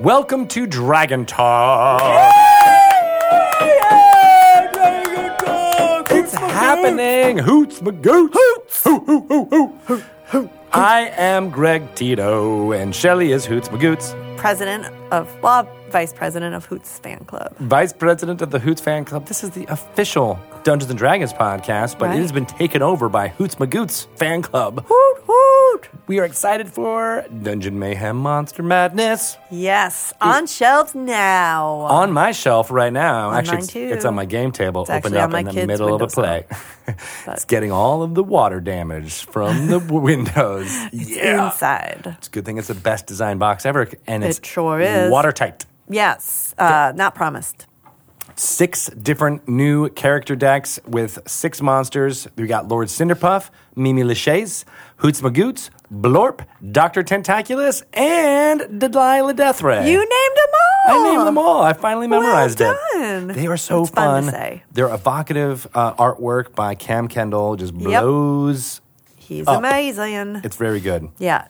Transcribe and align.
Welcome 0.00 0.48
to 0.48 0.66
Dragon 0.66 1.26
Talk. 1.26 2.00
It's 6.10 6.34
happening. 6.34 7.36
Hoots 7.36 7.80
McGoots. 7.80 8.30
Hoots. 8.32 8.84
Hoo, 8.84 9.00
hoo, 9.00 9.20
hoo, 9.28 9.44
hoo. 9.44 9.66
Hoo, 9.86 10.02
hoo. 10.24 10.50
I 10.72 11.12
am 11.18 11.50
Greg 11.50 11.94
Tito, 11.94 12.72
and 12.72 12.94
Shelly 12.94 13.32
is 13.32 13.44
Hoots 13.44 13.68
McGoots, 13.68 14.16
President 14.38 14.86
of, 15.12 15.28
well, 15.42 15.68
Vice 15.90 16.14
President 16.14 16.54
of 16.54 16.64
Hoots 16.64 16.98
Fan 17.00 17.24
Club. 17.24 17.54
Vice 17.58 17.92
President 17.92 18.40
of 18.40 18.50
the 18.50 18.58
Hoots 18.58 18.80
Fan 18.80 19.04
Club. 19.04 19.26
This 19.26 19.44
is 19.44 19.50
the 19.50 19.66
official 19.66 20.38
Dungeons 20.62 20.88
and 20.90 20.98
Dragons 20.98 21.32
podcast, 21.34 21.98
but 21.98 22.10
it 22.14 22.20
has 22.20 22.32
been 22.32 22.46
taken 22.46 22.80
over 22.80 23.08
by 23.08 23.28
Hoots 23.28 23.56
McGoots 23.56 24.06
Fan 24.16 24.40
Club. 24.42 24.84
Hoot, 24.88 25.09
hoot. 25.86 26.00
We 26.06 26.18
are 26.18 26.24
excited 26.24 26.68
for 26.68 27.24
Dungeon 27.42 27.78
Mayhem 27.78 28.16
Monster 28.16 28.62
Madness. 28.62 29.36
Yes, 29.50 30.12
on 30.20 30.46
shelves 30.46 30.94
now. 30.94 31.66
on 31.66 32.12
my 32.12 32.32
shelf 32.32 32.70
right 32.70 32.92
now. 32.92 33.30
On 33.30 33.36
actually, 33.36 33.58
it's, 33.58 33.66
too. 33.68 33.90
it's 33.92 34.04
on 34.04 34.14
my 34.14 34.24
game 34.24 34.52
table, 34.52 34.82
It's 34.82 34.90
opened 34.90 35.16
up 35.16 35.32
in 35.34 35.46
the 35.46 35.66
middle 35.66 35.94
of 35.94 36.02
a 36.02 36.06
play. 36.06 36.46
it's 37.26 37.44
getting 37.44 37.72
all 37.72 38.02
of 38.02 38.14
the 38.14 38.22
water 38.24 38.60
damage 38.60 39.24
from 39.26 39.68
the 39.68 39.78
windows. 39.90 40.74
yeah, 40.92 41.46
Inside. 41.46 42.16
it's 42.18 42.28
a 42.28 42.30
good 42.30 42.44
thing 42.44 42.58
it's 42.58 42.68
the 42.68 42.74
best 42.74 43.06
design 43.06 43.38
box 43.38 43.64
ever, 43.66 43.88
and 44.06 44.24
it's 44.24 44.38
It 44.38 44.46
sure 44.46 44.80
is. 44.80 45.10
watertight. 45.10 45.66
Yes, 45.88 46.54
uh, 46.58 46.92
not 46.94 47.14
promised. 47.14 47.66
Six 48.36 48.86
different 48.90 49.48
new 49.48 49.90
character 49.90 50.34
decks 50.36 50.78
with 50.86 51.18
six 51.26 51.60
monsters. 51.60 52.26
We 52.36 52.46
got 52.46 52.68
Lord 52.68 52.88
Cinderpuff, 52.88 53.50
Mimi 53.76 54.02
LeChaise, 54.02 54.64
Hoots 55.00 55.22
McGoots, 55.22 55.70
Blorp, 55.92 56.44
Doctor 56.72 57.02
Tentaculous, 57.02 57.82
and 57.94 58.78
Delilah 58.80 59.32
Deathray. 59.34 59.86
You 59.86 59.96
named 59.98 60.06
them 60.36 60.52
all. 60.54 61.00
I 61.06 61.10
named 61.10 61.26
them 61.26 61.38
all. 61.38 61.62
I 61.62 61.72
finally 61.72 62.06
Well 62.06 62.20
memorized 62.20 62.60
it. 62.60 62.76
done. 62.92 63.28
They 63.28 63.46
are 63.46 63.56
so 63.56 63.86
fun 63.86 64.24
to 64.24 64.30
say. 64.30 64.62
They're 64.72 64.92
evocative 64.92 65.66
uh, 65.74 65.94
artwork 65.94 66.54
by 66.54 66.74
Cam 66.74 67.08
Kendall. 67.08 67.56
Just 67.56 67.72
Yep. 67.74 67.82
blows. 68.02 68.80
He's 69.16 69.48
Up. 69.48 69.58
amazing. 69.58 70.42
It's 70.44 70.56
very 70.56 70.80
good. 70.80 71.08
yeah. 71.18 71.46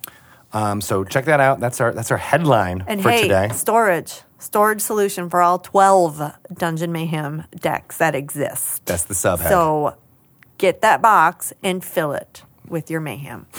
Um, 0.53 0.80
so 0.80 1.05
check 1.05 1.27
that 1.27 1.38
out. 1.38 1.60
That's 1.60 1.80
our 1.80 1.92
that's 1.92 2.10
our 2.10 2.16
headline 2.16 2.82
And 2.88 3.00
for 3.03 3.10
hey, 3.10 3.22
today. 3.22 3.50
storage. 3.53 4.22
Storage 4.41 4.80
solution 4.80 5.30
for 5.30 5.42
all 5.42 5.58
12 5.60 6.20
Dungeon 6.55 6.91
Mayhem 6.91 7.44
decks 7.60 7.98
that 7.98 8.16
exist. 8.16 8.84
That's 8.84 9.05
the 9.05 9.14
subhead. 9.14 9.48
So 9.48 9.97
get 10.58 10.80
that 10.80 11.00
box 11.03 11.53
and 11.62 11.84
fill 11.84 12.10
it 12.12 12.42
with 12.70 12.90
your 12.90 13.00
mayhem. 13.00 13.46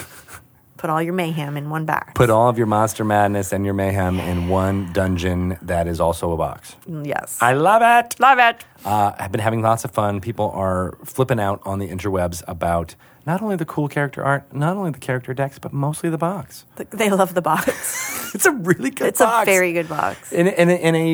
Put 0.78 0.90
all 0.90 1.02
your 1.02 1.14
mayhem 1.14 1.58
in 1.58 1.70
one 1.70 1.86
box. 1.86 2.14
Put 2.16 2.32
all 2.32 2.50
of 2.50 2.58
your 2.58 2.66
monster 2.66 3.04
madness 3.06 3.54
and 3.54 3.64
your 3.66 3.76
mayhem 3.76 4.20
in 4.20 4.50
one 4.50 4.92
dungeon 4.94 5.60
that 5.62 5.88
is 5.88 6.00
also 6.00 6.32
a 6.32 6.38
box. 6.38 6.76
yes. 6.88 7.38
I 7.40 7.54
love 7.54 7.84
it. 7.84 8.20
love 8.20 8.40
it. 8.40 8.66
Uh, 8.84 9.12
I've 9.20 9.32
been 9.32 9.42
having 9.42 9.62
lots 9.62 9.86
of 9.86 9.92
fun. 9.92 10.22
People 10.22 10.50
are 10.56 10.98
flipping 11.06 11.40
out 11.40 11.62
on 11.66 11.78
the 11.78 11.88
interwebs 11.88 12.42
about 12.48 12.96
not 13.28 13.44
only 13.44 13.56
the 13.58 13.66
cool 13.66 13.88
character 13.90 14.24
art, 14.24 14.52
not 14.56 14.76
only 14.76 14.90
the 14.90 14.98
character 14.98 15.36
decks, 15.36 15.60
but 15.60 15.72
mostly 15.72 16.10
the 16.10 16.18
box. 16.18 16.66
They 16.90 17.12
love 17.12 17.36
the 17.36 17.42
box. 17.44 18.10
It's 18.34 18.46
a 18.46 18.52
really 18.54 18.92
good 18.92 19.00
box. 19.00 19.10
it's 19.10 19.20
box. 19.20 19.44
a 19.44 19.52
very 19.52 19.74
good 19.74 19.90
box. 19.90 20.32
in, 20.32 20.48
in, 20.48 20.70
a, 20.70 20.74
in 20.74 20.96
a 20.96 21.10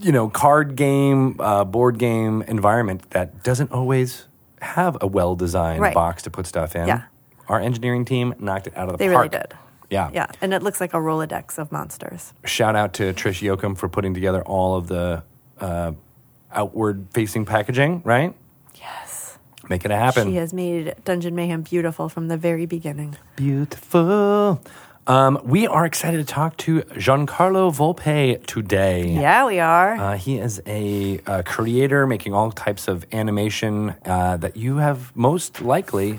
you 0.00 0.12
know 0.12 0.30
card 0.30 0.76
game 0.76 1.38
uh, 1.38 1.62
board 1.62 1.98
game 1.98 2.40
environment 2.48 3.10
that 3.10 3.42
doesn't 3.44 3.70
always 3.70 4.24
have 4.62 4.96
a 5.02 5.06
well 5.06 5.36
designed 5.36 5.82
Right. 5.82 5.92
box 5.94 6.22
to 6.22 6.30
put 6.30 6.46
stuff 6.46 6.74
in 6.74 6.88
Yeah. 6.88 7.02
Our 7.48 7.60
engineering 7.60 8.04
team 8.04 8.34
knocked 8.38 8.66
it 8.68 8.76
out 8.76 8.88
of 8.88 8.98
the 8.98 8.98
park. 8.98 8.98
They 8.98 9.08
really 9.08 9.28
did. 9.28 9.54
yeah 9.90 10.10
Yeah, 10.12 10.26
and 10.40 10.52
it 10.54 10.62
looks 10.62 10.80
like 10.80 10.94
a 10.94 10.98
Rolodex 10.98 11.58
of 11.58 11.70
monsters. 11.72 12.32
shout 12.44 12.74
out 12.76 12.92
to 12.94 13.12
trish 13.12 13.40
Yochum 13.42 13.76
for 13.76 13.88
putting 13.88 14.14
together 14.14 14.42
all 14.42 14.76
of 14.76 14.86
the 14.88 15.22
uh, 15.60 15.92
outward 16.52 17.06
facing 17.12 17.44
packaging 17.44 18.00
right 18.04 18.34
Yes. 18.76 19.38
make 19.68 19.84
it 19.84 19.90
happen 19.90 20.28
She 20.28 20.36
has 20.36 20.52
made 20.52 20.94
Dungeon 21.04 21.34
Mayhem 21.34 21.62
beautiful 21.62 22.08
from 22.08 22.28
the 22.28 22.36
very 22.36 22.66
beginning. 22.66 23.16
beautiful 23.36 24.60
um, 25.06 25.38
we 25.44 25.66
are 25.66 25.84
excited 25.84 26.16
to 26.16 26.24
talk 26.24 26.56
to 26.58 26.80
giancarlo 26.96 27.70
volpe 27.70 28.44
today 28.46 29.12
Yeah, 29.12 29.44
we 29.46 29.60
are. 29.60 29.94
Uh, 29.96 30.16
he 30.16 30.38
is 30.38 30.62
a, 30.66 31.20
uh 31.26 31.42
creator 31.42 32.06
making 32.06 32.32
all 32.32 32.50
types 32.50 32.88
of 32.88 33.04
animation 33.12 33.94
uh, 34.06 34.38
that 34.38 34.56
you 34.56 34.76
have 34.78 35.14
most 35.14 35.60
likely, 35.60 36.18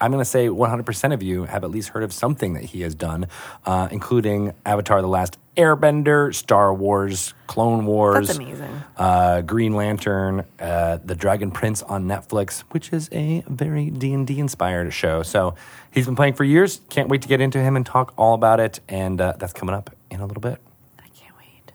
I'm 0.00 0.10
going 0.10 0.20
to 0.20 0.28
say 0.28 0.48
100% 0.48 1.12
of 1.14 1.22
you 1.22 1.44
have 1.44 1.64
at 1.64 1.70
least 1.70 1.90
heard 1.90 2.02
of 2.02 2.12
something 2.12 2.54
that 2.54 2.64
he 2.64 2.82
has 2.82 2.94
done, 2.94 3.28
uh, 3.64 3.88
including 3.90 4.52
Avatar 4.64 5.00
The 5.00 5.08
Last 5.08 5.38
Airbender, 5.56 6.34
Star 6.34 6.74
Wars, 6.74 7.32
Clone 7.46 7.86
Wars. 7.86 8.26
That's 8.26 8.38
amazing. 8.38 8.82
Uh, 8.96 9.40
Green 9.40 9.74
Lantern, 9.74 10.44
uh, 10.60 10.98
The 11.02 11.14
Dragon 11.14 11.50
Prince 11.50 11.82
on 11.82 12.04
Netflix, 12.04 12.60
which 12.70 12.92
is 12.92 13.08
a 13.10 13.42
very 13.48 13.90
D&D 13.90 14.38
inspired 14.38 14.92
show. 14.92 15.22
So 15.22 15.54
he's 15.90 16.04
been 16.04 16.16
playing 16.16 16.34
for 16.34 16.44
years. 16.44 16.82
Can't 16.90 17.08
wait 17.08 17.22
to 17.22 17.28
get 17.28 17.40
into 17.40 17.58
him 17.58 17.74
and 17.74 17.86
talk 17.86 18.12
all 18.18 18.34
about 18.34 18.60
it. 18.60 18.80
And 18.88 19.18
uh, 19.20 19.34
that's 19.38 19.54
coming 19.54 19.74
up 19.74 19.94
in 20.10 20.20
a 20.20 20.26
little 20.26 20.42
bit. 20.42 20.60
I 20.98 21.08
can't 21.08 21.34
wait. 21.38 21.72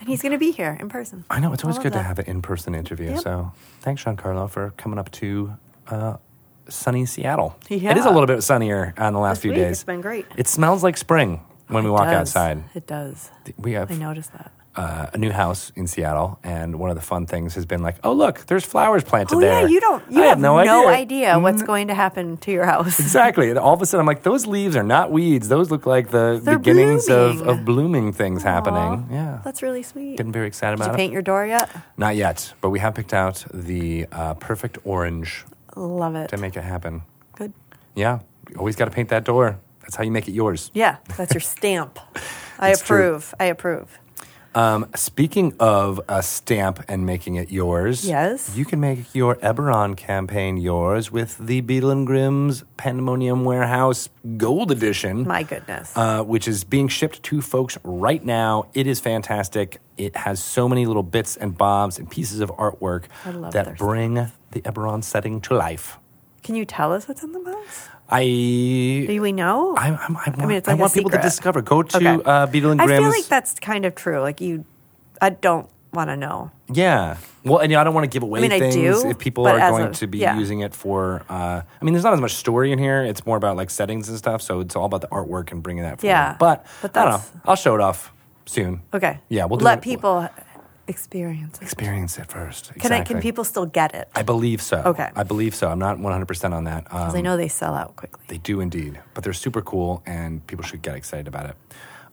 And 0.00 0.08
he's 0.08 0.20
going 0.20 0.32
to 0.32 0.38
be 0.38 0.50
here 0.52 0.76
in 0.78 0.90
person. 0.90 1.24
I 1.30 1.40
know 1.40 1.54
it's 1.54 1.64
always 1.64 1.78
good 1.78 1.94
to 1.94 2.02
have 2.02 2.18
an 2.18 2.26
in-person 2.26 2.74
interview. 2.74 3.12
Yep. 3.12 3.20
So 3.20 3.52
thanks, 3.80 4.04
Giancarlo, 4.04 4.50
for 4.50 4.74
coming 4.76 4.98
up 4.98 5.10
to 5.12 5.54
uh, 5.88 6.16
sunny 6.74 7.06
Seattle. 7.06 7.56
Yeah. 7.68 7.90
It 7.92 7.96
is 7.98 8.04
a 8.06 8.10
little 8.10 8.26
bit 8.26 8.42
sunnier 8.42 8.94
on 8.98 9.12
the 9.12 9.18
last 9.20 9.36
This 9.38 9.42
few 9.42 9.50
week, 9.52 9.60
days. 9.60 9.70
It's 9.72 9.84
been 9.84 10.00
great. 10.00 10.26
It 10.36 10.48
smells 10.48 10.82
like 10.82 10.96
spring 10.96 11.40
when 11.68 11.84
we 11.84 11.90
walk 11.90 12.04
does. 12.04 12.14
outside. 12.34 12.64
It 12.74 12.86
does. 12.86 13.30
We 13.58 13.72
have 13.72 13.90
I 13.90 13.94
noticed 13.96 14.32
that. 14.32 14.52
uh, 14.76 15.06
a 15.12 15.18
new 15.18 15.30
house 15.30 15.70
in 15.76 15.86
Seattle, 15.86 16.38
and 16.42 16.78
one 16.78 16.88
of 16.90 16.96
the 16.96 17.02
fun 17.02 17.26
things 17.26 17.54
has 17.56 17.66
been 17.66 17.82
like, 17.82 17.96
oh 18.04 18.12
look, 18.12 18.46
there's 18.46 18.64
flowers 18.64 19.04
planted 19.04 19.36
Oh 19.36 19.40
there. 19.40 19.60
yeah, 19.62 19.66
you 19.68 19.80
don't. 19.80 20.02
You 20.10 20.22
I 20.22 20.26
have 20.26 20.38
had 20.38 20.40
no, 20.42 20.58
idea. 20.88 21.28
Mm-hmm. 21.28 21.42
what's 21.42 21.62
going 21.62 21.88
to 21.88 21.94
happen 21.94 22.36
to 22.38 22.50
your 22.52 22.64
house. 22.66 22.98
Exactly. 23.00 23.50
And 23.50 23.58
all 23.58 23.74
of 23.74 23.82
a 23.82 23.86
sudden, 23.86 24.00
I'm 24.00 24.06
like, 24.06 24.22
those 24.22 24.46
leaves 24.46 24.74
are 24.76 24.82
not 24.82 25.10
weeds. 25.12 25.48
Those 25.48 25.70
look 25.70 25.84
like 25.86 26.10
the 26.10 26.40
They're 26.42 26.58
beginnings 26.58 27.08
of, 27.10 27.36
blooming. 27.38 27.58
of 27.58 27.64
blooming 27.64 28.12
things 28.12 28.42
happening. 28.42 29.08
Yeah. 29.10 29.40
that's 29.44 29.62
really 29.62 29.82
sweet. 29.82 30.16
Getting 30.16 30.32
very 30.32 30.46
excited 30.46 30.76
Did 30.76 30.80
you 30.80 30.84
about 30.86 30.94
it. 30.94 30.98
paint 30.98 31.12
your 31.12 31.22
door 31.22 31.46
yet? 31.46 31.68
Not 31.98 32.16
yet, 32.16 32.52
but 32.62 32.70
we 32.70 32.78
have 32.80 32.94
picked 32.94 33.12
out 33.14 33.44
the 33.52 34.06
uh, 34.12 34.34
perfect 34.34 34.78
orange 34.84 35.44
Love 35.76 36.14
it. 36.16 36.28
to 36.28 36.36
make 36.36 36.56
it 36.56 36.64
happen. 36.64 37.02
Good. 37.36 37.52
Yeah, 37.94 38.20
you 38.50 38.56
always 38.56 38.76
got 38.76 38.86
to 38.86 38.90
paint 38.90 39.08
that 39.10 39.24
door. 39.24 39.58
That's 39.82 39.96
how 39.96 40.04
you 40.04 40.10
make 40.10 40.28
it 40.28 40.32
yours. 40.32 40.70
Yeah, 40.74 40.96
that's 41.16 41.34
your 41.34 41.40
stamp. 41.40 41.98
I 42.58 42.70
It's 42.70 42.82
true. 42.82 42.98
approve. 43.08 43.34
I 43.40 43.44
approve. 43.46 43.98
Um, 44.54 44.86
speaking 44.94 45.54
of 45.58 45.98
a 46.08 46.22
stamp 46.22 46.84
and 46.86 47.06
making 47.06 47.36
it 47.36 47.50
yours, 47.50 48.04
Yes. 48.06 48.54
you 48.54 48.66
can 48.66 48.80
make 48.80 49.14
your 49.14 49.36
Eberron 49.36 49.96
campaign 49.96 50.58
yours 50.58 51.10
with 51.10 51.38
the 51.38 51.62
Beadle 51.62 51.90
and 51.90 52.06
Grimm's 52.06 52.62
Pandemonium 52.76 53.44
Warehouse 53.46 54.10
Gold 54.36 54.70
Edition. 54.70 55.26
My 55.26 55.42
goodness. 55.42 55.96
uh, 55.96 56.22
which 56.22 56.46
is 56.46 56.64
being 56.64 56.88
shipped 56.88 57.22
to 57.24 57.40
folks 57.40 57.78
right 57.82 58.22
now. 58.22 58.66
It 58.74 58.86
is 58.86 59.00
fantastic. 59.00 59.80
It 59.96 60.16
has 60.16 60.42
so 60.42 60.68
many 60.68 60.84
little 60.84 61.02
bits 61.02 61.36
and 61.36 61.56
bobs 61.56 61.98
and 61.98 62.10
pieces 62.10 62.40
of 62.40 62.50
artwork 62.50 63.04
that 63.52 63.78
bring 63.78 64.14
the 64.50 64.60
Eberron 64.62 65.02
setting 65.02 65.40
to 65.42 65.54
life. 65.54 65.98
Can 66.42 66.56
you 66.56 66.64
tell 66.66 66.92
us 66.92 67.08
what's 67.08 67.22
in 67.22 67.32
the 67.32 67.38
box? 67.40 67.88
I 68.12 68.24
Do 69.06 69.20
we 69.22 69.32
know? 69.32 69.74
I, 69.76 69.88
I'm- 69.88 70.16
I, 70.16 70.30
want, 70.30 70.38
mean, 70.40 70.50
I 70.50 70.54
like 70.54 70.68
a 70.68 70.76
want 70.76 70.92
people 70.94 71.10
to 71.10 71.18
discover. 71.22 71.62
Go 71.62 71.82
to 71.82 71.96
Okay. 71.96 72.22
uh, 72.24 72.46
Beadle 72.46 72.70
and 72.72 72.80
I 72.82 72.86
feel 72.86 73.08
like 73.08 73.24
that's 73.26 73.58
kind 73.58 73.84
of 73.86 73.94
true. 73.94 74.20
Like 74.20 74.40
you, 74.40 74.64
I 75.20 75.30
don't 75.30 75.68
want 75.94 76.08
to 76.10 76.16
know. 76.16 76.50
yeah. 76.72 77.16
Well, 77.44 77.58
and 77.58 77.72
you 77.72 77.76
know, 77.76 77.80
I 77.80 77.84
don't 77.84 77.94
want 77.94 78.04
to 78.04 78.08
give 78.08 78.22
away 78.22 78.40
mean, 78.40 78.52
I 78.52 78.60
things 78.60 78.74
do, 79.02 79.08
if 79.10 79.18
people 79.18 79.48
are 79.48 79.58
going 79.58 79.86
a- 79.86 79.92
to 79.94 80.06
be 80.06 80.18
yeah. 80.18 80.38
using 80.38 80.60
it 80.60 80.74
for. 80.76 81.22
Uh, 81.28 81.62
I 81.80 81.84
mean, 81.84 81.92
there's 81.92 82.04
not 82.04 82.12
as 82.12 82.20
much 82.20 82.34
story 82.36 82.70
in 82.70 82.78
here. 82.78 83.02
It's 83.02 83.26
more 83.26 83.36
about 83.36 83.56
like 83.56 83.68
settings 83.68 84.08
and 84.08 84.16
stuff. 84.16 84.40
So 84.42 84.60
it's 84.60 84.76
all 84.76 84.84
about 84.84 85.00
the 85.00 85.08
artwork 85.08 85.50
and 85.50 85.60
bringing 85.60 85.82
that. 85.82 86.00
Forward. 86.00 86.12
Yeah, 86.12 86.36
But, 86.38 86.64
but 86.82 86.96
I 86.96 87.02
don't 87.04 87.12
know. 87.14 87.40
I'll 87.44 87.56
show 87.56 87.74
it 87.74 87.80
off 87.80 88.12
soon. 88.46 88.82
Okay. 88.94 89.18
Yeah, 89.28 89.46
we'll 89.46 89.58
do 89.58 89.64
let 89.64 89.78
it- 89.78 89.82
people 89.82 90.28
experience 90.88 91.58
it. 91.58 91.62
Experience 91.62 92.18
it 92.18 92.26
first. 92.26 92.72
Can 92.74 92.92
I? 92.92 93.02
Can 93.02 93.20
people 93.20 93.44
still 93.44 93.66
get 93.66 93.94
it? 93.94 94.08
I 94.14 94.22
believe 94.22 94.60
so. 94.60 94.78
Okay. 94.78 95.10
I 95.14 95.22
believe 95.22 95.54
so. 95.54 95.68
I'm 95.68 95.78
not 95.78 95.98
100% 95.98 96.52
on 96.52 96.64
that. 96.64 96.92
Um, 96.92 97.14
I 97.14 97.20
know 97.20 97.36
they 97.36 97.48
sell 97.48 97.74
out 97.74 97.96
quickly. 97.96 98.24
They 98.28 98.38
do 98.38 98.60
indeed, 98.60 99.00
but 99.14 99.24
they're 99.24 99.32
super 99.32 99.62
cool, 99.62 100.02
and 100.06 100.46
people 100.46 100.64
should 100.64 100.82
get 100.82 100.96
excited 100.96 101.28
about 101.28 101.46
it. 101.46 101.56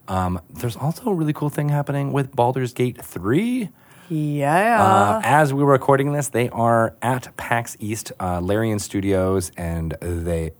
Um, 0.08 0.40
there's 0.50 0.76
also 0.76 1.10
a 1.10 1.14
really 1.14 1.32
cool 1.32 1.50
thing 1.50 1.68
happening 1.68 2.12
with 2.12 2.34
Baldur's 2.34 2.72
Gate 2.72 3.00
3. 3.00 3.70
Yeah. 4.08 4.82
Uh, 4.82 5.20
as 5.22 5.54
we 5.54 5.62
were 5.62 5.70
recording 5.70 6.12
this, 6.12 6.28
they 6.28 6.48
are 6.48 6.96
at 7.00 7.36
PAX 7.36 7.76
East, 7.78 8.10
uh, 8.18 8.40
Larian 8.40 8.80
Studios, 8.80 9.52
and 9.56 9.92
they 10.00 10.52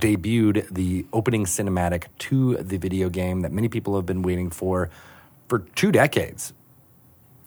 debuted 0.00 0.66
the 0.72 1.04
opening 1.12 1.44
cinematic 1.44 2.04
to 2.18 2.56
the 2.56 2.78
video 2.78 3.10
game 3.10 3.40
that 3.40 3.52
many 3.52 3.68
people 3.68 3.94
have 3.96 4.06
been 4.06 4.22
waiting 4.22 4.48
for 4.50 4.88
for 5.48 5.58
two 5.58 5.92
decades. 5.92 6.54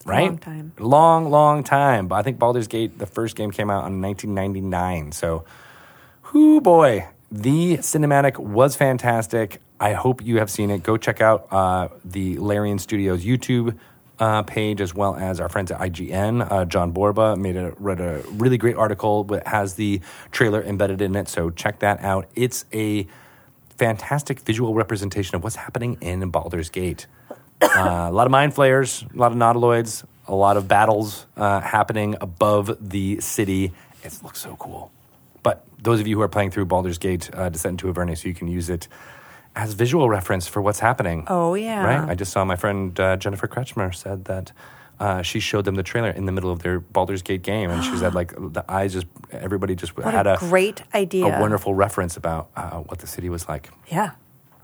Right? 0.05 0.27
long 0.27 0.37
time. 0.37 0.71
Long, 0.77 1.29
long 1.31 1.63
time. 1.63 2.07
But 2.07 2.15
I 2.15 2.21
think 2.21 2.37
Baldur's 2.37 2.67
Gate, 2.67 2.99
the 2.99 3.07
first 3.07 3.35
game 3.35 3.51
came 3.51 3.69
out 3.69 3.87
in 3.87 4.01
1999. 4.01 5.11
So, 5.11 5.45
whoo 6.31 6.61
boy, 6.61 7.07
the 7.31 7.77
cinematic 7.77 8.37
was 8.37 8.75
fantastic. 8.75 9.61
I 9.79 9.93
hope 9.93 10.23
you 10.23 10.37
have 10.37 10.51
seen 10.51 10.69
it. 10.69 10.83
Go 10.83 10.95
check 10.97 11.21
out 11.21 11.47
uh, 11.51 11.89
the 12.05 12.37
Larian 12.37 12.79
Studios 12.79 13.25
YouTube 13.25 13.77
uh, 14.19 14.43
page 14.43 14.79
as 14.79 14.93
well 14.93 15.15
as 15.15 15.39
our 15.39 15.49
friends 15.49 15.71
at 15.71 15.79
IGN. 15.79 16.49
Uh, 16.49 16.65
John 16.65 16.91
Borba 16.91 17.35
made 17.35 17.57
a 17.57 17.73
read 17.77 17.99
a 17.99 18.23
really 18.31 18.57
great 18.57 18.75
article 18.75 19.23
that 19.25 19.47
has 19.47 19.73
the 19.73 20.01
trailer 20.31 20.63
embedded 20.63 21.01
in 21.01 21.15
it. 21.15 21.27
So 21.27 21.49
check 21.49 21.79
that 21.79 22.01
out. 22.01 22.29
It's 22.35 22.65
a 22.73 23.07
fantastic 23.77 24.39
visual 24.39 24.73
representation 24.73 25.35
of 25.35 25.43
what's 25.43 25.57
happening 25.57 25.97
in 25.99 26.29
Baldur's 26.29 26.69
Gate. 26.69 27.07
Uh, 27.61 28.07
a 28.09 28.11
lot 28.11 28.27
of 28.27 28.31
mind 28.31 28.53
flayers, 28.53 29.05
a 29.13 29.17
lot 29.17 29.31
of 29.31 29.37
nautiloids, 29.37 30.03
a 30.27 30.35
lot 30.35 30.57
of 30.57 30.67
battles 30.67 31.25
uh, 31.37 31.59
happening 31.61 32.15
above 32.21 32.77
the 32.81 33.19
city. 33.21 33.71
It 34.03 34.19
looks 34.23 34.39
so 34.39 34.55
cool. 34.57 34.91
But 35.43 35.63
those 35.81 35.99
of 35.99 36.07
you 36.07 36.15
who 36.15 36.21
are 36.21 36.27
playing 36.27 36.51
through 36.51 36.65
Baldur's 36.65 36.97
Gate, 36.97 37.29
uh, 37.33 37.49
Descent 37.49 37.73
into 37.73 37.89
Avernus, 37.89 38.21
so 38.21 38.27
you 38.27 38.33
can 38.33 38.47
use 38.47 38.69
it 38.69 38.87
as 39.55 39.73
visual 39.73 40.09
reference 40.09 40.47
for 40.47 40.61
what's 40.61 40.79
happening. 40.79 41.25
Oh, 41.27 41.53
yeah. 41.53 41.83
Right? 41.83 42.09
I 42.09 42.15
just 42.15 42.31
saw 42.31 42.43
my 42.43 42.55
friend 42.57 42.99
uh, 42.99 43.15
Jennifer 43.17 43.47
Kretschmer 43.47 43.95
said 43.95 44.25
that 44.25 44.51
uh, 44.99 45.21
she 45.21 45.39
showed 45.39 45.65
them 45.65 45.75
the 45.75 45.83
trailer 45.83 46.09
in 46.09 46.25
the 46.25 46.31
middle 46.31 46.51
of 46.51 46.59
their 46.59 46.79
Baldur's 46.79 47.21
Gate 47.21 47.41
game, 47.41 47.69
and 47.69 47.83
she 47.83 47.95
said 47.97 48.13
like 48.19 48.33
the 48.35 48.63
eyes 48.67 48.93
just 48.93 49.07
everybody 49.31 49.75
just 49.75 49.95
What 49.97 50.13
had 50.13 50.27
a 50.27 50.35
a, 50.35 50.37
great 50.37 50.83
idea. 50.93 51.25
a 51.37 51.39
wonderful 51.41 51.73
reference 51.73 52.17
about 52.17 52.49
uh, 52.55 52.79
what 52.79 52.99
the 52.99 53.07
city 53.07 53.29
was 53.29 53.47
like. 53.47 53.69
Yeah. 53.87 54.11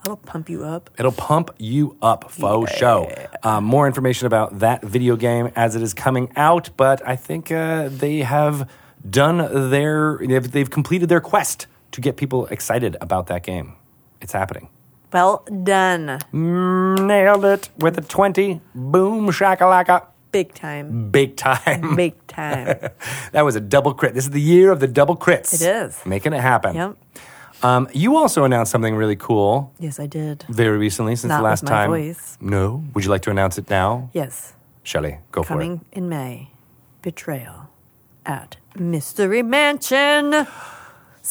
That'll 0.03 0.17
pump 0.17 0.49
you 0.49 0.63
up. 0.63 0.89
It'll 0.97 1.11
pump 1.11 1.51
you 1.59 1.95
up, 2.01 2.31
faux 2.31 2.71
show. 2.71 3.11
Um, 3.43 3.63
more 3.65 3.85
information 3.85 4.25
about 4.25 4.59
that 4.59 4.83
video 4.83 5.15
game 5.15 5.51
as 5.55 5.75
it 5.75 5.83
is 5.83 5.93
coming 5.93 6.31
out, 6.35 6.69
but 6.75 7.07
I 7.07 7.15
think 7.15 7.51
uh, 7.51 7.87
they 7.89 8.19
have 8.19 8.67
done 9.07 9.69
their, 9.69 10.19
they've, 10.19 10.51
they've 10.51 10.69
completed 10.69 11.09
their 11.09 11.21
quest 11.21 11.67
to 11.91 12.01
get 12.01 12.17
people 12.17 12.47
excited 12.47 12.97
about 12.99 13.27
that 13.27 13.43
game. 13.43 13.73
It's 14.21 14.33
happening. 14.33 14.69
Well 15.13 15.45
done. 15.63 16.19
Nailed 16.31 17.45
it 17.45 17.69
with 17.77 17.97
a 17.97 18.01
20. 18.01 18.61
Boom, 18.73 19.27
shakalaka. 19.27 20.07
Big 20.31 20.53
time. 20.53 21.11
Big 21.11 21.35
time. 21.35 21.95
Big 21.97 22.15
time. 22.27 22.89
that 23.33 23.41
was 23.41 23.55
a 23.57 23.59
double 23.59 23.93
crit. 23.93 24.13
This 24.13 24.23
is 24.23 24.31
the 24.31 24.39
year 24.41 24.71
of 24.71 24.79
the 24.79 24.87
double 24.87 25.17
crits. 25.17 25.53
It 25.53 25.61
is. 25.61 25.99
Making 26.05 26.33
it 26.33 26.39
happen. 26.39 26.75
yep. 26.75 26.97
Um, 27.63 27.87
you 27.93 28.15
also 28.17 28.43
announced 28.43 28.71
something 28.71 28.95
really 28.95 29.15
cool 29.15 29.71
Yes, 29.79 29.99
I 29.99 30.07
did. 30.07 30.43
very 30.49 30.77
recently 30.77 31.15
since 31.15 31.29
Not 31.29 31.37
the 31.37 31.43
with 31.43 31.49
last 31.51 31.63
my 31.63 31.69
time. 31.69 31.89
voice. 31.89 32.37
No. 32.41 32.83
Would 32.93 33.03
you 33.05 33.11
like 33.11 33.21
to 33.23 33.31
announce 33.31 33.57
it 33.57 33.69
now? 33.69 34.09
Yes. 34.13 34.53
Shelley, 34.83 35.19
go 35.31 35.43
for 35.43 35.53
it. 35.53 35.57
Coming 35.57 35.85
in 35.91 36.09
May. 36.09 36.49
Betrayal 37.01 37.69
at 38.25 38.57
Mystery 38.77 39.43
Mansion. 39.43 40.47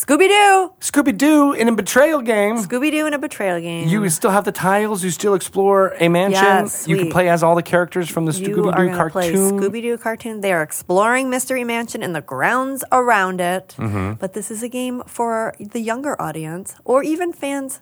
Scooby 0.00 0.29
Doo. 0.29 0.73
Scooby 0.81 1.17
Doo 1.17 1.52
in 1.52 1.69
a 1.69 1.73
betrayal 1.75 2.23
game. 2.23 2.56
Scooby 2.56 2.91
Doo 2.91 3.06
in 3.06 3.12
a 3.12 3.19
betrayal 3.19 3.61
game. 3.61 3.87
You 3.87 4.08
still 4.08 4.31
have 4.31 4.44
the 4.44 4.52
tiles. 4.52 5.05
You 5.05 5.11
still 5.11 5.35
explore 5.35 5.94
a 6.00 6.08
mansion. 6.08 6.43
Yes, 6.43 6.88
you 6.88 6.97
can 6.97 7.06
we- 7.06 7.12
play 7.12 7.29
as 7.29 7.43
all 7.43 7.55
the 7.55 7.62
characters 7.62 8.08
from 8.08 8.25
the 8.25 8.32
You 8.32 8.49
Scooby 8.49 8.52
are 8.52 8.55
Doo 8.55 8.62
going 8.73 8.93
to 8.93 9.11
play 9.11 9.32
cartoon. 9.32 9.61
Scooby 9.61 9.82
Doo 9.82 9.99
cartoon. 9.99 10.41
They 10.41 10.52
are 10.55 10.62
exploring 10.62 11.29
Mystery 11.29 11.64
Mansion 11.64 12.02
and 12.02 12.14
the 12.14 12.23
grounds 12.23 12.82
around 12.91 13.43
it. 13.43 13.75
Mm-hmm. 13.76 14.14
But 14.14 14.32
this 14.32 14.50
is 14.50 14.62
a 14.62 14.69
game 14.70 15.02
for 15.06 15.55
the 15.61 15.81
younger 15.81 16.20
audience, 16.20 16.76
or 16.87 17.02
even 17.02 17.32
fans 17.35 17.81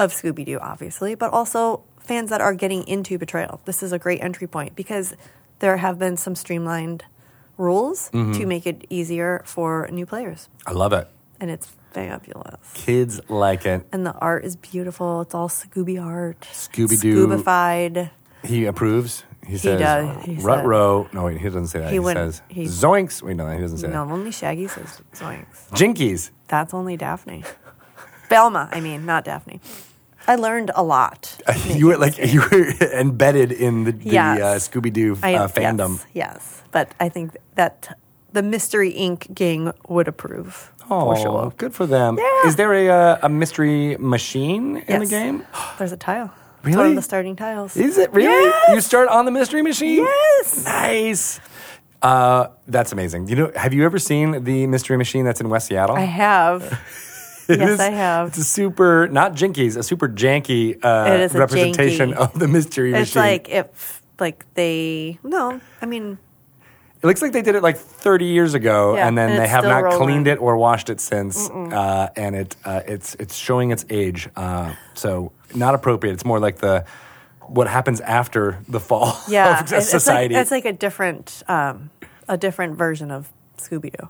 of 0.00 0.10
Scooby 0.12 0.44
Doo, 0.44 0.58
obviously, 0.60 1.14
but 1.14 1.30
also 1.32 1.84
fans 2.00 2.30
that 2.30 2.40
are 2.40 2.54
getting 2.54 2.82
into 2.88 3.18
Betrayal. 3.18 3.60
This 3.66 3.84
is 3.84 3.92
a 3.92 4.00
great 4.00 4.20
entry 4.20 4.48
point 4.48 4.74
because 4.74 5.14
there 5.60 5.76
have 5.76 5.96
been 5.96 6.16
some 6.16 6.34
streamlined 6.34 7.04
rules 7.56 8.10
Mm-hmm. 8.10 8.32
to 8.32 8.46
make 8.46 8.66
it 8.66 8.84
easier 8.90 9.42
for 9.44 9.88
new 9.92 10.06
players, 10.06 10.48
I 10.66 10.72
love 10.72 10.92
it. 10.92 11.06
And 11.42 11.50
it's 11.50 11.66
fabulous. 11.90 12.54
Kids 12.74 13.20
like 13.28 13.66
it. 13.66 13.84
And 13.90 14.06
the 14.06 14.12
art 14.12 14.44
is 14.44 14.54
beautiful. 14.54 15.22
It's 15.22 15.34
all 15.34 15.48
Scooby 15.48 16.00
art. 16.00 16.40
Scooby-Doo. 16.52 17.26
Scoobified. 17.26 18.10
He 18.44 18.64
approves. 18.66 19.24
He 19.44 19.58
says, 19.58 19.80
does. 19.80 20.24
He 20.24 20.36
rut 20.36 20.64
row. 20.64 21.08
No, 21.12 21.24
wait, 21.24 21.38
he 21.38 21.44
doesn't 21.46 21.66
say 21.66 21.80
that. 21.80 21.88
He 21.88 21.94
He, 21.94 21.98
wouldn't- 21.98 22.34
says, 22.34 22.42
he- 22.48 22.64
zoinks. 22.66 23.22
Wait, 23.24 23.34
no, 23.36 23.48
he 23.50 23.58
doesn't 23.58 23.78
say 23.78 23.88
No, 23.88 24.02
only 24.08 24.30
Shaggy 24.30 24.68
says 24.68 25.00
zoinks. 25.14 25.68
Jinkies. 25.72 26.30
That's 26.46 26.72
only 26.72 26.96
Daphne. 26.96 27.42
Velma, 28.28 28.68
I 28.70 28.78
mean, 28.80 29.04
not 29.04 29.24
Daphne. 29.24 29.60
I 30.28 30.36
learned 30.36 30.70
a 30.76 30.84
lot. 30.84 31.40
you 31.66 31.88
were 31.88 31.96
like, 31.96 32.18
you 32.18 32.40
were 32.40 32.64
embedded 33.00 33.50
in 33.50 33.82
the, 33.82 33.90
the 33.90 34.10
Yes. 34.10 34.40
uh, 34.40 34.70
Scooby 34.70 34.92
Doo 34.92 35.14
uh, 35.14 35.48
fandom. 35.48 35.98
Yes, 36.14 36.14
yes, 36.14 36.62
but 36.70 36.92
I 37.00 37.08
think 37.08 37.36
that 37.56 37.98
the 38.32 38.42
Mystery 38.44 38.92
Inc. 38.92 39.34
gang 39.34 39.72
would 39.88 40.06
approve 40.06 40.72
Oh, 40.92 41.14
for 41.14 41.16
sure. 41.16 41.52
good 41.56 41.74
for 41.74 41.86
them. 41.86 42.18
Yeah. 42.18 42.48
Is 42.48 42.56
there 42.56 42.72
a, 42.74 42.88
uh, 42.88 43.18
a 43.22 43.28
mystery 43.28 43.96
machine 43.98 44.76
in 44.88 45.00
the 45.00 45.06
Yes. 45.06 45.10
game? 45.10 45.44
There's 45.78 45.92
a 45.92 45.96
tile. 45.96 46.30
It's 46.58 46.66
Really? 46.66 46.76
one 46.78 46.86
of 46.90 46.94
the 46.96 47.02
starting 47.02 47.34
tiles. 47.36 47.76
Is 47.76 47.98
it 47.98 48.12
really? 48.12 48.28
Yes. 48.28 48.74
You 48.74 48.80
start 48.80 49.08
on 49.08 49.24
the 49.24 49.30
mystery 49.32 49.62
machine? 49.62 50.04
Yes. 50.04 50.64
Nice. 50.64 51.40
Uh, 52.02 52.48
that's 52.68 52.92
amazing. 52.92 53.28
You 53.28 53.36
know, 53.36 53.52
have 53.56 53.72
you 53.74 53.84
ever 53.84 53.98
seen 53.98 54.44
the 54.44 54.66
mystery 54.66 54.96
machine 54.96 55.24
that's 55.24 55.40
in 55.40 55.48
West 55.48 55.66
Seattle? 55.68 55.96
I 55.96 56.02
have. 56.04 56.62
It 57.48 57.58
yes, 57.58 57.80
I 57.80 57.90
have. 57.90 58.28
It's 58.28 58.38
a 58.38 58.44
super, 58.44 59.08
not 59.08 59.34
jinkies, 59.34 59.76
a 59.76 59.82
super 59.82 60.08
janky 60.08 60.78
uh, 60.82 61.12
It 61.12 61.20
is 61.26 61.34
a 61.34 61.38
representation 61.38 62.12
janky. 62.12 62.16
of 62.16 62.38
the 62.38 62.46
mystery 62.46 62.94
It's 62.94 63.16
machine. 63.16 63.22
like 63.30 63.48
if, 63.50 64.00
like 64.20 64.46
they. 64.54 65.18
No, 65.24 65.60
I 65.82 65.86
mean, 65.86 66.18
it 67.02 67.06
looks 67.06 67.20
like 67.20 67.32
they 67.32 67.42
did 67.42 67.54
it 67.56 67.62
like 67.62 67.76
30 67.78 68.26
years 68.26 68.54
ago, 68.54 68.94
Yeah, 68.94 69.08
and 69.08 69.18
then 69.18 69.30
and 69.30 69.38
they 69.40 69.48
have 69.48 69.64
not 69.64 69.82
rolling. 69.82 69.98
cleaned 69.98 70.26
it 70.28 70.38
or 70.40 70.56
washed 70.56 70.88
it 70.90 71.00
since, 71.00 71.50
uh, 71.50 72.08
and 72.16 72.36
it 72.36 72.56
uh, 72.64 72.82
it's 72.86 73.14
it's 73.16 73.34
showing 73.34 73.72
its 73.72 73.84
age. 73.90 74.28
Uh, 74.36 74.74
so 74.94 75.32
not 75.54 75.74
appropriate. 75.74 76.12
It's 76.14 76.24
more 76.24 76.38
like 76.40 76.58
the 76.58 76.84
what 77.40 77.66
happens 77.68 78.00
after 78.00 78.60
the 78.68 78.78
fall 78.80 79.16
yeah, 79.28 79.58
of 79.60 79.64
it's- 79.66 79.72
it's 79.72 79.92
like, 79.92 80.00
society. 80.00 80.34
it's 80.36 80.50
like 80.52 80.64
a 80.64 80.72
different, 80.72 81.42
um, 81.48 81.90
a 82.28 82.36
different 82.38 82.78
version 82.78 83.10
of 83.10 83.30
Scooby 83.58 83.90
Doo. 83.98 84.08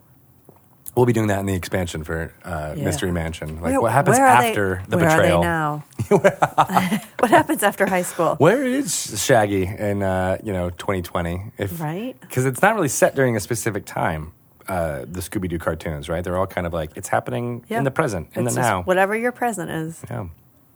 We'll 0.94 1.06
be 1.06 1.12
doing 1.12 1.28
that 1.28 1.40
in 1.40 1.46
the 1.46 1.54
expansion 1.54 2.04
for 2.04 2.32
uh, 2.44 2.74
Yeah. 2.76 2.84
Mystery 2.84 3.12
Mansion. 3.12 3.56
Like 3.60 3.72
Where- 3.72 3.80
what 3.80 3.92
happens 3.92 4.18
where 4.18 4.26
are 4.26 4.42
they- 4.42 4.48
after 4.50 4.82
the 4.88 4.96
where 4.98 5.08
betrayal? 5.08 5.38
Are 5.44 5.82
they 6.08 6.14
now? 6.14 7.00
what 7.18 7.30
happens 7.30 7.62
after 7.62 7.86
high 7.86 8.02
school? 8.02 8.34
Where 8.36 8.62
is 8.64 9.22
Shaggy 9.24 9.64
in 9.66 10.02
uh, 10.02 10.38
you 10.42 10.52
know 10.52 10.70
2020? 10.70 11.52
If, 11.58 11.80
Right. 11.80 12.16
Because 12.20 12.44
it's 12.46 12.62
not 12.62 12.74
really 12.74 12.88
set 12.88 13.14
during 13.14 13.36
a 13.36 13.40
specific 13.40 13.84
time. 13.86 14.32
Uh, 14.68 15.00
the 15.10 15.20
Scooby 15.20 15.48
Doo 15.48 15.58
cartoons, 15.58 16.08
right? 16.08 16.22
They're 16.22 16.38
all 16.38 16.46
kind 16.46 16.68
of 16.68 16.72
like 16.72 16.92
it's 16.96 17.08
happening 17.08 17.64
Yeah. 17.68 17.78
in 17.78 17.84
the 17.84 17.90
present, 17.90 18.28
in 18.34 18.46
It's 18.46 18.54
the 18.54 18.60
just 18.60 18.70
now. 18.70 18.82
Whatever 18.84 19.16
your 19.16 19.32
present 19.32 19.70
is, 19.72 20.00
yeah, 20.08 20.26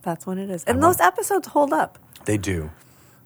that's 0.03 0.27
when 0.27 0.39
it 0.39 0.51
is. 0.51 0.65
And 0.65 0.83
those 0.83 0.99
episodes 1.01 1.47
hold 1.49 1.73
up. 1.73 1.97
they 2.25 2.37
do. 2.37 2.71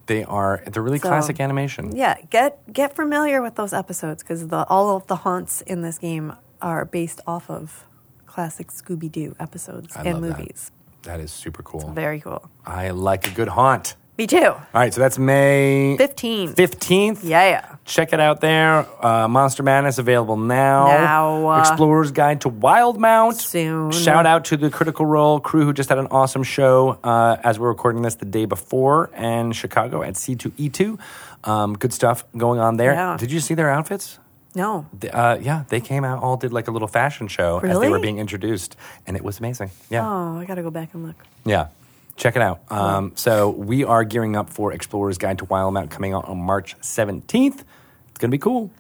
They 0.05 0.23
are. 0.25 0.62
They're 0.67 0.83
really 0.83 0.99
So- 0.99 1.09
classic 1.09 1.41
animation. 1.41 1.97
Yeah, 1.97 2.17
get 2.29 2.61
get 2.73 2.95
familiar 2.95 3.41
with 3.41 3.55
those 3.55 3.73
episodes 3.73 4.23
because 4.23 4.49
the 4.49 4.67
all 4.69 4.95
of 4.97 5.07
the 5.07 5.17
haunts 5.17 5.62
in 5.62 5.81
this 5.81 5.97
game 5.97 6.35
are 6.62 6.85
based 6.85 7.21
off 7.26 7.50
of 7.50 7.87
classic 8.26 8.69
Scooby 8.69 9.11
Doo 9.11 9.35
episodes 9.40 9.97
I 9.97 10.02
and 10.02 10.21
love 10.21 10.31
that. 10.31 10.38
movies. 10.38 10.71
That 11.02 11.21
is 11.21 11.31
super 11.33 11.62
cool. 11.62 11.90
Very 11.93 12.21
cool. 12.21 12.49
I 12.67 12.90
like 12.90 13.26
a 13.26 13.31
good 13.31 13.49
haunt. 13.49 13.97
Me 14.19 14.26
too. 14.26 14.45
All 14.45 14.59
right, 14.75 14.93
so 14.93 15.00
that's 15.00 15.19
May 15.19 15.97
15th. 15.99 16.55
15th. 16.55 17.21
Yeah. 17.23 17.76
Check 17.87 18.12
it 18.12 18.21
out 18.21 18.43
there. 18.43 18.87
Uh, 19.02 19.26
Monster 19.29 19.62
Madness 19.62 19.97
available 19.97 20.37
now. 20.37 20.88
Now, 20.88 21.49
uh, 21.49 21.61
Explorer's 21.61 22.11
Guide 22.12 22.43
to 22.43 22.50
Wildemount. 22.50 23.40
Soon. 23.40 23.93
Shout 23.93 24.26
out 24.26 24.45
to 24.47 24.59
the 24.59 24.69
Critical 24.69 25.07
Role 25.07 25.40
crew 25.40 25.64
who 25.64 25.73
just 25.73 25.88
had 25.88 25.97
an 25.97 26.09
awesome 26.11 26.43
show 26.43 26.99
uh, 27.02 27.38
as 27.43 27.59
we're 27.59 27.69
recording 27.69 28.02
this 28.02 28.17
the 28.17 28.26
day 28.26 28.45
before 28.45 29.09
in 29.17 29.52
Chicago 29.52 30.02
at 30.02 30.14
C2E2. 30.17 31.00
Um, 31.45 31.79
good 31.79 31.95
stuff 31.95 32.25
going 32.37 32.61
on 32.61 32.76
there. 32.76 32.93
Yeah. 32.93 33.17
Did 33.19 33.33
you 33.33 33.40
see 33.40 33.55
their 33.55 33.71
outfits? 33.71 34.19
No. 34.54 34.87
Uh, 35.12 35.38
yeah, 35.40 35.64
they 35.69 35.80
came 35.80 36.04
out, 36.04 36.23
all 36.23 36.37
did 36.37 36.52
like 36.52 36.69
a 36.69 36.71
little 36.71 36.88
fashion 36.88 37.28
show 37.28 37.59
as 37.61 37.78
they 37.78 37.88
were 37.88 38.00
being 38.00 38.19
introduced, 38.19 38.76
and 39.07 39.16
it 39.16 39.23
was 39.23 39.38
amazing. 39.38 39.71
Yeah. 39.88 40.07
Oh, 40.07 40.38
I 40.38 40.45
got 40.45 40.57
to 40.57 40.62
go 40.62 40.71
back 40.71 40.92
and 40.95 41.07
look. 41.07 41.16
Yeah. 41.45 41.69
Check 42.16 42.37
it 42.37 42.42
out. 42.42 42.61
Um, 42.71 43.12
so 43.14 43.49
we 43.49 43.85
are 43.85 44.04
gearing 44.04 44.37
up 44.37 44.50
for 44.50 44.73
Explorer's 44.73 45.16
Guide 45.16 45.38
to 45.38 45.47
Wild 45.47 45.73
Wildemount 45.73 45.90
coming 45.90 46.12
out 46.12 46.28
on 46.28 46.38
March 46.38 46.78
17th. 46.80 47.25
It's 47.30 48.19
going 48.19 48.28
to 48.28 48.28
be 48.28 48.38
cool. 48.38 48.71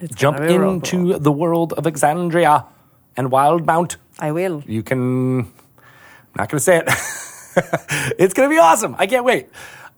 It's 0.00 0.14
Jump 0.14 0.38
be 0.38 0.52
into 0.54 1.12
cool. 1.12 1.18
the 1.20 1.30
world 1.30 1.72
of 1.74 1.84
Exandria 1.84 2.66
and 3.16 3.30
Wildemount. 3.30 3.96
I 4.18 4.32
will. 4.32 4.62
You 4.66 4.82
can. 4.82 5.40
I'm 5.40 5.46
not 6.36 6.48
going 6.48 6.58
to 6.58 6.60
say 6.60 6.78
it. 6.78 6.84
it's 8.18 8.34
going 8.34 8.48
to 8.48 8.52
be 8.52 8.58
awesome. 8.58 8.96
I 8.98 9.06
can't 9.06 9.24
wait. 9.24 9.48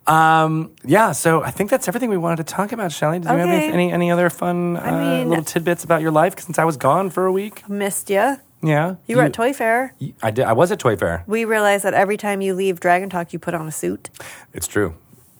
Um, 0.07 0.73
yeah, 0.85 1.13
so 1.13 1.43
I 1.43 1.51
think 1.51 1.71
that's 1.71 1.89
everything 1.89 2.11
we 2.11 2.17
wanted 2.17 2.47
to 2.47 2.55
talk 2.55 2.73
about, 2.73 2.93
Shelly. 2.93 3.19
Did 3.19 3.31
you 3.31 3.37
have 3.37 3.49
any, 3.49 3.57
Okay. 3.67 3.73
any, 3.73 3.93
any 3.93 4.11
other 4.11 4.31
fun 4.31 4.77
uh, 4.77 4.93
mean- 4.93 5.29
little 5.29 5.45
tidbits 5.45 5.83
about 5.85 6.01
your 6.01 6.13
life 6.13 6.39
since 6.39 6.59
I 6.59 6.65
was 6.65 6.77
gone 6.77 7.11
for 7.11 7.27
a 7.27 7.33
week? 7.33 7.69
Missed 7.69 8.09
ya. 8.11 8.37
Yeah. 8.63 8.97
You 9.07 9.17
were 9.17 9.25
at 9.25 9.33
Toy 9.33 9.53
Fair. 9.53 9.95
you- 9.99 10.15
I 10.23 10.31
did. 10.31 10.45
I 10.45 10.53
was 10.53 10.71
at 10.73 10.79
Toy 10.79 10.97
Fair. 10.97 11.25
We 11.27 11.45
realized 11.45 11.85
that 11.85 11.95
every 11.95 12.17
time 12.17 12.41
you 12.41 12.55
leave 12.55 12.79
Dragon 12.81 13.11
Talk, 13.11 13.33
you 13.33 13.39
put 13.39 13.55
on 13.55 13.67
a 13.67 13.73
suit. 13.73 14.11
It's 14.55 14.67
true. 14.67 14.95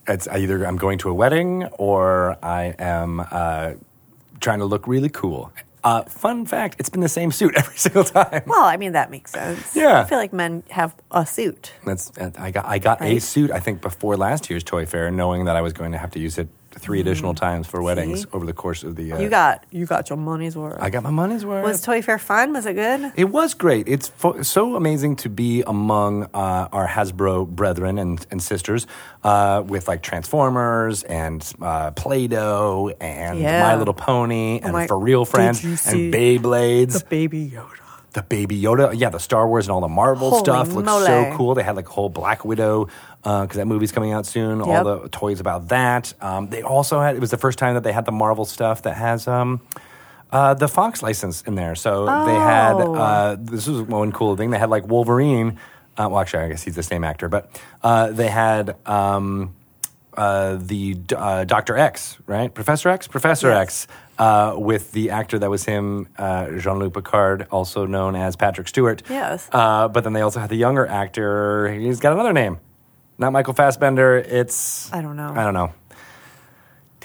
It's 0.07 0.27
I 0.27 0.37
either 0.37 0.65
I'm 0.65 0.77
going 0.77 0.97
to 0.99 1.09
a 1.09 1.13
wedding 1.13 1.65
or 1.77 2.37
I 2.43 2.75
am 2.77 3.25
uh, 3.31 3.73
trying 4.39 4.59
to 4.59 4.65
look 4.65 4.87
really 4.87 5.09
cool. 5.09 5.51
Uh, 5.87 6.03
fun 6.03 6.45
fact: 6.45 6.75
it's 6.79 6.89
been 6.89 6.99
the 6.99 7.07
same 7.07 7.31
suit 7.31 7.55
every 7.61 7.77
single 7.77 8.03
time. 8.03 8.43
Well, 8.45 8.65
I 8.65 8.75
mean 8.75 8.91
that 8.91 9.09
makes 9.09 9.31
sense. 9.31 9.73
Yeah. 9.73 10.01
I 10.01 10.03
feel 10.03 10.17
like 10.17 10.33
men 10.33 10.63
have 10.69 10.93
a 11.11 11.25
suit. 11.25 11.71
That's 11.85 12.11
I 12.37 12.51
got 12.51 12.65
I 12.65 12.77
got 12.77 13.01
a 13.01 13.19
suit 13.19 13.51
I 13.51 13.59
think 13.59 13.81
before 13.81 14.17
last 14.17 14.49
year's 14.49 14.65
toy 14.65 14.85
fair, 14.85 15.09
knowing 15.11 15.45
that 15.45 15.55
I 15.55 15.61
was 15.61 15.71
going 15.71 15.93
to 15.93 15.97
have 15.97 16.11
to 16.11 16.19
use 16.19 16.37
it 16.37 16.49
three 16.79 16.99
additional 16.99 17.33
times 17.33 17.67
for 17.67 17.81
weddings. 17.81 18.21
See? 18.21 18.27
over 18.33 18.45
the 18.45 18.53
course 18.53 18.83
of 18.83 18.95
the. 18.95 19.11
Uh, 19.13 19.19
You 19.19 19.29
got 19.29 19.63
you 19.71 19.85
got 19.85 20.09
your 20.09 20.17
money's 20.17 20.55
worth. 20.55 20.77
I 20.81 20.89
got 20.89 21.03
my 21.03 21.09
money's 21.09 21.45
worth. 21.45 21.63
Was 21.63 21.81
Toy 21.81 22.01
Fair 22.01 22.17
fun? 22.19 22.53
Was 22.53 22.65
it 22.65 22.73
good? 22.73 23.11
It 23.15 23.25
was 23.25 23.53
great. 23.53 23.87
It's 23.87 24.07
fo- 24.09 24.41
so 24.41 24.75
amazing 24.75 25.15
to 25.17 25.29
be 25.29 25.63
among 25.67 26.23
uh, 26.33 26.67
our 26.71 26.87
Hasbro 26.87 27.47
brethren 27.47 27.97
and, 27.99 28.25
and 28.31 28.41
sisters 28.41 28.87
uh, 29.23 29.63
with 29.65 29.87
like 29.87 30.01
Transformers 30.03 31.03
and 31.03 31.41
uh, 31.61 31.91
Play 31.91 32.27
Doh 32.27 32.91
and 33.01 33.39
Yeah. 33.39 33.63
My 33.63 33.75
Little 33.75 33.93
Pony 33.93 34.59
and 34.61 34.73
my- 34.73 34.87
For 34.87 34.97
Real 34.99 35.25
Friends 35.25 35.61
Did 35.61 35.69
you 35.69 35.75
see 35.77 36.05
and 36.05 36.13
Beyblades. 36.13 37.07
baby 37.09 37.49
Yoda. 37.49 37.71
The 38.13 38.23
Baby 38.23 38.59
Yoda, 38.59 38.93
yeah, 38.97 39.09
the 39.09 39.19
Star 39.19 39.47
Wars 39.47 39.67
and 39.67 39.71
all 39.71 39.81
the 39.81 39.87
Marvel 39.87 40.29
Holy 40.31 40.39
stuff 40.41 40.73
looks 40.73 40.85
mole. 40.87 41.05
so 41.05 41.33
cool. 41.35 41.53
They 41.55 41.63
had 41.63 41.75
like 41.75 41.87
a 41.87 41.91
whole 41.91 42.09
Black 42.09 42.43
Widow 42.45 42.87
because 43.21 43.55
that 43.57 43.67
movie's 43.67 43.91
coming 43.91 44.11
out 44.13 44.25
soon. 44.25 44.61
All 44.61 44.83
the 44.83 45.09
toys 45.09 45.39
about 45.39 45.67
that. 45.69 46.13
Um, 46.21 46.49
they 46.49 46.61
also 46.63 46.99
had 47.01 47.15
it 47.15 47.19
was 47.19 47.31
the 47.31 47.37
first 47.37 47.59
time 47.59 47.73
that 47.75 47.83
they 47.83 47.91
had 47.93 48.05
the 48.05 48.11
Marvel 48.11 48.45
stuff 48.45 48.81
that 48.83 48.95
has. 48.95 49.27
Um, 49.27 49.61
uh, 50.31 50.53
the 50.53 50.67
Fox 50.67 51.01
license 51.01 51.41
in 51.43 51.55
there, 51.55 51.73
so 51.75 52.05
they 52.05 52.33
had. 52.33 52.73
Oh. 52.73 52.95
Uh, 52.95 53.37
this 53.39 53.65
was 53.67 53.81
one 53.83 54.11
cool 54.11 54.35
thing. 54.35 54.49
They 54.49 54.59
had 54.59 54.69
like 54.69 54.87
Wolverine. 54.87 55.57
Uh, 55.97 56.09
well, 56.11 56.19
actually, 56.19 56.43
I 56.43 56.49
guess 56.49 56.63
he's 56.63 56.75
the 56.75 56.83
same 56.83 57.03
actor, 57.03 57.27
but 57.29 57.49
uh, 57.81 58.11
they 58.11 58.27
had 58.27 58.75
um, 58.85 59.55
uh, 60.15 60.57
the 60.59 60.97
uh, 61.15 61.43
Doctor 61.45 61.77
X, 61.77 62.17
right? 62.27 62.53
Professor 62.53 62.89
X, 62.89 63.07
Professor 63.07 63.47
Yes. 63.49 63.85
X, 63.85 63.87
uh, 64.17 64.55
with 64.57 64.91
the 64.91 65.11
actor 65.11 65.39
that 65.39 65.49
was 65.49 65.65
him, 65.65 66.07
uh, 66.17 66.51
Jean 66.57 66.79
Luc 66.79 66.93
Picard, 66.93 67.47
also 67.51 67.85
known 67.85 68.15
as 68.15 68.35
Patrick 68.35 68.67
Stewart. 68.67 69.03
Yes. 69.09 69.49
Uh, 69.51 69.87
but 69.87 70.03
then 70.03 70.13
they 70.13 70.21
also 70.21 70.39
had 70.39 70.49
the 70.49 70.55
younger 70.55 70.85
actor. 70.87 71.71
He's 71.71 71.99
got 71.99 72.13
another 72.13 72.33
name, 72.33 72.59
not 73.17 73.31
Michael 73.31 73.53
Fassbender. 73.53 74.17
It's 74.17 74.91
I 74.93 75.01
don't 75.01 75.15
know. 75.15 75.31
I 75.35 75.43
don't 75.43 75.53
know. 75.53 75.73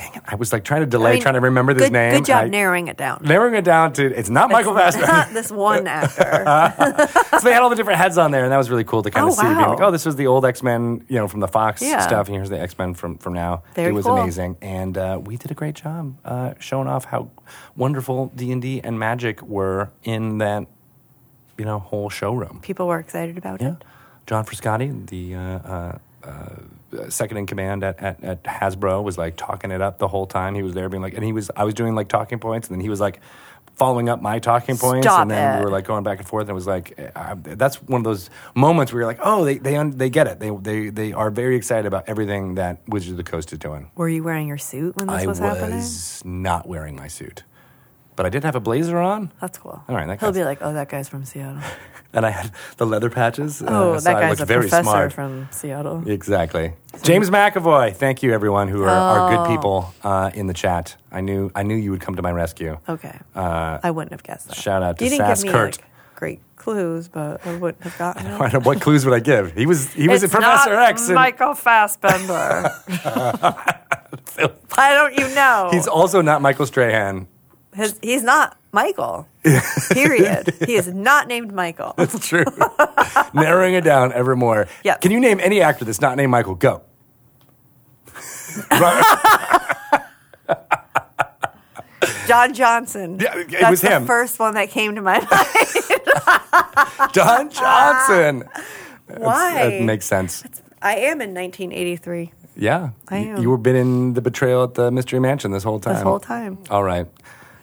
Dang 0.03 0.15
it! 0.17 0.23
I 0.27 0.35
was 0.35 0.53
like 0.53 0.65
trying 0.65 0.81
to 0.81 0.87
delay, 0.87 1.11
I 1.11 1.15
mean, 1.15 1.23
trying 1.23 1.35
to 1.35 1.41
remember 1.41 1.75
this 1.75 1.85
good, 1.85 1.93
name. 1.93 2.15
Good 2.17 2.25
job 2.25 2.45
I- 2.45 2.49
narrowing 2.49 2.89
it 2.89 2.97
down. 2.97 3.21
narrowing 3.23 3.55
it 3.55 3.65
down 3.65 3.93
to 3.95 4.05
it's 4.19 4.29
not 4.31 4.51
Michael 4.51 4.77
It's 4.77 4.97
Fassbender. 4.97 5.07
Not 5.13 5.33
this 5.33 5.51
one 5.53 5.87
actor. 5.87 7.09
so 7.39 7.41
they 7.45 7.53
had 7.53 7.63
all 7.63 7.71
the 7.71 7.77
different 7.77 7.99
heads 8.01 8.19
on 8.19 8.31
there, 8.33 8.43
and 8.43 8.53
that 8.53 8.57
was 8.57 8.69
really 8.71 8.85
cool 8.85 9.03
to 9.03 9.11
kind 9.11 9.25
Oh, 9.27 9.29
of 9.29 9.35
see. 9.35 9.43
Being 9.43 9.57
wow. 9.57 9.71
like, 9.71 9.81
oh, 9.81 9.91
this 9.93 10.05
was 10.05 10.17
the 10.17 10.27
old 10.27 10.45
X 10.45 10.63
Men, 10.63 11.05
you 11.09 11.17
know, 11.17 11.29
from 11.29 11.41
the 11.41 11.49
Fox 11.49 11.81
Yeah. 11.83 12.01
stuff, 12.01 12.27
and 12.27 12.35
here's 12.37 12.51
the 12.51 12.61
X 12.61 12.77
Men 12.79 12.95
from 12.95 13.19
from 13.19 13.33
now. 13.35 13.63
Very 13.75 13.91
it 13.91 13.93
was 13.93 14.05
cool. 14.07 14.17
amazing, 14.19 14.57
and 14.61 14.99
uh, 14.99 15.21
we 15.23 15.37
did 15.37 15.51
a 15.51 15.55
great 15.55 15.77
job 15.77 16.17
uh, 16.25 16.55
showing 16.59 16.89
off 16.89 17.05
how 17.05 17.31
wonderful 17.77 18.33
D 18.35 18.51
and 18.53 18.61
D 18.61 18.81
and 18.83 18.99
Magic 18.99 19.41
were 19.43 19.91
in 20.03 20.39
that, 20.39 20.67
you 21.59 21.65
know, 21.65 21.79
whole 21.79 22.11
showroom. 22.11 22.59
People 22.63 22.87
were 22.89 22.99
excited 22.99 23.39
about 23.39 23.61
Yeah, 23.61 23.73
it. 23.73 23.85
John 24.27 24.45
Frascotti, 24.45 25.07
the. 25.09 25.35
Uh, 25.37 25.41
uh, 25.41 25.99
uh, 26.25 26.47
second 27.09 27.37
in 27.37 27.47
command 27.47 27.85
at, 27.85 27.99
at, 28.01 28.23
at 28.25 28.43
Hasbro 28.45 29.03
was 29.03 29.19
like 29.19 29.37
talking 29.37 29.71
it 29.71 29.81
up 29.81 29.99
the 29.99 30.09
whole 30.09 30.27
time. 30.27 30.55
He 30.55 30.63
was 30.63 30.75
there 30.75 30.89
being 30.89 31.03
like, 31.03 31.15
and 31.15 31.25
he 31.25 31.33
was, 31.33 31.51
I 31.57 31.65
was 31.65 31.75
doing 31.75 31.95
like 31.95 32.09
talking 32.09 32.39
points, 32.39 32.69
and 32.69 32.77
then 32.77 32.81
he 32.81 32.89
was 32.89 33.01
like 33.01 33.21
following 33.77 34.09
up 34.09 34.21
my 34.21 34.39
talking 34.39 34.77
points, 34.77 35.07
Stop 35.07 35.23
and 35.23 35.31
then 35.31 35.59
we 35.59 35.65
were 35.65 35.71
like 35.71 35.85
going 35.85 36.05
back 36.05 36.19
and 36.19 36.29
forth. 36.29 36.43
And 36.43 36.51
it 36.51 36.55
was 36.55 36.67
like, 36.67 36.99
uh, 37.17 37.37
that's 37.41 37.83
one 37.83 38.01
of 38.01 38.05
those 38.05 38.31
moments 38.55 38.93
where 38.93 39.01
you're 39.01 39.07
like, 39.07 39.21
oh, 39.23 39.45
they 39.45 39.59
they 39.59 39.77
un- 39.77 39.97
they 39.97 40.11
get 40.11 40.27
it. 40.27 40.41
They 40.41 40.51
they 40.51 40.91
they 40.91 41.13
are 41.13 41.31
very 41.31 41.57
excited 41.57 41.87
about 41.87 42.05
everything 42.09 42.57
that 42.57 42.81
Wizards 42.89 43.13
of 43.13 43.17
the 43.17 43.25
Coast 43.25 43.53
is 43.53 43.59
doing. 43.59 43.91
Were 43.95 44.09
you 44.09 44.23
wearing 44.23 44.49
your 44.49 44.59
suit 44.59 44.97
when 44.97 45.07
this 45.07 45.23
I 45.23 45.27
was, 45.27 45.39
happening? 45.39 45.73
I 45.73 45.77
was 45.77 46.23
not 46.25 46.69
wearing 46.69 46.97
my 46.97 47.09
suit, 47.09 47.45
but 48.17 48.27
I 48.27 48.29
did 48.29 48.45
have 48.45 48.55
a 48.55 48.61
blazer 48.61 48.99
on, 48.99 49.33
That's 49.41 49.59
cool. 49.59 49.83
All 49.89 49.95
right, 49.95 50.07
that 50.07 50.21
He'll 50.21 50.33
be 50.33 50.45
like, 50.45 50.59
"Oh, 50.61 50.73
that 50.73 50.89
guy's 50.89 51.09
from 51.09 51.25
Seattle." 51.25 51.63
and 52.15 52.27
I 52.27 52.31
had 52.31 52.51
the 52.77 52.87
leather 52.87 53.09
patches. 53.11 53.63
Oh, 53.67 53.95
uh, 53.95 53.99
so 53.99 54.05
that 54.05 54.17
I 54.17 54.21
guy's 54.29 54.41
a 54.41 54.47
professor 54.47 54.83
smart. 54.83 55.13
from 55.13 55.49
Seattle. 55.51 56.03
Exactly. 56.09 56.75
James 57.03 57.31
McAvoy. 57.31 57.95
Thank 57.97 58.23
you, 58.23 58.33
everyone 58.33 58.69
who 58.69 58.83
are, 58.83 58.89
are 58.89 59.31
good 59.31 59.39
Oh. 59.41 59.47
people 59.57 59.95
uh, 60.05 60.31
in 60.35 60.47
the 60.47 60.55
chat. 60.55 60.97
I 61.11 61.21
knew 61.21 61.51
I 61.55 61.63
knew 61.63 61.77
you 61.77 61.91
would 61.91 62.01
come 62.01 62.17
to 62.17 62.23
my 62.23 62.33
rescue. 62.33 62.79
Okay, 62.89 63.19
Uh, 63.35 63.79
I 63.83 63.91
wouldn't 63.91 64.13
have 64.13 64.23
guessed 64.23 64.49
that. 64.49 64.57
shout 64.57 64.83
out 64.83 64.99
to 64.99 65.05
you 65.05 65.11
didn't 65.11 65.27
Sass 65.27 65.43
give 65.43 65.53
me 65.53 65.59
Kurt. 65.59 65.79
like, 65.79 65.87
great 66.15 66.41
clues, 66.57 67.09
but 67.09 67.45
I 67.47 67.57
wouldn't 67.57 67.83
have 67.83 67.99
gotten 68.05 68.27
it. 68.27 68.65
What 68.65 68.81
clues 68.81 69.05
would 69.05 69.15
I 69.15 69.21
give? 69.21 69.53
He 69.55 69.67
was 69.67 69.93
he 69.93 70.07
was 70.09 70.23
It's 70.23 70.33
a 70.33 70.37
Professor 70.37 70.75
X. 70.75 71.07
and 71.09 71.15
Michael 71.17 71.55
Fassbender. 71.55 72.71
Why 74.75 74.95
don't 74.95 75.19
you 75.19 75.35
know? 75.35 75.69
he's 75.73 75.87
also 75.89 76.23
not 76.23 76.41
Michael 76.43 76.67
Strahan. 76.67 77.27
His, 77.75 77.99
he's 78.03 78.23
not 78.23 78.57
Michael. 78.73 79.29
Period. 79.91 80.55
he 80.67 80.75
is 80.75 80.89
not 80.89 81.29
named 81.29 81.53
Michael. 81.53 81.93
That's 81.99 82.27
true. 82.27 82.45
Narrowing 83.35 83.75
it 83.75 83.85
down 83.85 84.13
ever 84.15 84.35
more. 84.35 84.67
Yes. 84.83 84.99
Can 85.01 85.11
you 85.13 85.21
name 85.21 85.41
any 85.41 85.61
actor 85.61 85.85
that's 85.85 86.01
not 86.01 86.17
named 86.17 86.31
Michael? 86.31 86.55
Go. 86.55 86.83
John 92.27 92.53
Johnson. 92.55 93.19
Yeah, 93.21 93.37
it 93.39 93.51
That's 93.51 93.71
was 93.71 93.81
the 93.81 93.91
him. 93.91 94.07
first 94.07 94.39
one 94.39 94.55
that 94.55 94.71
came 94.71 94.95
to 94.97 95.03
my 95.03 95.19
mind. 95.21 97.13
Don 97.13 97.51
Johnson. 97.51 98.49
Why? 99.19 99.71
That 99.71 99.83
makes 99.85 100.07
sense. 100.07 100.45
I 100.81 100.97
am 100.97 101.21
in 101.21 101.33
1983 101.35 102.33
Yeah. 102.57 102.91
I 103.09 103.19
You- 103.19 103.37
am. 103.37 103.43
You 103.43 103.51
were 103.51 103.57
been 103.59 103.77
in 103.77 104.15
the 104.15 104.21
betrayal 104.23 104.65
at 104.65 104.75
the 104.75 104.91
Mystery 104.91 105.21
Mansion 105.21 105.53
this 105.53 105.63
whole 105.63 105.79
time. 105.79 105.95
this 105.95 106.03
whole 106.03 106.19
time. 106.19 106.59
All 106.71 106.83
right. 106.83 107.07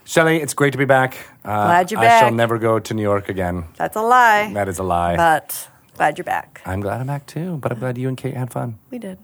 Shelley, 0.10 0.38
it's 0.42 0.56
great 0.56 0.72
to 0.72 0.80
be 0.80 0.86
back. 0.86 1.16
Uh, 1.46 1.66
Glad 1.68 1.92
you're 1.92 2.02
back. 2.02 2.24
I 2.24 2.26
shall 2.26 2.34
never 2.36 2.58
go 2.58 2.80
to 2.80 2.94
New 2.96 3.04
York 3.04 3.30
again. 3.30 3.66
That's 3.76 3.96
a 3.96 4.02
lie. 4.02 4.52
That 4.56 4.68
is 4.68 4.80
a 4.80 4.84
lie. 4.84 5.16
But 5.16 5.70
glad 5.98 6.18
you're 6.18 6.26
back. 6.26 6.64
I'm 6.66 6.82
glad 6.82 7.00
I'm 7.00 7.06
back 7.06 7.28
too, 7.28 7.58
but 7.58 7.72
I'm 7.72 7.78
glad 7.78 7.96
you 7.96 8.08
and 8.08 8.18
Kate 8.18 8.34
had 8.34 8.52
fun. 8.52 8.80
We 8.90 8.98
did. 8.98 9.20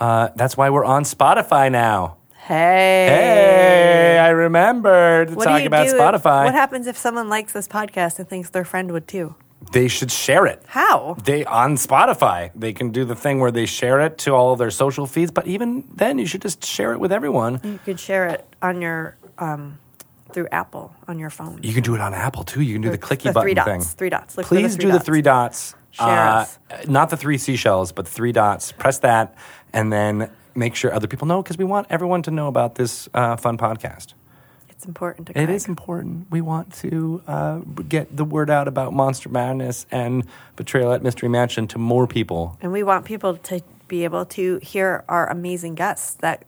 Uh, 0.00 0.30
that's 0.34 0.56
why 0.56 0.70
we're 0.70 0.84
on 0.84 1.04
Spotify 1.04 1.70
now. 1.70 2.16
Hey. 2.36 3.06
Hey, 3.08 4.18
I 4.18 4.30
remembered 4.30 5.28
to 5.28 5.34
What 5.36 5.44
talk 5.44 5.62
about 5.62 5.86
do? 5.86 5.92
Spotify. 5.92 6.46
What 6.46 6.54
happens 6.54 6.88
if 6.88 6.96
someone 6.98 7.28
likes 7.28 7.52
this 7.52 7.68
podcast 7.68 8.18
and 8.18 8.28
thinks 8.28 8.50
their 8.50 8.64
friend 8.64 8.90
would 8.90 9.06
too? 9.06 9.36
they 9.70 9.86
should 9.86 10.10
share 10.10 10.46
it. 10.46 10.62
How? 10.66 11.14
They 11.22 11.44
on 11.44 11.76
Spotify, 11.76 12.50
they 12.56 12.72
can 12.72 12.90
do 12.90 13.04
the 13.04 13.14
thing 13.14 13.38
where 13.38 13.52
they 13.52 13.66
share 13.66 14.00
it 14.00 14.18
to 14.18 14.32
all 14.32 14.52
of 14.52 14.58
their 14.58 14.72
social 14.72 15.06
feeds. 15.06 15.30
But 15.30 15.46
even 15.46 15.84
then, 15.94 16.18
you 16.18 16.26
should 16.26 16.42
just 16.42 16.64
share 16.64 16.92
it 16.92 16.98
with 16.98 17.12
everyone. 17.12 17.60
You 17.62 17.78
could 17.84 18.00
share 18.00 18.26
it 18.26 18.44
on 18.62 18.80
your 18.82 19.16
um, 19.38 19.78
through 20.32 20.48
Apple 20.52 20.94
on 21.06 21.18
your 21.18 21.30
phone. 21.30 21.60
You 21.62 21.72
can 21.72 21.82
do 21.82 21.94
it 21.94 22.00
on 22.00 22.14
Apple 22.14 22.44
too. 22.44 22.60
You 22.60 22.74
can 22.74 22.82
do 22.82 22.90
the 22.90 22.98
clicky 22.98 23.24
the 23.24 23.32
button 23.32 23.42
three 23.42 23.54
dots. 23.54 23.68
thing. 23.68 23.80
Three 23.82 24.10
dots. 24.10 24.36
Look 24.36 24.46
Please 24.46 24.76
the 24.76 24.82
do 24.82 24.92
the 24.92 25.00
three 25.00 25.22
dots. 25.22 25.74
Share 25.92 26.06
Uh. 26.06 26.46
Not 26.86 27.10
the 27.10 27.16
three 27.16 27.38
seashells, 27.38 27.92
but 27.92 28.04
the 28.04 28.10
three 28.10 28.32
dots. 28.32 28.72
Press 28.72 28.98
that, 29.00 29.34
and 29.72 29.92
then 29.92 30.30
make 30.54 30.74
sure 30.74 30.92
other 30.92 31.06
people 31.06 31.26
know 31.26 31.42
because 31.42 31.56
we 31.56 31.64
want 31.64 31.86
everyone 31.90 32.22
to 32.22 32.30
know 32.30 32.48
about 32.48 32.74
this 32.74 33.08
uh, 33.14 33.36
fun 33.36 33.56
podcast. 33.56 34.14
It's 34.68 34.84
important 34.86 35.28
to. 35.28 35.38
It 35.38 35.50
is 35.50 35.66
important. 35.66 36.30
We 36.30 36.40
want 36.40 36.72
to 36.74 37.20
uh, 37.26 37.58
get 37.88 38.16
the 38.16 38.24
word 38.24 38.48
out 38.48 38.68
about 38.68 38.92
Monster 38.92 39.28
Madness 39.28 39.86
and 39.90 40.24
Betrayal 40.54 40.92
at 40.92 41.02
Mystery 41.02 41.28
Mansion 41.28 41.66
to 41.68 41.78
more 41.78 42.06
people. 42.06 42.56
And 42.60 42.70
we 42.70 42.84
want 42.84 43.04
people 43.04 43.36
to 43.36 43.60
be 43.88 44.04
able 44.04 44.24
to 44.26 44.60
hear 44.62 45.04
our 45.08 45.28
amazing 45.30 45.74
guests 45.74 46.14
that 46.20 46.44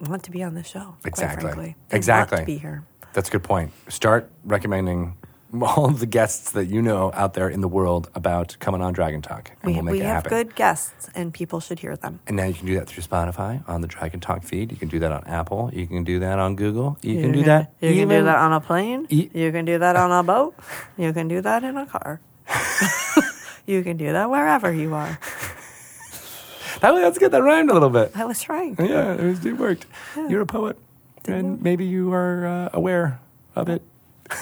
want 0.00 0.22
to 0.24 0.30
be 0.30 0.42
on 0.42 0.54
this 0.54 0.66
show. 0.68 0.96
Exactly. 1.04 1.76
Exactly. 1.90 2.36
Want 2.36 2.46
to 2.46 2.52
be 2.52 2.58
here. 2.58 2.84
That's 3.12 3.28
a 3.28 3.32
good 3.32 3.44
point. 3.44 3.72
Start 3.88 4.30
recommending 4.44 5.16
all 5.62 5.86
of 5.86 6.00
the 6.00 6.06
guests 6.06 6.50
that 6.52 6.66
you 6.66 6.82
know 6.82 7.10
out 7.14 7.34
there 7.34 7.48
in 7.48 7.60
the 7.60 7.68
world 7.68 8.10
about 8.14 8.56
coming 8.60 8.82
on 8.82 8.92
Dragon 8.92 9.22
Talk, 9.22 9.52
and 9.62 9.70
We, 9.70 9.72
we'll 9.74 9.82
make 9.84 9.92
we 9.92 10.00
it 10.00 10.04
have 10.06 10.24
good 10.24 10.54
guests, 10.54 11.08
and 11.14 11.32
people 11.32 11.60
should 11.60 11.78
hear 11.78 11.96
them. 11.96 12.20
And 12.26 12.36
now 12.36 12.44
you 12.44 12.54
can 12.54 12.66
do 12.66 12.74
that 12.74 12.88
through 12.88 13.04
Spotify 13.04 13.66
on 13.68 13.80
the 13.80 13.86
Dragon 13.86 14.20
Talk 14.20 14.42
feed. 14.42 14.70
You 14.70 14.76
can 14.76 14.88
do 14.88 14.98
that 14.98 15.12
on 15.12 15.24
Apple. 15.24 15.70
You 15.72 15.86
can 15.86 16.04
do 16.04 16.18
that 16.18 16.38
on 16.38 16.56
Google. 16.56 16.98
You, 17.00 17.20
can 17.20 17.32
do 17.32 17.44
that. 17.44 17.72
You 17.80 17.94
can 17.94 18.08
do 18.08 18.24
that 18.24 18.36
on 18.36 18.52
a 18.52 18.60
plane. 18.60 19.06
E- 19.08 19.30
you 19.32 19.50
can 19.52 19.64
do 19.64 19.78
that 19.78 19.96
on 19.96 20.12
a 20.12 20.22
boat. 20.32 20.54
You 20.98 21.12
can 21.12 21.28
do 21.28 21.40
that 21.40 21.64
in 21.64 21.76
a 21.76 21.86
car. 21.86 22.20
you 23.66 23.82
can 23.82 23.96
do 23.96 24.12
that 24.12 24.28
wherever 24.28 24.72
you 24.72 24.94
are. 24.94 25.18
That, 26.80 26.90
let's 26.94 27.18
get 27.18 27.30
that 27.32 27.42
rhymed 27.42 27.70
a 27.70 27.72
little 27.72 27.90
bit. 27.90 28.12
I 28.14 28.24
was 28.24 28.42
trying. 28.42 28.76
Yeah, 28.78 29.14
it, 29.14 29.22
was, 29.22 29.46
it 29.46 29.56
worked. 29.56 29.86
You're 30.28 30.42
a 30.42 30.46
poet, 30.46 30.78
and 31.26 31.60
maybe 31.62 31.86
you 31.86 32.12
are 32.12 32.46
uh, 32.46 32.68
aware 32.72 33.20
of 33.54 33.68
it. 33.68 33.82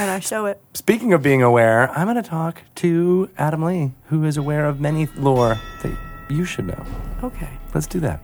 And 0.00 0.10
I 0.10 0.18
show 0.18 0.46
it. 0.46 0.60
Speaking 0.74 1.12
of 1.12 1.22
being 1.22 1.42
aware, 1.42 1.90
I'm 1.96 2.06
going 2.06 2.20
to 2.20 2.28
talk 2.28 2.62
to 2.76 3.30
Adam 3.38 3.62
Lee, 3.62 3.92
who 4.06 4.24
is 4.24 4.36
aware 4.36 4.66
of 4.66 4.80
many 4.80 5.06
lore 5.16 5.60
that 5.82 5.96
you 6.28 6.44
should 6.44 6.66
know. 6.66 6.84
Okay. 7.22 7.48
Let's 7.72 7.86
do 7.86 8.00
that. 8.00 8.20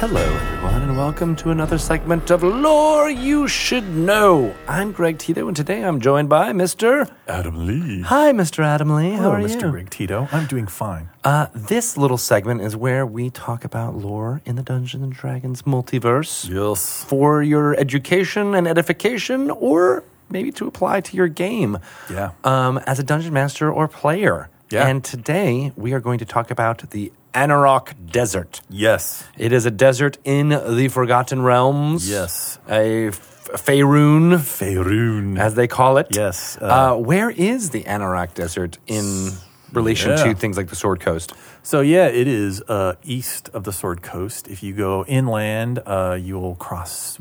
Hello, 0.00 0.22
everyone, 0.22 0.55
and 0.96 1.04
welcome 1.04 1.36
to 1.36 1.50
another 1.50 1.76
segment 1.76 2.30
of 2.30 2.42
Lore 2.42 3.10
You 3.10 3.46
Should 3.48 3.86
Know. 3.88 4.54
I'm 4.66 4.92
Greg 4.92 5.18
Tito, 5.18 5.46
and 5.46 5.54
today 5.56 5.82
I'm 5.84 6.00
joined 6.00 6.28
by 6.30 6.52
Mr. 6.52 7.10
Adam 7.28 7.66
Lee. 7.66 8.00
Hi, 8.02 8.32
Mr. 8.32 8.64
Adam 8.64 8.94
Lee. 8.94 9.10
How 9.10 9.16
Hello, 9.16 9.32
are 9.32 9.40
Mr. 9.40 9.62
you? 9.62 9.70
Greg 9.72 9.90
Tito. 9.90 10.26
I'm 10.32 10.46
doing 10.46 10.66
fine. 10.66 11.10
Uh, 11.22 11.48
this 11.54 11.96
little 11.98 12.16
segment 12.16 12.62
is 12.62 12.76
where 12.76 13.04
we 13.04 13.28
talk 13.30 13.64
about 13.64 13.94
lore 13.94 14.40
in 14.46 14.56
the 14.56 14.62
Dungeons 14.62 15.02
and 15.02 15.12
Dragons 15.12 15.62
multiverse 15.62 16.48
Yes. 16.48 17.04
for 17.04 17.42
your 17.42 17.74
education 17.78 18.54
and 18.54 18.66
edification, 18.66 19.50
or 19.50 20.02
maybe 20.30 20.50
to 20.52 20.66
apply 20.66 21.02
to 21.02 21.16
your 21.16 21.28
game. 21.28 21.78
Yeah. 22.10 22.30
Um, 22.44 22.78
as 22.86 22.98
a 22.98 23.02
dungeon 23.02 23.34
master 23.34 23.70
or 23.70 23.86
player. 23.86 24.48
Yeah. 24.70 24.86
And 24.88 25.04
today 25.04 25.72
we 25.76 25.92
are 25.92 26.00
going 26.00 26.18
to 26.20 26.24
talk 26.24 26.50
about 26.50 26.90
the 26.90 27.12
Anauroch 27.36 27.92
Desert. 28.10 28.62
Yes. 28.70 29.24
It 29.36 29.52
is 29.52 29.66
a 29.66 29.70
desert 29.70 30.16
in 30.24 30.48
the 30.48 30.88
Forgotten 30.88 31.42
Realms. 31.42 32.08
Yes. 32.08 32.58
A 32.68 33.10
Faerun, 33.12 34.38
Faerun. 34.38 35.38
as 35.38 35.54
they 35.54 35.68
call 35.68 35.98
it. 35.98 36.06
Yes, 36.10 36.56
Uh, 36.60 36.64
uh, 36.64 36.96
where 36.96 37.30
is 37.30 37.70
the 37.70 37.84
Anauroch 37.84 38.34
Desert 38.34 38.78
in 38.86 39.32
relation 39.72 40.10
Yeah. 40.12 40.24
to 40.24 40.34
things 40.34 40.56
like 40.56 40.68
the 40.68 40.76
Sword 40.76 41.00
Coast? 41.00 41.32
So 41.62 41.80
yeah, 41.82 42.06
it 42.06 42.26
is 42.26 42.62
uh, 42.68 42.94
east 43.04 43.50
of 43.52 43.64
the 43.64 43.72
Sword 43.72 44.02
Coast. 44.02 44.48
If 44.48 44.62
you 44.62 44.72
go 44.72 45.04
inland, 45.06 45.80
uh, 45.86 46.16
you 46.20 46.38
will 46.38 46.54
cross 46.56 47.18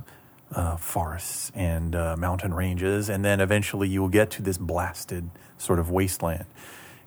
uh, 0.56 0.78
forests 0.78 1.52
and 1.54 1.94
uh, 1.96 2.16
mountain 2.18 2.54
ranges, 2.54 3.10
and 3.10 3.26
then 3.26 3.42
eventually 3.42 3.90
you 3.90 4.00
will 4.02 4.10
get 4.10 4.30
to 4.32 4.42
this 4.42 4.58
blasted 4.58 5.30
sort 5.58 5.80
of 5.80 5.92
wasteland. 5.92 6.46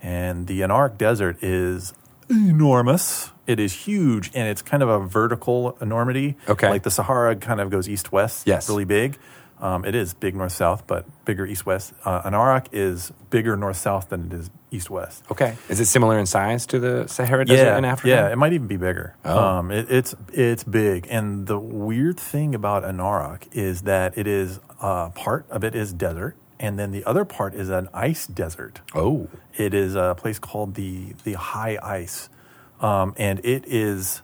And 0.02 0.46
the 0.46 0.60
Anauroch 0.60 0.98
Desert 0.98 1.42
is 1.42 1.94
enormous. 2.30 3.30
It 3.46 3.58
is 3.58 3.72
huge, 3.72 4.30
and 4.34 4.48
it's 4.48 4.62
kind 4.62 4.82
of 4.82 4.88
a 4.88 5.00
vertical 5.00 5.76
enormity. 5.80 6.36
Okay. 6.48 6.68
like 6.68 6.82
the 6.82 6.90
Sahara 6.90 7.34
kind 7.36 7.60
of 7.60 7.70
goes 7.70 7.88
east 7.88 8.12
west. 8.12 8.46
Yes. 8.46 8.68
really 8.68 8.84
big. 8.84 9.18
Um, 9.60 9.84
it 9.84 9.94
is 9.94 10.14
big 10.14 10.36
north 10.36 10.52
south, 10.52 10.86
but 10.86 11.04
bigger 11.24 11.44
east 11.44 11.66
west. 11.66 11.92
Uh, 12.04 12.22
Anauroch 12.22 12.66
is 12.70 13.12
bigger 13.30 13.56
north 13.56 13.76
south 13.76 14.08
than 14.08 14.26
it 14.26 14.32
is 14.32 14.50
east 14.70 14.88
west. 14.90 15.24
Okay. 15.30 15.56
Is 15.68 15.80
it 15.80 15.86
similar 15.86 16.18
in 16.18 16.26
size 16.26 16.66
to 16.66 16.78
the 16.78 17.06
Sahara 17.08 17.44
Desert 17.44 17.76
in 17.76 17.84
Africa? 17.84 18.08
Yeah, 18.08 18.30
it 18.30 18.36
might 18.36 18.52
even 18.52 18.68
be 18.68 18.76
bigger. 18.76 19.16
Oh. 19.24 19.38
Um, 19.38 19.70
it, 19.70 19.90
it's 19.90 20.14
it's 20.32 20.62
big, 20.62 21.08
and 21.10 21.46
the 21.46 21.58
weird 21.58 22.20
thing 22.20 22.54
about 22.54 22.84
Anauroch 22.84 23.48
is 23.52 23.82
that 23.82 24.16
it 24.16 24.26
is 24.26 24.60
uh, 24.80 25.08
part 25.10 25.44
of 25.50 25.64
it 25.64 25.74
is 25.74 25.92
desert, 25.92 26.36
and 26.60 26.78
then 26.78 26.90
the 26.90 27.04
other 27.04 27.24
part 27.24 27.54
is 27.54 27.68
an 27.68 27.88
ice 27.92 28.26
desert. 28.26 28.80
Oh. 28.94 29.28
It 29.56 29.74
is 29.74 29.94
a 29.94 30.14
place 30.18 30.38
called 30.38 30.74
the 30.74 31.14
the 31.24 31.34
High 31.34 31.78
Ice, 31.82 32.28
um, 32.80 33.14
and 33.16 33.40
it 33.44 33.64
is 33.66 34.22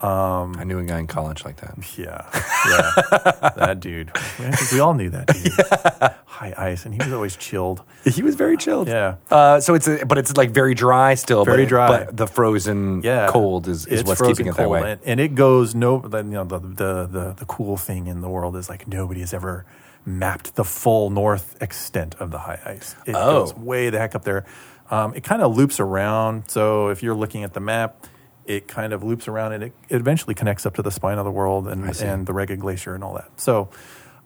I 0.00 0.64
knew 0.64 0.78
a 0.78 0.84
guy 0.84 0.98
in 1.00 1.06
college 1.06 1.44
like 1.44 1.56
that. 1.56 1.76
yeah 1.98 2.26
yeah 2.68 3.50
that 3.56 3.80
dude. 3.80 4.10
I 4.14 4.52
think 4.52 4.72
we 4.72 4.80
all 4.80 4.94
knew 4.94 5.10
that 5.10 5.26
dude. 5.26 5.52
High 6.26 6.54
Ice, 6.56 6.84
and 6.84 6.94
he 6.94 7.00
was 7.02 7.12
always 7.12 7.36
chilled. 7.36 7.82
He 8.04 8.22
was 8.22 8.36
very 8.36 8.56
chilled. 8.56 8.86
Yeah. 8.86 9.16
Uh, 9.28 9.58
so 9.58 9.74
it's 9.74 9.88
a, 9.88 10.06
but 10.06 10.18
it's 10.18 10.36
like 10.36 10.50
very 10.50 10.74
dry 10.74 11.14
still. 11.14 11.44
Very 11.44 11.64
but, 11.64 11.68
dry. 11.68 12.04
But 12.04 12.16
the 12.16 12.28
frozen 12.28 13.02
yeah, 13.02 13.26
cold 13.28 13.66
is, 13.66 13.86
is 13.86 14.00
It's 14.00 14.08
what's 14.08 14.22
keeping 14.22 14.46
it 14.46 14.56
that 14.56 14.70
way. 14.70 14.92
And, 14.92 15.00
and 15.04 15.20
it 15.20 15.34
goes 15.34 15.74
no. 15.74 15.96
You 16.04 16.22
know 16.22 16.44
the, 16.44 16.60
the 16.60 17.06
the 17.06 17.34
the 17.36 17.44
cool 17.46 17.76
thing 17.76 18.06
in 18.06 18.20
the 18.20 18.28
world 18.28 18.54
is 18.56 18.68
like 18.68 18.86
nobody 18.86 19.20
has 19.20 19.34
ever 19.34 19.66
mapped 20.08 20.56
the 20.56 20.64
full 20.64 21.10
north 21.10 21.56
extent 21.60 22.14
of 22.18 22.30
the 22.30 22.38
high 22.38 22.60
ice. 22.64 22.96
It 23.06 23.14
Oh. 23.14 23.40
goes 23.44 23.54
way 23.54 23.90
the 23.90 23.98
heck 23.98 24.14
up 24.14 24.24
there. 24.24 24.44
Um, 24.90 25.14
it 25.14 25.22
kind 25.22 25.42
of 25.42 25.56
loops 25.56 25.78
around. 25.80 26.50
So 26.50 26.88
if 26.88 27.02
you're 27.02 27.14
looking 27.14 27.44
at 27.44 27.52
the 27.54 27.60
map. 27.60 28.06
It 28.46 28.66
kind 28.66 28.94
of 28.94 29.04
loops 29.04 29.28
around 29.28 29.52
and 29.52 29.62
it, 29.64 29.72
it 29.90 29.96
eventually 29.96 30.34
connects 30.34 30.64
up 30.64 30.74
to 30.76 30.82
the 30.82 30.90
spine 30.90 31.18
of 31.18 31.26
the 31.26 31.30
world 31.30 31.68
and, 31.68 31.84
and 32.00 32.26
the 32.26 32.32
Reghed 32.32 32.58
Glacier 32.60 32.94
and 32.94 33.04
all 33.04 33.12
that. 33.12 33.28
So, 33.36 33.68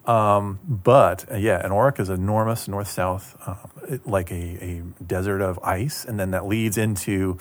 um, 0.05 0.59
but 0.65 1.29
uh, 1.29 1.35
yeah, 1.35 1.61
Anauroch 1.61 1.99
is 1.99 2.09
enormous 2.09 2.69
north 2.69 2.87
south, 2.87 3.35
uh, 3.45 3.55
like 4.05 4.31
a, 4.31 4.35
a 4.63 5.03
desert 5.03 5.41
of 5.41 5.59
ice, 5.61 6.05
and 6.05 6.17
then 6.17 6.31
that 6.31 6.45
leads 6.47 6.77
into 6.77 7.37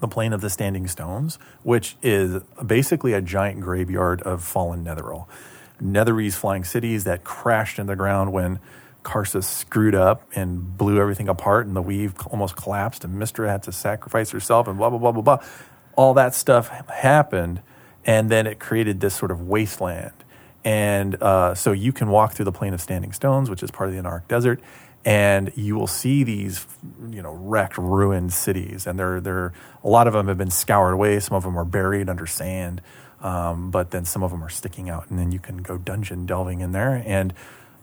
the 0.00 0.06
plain 0.06 0.34
of 0.34 0.42
the 0.42 0.50
standing 0.50 0.86
stones, 0.88 1.38
which 1.62 1.96
is 2.02 2.42
basically 2.66 3.14
a 3.14 3.22
giant 3.22 3.60
graveyard 3.62 4.20
of 4.22 4.42
fallen 4.44 4.84
Netheril. 4.84 5.24
Netherese 5.82 6.34
flying 6.34 6.64
cities 6.64 7.04
that 7.04 7.24
crashed 7.24 7.78
in 7.78 7.86
the 7.86 7.96
ground 7.96 8.32
when 8.32 8.60
Karsus 9.02 9.44
screwed 9.44 9.94
up 9.94 10.22
and 10.34 10.76
blew 10.78 10.98
everything 10.98 11.28
apart, 11.28 11.66
and 11.66 11.76
the 11.76 11.82
weave 11.82 12.14
almost 12.28 12.56
collapsed, 12.56 13.04
and 13.04 13.20
Mystra 13.20 13.48
had 13.48 13.62
to 13.64 13.72
sacrifice 13.72 14.30
herself, 14.30 14.66
and 14.66 14.78
blah 14.78 14.90
blah 14.90 14.98
blah 14.98 15.12
blah 15.12 15.22
blah. 15.22 15.38
All 15.96 16.14
that 16.14 16.34
stuff 16.34 16.68
happened, 16.88 17.60
and 18.04 18.30
then 18.30 18.46
it 18.46 18.58
created 18.58 19.00
this 19.00 19.14
sort 19.14 19.30
of 19.30 19.42
wasteland. 19.42 20.12
And 20.64 21.22
uh, 21.22 21.54
so 21.54 21.72
you 21.72 21.92
can 21.92 22.08
walk 22.08 22.32
through 22.32 22.46
the 22.46 22.52
plain 22.52 22.72
of 22.72 22.80
standing 22.80 23.12
stones, 23.12 23.50
which 23.50 23.62
is 23.62 23.70
part 23.70 23.90
of 23.90 23.94
the 23.94 24.00
Anauroch 24.00 24.26
Desert, 24.26 24.60
and 25.04 25.52
you 25.54 25.76
will 25.76 25.86
see 25.86 26.24
these, 26.24 26.66
you 27.10 27.20
know, 27.20 27.32
wrecked, 27.32 27.76
ruined 27.76 28.32
cities. 28.32 28.86
And 28.86 28.98
they're, 28.98 29.20
they're, 29.20 29.52
a 29.82 29.88
lot 29.88 30.06
of 30.06 30.14
them 30.14 30.28
have 30.28 30.38
been 30.38 30.50
scoured 30.50 30.94
away. 30.94 31.20
Some 31.20 31.36
of 31.36 31.42
them 31.42 31.58
are 31.58 31.66
buried 31.66 32.08
under 32.08 32.26
sand, 32.26 32.80
um, 33.24 33.70
but 33.70 33.90
then 33.90 34.04
some 34.04 34.22
of 34.22 34.30
them 34.30 34.44
are 34.44 34.50
sticking 34.50 34.88
out. 34.88 35.10
And 35.10 35.18
then 35.18 35.32
you 35.32 35.40
can 35.40 35.56
go 35.56 35.78
dungeon 35.78 36.26
delving 36.26 36.60
in 36.60 36.72
there 36.72 37.02
and 37.04 37.32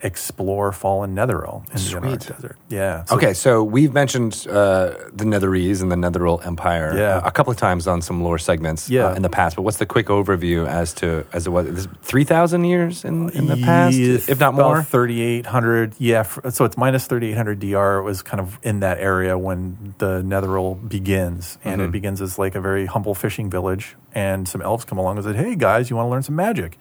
explore 0.03 0.71
fallen 0.71 1.15
Netheril 1.15 1.63
in 1.69 2.01
the 2.01 2.07
Anauroch 2.09 2.27
Desert. 2.35 2.57
Yeah. 2.69 3.03
so- 3.05 3.15
Okay, 3.15 3.33
so 3.33 3.63
we've 3.63 3.93
mentioned 3.93 4.45
uh, 4.49 4.93
the 5.13 5.25
Netherese 5.25 5.81
and 5.81 5.91
the 5.91 5.95
Netheril 5.95 6.45
Empire 6.45 6.93
Yeah. 6.97 7.17
uh, 7.17 7.27
a 7.27 7.31
couple 7.31 7.51
of 7.51 7.57
times 7.57 7.87
on 7.87 8.01
some 8.01 8.23
lore 8.23 8.39
segments 8.39 8.89
uh, 8.89 8.93
Yeah. 8.93 9.15
in 9.15 9.21
the 9.21 9.29
past. 9.29 9.55
But 9.55 9.61
what's 9.63 9.77
the 9.77 9.85
quick 9.85 10.07
overview 10.07 10.67
as 10.67 10.93
to 10.95 11.25
as 11.33 11.43
to 11.45 11.51
what 11.51 11.65
is 11.65 11.87
three 12.01 12.23
thousand 12.23 12.65
years 12.65 13.05
in, 13.05 13.29
in 13.31 13.47
the 13.47 13.57
past, 13.57 13.95
if 13.97 14.39
not 14.39 14.53
more? 14.55 14.81
3,800. 14.83 15.93
Yeah. 15.99 16.23
So 16.23 16.65
it's 16.65 16.77
minus 16.77 17.07
3,800 17.07 17.59
DR. 17.59 17.99
It 17.99 18.03
was 18.03 18.21
kind 18.21 18.39
of 18.39 18.59
in 18.63 18.79
that 18.81 18.99
area 18.99 19.37
when 19.37 19.93
the 19.99 20.21
Netheril 20.21 20.87
begins. 20.87 21.57
And 21.63 21.79
Mm-hmm. 21.81 21.89
it 21.89 21.91
begins 21.91 22.21
as 22.21 22.37
like 22.37 22.55
a 22.55 22.61
very 22.61 22.85
humble 22.85 23.15
fishing 23.15 23.49
village. 23.49 23.95
And 24.13 24.47
some 24.47 24.61
elves 24.61 24.83
come 24.85 24.97
along 24.97 25.17
and 25.17 25.25
said, 25.25 25.35
Hey, 25.35 25.55
guys, 25.55 25.89
you 25.89 25.95
want 25.95 26.07
to 26.07 26.09
learn 26.11 26.23
some 26.23 26.35
magic? 26.35 26.77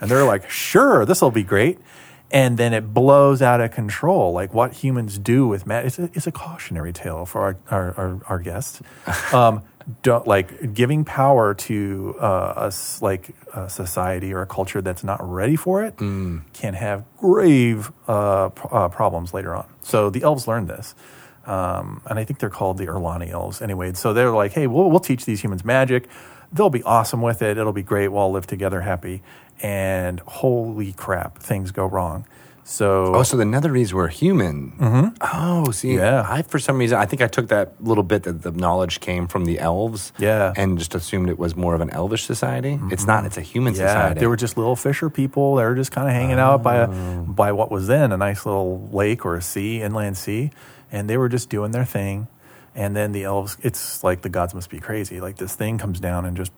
And 0.00 0.08
they're 0.10 0.24
like, 0.24 0.48
Sure, 0.48 1.04
this 1.04 1.20
will 1.20 1.30
be 1.32 1.42
great. 1.42 1.78
And 2.30 2.58
then 2.58 2.74
it 2.74 2.92
blows 2.92 3.40
out 3.40 3.60
of 3.60 3.70
control. 3.70 4.32
Like 4.32 4.52
what 4.52 4.74
humans 4.74 5.18
do 5.18 5.48
with 5.48 5.66
magic. 5.66 5.86
It's 5.86 5.98
a, 5.98 6.04
it's 6.14 6.26
a 6.26 6.32
cautionary 6.32 6.92
tale 6.92 7.24
for 7.24 7.40
our, 7.40 7.56
our, 7.70 7.94
our, 7.96 8.20
our 8.26 8.38
guests. 8.38 8.82
Um, 9.32 9.62
don't 10.02 10.26
like 10.26 10.74
giving 10.74 11.04
power 11.04 11.54
to 11.54 12.14
uh, 12.20 12.24
us 12.24 13.00
like 13.00 13.34
a 13.54 13.70
society 13.70 14.34
or 14.34 14.42
a 14.42 14.46
culture 14.46 14.82
that's 14.82 15.02
not 15.02 15.18
ready 15.22 15.56
for 15.56 15.82
it 15.82 15.96
can 15.96 16.74
have 16.74 17.04
grave 17.16 17.90
uh, 18.06 18.50
p- 18.50 18.68
uh, 18.70 18.88
problems 18.88 19.32
later 19.32 19.54
on. 19.54 19.66
So 19.82 20.10
the 20.10 20.22
elves 20.22 20.46
learned 20.46 20.68
this. 20.68 20.94
Um, 21.46 22.02
and 22.04 22.18
I 22.18 22.24
think 22.24 22.38
they're 22.38 22.50
called 22.50 22.76
the 22.76 22.84
Eaerlanni 22.86 23.30
elves 23.30 23.62
anyway. 23.62 23.94
So 23.94 24.12
they're 24.12 24.30
like, 24.30 24.52
hey, 24.52 24.66
we'll, 24.66 24.90
we'll 24.90 25.00
teach 25.00 25.24
these 25.24 25.42
humans 25.42 25.64
magic. 25.64 26.06
They'll 26.52 26.68
be 26.68 26.82
awesome 26.82 27.22
with 27.22 27.40
it. 27.40 27.56
It'll 27.56 27.72
be 27.72 27.82
great. 27.82 28.08
We'll 28.08 28.20
all 28.20 28.32
live 28.32 28.46
together 28.46 28.82
happy. 28.82 29.22
And 29.60 30.20
holy 30.20 30.92
crap, 30.92 31.38
things 31.38 31.70
go 31.72 31.86
wrong. 31.86 32.26
So 32.64 33.14
Oh, 33.14 33.22
so 33.22 33.38
the 33.38 33.44
Netherese 33.44 33.94
were 33.94 34.08
human. 34.08 34.72
Mm-hmm. 34.78 35.08
Oh, 35.22 35.70
see, 35.70 35.94
Yeah. 35.96 36.26
I 36.28 36.42
for 36.42 36.58
some 36.58 36.76
reason 36.76 36.98
I 36.98 37.06
think 37.06 37.22
I 37.22 37.26
took 37.26 37.48
that 37.48 37.72
little 37.82 38.04
bit 38.04 38.24
that 38.24 38.42
the 38.42 38.50
knowledge 38.52 39.00
came 39.00 39.26
from 39.26 39.46
the 39.46 39.58
elves, 39.58 40.12
Yeah. 40.18 40.52
and 40.54 40.78
just 40.78 40.94
assumed 40.94 41.30
it 41.30 41.38
was 41.38 41.56
more 41.56 41.74
of 41.74 41.80
an 41.80 41.88
elvish 41.90 42.24
society. 42.24 42.78
It's 42.90 43.06
not; 43.06 43.24
it's 43.24 43.38
a 43.38 43.40
human 43.40 43.72
Yeah, 43.74 43.86
society. 43.86 44.20
they 44.20 44.26
were 44.26 44.36
just 44.36 44.58
little 44.58 44.76
fisher 44.76 45.08
people. 45.08 45.56
They 45.56 45.64
were 45.64 45.74
just 45.76 45.92
kind 45.92 46.08
of 46.08 46.14
hanging 46.14 46.38
out 46.38 46.62
by 46.62 46.76
a, 46.76 46.86
by 47.22 47.52
what 47.52 47.70
was 47.70 47.86
then 47.86 48.12
a 48.12 48.18
nice 48.18 48.44
little 48.44 48.86
lake 48.92 49.24
or 49.24 49.34
a 49.34 49.42
sea, 49.42 49.80
inland 49.80 50.18
sea, 50.18 50.50
and 50.92 51.08
they 51.08 51.16
were 51.16 51.30
just 51.30 51.48
doing 51.48 51.70
their 51.72 51.86
thing. 51.86 52.28
And 52.78 52.94
then 52.94 53.10
the 53.10 53.24
elves, 53.24 53.56
it's 53.60 54.04
like 54.04 54.22
the 54.22 54.28
gods 54.28 54.54
must 54.54 54.70
be 54.70 54.78
crazy. 54.78 55.20
Like 55.20 55.36
this 55.36 55.52
thing 55.56 55.78
comes 55.78 55.98
down 55.98 56.24
and 56.24 56.36
just, 56.36 56.52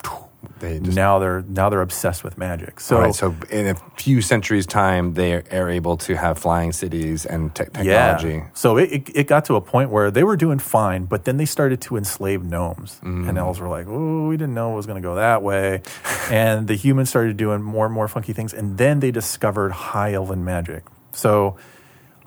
They 0.58 0.78
just- 0.78 0.94
now 0.94 1.18
they're 1.18 1.42
now 1.48 1.70
they're 1.70 1.80
obsessed 1.80 2.22
with 2.22 2.36
magic. 2.36 2.78
So, 2.78 2.98
right, 3.00 3.14
so 3.14 3.34
in 3.48 3.68
a 3.68 3.74
few 3.96 4.20
centuries' 4.20 4.66
time, 4.66 5.14
they 5.14 5.32
are 5.32 5.70
able 5.70 5.96
to 5.96 6.16
have 6.16 6.38
flying 6.38 6.72
cities 6.72 7.24
and 7.24 7.54
te- 7.54 7.64
technology. 7.64 8.34
Yeah. 8.34 8.48
So 8.52 8.76
it, 8.76 8.92
it, 8.92 9.10
it 9.14 9.26
got 9.28 9.46
to 9.46 9.54
a 9.56 9.62
point 9.62 9.88
where 9.88 10.10
they 10.10 10.22
were 10.22 10.36
doing 10.36 10.58
fine, 10.58 11.06
but 11.06 11.24
then 11.24 11.38
they 11.38 11.46
started 11.46 11.80
to 11.82 11.96
enslave 11.96 12.44
gnomes. 12.44 13.00
Mm. 13.02 13.26
And 13.26 13.38
elves 13.38 13.58
were 13.58 13.68
like, 13.68 13.86
oh, 13.88 14.28
we 14.28 14.36
didn't 14.36 14.52
know 14.52 14.72
it 14.74 14.76
was 14.76 14.84
going 14.86 15.00
to 15.02 15.08
go 15.08 15.14
that 15.14 15.42
way. 15.42 15.80
and 16.30 16.68
the 16.68 16.74
humans 16.74 17.08
started 17.08 17.38
doing 17.38 17.62
more 17.62 17.86
and 17.86 17.94
more 17.94 18.08
funky 18.08 18.34
things. 18.34 18.52
And 18.52 18.76
then 18.76 19.00
they 19.00 19.10
discovered 19.10 19.72
high 19.72 20.12
elven 20.12 20.44
magic. 20.44 20.84
So, 21.12 21.56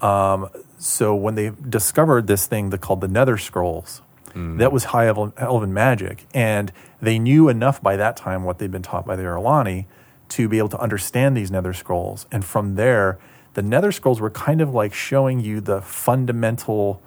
um, 0.01 0.49
so 0.83 1.15
when 1.15 1.35
they 1.35 1.51
discovered 1.69 2.27
this 2.27 2.45
thing 2.45 2.69
that 2.71 2.81
called 2.81 2.99
the 2.99 3.07
Nether 3.07 3.37
Scrolls, 3.37 4.01
hmm. 4.33 4.57
that 4.57 4.73
was 4.73 4.85
high 4.85 5.07
elven, 5.07 5.73
magic. 5.73 6.25
And 6.33 6.73
they 7.01 7.17
knew 7.17 7.47
enough 7.47 7.81
by 7.81 7.95
that 7.95 8.17
time 8.17 8.43
what 8.43 8.59
they'd 8.59 8.71
been 8.71 8.81
taught 8.81 9.05
by 9.05 9.15
the 9.15 9.23
Eaerlanni 9.23 9.85
to 10.29 10.49
be 10.49 10.57
able 10.57 10.69
to 10.69 10.79
understand 10.79 11.37
these 11.37 11.49
Nether 11.49 11.71
Scrolls. 11.71 12.25
And 12.31 12.43
from 12.43 12.75
there, 12.75 13.17
the 13.53 13.61
Nether 13.61 13.93
Scrolls 13.93 14.19
were 14.19 14.29
kind 14.29 14.59
of 14.59 14.73
like 14.73 14.93
showing 14.93 15.39
you 15.39 15.61
the 15.61 15.81
fundamental 15.81 17.01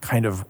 kind 0.00 0.26
of 0.26 0.44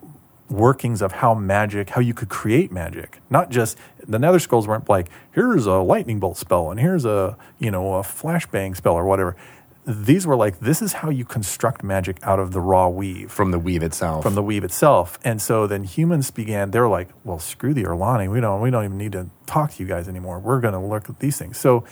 workings 0.49 1.03
of 1.03 1.13
how 1.13 1.35
magic, 1.35 1.91
how 1.91 2.01
you 2.01 2.15
could 2.15 2.31
create 2.31 2.73
magic. 2.73 3.21
Not 3.29 3.51
just 3.51 3.77
the 4.07 4.19
Nether 4.19 4.39
Scrolls 4.39 4.67
weren't 4.67 4.89
like 4.89 5.11
here's 5.33 5.67
a 5.67 5.77
lightning 5.77 6.21
bolt 6.21 6.39
spell 6.39 6.71
and 6.71 6.81
here's 6.81 7.05
a 7.05 7.37
you 7.59 7.71
know 7.71 7.97
a 7.97 8.03
flashbang 8.03 8.75
spell 8.77 8.95
or 8.95 9.05
whatever. 9.05 9.37
These 9.85 10.27
were 10.29 10.37
like 10.37 10.61
this 10.61 10.81
is 10.81 10.93
how 10.95 11.11
you 11.11 11.25
construct 11.25 11.83
magic 11.83 12.19
out 12.23 12.39
of 12.39 12.53
the 12.53 12.61
raw 12.61 12.89
weave 12.89 13.33
From 13.33 13.51
the 13.51 13.59
weave 13.59 13.83
itself. 13.83 14.23
from 14.23 14.35
the 14.37 14.43
weave 14.43 14.63
itself. 14.63 15.19
And 15.25 15.43
so 15.43 15.67
then 15.67 15.83
humans 15.85 16.31
began. 16.31 16.71
they're 16.71 16.89
like, 16.89 17.09
"Well, 17.25 17.41
screw 17.41 17.75
the 17.75 17.83
Eaerlanni. 17.85 18.31
We 18.31 18.41
don't. 18.41 18.61
We 18.61 18.71
don't 18.71 18.85
even 18.85 18.99
need 18.99 19.13
to 19.13 19.31
talk 19.47 19.73
to 19.73 19.83
you 19.83 19.89
guys 19.89 20.09
anymore. 20.09 20.39
We're 20.39 20.61
going 20.61 20.75
to 20.75 20.79
look 20.81 21.09
at 21.11 21.19
these 21.19 21.37
things." 21.37 21.59
So 21.59 21.85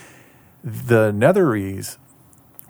the 0.63 1.11
Netherese 1.11 1.97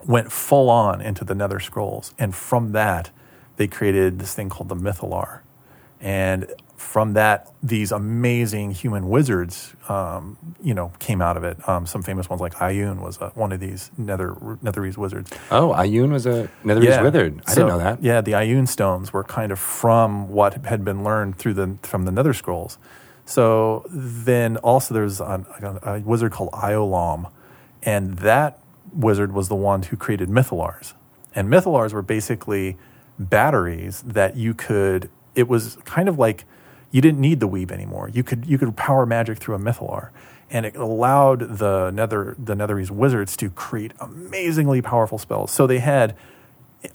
went 0.07 0.31
full 0.31 0.69
on 0.71 1.01
into 1.01 1.23
the 1.23 1.35
Nether 1.35 1.59
Scrolls, 1.59 2.13
and 2.17 2.33
from 2.33 2.71
that, 2.71 3.11
they 3.57 3.67
created 3.67 4.17
this 4.17 4.33
thing 4.33 4.49
called 4.49 4.69
the 4.69 4.75
Mythallar. 4.75 5.41
And 5.99 6.47
from 6.81 7.13
that, 7.13 7.49
these 7.61 7.91
amazing 7.91 8.71
human 8.71 9.07
wizards, 9.07 9.73
um, 9.87 10.37
you 10.61 10.73
know, 10.73 10.91
came 10.99 11.21
out 11.21 11.37
of 11.37 11.43
it. 11.43 11.57
Um, 11.69 11.85
some 11.85 12.01
famous 12.01 12.29
ones, 12.29 12.41
like 12.41 12.55
Ioun, 12.55 12.99
was 13.01 13.21
uh, 13.21 13.29
one 13.35 13.51
of 13.51 13.59
these 13.59 13.91
Nether 13.97 14.33
Netherese 14.63 14.97
wizards. 14.97 15.31
oh, 15.51 15.73
Ioun 15.77 16.11
was 16.11 16.25
a 16.25 16.49
Netherese 16.65 17.01
wizard. 17.03 17.41
I 17.45 17.51
So, 17.51 17.55
didn't 17.55 17.67
know 17.69 17.77
that. 17.77 18.03
Yeah, 18.03 18.21
the 18.21 18.31
Ioun 18.33 18.67
stones 18.67 19.13
were 19.13 19.23
kind 19.23 19.51
of 19.51 19.59
from 19.59 20.29
what 20.29 20.65
had 20.65 20.83
been 20.83 21.03
learned 21.03 21.37
through 21.37 21.53
the 21.53 21.77
from 21.83 22.05
the 22.05 22.11
Nether 22.11 22.33
Scrolls. 22.33 22.77
So 23.25 23.85
then 23.89 24.57
also 24.57 24.93
there's 24.93 25.21
a, 25.21 25.79
a 25.83 25.99
wizard 26.01 26.31
called 26.31 26.51
Ioulaum, 26.51 27.31
and 27.83 28.17
that 28.19 28.59
wizard 28.93 29.31
was 29.31 29.47
the 29.47 29.55
one 29.55 29.83
who 29.83 29.95
created 29.95 30.29
Mythallars. 30.29 30.93
And 31.33 31.47
Mythallars 31.47 31.93
were 31.93 32.01
basically 32.01 32.77
batteries 33.19 34.01
that 34.01 34.35
you 34.35 34.53
could. 34.53 35.09
It 35.35 35.47
was 35.47 35.77
kind 35.85 36.09
of 36.09 36.19
like 36.19 36.43
you 36.91 37.01
didn't 37.01 37.19
need 37.19 37.39
the 37.39 37.47
weave 37.47 37.71
anymore. 37.71 38.09
You 38.09 38.23
could 38.23 38.45
you 38.45 38.57
could 38.57 38.75
power 38.75 39.05
magic 39.05 39.39
through 39.39 39.55
a 39.55 39.59
Mythallar, 39.59 40.09
and 40.49 40.65
it 40.65 40.75
allowed 40.75 41.57
the 41.57 41.91
Nether 41.91 42.35
the 42.37 42.53
Netherese 42.53 42.91
wizards 42.91 43.35
to 43.37 43.49
create 43.49 43.93
amazingly 43.99 44.81
powerful 44.81 45.17
spells. 45.17 45.51
So 45.51 45.65
they 45.65 45.79
had 45.79 46.15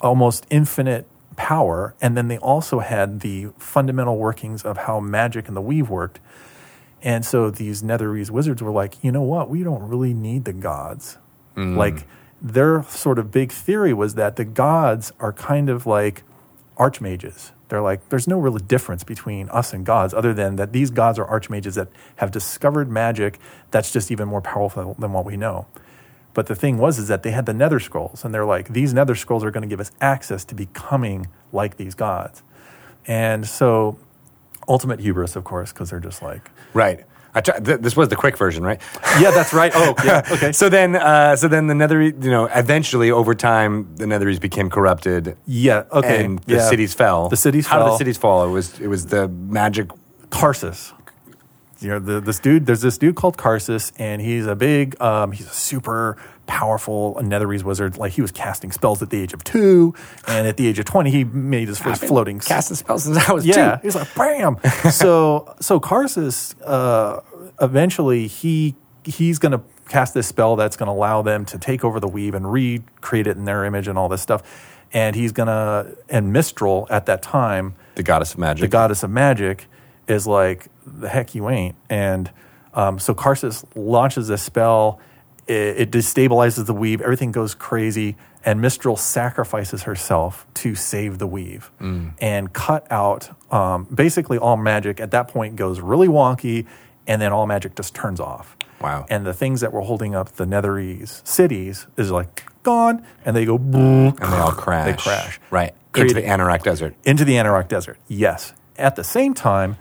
almost 0.00 0.46
infinite 0.50 1.06
power, 1.36 1.94
and 2.00 2.16
then 2.16 2.28
they 2.28 2.38
also 2.38 2.80
had 2.80 3.20
the 3.20 3.48
fundamental 3.58 4.18
workings 4.18 4.62
of 4.62 4.76
how 4.78 5.00
magic 5.00 5.48
and 5.48 5.56
the 5.56 5.62
weave 5.62 5.88
worked. 5.88 6.20
And 7.02 7.24
so 7.24 7.50
these 7.50 7.82
Netherese 7.82 8.30
wizards 8.30 8.62
were 8.62 8.70
like, 8.70 9.02
you 9.04 9.12
know 9.12 9.22
what? 9.22 9.48
We 9.48 9.62
don't 9.62 9.82
really 9.82 10.14
need 10.14 10.44
the 10.44 10.52
gods. 10.52 11.18
Mm. 11.56 11.76
Like 11.76 12.06
their 12.40 12.82
sort 12.84 13.18
of 13.18 13.30
big 13.30 13.52
theory 13.52 13.92
was 13.92 14.14
that 14.14 14.36
the 14.36 14.44
gods 14.44 15.12
are 15.20 15.32
kind 15.32 15.68
of 15.68 15.86
like 15.86 16.22
archmages. 16.78 17.52
They're 17.68 17.82
like, 17.82 18.08
there's 18.10 18.28
no 18.28 18.38
real 18.38 18.56
difference 18.58 19.02
between 19.02 19.48
us 19.48 19.72
and 19.72 19.84
gods 19.84 20.14
other 20.14 20.32
than 20.32 20.56
that 20.56 20.72
these 20.72 20.90
gods 20.90 21.18
are 21.18 21.26
archmages 21.26 21.74
that 21.74 21.88
have 22.16 22.30
discovered 22.30 22.90
magic 22.90 23.38
that's 23.70 23.92
just 23.92 24.10
even 24.10 24.28
more 24.28 24.40
powerful 24.40 24.94
than 24.98 25.12
what 25.12 25.24
we 25.24 25.36
know. 25.36 25.66
But 26.32 26.46
the 26.46 26.54
thing 26.54 26.78
was 26.78 26.98
is 26.98 27.08
that 27.08 27.22
they 27.22 27.30
had 27.30 27.46
the 27.46 27.54
Nether 27.54 27.80
Scrolls, 27.80 28.24
and 28.24 28.32
they're 28.34 28.44
like, 28.44 28.68
these 28.68 28.92
Nether 28.92 29.14
Scrolls 29.14 29.42
are 29.42 29.50
going 29.50 29.62
to 29.62 29.68
give 29.68 29.80
us 29.80 29.90
access 30.00 30.44
to 30.44 30.54
becoming 30.54 31.28
like 31.50 31.78
these 31.78 31.94
gods. 31.94 32.42
And 33.06 33.46
so, 33.46 33.98
ultimate 34.68 35.00
hubris, 35.00 35.34
of 35.34 35.44
course, 35.44 35.72
because 35.72 35.90
they're 35.90 35.98
just 36.00 36.22
like, 36.22 36.50
Right. 36.74 37.06
I 37.36 37.40
try, 37.40 37.58
th- 37.60 37.80
this 37.80 37.96
was 37.96 38.08
the 38.08 38.16
quick 38.16 38.36
version, 38.36 38.64
right? 38.64 38.80
yeah, 39.20 39.30
that's 39.30 39.52
right. 39.52 39.70
Oh, 39.74 39.94
yeah, 40.04 40.26
okay. 40.32 40.52
So 40.52 40.68
then, 40.68 40.96
uh, 40.96 41.36
so 41.36 41.46
then 41.46 41.68
the 41.68 41.74
Nether, 41.74 42.02
you 42.02 42.12
know, 42.12 42.46
eventually 42.46 43.10
over 43.10 43.34
time, 43.34 43.94
the 43.96 44.06
Netherese 44.06 44.40
became 44.40 44.70
corrupted. 44.70 45.36
yeah, 45.46 45.84
okay. 45.92 46.24
And 46.24 46.38
the 46.40 46.56
yeah. 46.56 46.68
cities 46.68 46.94
fell. 46.94 47.28
The 47.28 47.36
cities 47.36 47.66
How 47.66 47.78
did 47.78 47.92
the 47.92 47.98
cities 47.98 48.16
fall? 48.16 48.44
It 48.44 48.50
was 48.50 48.80
it 48.80 48.88
was 48.88 49.06
the 49.06 49.28
magic. 49.28 49.90
Karsus. 50.30 50.92
You 51.78 51.88
know, 51.90 51.98
the, 51.98 52.20
this 52.20 52.38
dude, 52.40 52.66
there's 52.66 52.80
this 52.80 52.96
dude 52.96 53.16
called 53.16 53.36
Karsus, 53.36 53.92
and 53.98 54.22
he's 54.22 54.46
a 54.46 54.56
big, 54.56 55.00
um, 55.00 55.32
he's 55.32 55.46
a 55.46 55.50
super 55.54 56.16
powerful 56.46 57.16
Netherese 57.20 57.62
wizard. 57.62 57.96
Like, 57.98 58.12
he 58.12 58.22
was 58.22 58.30
casting 58.32 58.72
spells 58.72 59.02
at 59.02 59.10
the 59.10 59.20
age 59.20 59.32
of 59.32 59.42
two, 59.44 59.94
and 60.26 60.46
at 60.46 60.56
the 60.56 60.66
age 60.68 60.78
of 60.78 60.84
20, 60.84 61.10
he 61.10 61.24
made 61.24 61.68
his 61.68 61.78
first 61.78 62.04
floating 62.04 62.38
casting 62.38 62.76
spells 62.76 63.04
since 63.04 63.16
I 63.28 63.32
was 63.32 63.44
Yeah, 63.46 63.76
two. 63.76 63.82
he's 63.82 63.94
like 63.96 64.14
bam. 64.14 64.58
so 64.90 65.54
so 65.60 65.80
Karsus 65.80 66.54
uh, 66.64 67.20
eventually 67.60 68.26
he 68.26 68.74
he's 69.04 69.38
going 69.38 69.52
to 69.52 69.60
cast 69.88 70.14
this 70.14 70.26
spell 70.26 70.56
that's 70.56 70.76
going 70.76 70.86
to 70.88 70.92
allow 70.92 71.22
them 71.22 71.44
to 71.46 71.58
take 71.58 71.84
over 71.84 72.00
the 72.00 72.08
weave 72.08 72.34
and 72.34 72.50
recreate 72.52 73.26
it 73.28 73.36
in 73.36 73.44
their 73.44 73.64
image 73.64 73.86
and 73.86 73.96
all 73.98 74.08
this 74.08 74.20
stuff. 74.22 74.42
And 74.92 75.14
he's 75.16 75.32
going 75.32 75.46
to 75.48 75.96
and 76.08 76.34
Mystryl 76.34 76.86
at 76.90 77.06
that 77.06 77.22
time, 77.22 77.74
The 77.96 78.02
goddess 78.02 78.32
of 78.34 78.38
magic. 78.40 78.60
the 78.62 78.68
goddess 78.68 79.02
of 79.02 79.10
magic, 79.10 79.66
is 80.08 80.26
like 80.26 80.66
the 80.86 81.08
heck 81.08 81.34
you 81.34 81.48
ain't. 81.50 81.76
And 81.90 82.30
um, 82.74 82.98
so 82.98 83.14
Karsus 83.14 83.64
launches 83.74 84.28
this 84.28 84.42
spell. 84.42 85.00
It, 85.46 85.54
it 85.54 85.90
destabilizes 85.90 86.66
the 86.66 86.74
weave. 86.74 87.00
Everything 87.00 87.32
goes 87.32 87.54
crazy, 87.54 88.16
and 88.44 88.60
Mystryl 88.60 88.98
sacrifices 88.98 89.84
herself 89.84 90.46
to 90.54 90.74
save 90.74 91.18
the 91.18 91.26
weave 91.26 91.70
and 92.20 92.52
cut 92.52 92.86
out. 92.90 93.30
Um, 93.52 93.84
basically, 93.94 94.38
all 94.38 94.56
magic 94.56 95.00
at 95.00 95.10
that 95.12 95.28
point 95.28 95.56
goes 95.56 95.80
really 95.80 96.08
wonky, 96.08 96.66
and 97.06 97.22
then 97.22 97.32
all 97.32 97.46
magic 97.46 97.76
just 97.76 97.94
turns 97.94 98.18
off. 98.20 98.56
Wow. 98.80 99.06
And 99.08 99.24
the 99.24 99.32
things 99.32 99.60
that 99.62 99.72
were 99.72 99.80
holding 99.80 100.14
up 100.14 100.32
the 100.32 100.44
Netherese 100.44 101.26
cities 101.26 101.86
is 101.96 102.10
like 102.10 102.44
gone, 102.62 103.04
and 103.24 103.34
they 103.36 103.44
go 103.44 103.56
and 103.56 104.16
they 104.18 104.24
all 104.26 104.52
crash. 104.52 104.86
They 104.86 105.02
crash. 105.02 105.40
Right. 105.50 105.74
Into 105.94 106.14
the 106.14 106.22
Anauroch 106.22 106.62
Desert. 106.62 106.94
into 107.04 107.24
the 107.24 107.34
Anauroch 107.36 107.68
Desert. 107.68 107.98
Yes. 108.06 108.52
At 108.76 108.96
the 108.96 109.04
same 109.04 109.32
time, 109.32 109.76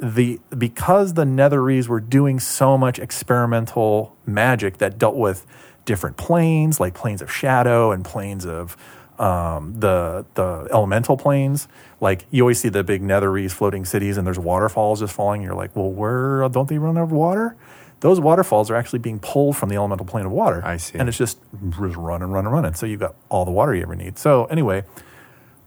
the 0.00 0.40
because 0.56 1.14
the 1.14 1.24
Netherese 1.24 1.88
were 1.88 2.00
doing 2.00 2.40
so 2.40 2.78
much 2.78 2.98
experimental 2.98 4.16
magic 4.26 4.78
that 4.78 4.98
dealt 4.98 5.16
with 5.16 5.46
different 5.84 6.16
planes, 6.16 6.80
like 6.80 6.94
planes 6.94 7.20
of 7.22 7.30
shadow 7.30 7.92
and 7.92 8.04
planes 8.04 8.46
of 8.46 8.76
um, 9.18 9.78
the 9.78 10.24
the 10.34 10.68
elemental 10.72 11.16
planes. 11.16 11.68
Like 12.00 12.24
you 12.30 12.42
always 12.42 12.58
see 12.58 12.70
the 12.70 12.82
big 12.82 13.02
Netherese 13.02 13.52
floating 13.52 13.84
cities, 13.84 14.16
and 14.16 14.26
there's 14.26 14.38
waterfalls 14.38 15.00
just 15.00 15.12
falling. 15.12 15.42
You're 15.42 15.54
like, 15.54 15.76
well, 15.76 15.90
where 15.90 16.48
don't 16.48 16.68
they 16.68 16.78
run 16.78 16.96
out 16.96 17.04
of 17.04 17.12
water? 17.12 17.56
Those 18.00 18.18
waterfalls 18.18 18.70
are 18.70 18.76
actually 18.76 19.00
being 19.00 19.18
pulled 19.18 19.58
from 19.58 19.68
the 19.68 19.76
elemental 19.76 20.06
plane 20.06 20.24
of 20.24 20.32
water. 20.32 20.62
I 20.64 20.78
see. 20.78 20.98
And 20.98 21.06
it's 21.08 21.18
just 21.18 21.38
just 21.68 21.96
running, 21.96 22.30
running, 22.30 22.50
running. 22.50 22.72
So 22.72 22.86
you've 22.86 23.00
got 23.00 23.14
all 23.28 23.44
the 23.44 23.50
water 23.50 23.74
you 23.74 23.82
ever 23.82 23.94
need. 23.94 24.18
So 24.18 24.46
anyway, 24.46 24.84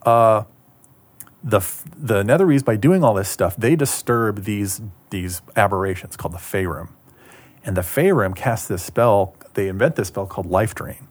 uh, 0.01 0.43
the 1.43 1.59
the 1.97 2.23
Netherese 2.23 2.63
by 2.63 2.75
doing 2.75 3.03
all 3.03 3.13
this 3.13 3.29
stuff, 3.29 3.55
they 3.57 3.75
disturb 3.75 4.43
these 4.45 4.81
these 5.09 5.41
aberrations 5.55 6.15
called 6.15 6.33
the 6.33 6.39
Phaerimm, 6.39 6.89
and 7.65 7.75
the 7.77 7.81
Phaerimm 7.81 8.35
cast 8.35 8.69
this 8.69 8.83
spell. 8.83 9.35
They 9.53 9.67
invent 9.67 9.95
this 9.95 10.07
spell 10.07 10.25
called 10.25 10.47
Life 10.47 10.73
Drain, 10.73 11.07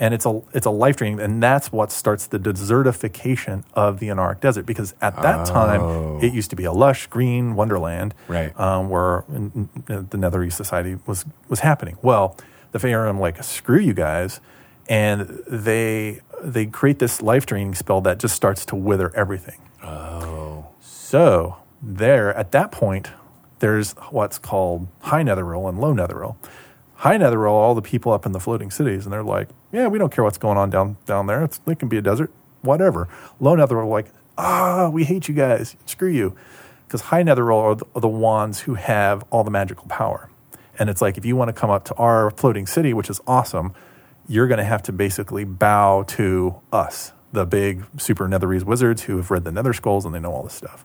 and 0.00 0.12
it's 0.14 0.26
a 0.26 0.42
it's 0.52 0.66
a 0.66 0.70
life 0.70 0.96
drain, 0.96 1.20
and 1.20 1.42
that's 1.42 1.70
what 1.70 1.92
starts 1.92 2.26
the 2.26 2.38
desertification 2.38 3.64
of 3.74 4.00
the 4.00 4.08
Anauroch 4.08 4.40
Desert. 4.40 4.66
Because 4.66 4.94
at 5.00 5.14
that 5.22 5.46
time, 5.46 6.22
it 6.22 6.32
used 6.32 6.50
to 6.50 6.56
be 6.56 6.64
a 6.64 6.72
lush 6.72 7.06
green 7.06 7.54
wonderland, 7.54 8.14
Right. 8.26 8.58
Um, 8.58 8.88
where 8.88 9.24
mm, 9.30 9.50
mm, 9.50 10.10
the 10.10 10.16
Netherese 10.18 10.54
society 10.54 10.98
was 11.06 11.26
was 11.48 11.60
happening. 11.60 11.96
Well, 12.02 12.36
the 12.72 12.78
Phaerimm 12.78 13.20
like 13.20 13.42
screw 13.44 13.78
you 13.78 13.92
guys, 13.92 14.40
and 14.88 15.42
they 15.48 16.20
they 16.42 16.66
create 16.66 16.98
this 16.98 17.22
life 17.22 17.46
draining 17.46 17.74
spell 17.74 18.00
that 18.02 18.18
just 18.18 18.34
starts 18.34 18.64
to 18.66 18.76
wither 18.76 19.14
everything. 19.14 19.60
Oh. 19.82 20.68
So 20.80 21.56
there, 21.82 22.34
at 22.34 22.52
that 22.52 22.72
point, 22.72 23.10
there's 23.60 23.92
what's 24.10 24.38
called 24.38 24.88
high 25.00 25.22
netheril 25.22 25.68
and 25.68 25.80
low 25.80 25.94
netheril. 25.94 26.36
High 26.96 27.16
netheril, 27.16 27.52
all 27.52 27.74
the 27.74 27.82
people 27.82 28.12
up 28.12 28.26
in 28.26 28.32
the 28.32 28.40
floating 28.40 28.70
cities, 28.70 29.06
and 29.06 29.12
they're 29.12 29.22
like, 29.22 29.48
"Yeah, 29.72 29.86
we 29.88 29.98
don't 29.98 30.12
care 30.12 30.24
what's 30.24 30.38
going 30.38 30.58
on 30.58 30.70
down 30.70 30.96
down 31.06 31.26
there. 31.26 31.42
It's, 31.44 31.60
it 31.66 31.78
can 31.78 31.88
be 31.88 31.96
a 31.96 32.02
desert, 32.02 32.30
whatever." 32.62 33.08
Low 33.38 33.56
netheril, 33.56 33.88
like, 33.88 34.06
"Ah, 34.36 34.90
we 34.90 35.04
hate 35.04 35.28
you 35.28 35.34
guys. 35.34 35.76
Screw 35.86 36.10
you," 36.10 36.36
because 36.86 37.02
high 37.02 37.22
netheril 37.22 37.56
are 37.56 37.74
the, 37.74 37.86
are 37.94 38.00
the 38.00 38.08
ones 38.08 38.60
who 38.60 38.74
have 38.74 39.24
all 39.30 39.44
the 39.44 39.50
magical 39.50 39.86
power, 39.88 40.28
and 40.78 40.90
it's 40.90 41.00
like 41.00 41.16
if 41.16 41.24
you 41.24 41.36
want 41.36 41.48
to 41.48 41.54
come 41.54 41.70
up 41.70 41.84
to 41.84 41.94
our 41.94 42.30
floating 42.32 42.66
city, 42.66 42.92
which 42.92 43.08
is 43.08 43.20
awesome, 43.26 43.72
you're 44.30 44.46
going 44.46 44.58
to 44.58 44.64
have 44.64 44.82
to 44.84 44.92
basically 44.92 45.44
bow 45.44 46.04
to 46.04 46.54
us, 46.72 47.12
the 47.32 47.44
big 47.44 47.84
super 47.98 48.28
Netherese 48.28 48.62
wizards 48.62 49.02
who 49.02 49.16
have 49.16 49.30
read 49.30 49.42
the 49.42 49.50
Nether 49.50 49.72
Scrolls 49.72 50.04
and 50.04 50.14
they 50.14 50.20
know 50.20 50.30
all 50.32 50.44
this 50.44 50.54
stuff. 50.54 50.84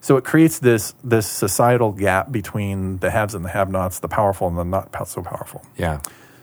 So 0.00 0.16
it 0.16 0.22
creates 0.24 0.60
this 0.60 0.94
this 1.02 1.26
societal 1.26 1.90
gap 1.92 2.30
between 2.30 2.98
the 2.98 3.10
haves 3.10 3.34
and 3.34 3.44
the 3.44 3.48
have-nots, 3.48 3.98
the 3.98 4.06
powerful 4.08 4.46
and 4.46 4.56
the 4.56 4.62
not 4.64 5.08
so 5.08 5.20
powerful. 5.22 5.66
Yeah. 5.76 6.00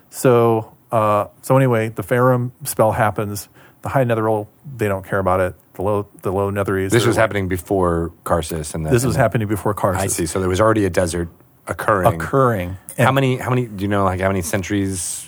So 0.09 0.75
uh, 0.91 1.27
so 1.41 1.55
anyway, 1.55 1.89
the 1.89 2.03
Phaerimm 2.03 2.51
spell 2.67 2.91
happens. 2.91 3.47
The 3.81 3.89
high 3.89 4.03
Netheril, 4.03 4.47
they 4.77 4.87
don't 4.89 5.05
care 5.05 5.19
about 5.19 5.39
it. 5.39 5.55
The 5.75 5.81
low 5.83 6.07
the 6.21 6.31
low 6.33 6.51
Netherese. 6.51 6.89
This 6.91 7.05
was 7.05 7.15
like- 7.15 7.21
happening 7.23 7.47
before 7.47 8.11
Karsus, 8.25 8.75
and 8.75 8.85
the, 8.85 8.89
This 8.89 9.05
was 9.05 9.15
the- 9.15 9.21
happening 9.21 9.47
before 9.47 9.73
Karsus. 9.73 9.95
I 9.97 10.07
see. 10.07 10.25
So 10.25 10.39
there 10.41 10.49
was 10.49 10.59
already 10.59 10.83
a 10.85 10.89
desert 10.89 11.29
occurring. 11.67 12.13
Occurring. 12.13 12.77
How 12.97 13.11
many? 13.11 13.37
How 13.37 13.49
many? 13.49 13.65
Do 13.67 13.81
you 13.81 13.87
know 13.87 14.03
like 14.03 14.21
how 14.21 14.27
many 14.27 14.41
centuries 14.41 15.27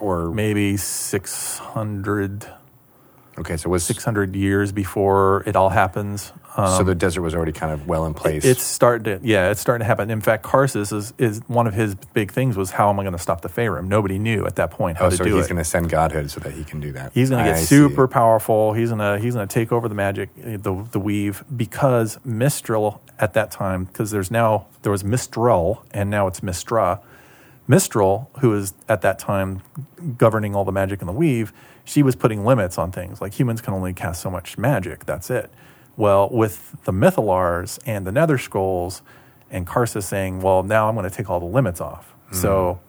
or 0.00 0.30
Maybe 0.30 0.76
six 0.76 1.58
hundred. 1.58 2.46
Okay, 3.36 3.56
so 3.56 3.68
it 3.68 3.72
was 3.72 3.82
600 3.82 4.36
years 4.36 4.70
before 4.70 5.42
it 5.44 5.56
all 5.56 5.70
happens. 5.70 6.32
Um, 6.56 6.78
so 6.78 6.84
the 6.84 6.94
desert 6.94 7.22
was 7.22 7.34
already 7.34 7.52
kind 7.52 7.72
of 7.72 7.88
well 7.88 8.06
in 8.06 8.14
place. 8.14 8.44
it's 8.44 8.62
starting 8.62 9.20
to, 9.20 9.26
yeah, 9.26 9.50
it's 9.50 9.60
starting 9.60 9.80
to 9.80 9.86
happen. 9.86 10.08
In 10.08 10.20
fact, 10.20 10.44
Karsus 10.44 10.92
is, 10.92 11.12
is 11.18 11.40
one 11.48 11.66
of 11.66 11.74
his 11.74 11.96
big 11.96 12.30
things 12.30 12.56
was 12.56 12.70
how 12.70 12.90
am 12.90 13.00
I 13.00 13.02
going 13.02 13.14
to 13.14 13.18
stop 13.18 13.40
the 13.40 13.48
Phaerimm? 13.48 13.88
Nobody 13.88 14.20
knew 14.20 14.46
at 14.46 14.54
that 14.56 14.70
point 14.70 14.98
how 14.98 15.06
oh, 15.06 15.10
to 15.10 15.16
so 15.16 15.24
do 15.24 15.36
he's 15.36 15.48
going 15.48 15.58
to 15.58 15.64
send 15.64 15.90
godhood 15.90 16.30
so 16.30 16.38
that 16.40 16.52
he 16.52 16.62
can 16.62 16.78
do 16.78 16.92
that. 16.92 17.12
He's 17.12 17.30
going 17.30 17.44
to 17.44 17.50
I 17.50 17.54
get 17.54 17.60
see. 17.60 17.66
super 17.66 18.06
powerful. 18.06 18.72
He's 18.72 18.90
going 18.90 19.00
to 19.00 19.18
he's 19.18 19.34
going 19.34 19.48
to 19.48 19.52
take 19.52 19.72
over 19.72 19.88
the 19.88 19.96
magic, 19.96 20.30
the 20.36 20.86
the 20.92 21.00
weave 21.00 21.44
because 21.56 22.18
Mystryl 22.18 23.00
at 23.18 23.34
that 23.34 23.50
time 23.50 23.84
because 23.84 24.12
there's 24.12 24.30
now 24.30 24.66
there 24.82 24.92
was 24.92 25.02
Mystryl 25.02 25.84
and 25.90 26.08
now 26.08 26.28
it's 26.28 26.40
Mystra. 26.40 27.00
Mystryl, 27.68 28.28
who 28.40 28.54
is 28.54 28.74
at 28.88 29.00
that 29.00 29.18
time 29.18 29.62
governing 30.18 30.54
all 30.54 30.64
the 30.64 30.72
magic 30.72 31.00
in 31.00 31.06
the 31.06 31.12
weave, 31.12 31.52
she 31.82 32.02
was 32.02 32.14
putting 32.14 32.44
limits 32.44 32.78
on 32.78 32.92
things 32.92 33.20
like 33.20 33.38
humans 33.38 33.60
can 33.60 33.74
only 33.74 33.92
cast 33.92 34.20
so 34.20 34.30
much 34.30 34.56
magic. 34.56 35.04
That's 35.06 35.30
it. 35.30 35.50
Well, 35.96 36.28
with 36.30 36.76
the 36.84 36.92
Mythallars 36.92 37.78
and 37.86 38.06
the 38.06 38.12
Nether 38.12 38.38
Scrolls, 38.38 39.02
and 39.50 39.66
Karsus 39.66 40.04
saying, 40.04 40.40
"Well, 40.40 40.62
now 40.62 40.88
I'm 40.88 40.94
going 40.96 41.08
to 41.08 41.14
take 41.16 41.30
all 41.30 41.40
the 41.40 41.46
limits 41.46 41.80
off." 41.80 42.12
So, 42.32 42.80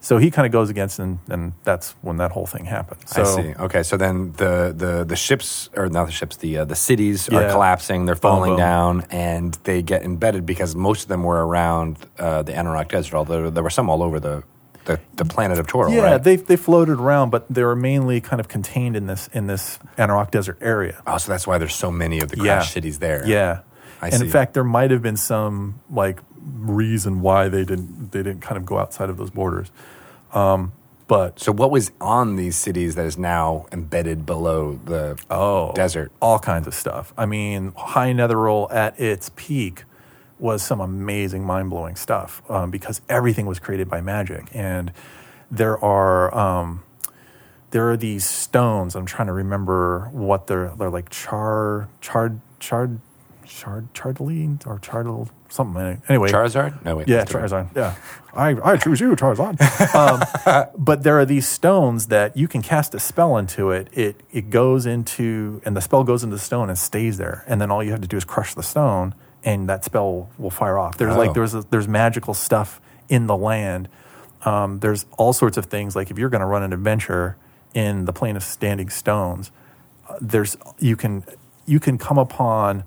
so 0.00 0.18
he 0.18 0.30
kind 0.30 0.44
of 0.44 0.52
goes 0.52 0.68
against, 0.68 0.98
and, 0.98 1.20
and 1.30 1.54
that's 1.62 1.92
when 2.02 2.18
that 2.18 2.32
whole 2.32 2.44
thing 2.44 2.66
happened. 2.66 3.00
So, 3.08 3.22
I 3.22 3.24
see. 3.24 3.54
Okay, 3.54 3.82
so 3.82 3.96
then 3.96 4.32
the 4.32 4.74
the 4.76 5.04
the 5.04 5.16
ships 5.16 5.70
or 5.74 5.88
not 5.88 6.04
the 6.04 6.12
ships, 6.12 6.36
the 6.36 6.58
uh, 6.58 6.64
the 6.66 6.76
cities 6.76 7.28
are 7.30 7.48
collapsing. 7.50 8.04
They're 8.04 8.14
Boom, 8.14 8.20
falling 8.20 8.50
boom. 8.50 8.58
down, 8.58 9.06
and 9.10 9.54
they 9.64 9.80
get 9.80 10.02
embedded 10.02 10.44
because 10.44 10.74
most 10.76 11.04
of 11.04 11.08
them 11.08 11.22
were 11.22 11.46
around 11.46 11.96
uh, 12.18 12.42
the 12.42 12.52
Anauroch 12.52 12.88
Desert. 12.88 13.16
Although 13.16 13.48
there 13.48 13.62
were 13.62 13.70
some 13.70 13.88
all 13.88 14.02
over 14.02 14.20
the 14.20 14.42
the, 14.84 15.00
the 15.14 15.24
planet 15.24 15.58
of 15.58 15.66
Toril. 15.66 15.94
Yeah, 15.94 16.00
right? 16.02 16.22
they 16.22 16.36
they 16.36 16.56
floated 16.56 16.98
around, 17.00 17.30
but 17.30 17.46
they 17.48 17.62
were 17.64 17.76
mainly 17.76 18.20
kind 18.20 18.40
of 18.40 18.48
contained 18.48 18.96
in 18.96 19.06
this 19.06 19.28
in 19.32 19.46
this 19.46 19.78
Anauroch 19.98 20.30
Desert 20.30 20.58
area. 20.60 21.02
oh, 21.06 21.18
so 21.18 21.32
that's 21.32 21.46
why 21.46 21.58
there's 21.58 21.74
so 21.74 21.90
many 21.90 22.20
of 22.20 22.28
the 22.30 22.36
crash 22.36 22.46
Yeah. 22.46 22.60
cities 22.62 22.98
there. 22.98 23.26
Yeah, 23.26 23.60
I 24.02 24.06
and 24.08 24.16
see. 24.16 24.24
in 24.26 24.30
fact, 24.30 24.54
there 24.54 24.64
might 24.64 24.90
have 24.90 25.02
been 25.02 25.16
some 25.16 25.80
like 25.90 26.20
reason 26.58 27.20
why 27.22 27.48
they 27.48 27.64
didn't 27.64 28.12
they 28.12 28.22
didn't 28.22 28.40
kind 28.42 28.56
of 28.56 28.66
go 28.66 28.78
outside 28.78 29.08
of 29.10 29.16
those 29.16 29.30
borders. 29.30 29.70
Um, 30.32 30.72
but 31.06 31.38
So 31.38 31.52
what 31.52 31.70
was 31.70 31.92
on 32.00 32.36
these 32.36 32.56
cities 32.56 32.94
that 32.94 33.04
is 33.06 33.18
now 33.18 33.66
embedded 33.72 34.24
below 34.24 34.80
the 34.84 35.18
oh, 35.30 35.72
desert? 35.74 36.10
all 36.20 36.38
kinds 36.38 36.66
of 36.66 36.74
stuff. 36.74 37.12
I 37.16 37.26
mean, 37.26 37.72
High 37.76 38.12
Netheril 38.12 38.72
at 38.72 38.98
its 38.98 39.30
peak 39.36 39.84
was 40.38 40.62
some 40.62 40.80
amazing, 40.80 41.44
mind 41.44 41.70
blowing 41.70 41.96
stuff 41.96 42.42
um, 42.50 42.70
because 42.70 43.00
everything 43.08 43.46
was 43.46 43.58
created 43.58 43.88
by 43.88 44.00
magic, 44.00 44.48
and 44.52 44.92
there 45.50 45.82
are. 45.84 46.34
Um, 46.34 46.82
there 47.70 47.90
are 47.90 47.96
these 47.96 48.24
stones. 48.24 48.94
I'm 48.94 49.04
trying 49.04 49.26
to 49.26 49.32
remember 49.32 50.08
what 50.12 50.46
they're. 50.46 50.72
They're 50.78 50.90
like 50.90 51.10
char, 51.10 51.88
chard, 52.00 52.40
chard, 52.60 53.00
chard, 53.44 53.92
chardline 53.94 54.64
or 54.64 54.78
chardal 54.78 55.28
something. 55.48 56.02
Anyway, 56.08 56.28
Charizard? 56.30 56.84
No, 56.84 56.96
wait. 56.96 57.08
yeah. 57.08 57.24
Charizard. 57.24 57.74
Yeah, 57.74 57.94
I, 58.34 58.56
I 58.62 58.76
choose 58.76 59.00
you, 59.00 59.14
Charizard. 59.16 59.58
um, 59.94 60.70
but 60.76 61.02
there 61.02 61.18
are 61.18 61.24
these 61.24 61.46
stones 61.46 62.08
that 62.08 62.36
you 62.36 62.48
can 62.48 62.62
cast 62.62 62.94
a 62.94 63.00
spell 63.00 63.36
into 63.36 63.70
it. 63.70 63.88
It 63.92 64.20
it 64.30 64.50
goes 64.50 64.86
into 64.86 65.62
and 65.64 65.76
the 65.76 65.80
spell 65.80 66.04
goes 66.04 66.22
into 66.22 66.36
the 66.36 66.42
stone 66.42 66.68
and 66.68 66.78
stays 66.78 67.18
there. 67.18 67.44
And 67.46 67.60
then 67.60 67.70
all 67.70 67.82
you 67.82 67.92
have 67.92 68.00
to 68.00 68.08
do 68.08 68.16
is 68.16 68.24
crush 68.24 68.54
the 68.54 68.62
stone, 68.62 69.14
and 69.44 69.68
that 69.68 69.84
spell 69.84 70.30
will 70.38 70.50
fire 70.50 70.78
off. 70.78 70.96
There's 70.98 71.14
Oh. 71.14 71.18
like 71.18 71.34
there's 71.34 71.54
a, 71.54 71.62
there's 71.70 71.86
magical 71.88 72.34
stuff 72.34 72.80
in 73.08 73.26
the 73.26 73.36
land. 73.36 73.88
Um, 74.44 74.80
there's 74.80 75.06
all 75.18 75.32
sorts 75.32 75.56
of 75.56 75.66
things. 75.66 75.94
Like 75.96 76.10
if 76.10 76.18
you're 76.18 76.28
going 76.30 76.40
to 76.40 76.46
run 76.46 76.62
an 76.62 76.72
adventure 76.72 77.36
in 77.74 78.04
the 78.04 78.12
plane 78.12 78.36
of 78.36 78.42
standing 78.42 78.90
stones, 78.90 79.50
uh, 80.08 80.14
there's 80.20 80.56
you 80.78 80.96
can 80.96 81.24
you 81.66 81.80
can 81.80 81.98
come 81.98 82.18
upon 82.18 82.84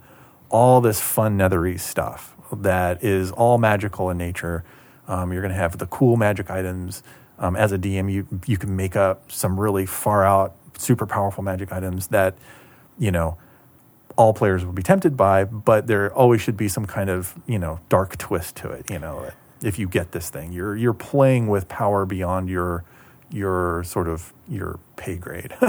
all 0.49 0.81
this 0.81 1.01
fun 1.01 1.37
nethery 1.37 1.79
stuff 1.79 2.35
that 2.53 3.03
is 3.03 3.31
all 3.31 3.57
magical 3.57 4.09
in 4.09 4.17
nature. 4.17 4.63
Um, 5.07 5.31
you're 5.33 5.41
going 5.41 5.53
to 5.53 5.57
have 5.59 5.77
the 5.77 5.87
cool 5.87 6.15
magic 6.17 6.49
items. 6.49 7.03
Um, 7.39 7.55
as 7.55 7.71
a 7.71 7.77
DM, 7.77 8.11
you 8.11 8.27
you 8.45 8.57
can 8.57 8.75
make 8.75 8.95
up 8.95 9.31
some 9.31 9.59
really 9.59 9.85
far 9.85 10.23
out, 10.25 10.55
super 10.77 11.05
powerful 11.05 11.43
magic 11.43 11.71
items 11.71 12.07
that 12.07 12.35
you 12.97 13.11
know 13.11 13.37
all 14.17 14.33
players 14.33 14.65
will 14.65 14.73
be 14.73 14.83
tempted 14.83 15.15
by, 15.15 15.43
but 15.45 15.87
there 15.87 16.11
always 16.13 16.41
should 16.41 16.57
be 16.57 16.67
some 16.67 16.85
kind 16.85 17.09
of 17.09 17.33
you 17.45 17.59
know 17.59 17.79
dark 17.89 18.17
twist 18.17 18.55
to 18.57 18.69
it. 18.71 18.89
You 18.89 18.99
know, 18.99 19.29
if 19.61 19.79
you 19.79 19.87
get 19.87 20.11
this 20.11 20.29
thing, 20.29 20.51
you're 20.51 20.75
you're 20.75 20.93
playing 20.93 21.47
with 21.47 21.67
power 21.69 22.05
beyond 22.05 22.49
your 22.49 22.83
your 23.31 23.83
sort 23.83 24.07
of 24.07 24.33
your 24.47 24.79
pay 24.95 25.15
grade. 25.17 25.53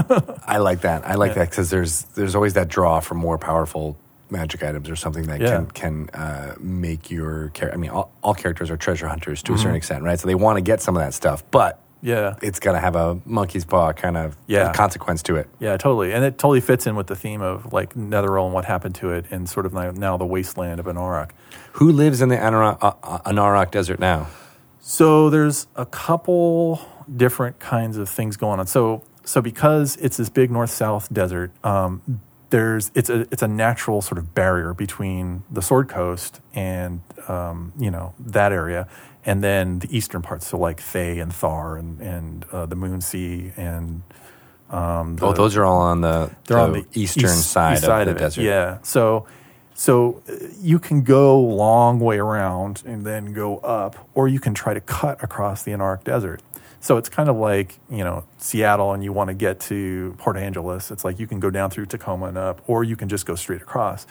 I 0.47 0.59
like 0.59 0.83
that. 0.83 1.07
I 1.07 1.15
like 1.17 1.35
that 1.35 1.51
because 1.51 1.71
there's 1.71 2.03
there's 2.15 2.35
always 2.35 2.55
that 2.55 2.69
draw 2.69 3.01
for 3.01 3.15
more 3.15 3.37
powerful 3.39 3.97
magic 4.31 4.63
items 4.63 4.91
or 4.91 4.97
something 4.97 5.25
that 5.25 5.41
Yeah. 5.41 5.49
can 5.49 5.67
can 5.71 6.11
uh, 6.11 6.55
make 6.61 7.11
your 7.11 7.49
character. 7.51 7.75
I 7.75 7.81
mean, 7.81 7.91
all, 7.91 8.13
all 8.23 8.35
characters 8.35 8.71
are 8.71 8.77
treasure 8.77 9.09
hunters 9.09 9.43
to 9.45 9.53
a 9.53 9.55
Mm-hmm. 9.55 9.63
certain 9.63 9.77
extent, 9.77 10.05
right? 10.05 10.19
So 10.21 10.27
they 10.27 10.35
want 10.35 10.57
to 10.57 10.61
get 10.63 10.81
some 10.81 10.97
of 10.97 11.01
that 11.03 11.15
stuff, 11.15 11.43
but 11.51 11.81
yeah, 12.03 12.37
it's 12.43 12.61
got 12.61 12.73
to 12.73 12.79
have 12.81 12.95
a 12.97 13.19
monkey's 13.25 13.65
paw 13.65 13.93
kind 13.93 14.17
of 14.17 14.37
Yeah. 14.47 14.73
consequence 14.73 15.23
to 15.25 15.37
it. 15.37 15.49
Yeah, 15.59 15.77
totally, 15.77 16.13
and 16.13 16.25
it 16.25 16.39
totally 16.39 16.61
fits 16.61 16.87
in 16.87 16.97
with 16.97 17.07
the 17.09 17.17
theme 17.17 17.41
of 17.43 17.73
like 17.73 17.95
Netheril 17.95 18.45
and 18.47 18.55
what 18.55 18.65
happened 18.65 18.95
to 18.97 19.11
it, 19.11 19.27
and 19.31 19.49
sort 19.49 19.67
of 19.67 19.73
now, 19.73 20.17
the 20.17 20.27
wasteland 20.27 20.81
of 20.81 20.87
Anauroch. 20.87 21.31
Who 21.73 21.91
lives 21.93 22.21
in 22.21 22.29
the 22.29 22.37
Anauroch, 22.37 22.79
uh, 22.81 22.93
uh, 23.03 23.19
Anauroch 23.31 23.71
Desert 23.71 23.99
now? 24.01 24.29
So 24.81 25.29
there's 25.31 25.67
a 25.77 25.85
couple 25.87 26.81
different 27.15 27.59
kinds 27.59 27.97
of 27.97 28.09
things 28.09 28.37
going 28.37 28.59
on. 28.61 28.67
So 28.67 29.03
so 29.25 29.43
because 29.43 29.97
it's 29.97 30.17
this 30.17 30.31
big 30.31 30.51
north 30.51 30.71
south 30.71 31.13
desert, 31.13 31.51
um, 31.63 32.21
there's 32.51 32.91
it's 32.95 33.11
a 33.11 33.21
it's 33.31 33.43
a 33.43 33.49
natural 33.49 34.01
sort 34.01 34.17
of 34.19 34.35
barrier 34.35 34.73
between 34.73 35.43
the 35.51 35.61
Sword 35.61 35.89
Coast 35.91 36.41
and 36.55 37.03
um, 37.29 37.73
you 37.79 37.91
know 37.91 38.15
that 38.19 38.53
area, 38.53 38.89
and 39.29 39.45
then 39.45 39.81
the 39.81 39.95
eastern 39.95 40.23
parts, 40.23 40.47
so 40.47 40.57
like 40.57 40.81
Thay 40.81 41.19
and 41.19 41.33
Thar 41.33 41.77
and 41.77 42.01
and 42.01 42.45
uh, 42.51 42.65
the 42.65 42.77
Moon 42.77 43.03
Sea 43.03 43.53
and 43.57 44.03
um, 44.71 45.17
the, 45.17 45.27
oh, 45.27 45.33
those 45.33 45.57
are 45.57 45.65
all 45.65 45.81
on 45.81 46.01
the, 46.01 46.31
they're 46.47 46.57
the 46.57 46.63
on 46.63 46.73
the 46.73 46.87
eastern 46.95 47.25
east- 47.25 47.51
side, 47.51 47.75
east 47.75 47.85
side 47.85 48.09
of 48.09 48.15
the 48.15 48.21
it. 48.21 48.25
desert. 48.25 48.43
Yeah. 48.43 48.79
So, 48.83 49.27
so 49.75 50.23
uh, 50.29 50.33
you 50.61 50.79
can 50.79 51.03
go 51.03 51.41
long 51.41 52.01
way 52.01 52.19
around 52.19 52.83
and 52.87 53.05
then 53.05 53.33
go 53.33 53.59
up, 53.59 54.09
or 54.15 54.29
you 54.29 54.41
can 54.41 54.55
try 54.55 54.75
to 54.75 54.81
cut 54.81 55.23
across 55.23 55.63
the 55.63 55.73
Anauroch 55.73 56.05
Desert. 56.05 56.43
So 56.81 56.97
it's 56.97 57.09
kind 57.09 57.29
of 57.29 57.37
like 57.37 57.79
you 57.91 58.05
know 58.05 58.25
Seattle, 58.39 58.93
and 58.93 59.05
you 59.05 59.13
want 59.13 59.29
to 59.29 59.35
get 59.35 59.61
to 59.61 60.15
Port 60.19 60.37
Angeles. 60.37 60.91
It's 60.91 61.05
like 61.05 61.19
you 61.19 61.27
can 61.27 61.41
go 61.41 61.51
down 61.51 61.71
through 61.71 61.87
Tacoma 61.87 62.27
and 62.27 62.39
up, 62.39 62.63
or 62.67 62.83
you 62.85 62.97
can 62.97 63.09
just 63.09 63.27
go 63.27 63.35
straight 63.35 63.61
across. 63.63 64.07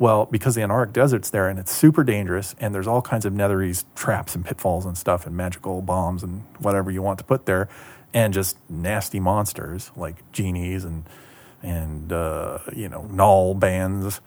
Well, 0.00 0.24
because 0.24 0.54
the 0.54 0.62
Anauroch 0.62 0.94
Desert's 0.94 1.28
there 1.28 1.46
and 1.46 1.58
it's 1.58 1.70
super 1.70 2.02
dangerous, 2.02 2.56
and 2.58 2.74
there's 2.74 2.86
all 2.86 3.02
kinds 3.02 3.26
of 3.26 3.34
Netherese, 3.34 3.84
traps 3.94 4.34
and 4.34 4.42
pitfalls 4.42 4.86
and 4.86 4.96
stuff, 4.96 5.26
and 5.26 5.36
magical 5.36 5.82
bombs 5.82 6.22
and 6.22 6.42
whatever 6.58 6.90
you 6.90 7.02
want 7.02 7.18
to 7.18 7.24
put 7.24 7.44
there, 7.44 7.68
and 8.14 8.32
just 8.32 8.56
nasty 8.70 9.20
monsters 9.20 9.90
like 9.94 10.16
genies 10.32 10.86
and 10.86 11.04
and 11.62 12.14
uh, 12.14 12.60
you 12.74 12.88
know 12.88 13.02
null 13.10 13.52
bands. 13.52 14.22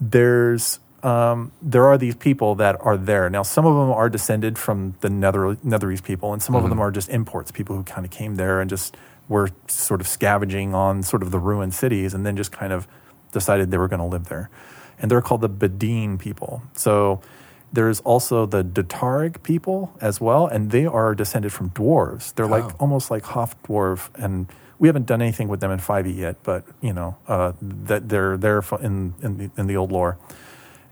There's 0.00 0.78
um, 1.02 1.50
there 1.60 1.86
are 1.86 1.98
these 1.98 2.14
people 2.14 2.54
that 2.54 2.76
are 2.80 2.96
there 2.96 3.28
now. 3.28 3.42
Some 3.42 3.66
of 3.66 3.74
them 3.74 3.90
are 3.90 4.08
descended 4.08 4.56
from 4.56 4.94
the 5.00 5.10
Nether 5.10 5.56
Netherese 5.56 6.04
people, 6.04 6.34
and 6.34 6.40
some 6.40 6.54
of 6.54 6.68
them 6.68 6.78
are 6.78 6.92
just 6.92 7.08
imports, 7.08 7.50
people 7.50 7.74
who 7.74 7.82
kind 7.82 8.04
of 8.04 8.12
came 8.12 8.36
there 8.36 8.60
and 8.60 8.70
just 8.70 8.96
were 9.28 9.50
sort 9.66 10.00
of 10.00 10.06
scavenging 10.06 10.72
on 10.72 11.02
sort 11.02 11.24
of 11.24 11.32
the 11.32 11.40
ruined 11.40 11.74
cities, 11.74 12.14
and 12.14 12.24
then 12.24 12.36
just 12.36 12.52
kind 12.52 12.72
of 12.72 12.86
decided 13.32 13.72
they 13.72 13.78
were 13.78 13.88
going 13.88 13.98
to 13.98 14.06
live 14.06 14.26
there. 14.26 14.50
And 15.00 15.10
they're 15.10 15.20
called 15.22 15.40
the 15.42 15.48
Bedine 15.48 16.18
people. 16.18 16.62
So 16.74 17.20
there's 17.72 18.00
also 18.00 18.46
the 18.46 18.62
D'tarig 18.62 19.42
people 19.42 19.92
as 20.00 20.20
well, 20.20 20.46
and 20.46 20.70
they 20.70 20.86
are 20.86 21.14
descended 21.14 21.52
from 21.52 21.70
dwarves. 21.70 22.34
They're 22.34 22.46
like 22.46 22.64
Oh. 22.64 22.72
almost 22.78 23.10
like 23.10 23.26
half 23.26 23.60
dwarf, 23.64 24.08
and 24.14 24.46
we 24.78 24.88
haven't 24.88 25.06
done 25.06 25.20
anything 25.20 25.48
with 25.48 25.60
them 25.60 25.70
in 25.70 25.78
5e 25.80 26.16
yet, 26.16 26.36
but 26.42 26.64
you 26.80 26.92
know 26.92 27.16
uh, 27.28 27.52
that 27.60 28.08
they're 28.08 28.36
there 28.36 28.62
in 28.80 29.14
in 29.22 29.36
the, 29.38 29.50
in 29.58 29.66
the 29.66 29.76
old 29.76 29.90
lore, 29.92 30.16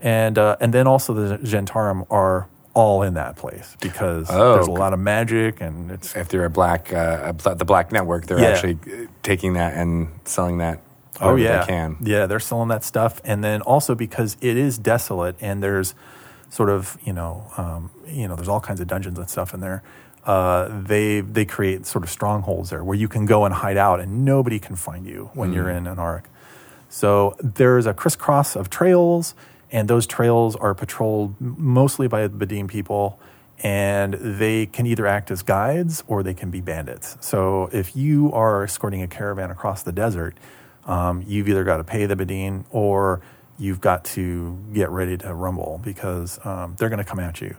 and 0.01 0.37
uh, 0.37 0.57
and 0.59 0.73
then 0.73 0.85
also 0.87 1.13
the 1.13 1.37
Zhentarim 1.37 2.05
are 2.11 2.47
all 2.73 3.03
in 3.03 3.13
that 3.13 3.37
place 3.37 3.77
because 3.79 4.27
Oh, 4.29 4.53
there's 4.55 4.67
a 4.67 4.71
lot 4.71 4.91
of 4.91 4.99
magic 4.99 5.61
and 5.61 5.89
it's 5.91 6.13
If 6.13 6.27
they're 6.27 6.43
a 6.43 6.49
black, 6.49 6.91
uh, 6.91 7.31
the 7.31 7.63
Black 7.63 7.93
Network, 7.93 8.25
they're 8.27 8.37
Yeah. 8.39 8.49
actually 8.49 8.77
uh, 8.85 9.07
taking 9.23 9.53
that 9.53 9.75
and 9.75 10.09
selling 10.25 10.57
that. 10.57 10.79
Oh 11.21 11.35
yeah, 11.35 11.61
they 11.61 11.67
can. 11.67 11.97
yeah, 12.01 12.25
they're 12.25 12.39
selling 12.39 12.69
that 12.69 12.83
stuff, 12.83 13.21
and 13.23 13.43
then 13.43 13.61
also 13.61 13.95
because 13.95 14.37
it 14.41 14.57
is 14.57 14.77
desolate 14.77 15.35
and 15.41 15.61
there's 15.63 15.95
sort 16.49 16.69
of 16.69 16.97
you 17.03 17.13
know 17.13 17.51
um, 17.57 17.89
you 18.07 18.27
know 18.27 18.35
there's 18.35 18.47
all 18.47 18.59
kinds 18.61 18.79
of 18.81 18.87
dungeons 18.87 19.17
and 19.17 19.29
stuff 19.29 19.53
in 19.53 19.59
there. 19.61 19.83
Uh, 20.25 20.81
they 20.81 21.21
they 21.21 21.45
create 21.45 21.85
sort 21.85 22.03
of 22.03 22.09
strongholds 22.09 22.69
there 22.71 22.83
where 22.83 22.97
you 22.97 23.07
can 23.07 23.25
go 23.25 23.45
and 23.45 23.53
hide 23.53 23.77
out 23.77 23.99
and 23.99 24.25
nobody 24.25 24.57
can 24.59 24.75
find 24.75 25.05
you 25.05 25.29
when 25.33 25.53
you're 25.53 25.71
Hmm. 25.71 25.85
in 25.87 25.95
Anauroch. 25.95 26.23
So 26.89 27.35
there's 27.39 27.85
a 27.85 27.93
crisscross 27.93 28.55
of 28.55 28.69
trails, 28.69 29.35
and 29.71 29.87
those 29.87 30.07
trails 30.07 30.55
are 30.55 30.73
patrolled 30.73 31.35
mostly 31.39 32.07
by 32.07 32.27
the 32.27 32.45
Bedine 32.45 32.67
people, 32.67 33.19
and 33.63 34.13
they 34.15 34.65
can 34.65 34.85
either 34.87 35.05
act 35.05 35.29
as 35.29 35.41
guides 35.43 36.03
or 36.07 36.23
they 36.23 36.33
can 36.33 36.49
be 36.51 36.61
bandits. 36.61 37.17
So 37.21 37.69
if 37.71 37.95
you 37.95 38.31
are 38.33 38.63
escorting 38.63 39.01
a 39.01 39.07
caravan 39.07 39.51
across 39.51 39.83
the 39.83 39.91
desert, 39.91 40.37
um, 40.85 41.23
you've 41.27 41.47
either 41.49 41.63
got 41.63 41.77
to 41.77 41.83
pay 41.83 42.05
the 42.05 42.15
Bedine 42.15 42.65
or 42.69 43.21
you've 43.57 43.81
got 43.81 44.05
to 44.05 44.57
get 44.73 44.89
ready 44.89 45.17
to 45.17 45.33
rumble 45.33 45.79
because 45.83 46.39
um, 46.45 46.75
they're 46.77 46.89
going 46.89 47.03
to 47.03 47.05
come 47.05 47.19
at 47.19 47.41
you. 47.41 47.55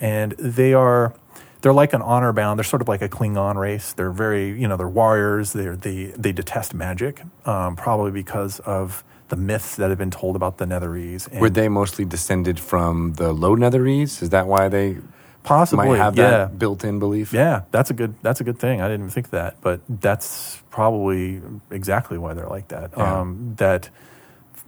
And 0.00 0.32
they 0.32 0.74
are 0.74 1.14
they're 1.60 1.72
like 1.72 1.94
an 1.94 2.02
honor 2.02 2.30
bound. 2.32 2.58
They're 2.58 2.64
sort 2.64 2.82
of 2.82 2.88
like 2.88 3.00
a 3.00 3.08
Klingon 3.08 3.56
race. 3.56 3.94
They're 3.94 4.10
very, 4.10 4.50
you 4.60 4.68
know, 4.68 4.76
they're 4.76 4.86
warriors. 4.86 5.54
They're, 5.54 5.76
they 5.76 6.06
they 6.16 6.30
detest 6.30 6.74
magic, 6.74 7.22
um, 7.46 7.74
probably 7.74 8.10
because 8.10 8.60
of 8.60 9.02
the 9.28 9.36
myths 9.36 9.76
that 9.76 9.88
have 9.88 9.98
been 9.98 10.10
told 10.10 10.36
about 10.36 10.58
the 10.58 10.66
Netherese. 10.66 11.26
And 11.30 11.40
Were 11.40 11.48
they 11.48 11.68
mostly 11.68 12.04
descended 12.04 12.60
from 12.60 13.14
the 13.14 13.32
low 13.32 13.56
Netherese? 13.56 14.22
Is 14.22 14.28
that 14.30 14.46
why 14.46 14.68
they 14.68 14.98
possibly 15.44 15.86
might 15.86 15.98
have 15.98 16.16
yeah. 16.16 16.30
that 16.30 16.58
built-in 16.58 16.98
belief? 16.98 17.32
Yeah, 17.32 17.62
that's 17.70 17.90
a 17.90 17.94
good 17.94 18.16
that's 18.22 18.40
a 18.40 18.44
good 18.44 18.58
thing. 18.58 18.80
I 18.80 18.88
didn't 18.88 19.02
even 19.02 19.10
think 19.10 19.30
that, 19.30 19.60
but 19.60 19.80
that's 19.88 20.60
probably 20.70 21.40
exactly 21.70 22.18
why 22.18 22.34
they're 22.34 22.48
like 22.48 22.68
that. 22.68 22.90
Yeah. 22.96 23.20
Um, 23.20 23.54
that 23.58 23.90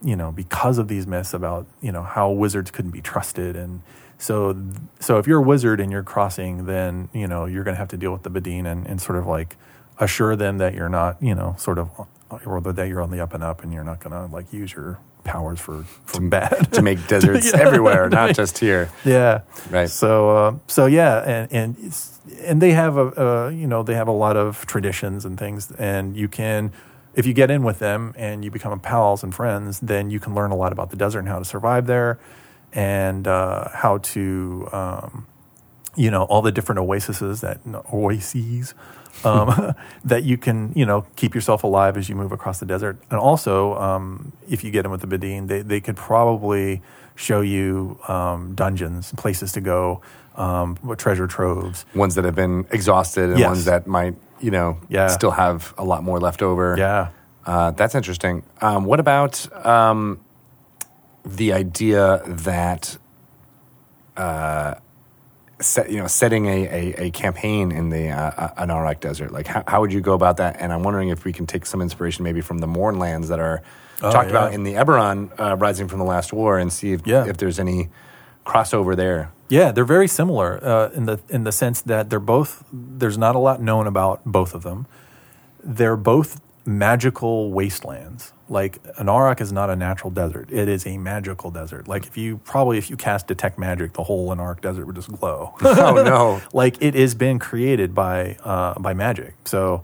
you 0.05 0.15
know 0.15 0.31
because 0.31 0.79
of 0.79 0.89
these 0.89 1.07
myths 1.07 1.35
about 1.35 1.67
you 1.81 1.91
know 1.91 2.03
how 2.03 2.31
wizards 2.31 2.71
couldn't 2.71 2.91
be 2.91 3.01
trusted 3.01 3.57
and 3.57 3.81
so 4.19 4.57
so 5.01 5.19
if 5.19 5.27
you're 5.27 5.39
a 5.39 5.43
wizard 5.43 5.81
and 5.81 5.91
you're 5.91 6.03
crossing 6.03 6.67
then 6.67 7.09
you 7.15 7.27
know 7.27 7.47
you're 7.47 7.65
going 7.65 7.75
to 7.75 7.79
have 7.79 7.89
to 7.89 7.97
deal 7.97 8.13
with 8.13 8.23
the 8.23 8.31
Bedine 8.31 8.67
and, 8.67 8.87
and 8.87 9.01
sort 9.01 9.19
of 9.19 9.27
like 9.27 9.57
assure 9.99 10.37
them 10.37 10.59
that 10.59 10.75
you're 10.75 10.91
not 10.91 11.21
you 11.23 11.35
know 11.35 11.55
sort 11.59 11.79
of 11.79 11.91
or 12.45 12.61
that 12.61 12.89
you're 12.89 13.01
on 13.01 13.11
the 13.11 13.21
up 13.21 13.33
and 13.33 13.43
up 13.43 13.63
and 13.63 13.73
you're 13.73 13.85
not 13.85 14.01
going 14.01 14.13
to 14.13 14.33
like 14.33 14.53
use 14.53 14.73
your 14.73 14.99
powers 15.27 15.61
for 15.61 15.85
for 16.07 16.21
bad 16.21 16.73
To 16.73 16.83
make 16.83 16.99
deserts 17.13 17.51
Yeah. 17.53 17.61
everywhere, 17.67 18.09
not 18.09 18.35
just 18.35 18.59
here. 18.59 18.89
yeah. 19.05 19.41
Right. 19.71 19.91
So 19.91 20.31
uh, 20.31 20.53
so 20.67 20.87
yeah, 20.87 21.23
and 21.27 21.53
and 21.53 21.71
and 22.49 22.63
they 22.63 22.73
have 22.73 22.97
a 22.97 23.07
uh, 23.47 23.49
you 23.51 23.67
know 23.67 23.83
they 23.83 23.95
have 23.95 24.09
a 24.09 24.17
lot 24.27 24.37
of 24.37 24.65
traditions 24.67 25.25
and 25.27 25.39
things, 25.39 25.71
and 25.79 26.17
you 26.17 26.29
can 26.29 26.73
if 27.15 27.27
you 27.27 27.33
get 27.35 27.51
in 27.51 27.63
with 27.65 27.79
them 27.79 28.13
and 28.17 28.45
you 28.45 28.51
become 28.51 28.79
pals 28.81 29.23
and 29.25 29.35
friends, 29.35 29.81
then 29.81 30.11
you 30.11 30.21
can 30.21 30.35
learn 30.35 30.51
a 30.51 30.57
lot 30.57 30.73
about 30.73 30.91
the 30.91 30.97
desert 30.97 31.21
and 31.21 31.29
how 31.29 31.39
to 31.39 31.45
survive 31.45 31.87
there, 31.87 32.19
and 32.73 33.27
uh, 33.27 33.69
how 33.73 33.99
to 33.99 34.69
um, 34.73 35.27
you 35.97 36.11
know 36.11 36.25
all 36.25 36.43
the 36.43 36.53
different 36.53 36.79
oases 36.81 37.41
that 37.41 37.59
oases 37.93 38.75
um, 39.25 39.75
that 40.05 40.25
you 40.25 40.37
can 40.39 40.73
you 40.77 40.85
know 40.87 41.05
keep 41.17 41.35
yourself 41.35 41.65
alive 41.65 41.97
as 41.97 42.09
you 42.09 42.15
move 42.15 42.33
across 42.33 42.59
the 42.61 42.67
desert 42.67 42.99
and 43.11 43.19
also 43.19 43.75
um, 43.77 44.33
if 44.49 44.63
you 44.63 44.71
get 44.71 44.85
in 44.85 44.91
with 44.91 45.01
the 45.01 45.07
Bedine 45.07 45.49
they, 45.49 45.63
they 45.63 45.81
could 45.81 45.97
probably 45.97 46.83
show 47.15 47.41
you 47.41 47.99
um, 48.09 48.55
dungeons 48.55 49.13
places 49.17 49.53
to 49.53 49.61
go 49.61 50.03
um, 50.37 50.77
treasure 50.99 51.27
troves 51.27 51.87
Ones 51.95 52.15
that 52.17 52.25
have 52.25 52.35
been 52.35 52.67
exhausted 52.71 53.31
and 53.31 53.39
Yes. 53.39 53.49
ones 53.49 53.65
that 53.65 53.87
might, 53.87 54.15
you 54.39 54.51
know, 54.51 54.79
Yeah. 54.91 55.07
still 55.07 55.31
have 55.31 55.73
a 55.79 55.85
lot 55.85 56.05
more 56.05 56.21
left 56.21 56.43
over. 56.43 56.75
yeah 56.77 57.09
Uh, 57.47 57.71
that's 57.71 57.95
interesting. 57.95 58.43
Um, 58.61 58.85
what 58.85 59.01
about 59.01 59.35
um, 59.65 60.19
the 61.25 61.53
idea 61.55 62.21
that, 62.27 62.99
uh, 64.17 64.75
set, 65.61 65.91
you 65.91 65.99
know, 65.99 66.07
setting 66.07 66.47
a, 66.47 66.67
a, 66.67 66.95
a 67.07 67.11
campaign 67.11 67.73
in 67.73 67.91
the 67.91 68.09
uh, 68.11 68.55
Anauroch 68.63 69.01
Desert? 69.01 69.31
Like, 69.33 69.47
how, 69.47 69.63
how 69.67 69.81
would 69.81 69.93
you 69.93 70.01
go 70.01 70.13
about 70.15 70.37
that? 70.39 70.57
And 70.61 70.73
I'm 70.73 70.83
wondering 70.83 71.09
if 71.09 71.25
we 71.25 71.33
can 71.33 71.47
take 71.47 71.67
some 71.67 71.81
inspiration 71.83 72.25
maybe 72.25 72.41
from 72.41 72.59
the 72.59 72.67
Mournlands 72.67 73.29
that 73.29 73.41
are 73.41 73.63
Oh, 74.03 74.13
talked 74.13 74.27
yeah. 74.27 74.37
about 74.37 74.53
in 74.53 74.63
the 74.65 74.75
Eberron 74.75 75.31
uh, 75.41 75.57
Rising 75.57 75.89
from 75.89 76.01
the 76.01 76.05
Last 76.05 76.31
War, 76.31 76.59
and 76.59 76.71
see 76.71 76.93
if 76.93 77.07
Yeah. 77.07 77.25
if 77.27 77.39
there's 77.39 77.59
any 77.59 77.89
crossover 78.45 78.95
there. 78.95 79.33
Yeah, 79.49 79.73
they're 79.73 79.87
very 79.87 80.07
similar 80.07 80.63
uh, 80.63 80.91
in 80.91 81.07
the 81.07 81.19
in 81.31 81.45
the 81.45 81.53
sense 81.53 81.81
that 81.81 82.11
they're 82.11 82.21
both. 82.21 82.63
There's 82.71 83.17
not 83.17 83.35
a 83.37 83.39
lot 83.39 83.63
known 83.63 83.87
about 83.87 84.21
both 84.27 84.53
of 84.55 84.65
them. 84.65 84.87
They're 85.65 85.97
both 85.97 86.43
magical 86.67 87.51
wastelands. 87.53 88.35
Like 88.49 88.83
Anauroch 88.95 89.41
is 89.41 89.53
not 89.53 89.71
a 89.71 89.77
natural 89.77 90.11
desert; 90.11 90.49
it 90.53 90.69
is 90.69 90.87
a 90.87 90.99
magical 90.99 91.51
desert. 91.51 91.89
Like 91.89 92.07
if 92.07 92.17
you 92.17 92.39
probably 92.39 92.79
if 92.79 92.89
you 92.89 92.97
cast 92.97 93.27
detect 93.27 93.59
magic, 93.59 93.95
the 93.95 94.05
whole 94.05 94.29
Anauroch 94.29 94.61
desert 94.61 94.87
would 94.87 94.97
just 94.97 95.11
glow. 95.11 95.55
Oh 95.63 96.03
no! 96.03 96.41
like 96.53 96.81
it 96.81 96.95
has 96.95 97.15
been 97.15 97.39
created 97.39 97.95
by 97.95 98.37
uh, 98.45 98.79
by 98.79 98.95
magic. 98.95 99.35
So, 99.45 99.83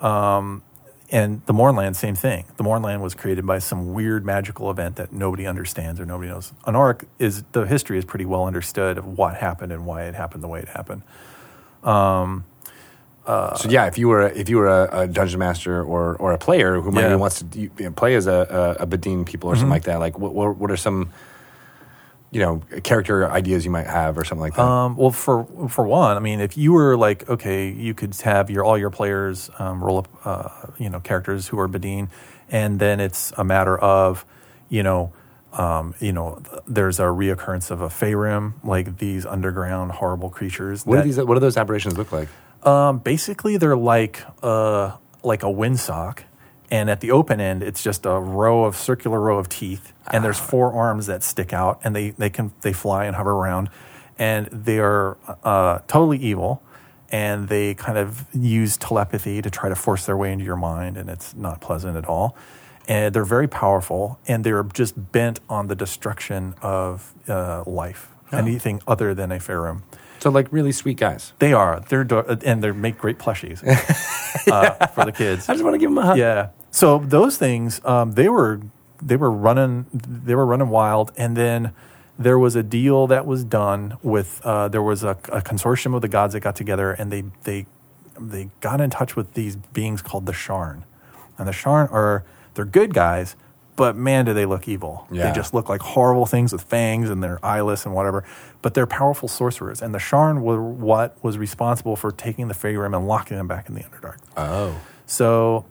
um, 0.00 0.62
and 1.10 1.44
the 1.46 1.54
Mournland, 1.54 1.96
same 1.96 2.14
thing. 2.14 2.44
The 2.56 2.62
Mournland 2.62 3.02
was 3.02 3.14
created 3.14 3.46
by 3.46 3.58
some 3.58 3.92
weird 3.94 4.24
magical 4.26 4.70
event 4.70 4.96
that 4.96 5.12
nobody 5.12 5.46
understands 5.46 5.98
or 6.00 6.06
nobody 6.06 6.30
knows. 6.30 6.52
Anauroch 6.66 7.04
is 7.18 7.44
the 7.52 7.66
history 7.66 7.98
is 7.98 8.04
pretty 8.04 8.26
well 8.26 8.44
understood 8.46 8.98
of 8.98 9.06
what 9.06 9.36
happened 9.36 9.72
and 9.72 9.86
why 9.86 10.04
it 10.04 10.14
happened 10.14 10.42
the 10.42 10.48
way 10.48 10.60
it 10.60 10.68
happened. 10.68 11.02
So 13.26 13.68
yeah, 13.68 13.86
if 13.86 13.98
you 13.98 14.08
were 14.08 14.22
if 14.28 14.48
you 14.48 14.56
were 14.58 14.66
a, 14.68 15.00
a 15.02 15.06
dungeon 15.06 15.38
master 15.38 15.82
or 15.82 16.16
or 16.16 16.32
a 16.32 16.38
player 16.38 16.80
who 16.80 16.90
maybe 16.90 17.08
Yeah. 17.08 17.14
wants 17.16 17.42
to 17.42 17.58
you 17.60 17.70
know, 17.78 17.90
play 17.92 18.14
as 18.16 18.26
a, 18.26 18.76
a, 18.78 18.82
a 18.82 18.86
Bedine 18.86 19.24
people 19.24 19.48
or 19.50 19.54
something 19.54 19.70
like 19.70 19.84
that, 19.84 19.98
like 20.00 20.18
what, 20.18 20.34
what 20.34 20.56
what 20.56 20.70
are 20.70 20.76
some 20.76 21.10
you 22.30 22.40
know 22.40 22.62
character 22.82 23.30
ideas 23.30 23.64
you 23.64 23.70
might 23.70 23.86
have 23.86 24.16
or 24.18 24.24
something 24.24 24.40
like 24.42 24.54
that? 24.54 24.62
Um, 24.62 24.96
well, 24.96 25.10
for 25.10 25.44
for 25.68 25.86
one, 25.86 26.16
I 26.16 26.20
mean, 26.20 26.40
if 26.40 26.56
you 26.56 26.72
were 26.72 26.96
like, 26.96 27.28
okay, 27.28 27.70
you 27.70 27.94
could 27.94 28.14
have 28.22 28.50
your 28.50 28.64
all 28.64 28.78
your 28.78 28.90
players 28.90 29.50
um, 29.58 29.82
roll 29.84 29.98
up, 29.98 30.08
uh, 30.24 30.48
you 30.78 30.88
know, 30.90 30.98
characters 31.00 31.48
who 31.48 31.58
are 31.60 31.68
Bedine, 31.68 32.08
and 32.50 32.78
then 32.80 33.00
it's 33.00 33.32
a 33.36 33.44
matter 33.44 33.78
of, 33.78 34.24
you 34.70 34.82
know, 34.82 35.12
um, 35.52 35.94
you 36.00 36.12
know, 36.12 36.40
there's 36.66 36.98
a 36.98 37.04
reoccurrence 37.04 37.70
of 37.70 37.82
a 37.82 37.88
Phaerimm, 37.88 38.54
like 38.64 38.96
these 38.98 39.26
underground 39.26 39.92
horrible 39.92 40.30
creatures. 40.30 40.86
what 40.86 40.96
that- 40.96 41.02
do 41.02 41.08
these 41.12 41.18
what 41.22 41.34
do 41.34 41.40
those 41.40 41.58
aberrations 41.58 41.96
look 41.98 42.10
like? 42.12 42.28
Um, 42.62 42.98
basically, 42.98 43.56
they're 43.56 43.76
like 43.76 44.22
uh, 44.42 44.96
like 45.22 45.42
a 45.42 45.46
windsock, 45.46 46.20
and 46.70 46.88
at 46.88 47.00
the 47.00 47.10
open 47.10 47.40
end, 47.40 47.62
it's 47.62 47.82
just 47.82 48.06
a 48.06 48.18
row 48.18 48.64
of 48.64 48.76
circular 48.76 49.20
row 49.20 49.38
of 49.38 49.48
teeth, 49.48 49.92
and 50.12 50.24
there's 50.24 50.38
four 50.38 50.72
arms 50.72 51.06
that 51.06 51.22
stick 51.22 51.52
out, 51.52 51.80
and 51.84 51.94
they 51.94 52.10
they 52.10 52.30
can 52.30 52.52
they 52.60 52.72
fly 52.72 53.04
and 53.04 53.16
hover 53.16 53.32
around, 53.32 53.68
and 54.18 54.46
they 54.46 54.78
are 54.78 55.16
uh, 55.44 55.80
totally 55.88 56.18
evil, 56.18 56.62
and 57.10 57.48
they 57.48 57.74
kind 57.74 57.98
of 57.98 58.26
use 58.32 58.76
telepathy 58.76 59.42
to 59.42 59.50
try 59.50 59.68
to 59.68 59.74
force 59.74 60.06
their 60.06 60.16
way 60.16 60.32
into 60.32 60.44
your 60.44 60.56
mind, 60.56 60.96
and 60.96 61.10
it's 61.10 61.34
not 61.34 61.60
pleasant 61.60 61.96
at 61.96 62.06
all. 62.06 62.36
And 62.88 63.14
they're 63.14 63.24
very 63.24 63.46
powerful, 63.48 64.18
and 64.26 64.42
they're 64.42 64.64
just 64.64 65.12
bent 65.12 65.38
on 65.48 65.68
the 65.68 65.76
destruction 65.76 66.54
of 66.62 67.14
uh, 67.28 67.62
life, 67.64 68.08
anything 68.32 68.82
other 68.88 69.14
than 69.14 69.30
a 69.30 69.38
Phaerimm. 69.38 69.82
So 70.22 70.30
like 70.30 70.52
really 70.52 70.70
sweet 70.70 70.98
guys. 70.98 71.32
They 71.40 71.52
are. 71.52 71.80
They're 71.88 72.04
do- 72.04 72.20
and 72.20 72.62
they 72.62 72.70
make 72.70 72.96
great 72.96 73.18
plushies 73.18 73.60
uh, 74.48 74.86
for 74.94 75.04
the 75.04 75.10
kids. 75.10 75.48
I 75.48 75.54
just 75.54 75.64
want 75.64 75.74
to 75.74 75.78
give 75.78 75.90
them 75.90 75.98
a 75.98 76.02
hug. 76.02 76.16
Yeah. 76.16 76.50
So 76.70 76.98
those 76.98 77.36
things, 77.36 77.84
um, 77.84 78.12
they 78.12 78.28
were 78.28 78.60
they 79.02 79.16
were 79.16 79.32
running 79.32 79.86
they 79.92 80.36
were 80.36 80.46
running 80.46 80.68
wild, 80.68 81.10
and 81.16 81.36
then 81.36 81.72
there 82.16 82.38
was 82.38 82.54
a 82.54 82.62
deal 82.62 83.08
that 83.08 83.26
was 83.26 83.42
done 83.42 83.98
with 84.00 84.40
uh, 84.44 84.68
there 84.68 84.80
was 84.80 85.02
a, 85.02 85.10
a 85.32 85.42
consortium 85.42 85.92
of 85.92 86.02
the 86.02 86.08
gods 86.08 86.34
that 86.34 86.40
got 86.40 86.54
together, 86.54 86.92
and 86.92 87.10
they 87.10 87.24
they 87.42 87.66
they 88.16 88.48
got 88.60 88.80
in 88.80 88.90
touch 88.90 89.16
with 89.16 89.34
these 89.34 89.56
beings 89.56 90.02
called 90.02 90.26
the 90.26 90.32
Sharn, 90.32 90.84
and 91.36 91.48
the 91.48 91.52
Sharn 91.52 91.92
are 91.92 92.24
they're 92.54 92.64
good 92.64 92.94
guys. 92.94 93.34
But 93.74 93.96
man, 93.96 94.26
do 94.26 94.34
they 94.34 94.44
look 94.44 94.68
evil. 94.68 95.06
Yeah. 95.10 95.28
They 95.28 95.32
just 95.34 95.54
look 95.54 95.68
like 95.68 95.80
horrible 95.80 96.26
things 96.26 96.52
with 96.52 96.62
fangs 96.62 97.08
and 97.08 97.22
they're 97.22 97.44
eyeless 97.44 97.86
and 97.86 97.94
whatever. 97.94 98.24
But 98.60 98.74
they're 98.74 98.86
powerful 98.86 99.28
sorcerers. 99.28 99.80
And 99.80 99.94
the 99.94 99.98
Sharn 99.98 100.42
were 100.42 100.62
what 100.62 101.22
was 101.24 101.38
responsible 101.38 101.96
for 101.96 102.12
taking 102.12 102.48
the 102.48 102.54
Phaerimm 102.54 102.94
and 102.94 103.08
locking 103.08 103.36
them 103.36 103.48
back 103.48 103.68
in 103.68 103.74
the 103.74 103.82
Underdark. 103.82 104.18
Oh, 104.36 104.78
So, 105.06 105.64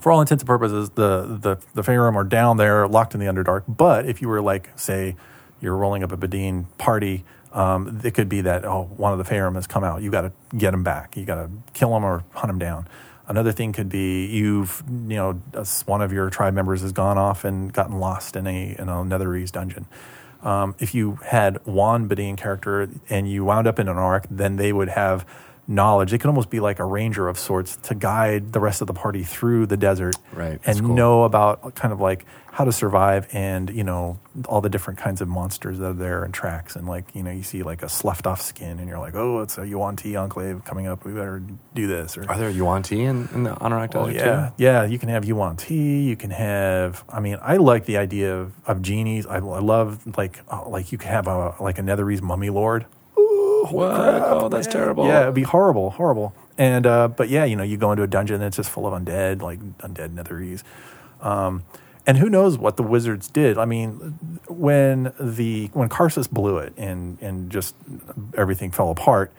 for 0.00 0.10
all 0.10 0.20
intents 0.20 0.42
and 0.42 0.48
purposes, 0.48 0.90
the 0.90 1.38
the 1.40 1.58
the 1.74 1.82
Phaerimm 1.82 2.16
are 2.16 2.24
down 2.24 2.56
there, 2.56 2.86
locked 2.88 3.14
in 3.14 3.20
the 3.20 3.26
Underdark. 3.26 3.64
But 3.68 4.06
if 4.06 4.20
you 4.22 4.28
were 4.28 4.40
like, 4.40 4.70
say, 4.76 5.16
you're 5.60 5.76
rolling 5.76 6.02
up 6.02 6.12
a 6.12 6.16
Bedine 6.16 6.66
party, 6.78 7.24
um, 7.52 8.00
it 8.04 8.12
could 8.14 8.28
be 8.28 8.40
that 8.42 8.64
oh, 8.64 8.90
one 8.96 9.12
of 9.12 9.18
the 9.18 9.24
Phaerimm 9.24 9.54
has 9.54 9.66
come 9.66 9.84
out. 9.84 10.02
You 10.02 10.10
got 10.10 10.22
to 10.22 10.32
get 10.56 10.74
him 10.74 10.82
back. 10.82 11.16
You 11.16 11.24
got 11.24 11.36
to 11.36 11.50
kill 11.72 11.96
him 11.96 12.04
or 12.04 12.24
hunt 12.32 12.50
him 12.50 12.58
down. 12.58 12.88
Another 13.26 13.52
thing 13.52 13.72
could 13.72 13.88
be 13.88 14.26
you've 14.26 14.82
you 14.86 15.16
know 15.16 15.40
one 15.86 16.02
of 16.02 16.12
your 16.12 16.28
tribe 16.30 16.54
members 16.54 16.82
has 16.82 16.92
gone 16.92 17.16
off 17.18 17.44
and 17.44 17.72
gotten 17.72 17.98
lost 17.98 18.36
in 18.36 18.46
a 18.46 18.76
in 18.78 18.88
a 18.88 18.96
Netherese 18.96 19.50
dungeon. 19.50 19.86
Um, 20.42 20.74
if 20.78 20.94
you 20.94 21.16
had 21.26 21.64
one 21.66 22.06
Bedine 22.06 22.36
character 22.36 22.88
and 23.08 23.30
you 23.30 23.44
wound 23.44 23.66
up 23.66 23.78
in 23.78 23.86
Anauroch, 23.86 24.26
then 24.30 24.56
they 24.56 24.74
would 24.74 24.90
have 24.90 25.24
knowledge. 25.66 26.12
It 26.12 26.18
could 26.18 26.28
almost 26.28 26.50
be 26.50 26.60
like 26.60 26.78
a 26.78 26.84
ranger 26.84 27.28
of 27.28 27.38
sorts 27.38 27.76
to 27.84 27.94
guide 27.94 28.52
the 28.52 28.60
rest 28.60 28.80
of 28.80 28.86
the 28.86 28.92
party 28.94 29.22
through 29.24 29.66
the 29.66 29.76
desert 29.76 30.16
Right, 30.32 30.60
and 30.66 30.80
cool. 30.80 30.94
know 30.94 31.24
about 31.24 31.74
kind 31.74 31.92
of 31.92 32.00
like 32.00 32.26
how 32.52 32.64
to 32.64 32.70
survive 32.70 33.26
and, 33.32 33.68
you 33.70 33.82
know, 33.82 34.18
all 34.46 34.60
the 34.60 34.68
different 34.68 35.00
kinds 35.00 35.20
of 35.20 35.26
monsters 35.26 35.78
that 35.78 35.86
are 35.86 35.92
there 35.92 36.22
and 36.22 36.32
tracks. 36.32 36.76
And 36.76 36.86
like, 36.86 37.04
you 37.14 37.22
know, 37.24 37.32
you 37.32 37.42
see 37.42 37.62
like 37.64 37.82
a 37.82 37.88
sloughed 37.88 38.26
off 38.28 38.40
skin 38.42 38.78
and 38.78 38.88
you're 38.88 38.98
like, 39.00 39.14
oh, 39.16 39.40
it's 39.40 39.58
a 39.58 39.66
Yuan 39.66 39.96
Ti 39.96 40.14
enclave 40.14 40.64
coming 40.64 40.86
up. 40.86 41.04
We 41.04 41.12
better 41.12 41.42
do 41.74 41.86
this. 41.88 42.16
Or, 42.16 42.30
are 42.30 42.38
there 42.38 42.50
Yuan 42.50 42.82
Ti 42.84 43.02
in, 43.02 43.28
in 43.34 43.42
the 43.42 43.54
Anauroch 43.56 43.96
Oh 43.96 44.06
Desert 44.06 44.14
yeah, 44.14 44.48
too? 44.50 44.54
yeah. 44.62 44.84
You 44.84 44.98
can 45.00 45.08
have 45.08 45.24
Yuan 45.24 45.56
Ti. 45.56 46.02
You 46.04 46.14
can 46.16 46.30
have. 46.30 47.02
I 47.08 47.18
mean, 47.20 47.38
I 47.42 47.56
like 47.56 47.86
the 47.86 47.96
idea 47.96 48.36
of, 48.36 48.52
of 48.66 48.82
genies. 48.82 49.26
I, 49.26 49.36
I 49.36 49.38
love 49.40 50.16
like 50.16 50.38
uh, 50.48 50.68
like 50.68 50.92
you 50.92 50.98
can 50.98 51.08
have 51.10 51.26
a 51.26 51.56
like 51.58 51.78
a 51.78 51.82
Netherese 51.82 52.22
mummy 52.22 52.50
lord. 52.50 52.86
What? 53.70 53.94
Oh, 53.94 54.48
that's 54.48 54.66
terrible. 54.66 55.06
Yeah, 55.06 55.22
it'd 55.22 55.34
be 55.34 55.42
horrible, 55.42 55.90
horrible. 55.90 56.34
And 56.56 56.86
uh, 56.86 57.08
but 57.08 57.28
yeah, 57.28 57.44
you 57.44 57.56
know, 57.56 57.62
you 57.62 57.76
go 57.76 57.92
into 57.92 58.02
a 58.02 58.06
dungeon 58.06 58.40
that's 58.40 58.56
just 58.56 58.70
full 58.70 58.86
of 58.86 59.00
undead, 59.00 59.42
like 59.42 59.60
undead 59.78 60.14
Netherese. 60.14 60.62
Um, 61.20 61.64
and 62.06 62.18
who 62.18 62.28
knows 62.28 62.58
what 62.58 62.76
the 62.76 62.82
wizards 62.82 63.28
did? 63.28 63.56
I 63.56 63.64
mean, 63.64 64.40
when 64.46 65.12
the 65.18 65.70
when 65.72 65.88
Karsus 65.88 66.30
blew 66.30 66.58
it 66.58 66.74
and 66.76 67.18
and 67.20 67.50
just 67.50 67.74
everything 68.36 68.70
fell 68.70 68.90
apart, 68.90 69.32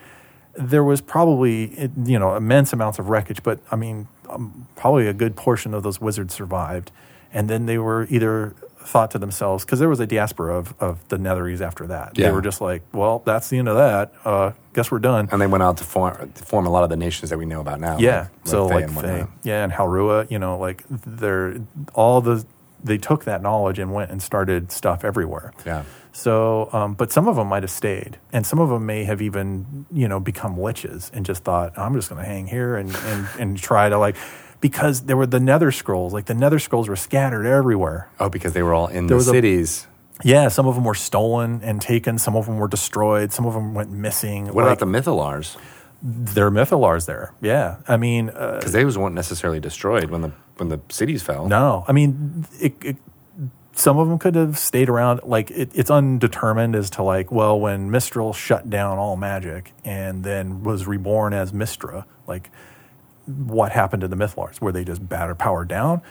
there 0.55 0.83
was 0.83 0.99
probably 1.01 1.89
you 2.03 2.17
know 2.19 2.35
immense 2.35 2.73
amounts 2.73 2.99
of 2.99 3.09
wreckage. 3.09 3.43
But 3.43 3.59
I 3.71 3.75
mean, 3.75 4.07
um, 4.29 4.67
probably 4.75 5.07
a 5.07 5.13
good 5.13 5.35
portion 5.35 5.73
of 5.73 5.83
those 5.83 6.01
wizards 6.01 6.33
survived, 6.33 6.91
and 7.31 7.49
then 7.49 7.67
they 7.67 7.77
were 7.77 8.07
either 8.09 8.55
thought 8.85 9.11
to 9.11 9.19
themselves 9.19 9.65
because 9.65 9.79
there 9.79 9.89
was 9.89 9.99
a 9.99 10.07
diaspora 10.07 10.55
of, 10.57 10.73
of 10.79 11.07
the 11.09 11.17
Netherese 11.17 11.61
after 11.61 11.87
that. 11.87 12.17
Yeah. 12.17 12.27
They 12.27 12.31
were 12.33 12.41
just 12.41 12.61
like, 12.61 12.83
well, 12.93 13.21
that's 13.25 13.49
the 13.49 13.57
end 13.57 13.67
of 13.67 13.75
that. 13.77 14.13
Uh, 14.23 14.51
guess 14.73 14.91
we're 14.91 14.99
done. 14.99 15.27
And 15.31 15.41
they 15.41 15.47
went 15.47 15.63
out 15.63 15.77
to 15.77 15.83
form, 15.83 16.31
to 16.31 16.43
form 16.43 16.65
a 16.65 16.69
lot 16.69 16.83
of 16.83 16.89
the 16.89 16.97
nations 16.97 17.29
that 17.31 17.37
we 17.37 17.45
know 17.45 17.61
about 17.61 17.79
now. 17.79 17.97
Yeah. 17.97 18.19
like- 18.21 18.29
so 18.45 18.67
like 18.67 18.85
and 18.85 18.93
Fae, 18.95 19.27
yeah, 19.43 19.63
and 19.63 19.73
Halruaa, 19.73 20.29
you 20.29 20.39
know, 20.39 20.57
like 20.57 20.83
they're 20.89 21.57
all 21.93 22.21
the 22.21 22.45
they 22.83 22.97
took 22.99 23.23
that 23.23 23.41
knowledge 23.41 23.79
and 23.79 23.91
went 23.91 24.11
and 24.11 24.21
started 24.21 24.71
stuff 24.71 25.03
everywhere. 25.03 25.51
Yeah. 25.65 25.83
So, 26.11 26.69
um, 26.71 26.93
but 26.93 27.11
some 27.11 27.27
of 27.27 27.35
them 27.35 27.47
might 27.47 27.63
have 27.63 27.71
stayed, 27.71 28.19
and 28.31 28.45
some 28.45 28.59
of 28.59 28.69
them 28.69 28.85
may 28.85 29.03
have 29.05 29.21
even 29.21 29.85
you 29.91 30.07
know 30.07 30.19
become 30.19 30.55
liches 30.55 31.11
and 31.11 31.25
just 31.25 31.43
thought, 31.43 31.77
I'm 31.77 31.93
just 31.95 32.09
going 32.09 32.23
to 32.23 32.27
hang 32.29 32.45
here 32.47 32.75
and, 32.77 32.95
and 32.95 33.27
and 33.39 33.57
try 33.57 33.89
to 33.89 33.97
like 33.97 34.15
because 34.69 35.01
there 35.05 35.15
were 35.15 35.27
the 35.27 35.39
Nether 35.39 35.71
scrolls, 35.71 36.11
like 36.11 36.25
the 36.25 36.33
Nether 36.33 36.57
scrolls 36.57 36.89
were 36.89 36.95
scattered 36.95 37.45
everywhere. 37.45 38.09
Oh, 38.19 38.29
because 38.29 38.53
they 38.53 38.63
were 38.63 38.73
all 38.73 38.87
in 38.87 39.05
There 39.05 39.09
the 39.09 39.15
was 39.15 39.27
a- 39.27 39.31
cities. 39.31 39.85
Yeah, 40.23 40.47
some 40.47 40.65
of 40.65 40.73
them 40.75 40.85
were 40.85 40.95
stolen 40.95 41.59
and 41.61 41.79
taken. 41.81 42.17
Some 42.17 42.35
of 42.35 42.45
them 42.47 42.57
were 42.57 42.67
destroyed. 42.69 43.31
Some 43.31 43.45
of 43.45 43.53
them 43.53 43.73
went 43.75 43.91
missing. 43.91 44.47
What 44.47 44.63
about 44.63 44.79
the 44.79 44.85
Mythallars? 44.87 45.57
There 46.01 46.47
are 46.47 46.51
Mythallars 46.51 47.05
there. 47.05 47.33
Yeah, 47.41 47.75
I 47.87 47.97
mean, 47.97 48.29
uh, 48.29 48.57
Because 48.57 48.71
they 48.71 48.85
weren't 48.85 49.13
necessarily 49.13 49.59
destroyed 49.59 50.09
when 50.09 50.21
the 50.21 50.31
when 50.57 50.69
the 50.69 50.79
cities 50.89 51.21
fell. 51.21 51.47
No, 51.47 51.83
I 51.87 51.91
mean, 51.91 52.45
it, 52.61 52.73
it, 52.81 52.95
some 53.73 53.97
of 53.99 54.07
them 54.07 54.17
could 54.17 54.35
have 54.35 54.57
stayed 54.57 54.87
around. 54.89 55.19
Like 55.23 55.51
it, 55.51 55.69
it's 55.75 55.91
undetermined 55.91 56.75
as 56.75 56.89
to 56.91 57.03
like, 57.03 57.29
well, 57.31 57.59
when 57.59 57.89
Mystryl 57.91 58.33
shut 58.33 58.69
down 58.69 58.97
all 58.97 59.17
magic 59.17 59.73
and 59.83 60.23
then 60.23 60.63
was 60.63 60.87
reborn 60.87 61.33
as 61.33 61.51
Mystra, 61.51 62.05
like 62.25 62.49
what 63.27 63.71
happened 63.71 64.01
to 64.01 64.07
the 64.07 64.15
Mythallars? 64.15 64.61
Were 64.61 64.71
they 64.71 64.83
just 64.83 65.07
battered, 65.07 65.39
powered 65.39 65.67
down? 65.67 66.01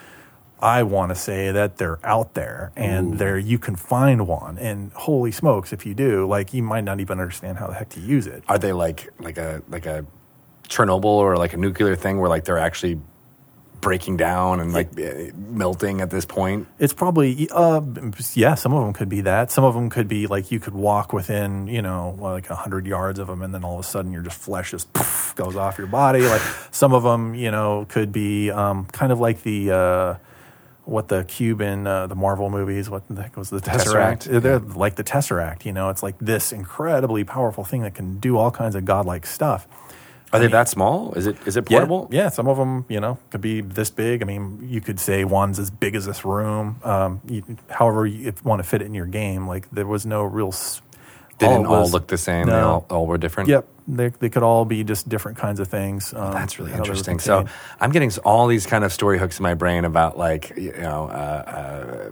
I 0.60 0.82
want 0.82 1.10
to 1.10 1.14
say 1.14 1.52
that 1.52 1.76
they're 1.76 1.98
out 2.04 2.34
there 2.34 2.72
and 2.74 3.18
there 3.18 3.36
you 3.36 3.58
can 3.58 3.76
find 3.76 4.26
one. 4.26 4.56
And 4.56 4.92
holy 4.92 5.30
smokes, 5.30 5.72
if 5.72 5.84
you 5.84 5.94
do, 5.94 6.26
like 6.26 6.54
you 6.54 6.62
might 6.62 6.84
not 6.84 7.00
even 7.00 7.20
understand 7.20 7.58
how 7.58 7.66
the 7.66 7.74
heck 7.74 7.90
to 7.90 8.00
use 8.00 8.26
it. 8.26 8.44
Are 8.48 8.58
they 8.58 8.72
like 8.72 9.10
like 9.18 9.36
a 9.36 9.62
like 9.68 9.84
a 9.84 10.06
Chernobyl 10.68 11.04
or 11.04 11.36
like 11.36 11.52
a 11.52 11.56
nuclear 11.58 11.96
thing 11.96 12.18
where 12.18 12.30
like 12.30 12.44
they're 12.44 12.58
actually 12.58 12.98
breaking 13.84 14.16
down 14.16 14.58
and 14.58 14.72
like 14.72 14.98
eh, 14.98 15.30
melting 15.36 16.00
at 16.00 16.10
this 16.10 16.24
point? 16.24 16.66
It's 16.80 16.94
probably 16.94 17.48
uh, 17.50 17.82
yeah. 18.32 18.56
Some 18.56 18.72
of 18.72 18.82
them 18.82 18.92
could 18.94 19.08
be 19.08 19.20
that. 19.20 19.52
Some 19.52 19.62
of 19.62 19.74
them 19.74 19.90
could 19.90 20.08
be 20.08 20.26
like 20.26 20.50
you 20.50 20.58
could 20.58 20.74
walk 20.74 21.12
within 21.12 21.68
you 21.68 21.82
know 21.82 22.16
like 22.18 22.50
a 22.50 22.56
hundred 22.56 22.86
yards 22.86 23.18
of 23.18 23.28
them, 23.28 23.42
and 23.42 23.54
then 23.54 23.62
all 23.62 23.78
of 23.78 23.84
a 23.84 23.88
sudden 23.88 24.10
your 24.10 24.22
just 24.22 24.40
flesh 24.40 24.72
just 24.72 24.92
poof, 24.92 25.34
goes 25.36 25.54
off 25.54 25.78
your 25.78 25.86
body. 25.86 26.22
Like 26.22 26.42
some 26.72 26.92
of 26.94 27.04
them, 27.04 27.34
you 27.34 27.50
know, 27.50 27.86
could 27.88 28.10
be 28.10 28.50
um, 28.50 28.86
kind 28.86 29.12
of 29.12 29.20
like 29.20 29.42
the. 29.42 29.70
Uh, 29.70 30.14
what 30.86 31.08
the 31.08 31.24
cube 31.24 31.62
in 31.62 31.86
uh, 31.86 32.06
the 32.06 32.14
Marvel 32.14 32.50
movies? 32.50 32.90
What 32.90 33.04
the 33.08 33.22
heck 33.22 33.38
was 33.38 33.48
the 33.48 33.58
Tesseract? 33.58 34.28
Tesseract, 34.28 34.42
They're 34.42 34.58
like 34.58 34.96
the 34.96 35.04
Tesseract. 35.04 35.64
You 35.64 35.72
know, 35.72 35.88
it's 35.88 36.02
like 36.02 36.18
this 36.18 36.52
incredibly 36.52 37.24
powerful 37.24 37.64
thing 37.64 37.80
that 37.82 37.94
can 37.94 38.18
do 38.18 38.36
all 38.36 38.50
kinds 38.50 38.74
of 38.74 38.84
godlike 38.84 39.24
stuff. 39.24 39.66
Are 40.34 40.40
they 40.40 40.48
that 40.48 40.68
small? 40.68 41.14
Is 41.14 41.26
it 41.26 41.36
is 41.46 41.56
it 41.56 41.64
portable? 41.66 42.08
Yeah, 42.10 42.24
yeah, 42.24 42.28
some 42.28 42.48
of 42.48 42.56
them, 42.56 42.84
you 42.88 43.00
know, 43.00 43.18
could 43.30 43.40
be 43.40 43.60
this 43.60 43.90
big. 43.90 44.20
I 44.22 44.24
mean, 44.26 44.58
you 44.68 44.80
could 44.80 44.98
say 45.00 45.24
one's 45.24 45.58
as 45.58 45.70
big 45.70 45.94
as 45.94 46.04
this 46.06 46.24
room. 46.24 46.80
Um, 46.82 47.20
you, 47.26 47.42
however, 47.70 48.06
you 48.06 48.32
want 48.42 48.60
to 48.62 48.68
fit 48.68 48.82
it 48.82 48.86
in 48.86 48.94
your 48.94 49.06
game, 49.06 49.46
like 49.46 49.70
there 49.70 49.86
was 49.86 50.04
no 50.04 50.24
real. 50.24 50.48
s- 50.48 50.82
They 51.38 51.46
didn't 51.48 51.66
all 51.66 51.82
was- 51.82 51.92
look 51.92 52.08
the 52.08 52.18
same. 52.18 52.46
They 52.46 52.52
all, 52.60 52.84
all 52.90 53.06
were 53.06 53.18
different. 53.18 53.48
Yep, 53.48 53.66
they, 53.88 54.08
they 54.08 54.28
could 54.28 54.42
all 54.42 54.64
be 54.64 54.82
just 54.84 55.08
different 55.08 55.38
kinds 55.38 55.60
of 55.60 55.68
things. 55.68 56.12
Um, 56.14 56.32
That's 56.32 56.58
really 56.58 56.70
how 56.72 56.76
they 56.76 56.80
were 56.80 56.86
interesting. 56.86 57.18
So. 57.20 57.46
I'm 57.80 57.90
getting 57.92 58.10
all 58.24 58.46
these 58.46 58.66
kind 58.66 58.84
of 58.84 58.92
story 58.92 59.18
hooks 59.18 59.38
in 59.38 59.42
my 59.44 59.54
brain 59.54 59.84
about 59.84 60.18
like 60.18 60.52
you 60.56 60.72
know 60.72 61.04
uh, 61.10 61.12
uh, 61.46 62.10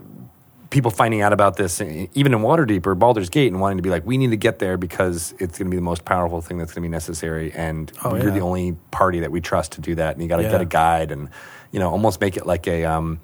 people 0.73 0.91
finding 0.91 1.21
out 1.21 1.33
about 1.33 1.57
this, 1.57 1.81
even 1.81 2.33
in 2.35 2.41
Waterdeep 2.41 2.85
or 2.87 2.97
Baldur's 2.97 3.29
Gate, 3.29 3.53
and 3.53 3.61
wanting 3.61 3.77
to 3.79 3.83
be 3.83 3.91
like, 3.91 4.05
we 4.05 4.19
need 4.19 4.31
to 4.31 4.37
get 4.37 4.59
there 4.59 4.77
because 4.77 5.33
it's 5.39 5.57
going 5.59 5.67
to 5.67 5.71
be 5.71 5.77
the 5.77 5.83
most 5.83 6.05
powerful 6.05 6.41
thing 6.41 6.59
that's 6.59 6.73
going 6.73 6.83
to 6.83 6.89
be 6.89 6.91
necessary, 6.91 7.53
and 7.53 7.93
Oh, 8.03 8.17
you're 8.17 8.29
yeah. 8.29 8.35
the 8.35 8.41
only 8.41 8.73
party 8.91 9.21
that 9.21 9.31
we 9.31 9.41
trust 9.41 9.73
to 9.73 9.81
do 9.81 9.95
that, 9.95 10.15
and 10.15 10.23
you 10.23 10.29
got 10.29 10.39
to 10.39 10.43
Yeah. 10.45 10.51
get 10.51 10.61
a 10.61 10.65
guide, 10.65 11.13
and 11.13 11.29
you 11.71 11.79
know 11.79 11.91
almost 11.91 12.21
make 12.21 12.37
it 12.37 12.47
like 12.47 12.67
a. 12.67 12.85
Um, 12.85 13.21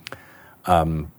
um, 0.66 1.11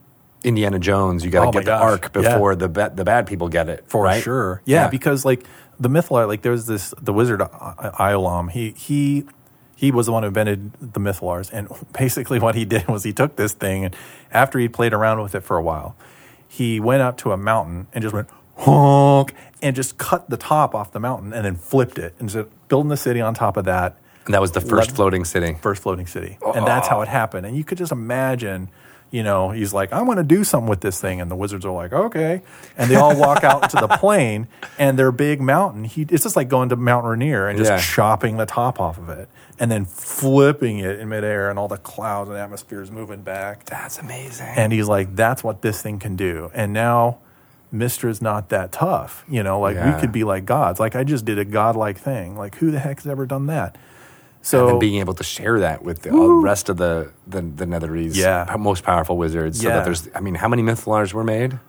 Indiana 0.42 0.80
Jones, 0.80 1.26
you 1.26 1.32
got 1.32 1.42
to 1.42 1.48
Oh 1.50 1.52
get 1.52 1.66
the 1.66 1.72
gosh. 1.72 1.82
arc 1.82 2.12
Yeah. 2.16 2.22
before 2.22 2.56
the 2.56 2.70
ba- 2.70 2.94
the 2.96 3.04
bad 3.04 3.28
people 3.28 3.50
get 3.50 3.68
it. 3.68 3.84
for 3.88 4.06
right? 4.06 4.24
sure. 4.24 4.62
Yeah, 4.64 4.84
Yeah. 4.84 4.90
because 4.90 5.26
like 5.26 5.44
the 5.78 5.90
Mythallar, 5.90 6.28
like 6.30 6.44
there's 6.44 6.66
this 6.66 6.94
the 7.02 7.12
wizard 7.12 7.42
Ioulaum. 7.42 8.50
He 8.52 8.72
he 8.78 9.26
he 9.76 9.92
was 9.92 10.06
the 10.06 10.14
one 10.14 10.24
who 10.24 10.28
invented 10.28 10.72
the 10.80 11.00
Mythallars, 11.02 11.50
and 11.52 11.68
basically 11.94 12.40
what 12.40 12.56
he 12.56 12.64
did 12.64 12.88
was 12.88 13.04
he 13.04 13.12
took 13.12 13.36
this 13.36 13.52
thing 13.54 13.84
and 13.84 13.96
after 14.32 14.60
he 14.60 14.70
played 14.70 14.94
around 14.94 15.22
with 15.22 15.36
it 15.36 15.42
for 15.44 15.58
a 15.58 15.62
while, 15.62 15.96
he 16.50 16.80
went 16.82 17.02
up 17.02 17.16
to 17.20 17.32
a 17.32 17.38
mountain 17.38 17.88
and 17.94 18.02
just 18.02 18.14
went 18.14 18.28
honk 18.58 19.34
and 19.62 19.76
just 19.76 19.98
cut 19.98 20.30
the 20.30 20.36
top 20.36 20.76
off 20.76 20.92
the 20.92 21.00
mountain 21.00 21.32
and 21.32 21.46
then 21.46 21.56
flipped 21.56 21.98
it 21.98 22.14
and 22.20 22.30
just 22.30 22.50
building 22.68 22.90
the 22.90 22.98
city 22.98 23.22
on 23.22 23.34
top 23.34 23.56
of 23.56 23.64
that 23.66 23.96
And 24.26 24.34
that 24.34 24.42
was 24.42 24.52
the 24.52 24.62
first 24.62 24.92
floating 24.92 25.26
city. 25.26 25.58
first 25.62 25.82
floating 25.82 26.06
city. 26.06 26.38
And 26.54 26.68
that's 26.68 26.88
oh. 26.88 26.92
how 26.92 27.02
it 27.02 27.08
happened. 27.08 27.46
And 27.46 27.56
you 27.58 27.64
could 27.64 27.78
just 27.78 27.92
imagine, 27.92 28.70
you 29.12 29.24
know, 29.24 29.50
he's 29.50 29.74
like, 29.74 29.92
I'm 29.92 30.06
going 30.06 30.18
to 30.18 30.24
do 30.24 30.44
something 30.44 30.70
with 30.70 30.82
this 30.82 31.02
thing. 31.02 31.20
And 31.20 31.32
the 31.32 31.36
wizards 31.36 31.66
are 31.66 31.72
like, 31.72 31.92
okay. 31.94 32.42
And 32.78 32.92
they 32.92 32.96
all 32.96 33.18
walk 33.20 33.44
out 33.44 33.64
into 33.64 33.78
the 33.78 33.88
plain 33.98 34.48
and 34.78 35.00
their 35.00 35.12
big 35.12 35.42
mountain. 35.42 35.84
He, 35.84 36.04
it's 36.10 36.24
just 36.24 36.36
like 36.36 36.48
going 36.48 36.70
to 36.70 36.76
Mount 36.76 37.06
Rainier 37.06 37.48
and 37.48 37.58
just 37.58 37.72
Yeah. 37.72 37.80
chopping 37.80 38.38
the 38.38 38.46
top 38.46 38.80
off 38.80 38.98
of 39.00 39.10
it 39.10 39.28
and 39.60 39.72
then 39.72 39.86
flipping 39.86 40.80
it 40.80 41.00
in 41.00 41.10
midair 41.10 41.50
and 41.50 41.58
all 41.58 41.68
the 41.68 41.78
clouds 41.78 42.30
and 42.30 42.38
atmospheres 42.38 42.92
moving 42.92 43.22
back. 43.22 43.66
That's 43.66 43.98
amazing. 43.98 44.48
And 44.56 44.72
he's 44.72 44.88
like, 44.88 45.16
that's 45.16 45.44
what 45.44 45.62
this 45.64 45.82
thing 45.82 45.98
can 46.00 46.16
do. 46.16 46.52
And 46.54 46.72
now 46.72 47.18
Mystra's 47.72 48.22
not 48.22 48.50
that 48.50 48.72
tough. 48.72 49.24
You 49.28 49.44
know, 49.44 49.60
like 49.60 49.76
Yeah. 49.76 49.96
we 49.96 50.00
could 50.02 50.12
be 50.12 50.24
like 50.24 50.46
gods. 50.46 50.80
Like 50.80 50.96
I 50.96 51.04
just 51.04 51.26
did 51.26 51.40
a 51.40 51.46
godlike 51.46 51.98
thing. 51.98 52.36
Like 52.38 52.56
who 52.58 52.70
the 52.72 52.80
heck 52.80 52.98
has 53.00 53.08
ever 53.08 53.26
done 53.26 53.48
that? 53.48 53.76
And 54.52 54.60
So 54.62 54.68
then 54.68 54.80
being 54.80 55.00
able 55.00 55.14
to 55.14 55.24
share 55.24 55.60
that 55.60 55.84
with 55.84 56.02
the 56.02 56.12
all 56.12 56.42
rest 56.42 56.70
of 56.70 56.78
the 56.78 57.12
the, 57.28 57.42
the 57.42 57.66
Netherese 57.66 58.16
Yeah. 58.16 58.56
most 58.58 58.84
powerful 58.84 59.16
wizards. 59.18 59.62
So 59.62 59.68
Yeah. 59.68 59.76
that 59.76 59.86
there's, 59.86 60.10
I 60.16 60.22
mean, 60.22 60.36
how 60.36 60.48
many 60.48 60.64
Mythallars 60.64 61.14
were 61.14 61.24
made? 61.24 61.60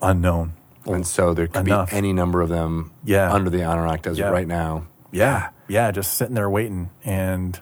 unknown. 0.00 0.52
And 0.86 1.06
so 1.06 1.34
there 1.34 1.48
could 1.48 1.66
Enough. 1.66 1.90
be 1.90 1.96
any 1.96 2.12
number 2.12 2.40
of 2.40 2.48
them 2.48 2.92
Yeah. 3.04 3.32
under 3.32 3.50
the 3.50 3.58
Anauroch 3.58 4.00
Desert 4.02 4.22
Yeah. 4.22 4.30
right 4.30 4.46
now. 4.46 4.84
Yeah, 5.10 5.48
yeah, 5.66 5.90
just 5.90 6.14
sitting 6.14 6.34
there 6.34 6.48
waiting, 6.48 6.90
and 7.04 7.58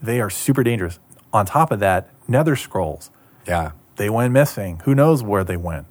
they 0.00 0.20
are 0.20 0.30
super 0.30 0.62
dangerous. 0.62 0.98
On 1.32 1.44
top 1.46 1.72
of 1.72 1.80
that, 1.80 2.08
Nether 2.28 2.54
scrolls. 2.56 3.10
Yeah. 3.46 3.72
They 3.96 4.08
went 4.08 4.32
missing. 4.32 4.80
Who 4.84 4.94
knows 4.94 5.22
where 5.22 5.42
they 5.44 5.56
went? 5.56 5.86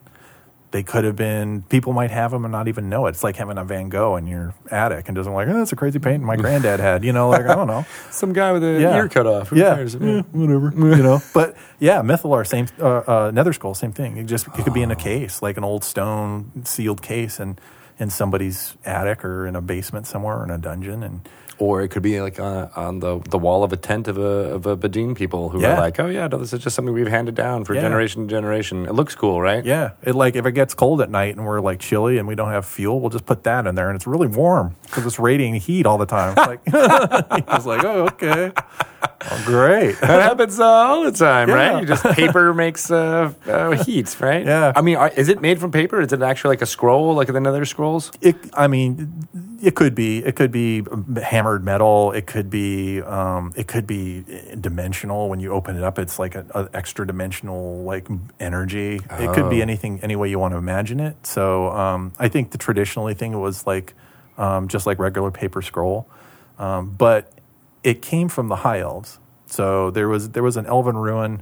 They 0.71 0.83
could 0.83 1.03
have 1.03 1.15
been. 1.15 1.63
People 1.63 1.93
might 1.93 2.11
have 2.11 2.29
them 2.29 2.45
and 2.45 2.51
not 2.51 2.67
even 2.67 2.89
know 2.89 3.07
it. 3.07 3.09
It's 3.11 3.23
like 3.23 3.37
having 3.37 3.57
a 3.57 3.63
Van 3.63 3.89
Gogh 3.89 4.17
in 4.17 4.27
your 4.27 4.53
attic 4.69 5.07
and 5.07 5.17
just 5.17 5.27
like, 5.27 5.47
oh, 5.47 5.53
that's 5.53 5.71
a 5.71 5.75
crazy 5.75 5.97
painting 5.97 6.23
my 6.27 6.35
granddad 6.35 6.79
had. 6.79 7.03
You 7.03 7.11
know, 7.11 7.27
like 7.29 7.47
I 7.47 7.55
don't 7.55 7.65
know. 7.65 7.85
Some 8.11 8.33
guy 8.33 8.51
with 8.51 8.63
a 8.63 8.79
Yeah. 8.79 8.95
ear 8.95 9.09
cut 9.09 9.25
off. 9.25 9.47
Who 9.49 9.55
yeah? 9.57 9.79
Yeah, 9.79 10.21
whatever. 10.31 10.71
you 10.95 11.01
know, 11.01 11.21
but 11.33 11.55
yeah, 11.79 12.01
Mythallar, 12.03 12.45
same. 12.45 12.67
Uh, 12.79 12.97
uh, 13.07 13.31
Nether 13.33 13.51
Scroll, 13.51 13.73
same 13.73 13.93
thing. 13.93 14.17
It 14.17 14.25
just 14.25 14.47
it 14.47 14.63
could 14.63 14.73
be 14.73 14.83
in 14.83 14.91
a 14.91 14.95
case, 14.95 15.41
like 15.41 15.57
an 15.57 15.63
old 15.63 15.83
stone 15.83 16.51
sealed 16.65 17.01
case, 17.01 17.39
and 17.39 17.59
in 17.97 18.11
somebody's 18.11 18.77
attic 18.85 19.25
or 19.25 19.47
in 19.47 19.55
a 19.55 19.61
basement 19.61 20.05
somewhere 20.05 20.37
or 20.37 20.43
in 20.43 20.51
a 20.51 20.57
dungeon, 20.59 21.01
and 21.01 21.27
Or 21.59 21.81
it 21.81 21.89
could 21.89 22.03
be 22.03 22.21
like 22.21 22.39
uh, 22.39 22.69
on 22.77 22.99
the, 22.99 23.19
the 23.29 23.37
wall 23.37 23.65
of 23.65 23.73
a 23.73 23.77
tent 23.77 24.07
of 24.07 24.17
a 24.17 24.21
of 24.55 24.65
a 24.65 24.77
Bedine 24.77 25.13
people 25.13 25.49
who 25.49 25.61
Yeah. 25.61 25.73
are 25.75 25.79
like, 25.81 25.99
oh 25.99 26.07
yeah, 26.07 26.25
no, 26.27 26.37
this 26.37 26.53
is 26.53 26.61
just 26.63 26.73
something 26.73 26.93
we've 26.93 27.07
handed 27.07 27.35
down 27.35 27.65
for 27.65 27.73
Yeah. 27.75 27.81
generation 27.81 28.27
to 28.27 28.33
generation. 28.33 28.85
It 28.85 28.93
looks 28.93 29.13
cool, 29.13 29.41
right? 29.41 29.63
Yeah, 29.65 29.91
it 30.01 30.15
like 30.15 30.35
if 30.37 30.45
it 30.45 30.53
gets 30.53 30.73
cold 30.73 31.01
at 31.01 31.09
night 31.09 31.35
and 31.35 31.45
we're 31.45 31.59
like 31.59 31.79
chilly 31.81 32.17
and 32.17 32.27
we 32.29 32.35
don't 32.35 32.49
have 32.51 32.65
fuel, 32.65 33.01
we'll 33.01 33.09
just 33.09 33.25
put 33.25 33.43
that 33.43 33.67
in 33.67 33.75
there 33.75 33.89
and 33.89 33.97
it's 33.97 34.07
really 34.07 34.27
warm 34.27 34.77
because 34.83 35.05
it's 35.05 35.19
radiating 35.19 35.55
heat 35.59 35.85
all 35.85 35.97
the 35.97 36.05
time. 36.05 36.33
It's 36.37 36.47
like 36.47 36.61
it's 37.57 37.65
like 37.65 37.83
oh 37.83 38.05
okay, 38.07 38.51
oh, 38.55 39.43
great. 39.45 39.99
That 39.99 40.21
happens 40.21 40.59
uh, 40.61 40.63
all 40.65 41.03
the 41.03 41.11
time, 41.11 41.49
Yeah. 41.49 41.55
right? 41.55 41.81
You 41.81 41.87
just 41.87 42.03
paper 42.05 42.53
makes 42.53 42.89
uh, 42.89 43.33
uh, 43.47 43.71
heat, 43.83 44.15
right? 44.21 44.45
Yeah. 44.45 44.71
I 44.75 44.81
mean, 44.81 44.95
are, 44.95 45.09
is 45.09 45.27
it 45.27 45.41
made 45.41 45.59
from 45.59 45.71
paper? 45.73 45.99
Is 45.99 46.13
it 46.13 46.21
actually 46.21 46.53
like 46.53 46.61
a 46.61 46.65
scroll, 46.65 47.15
like 47.15 47.27
the 47.27 47.39
Nether 47.41 47.65
scrolls? 47.65 48.11
It, 48.21 48.37
I 48.53 48.67
mean, 48.67 49.27
it 49.61 49.75
could 49.75 49.95
be 49.95 50.19
it 50.19 50.35
could 50.35 50.51
be 50.51 50.83
hammered 51.21 51.63
metal. 51.63 52.11
It 52.11 52.25
could 52.27 52.49
be 52.49 53.01
um, 53.01 53.53
it 53.55 53.67
could 53.67 53.85
be 53.85 54.23
dimensional. 54.59 55.29
When 55.29 55.39
you 55.39 55.51
open 55.53 55.75
it 55.75 55.83
up, 55.83 55.99
it's 55.99 56.17
like 56.19 56.35
an 56.35 56.49
extra 56.73 57.05
dimensional 57.05 57.83
like 57.83 58.07
energy. 58.39 58.95
It 59.11 59.33
could 59.33 59.49
be 59.49 59.59
Oh. 59.59 59.63
anything 59.63 59.99
any 60.01 60.15
way 60.15 60.29
you 60.29 60.39
want 60.39 60.53
to 60.53 60.57
imagine 60.57 60.99
it. 60.99 61.25
So 61.25 61.69
um, 61.71 62.13
I 62.19 62.27
think 62.29 62.51
the 62.51 62.57
traditionally 62.57 63.13
thing 63.13 63.39
was 63.39 63.67
like 63.67 63.93
um, 64.37 64.67
just 64.67 64.85
like 64.85 64.99
regular 64.99 65.31
paper 65.31 65.61
scroll, 65.61 66.07
um, 66.57 66.91
but 66.97 67.31
it 67.83 68.01
came 68.01 68.29
from 68.29 68.47
the 68.47 68.57
high 68.57 68.79
elves. 68.79 69.19
So 69.47 69.91
there 69.91 70.07
was 70.07 70.29
there 70.29 70.43
was 70.43 70.57
an 70.57 70.65
elven 70.65 70.97
ruin. 70.97 71.41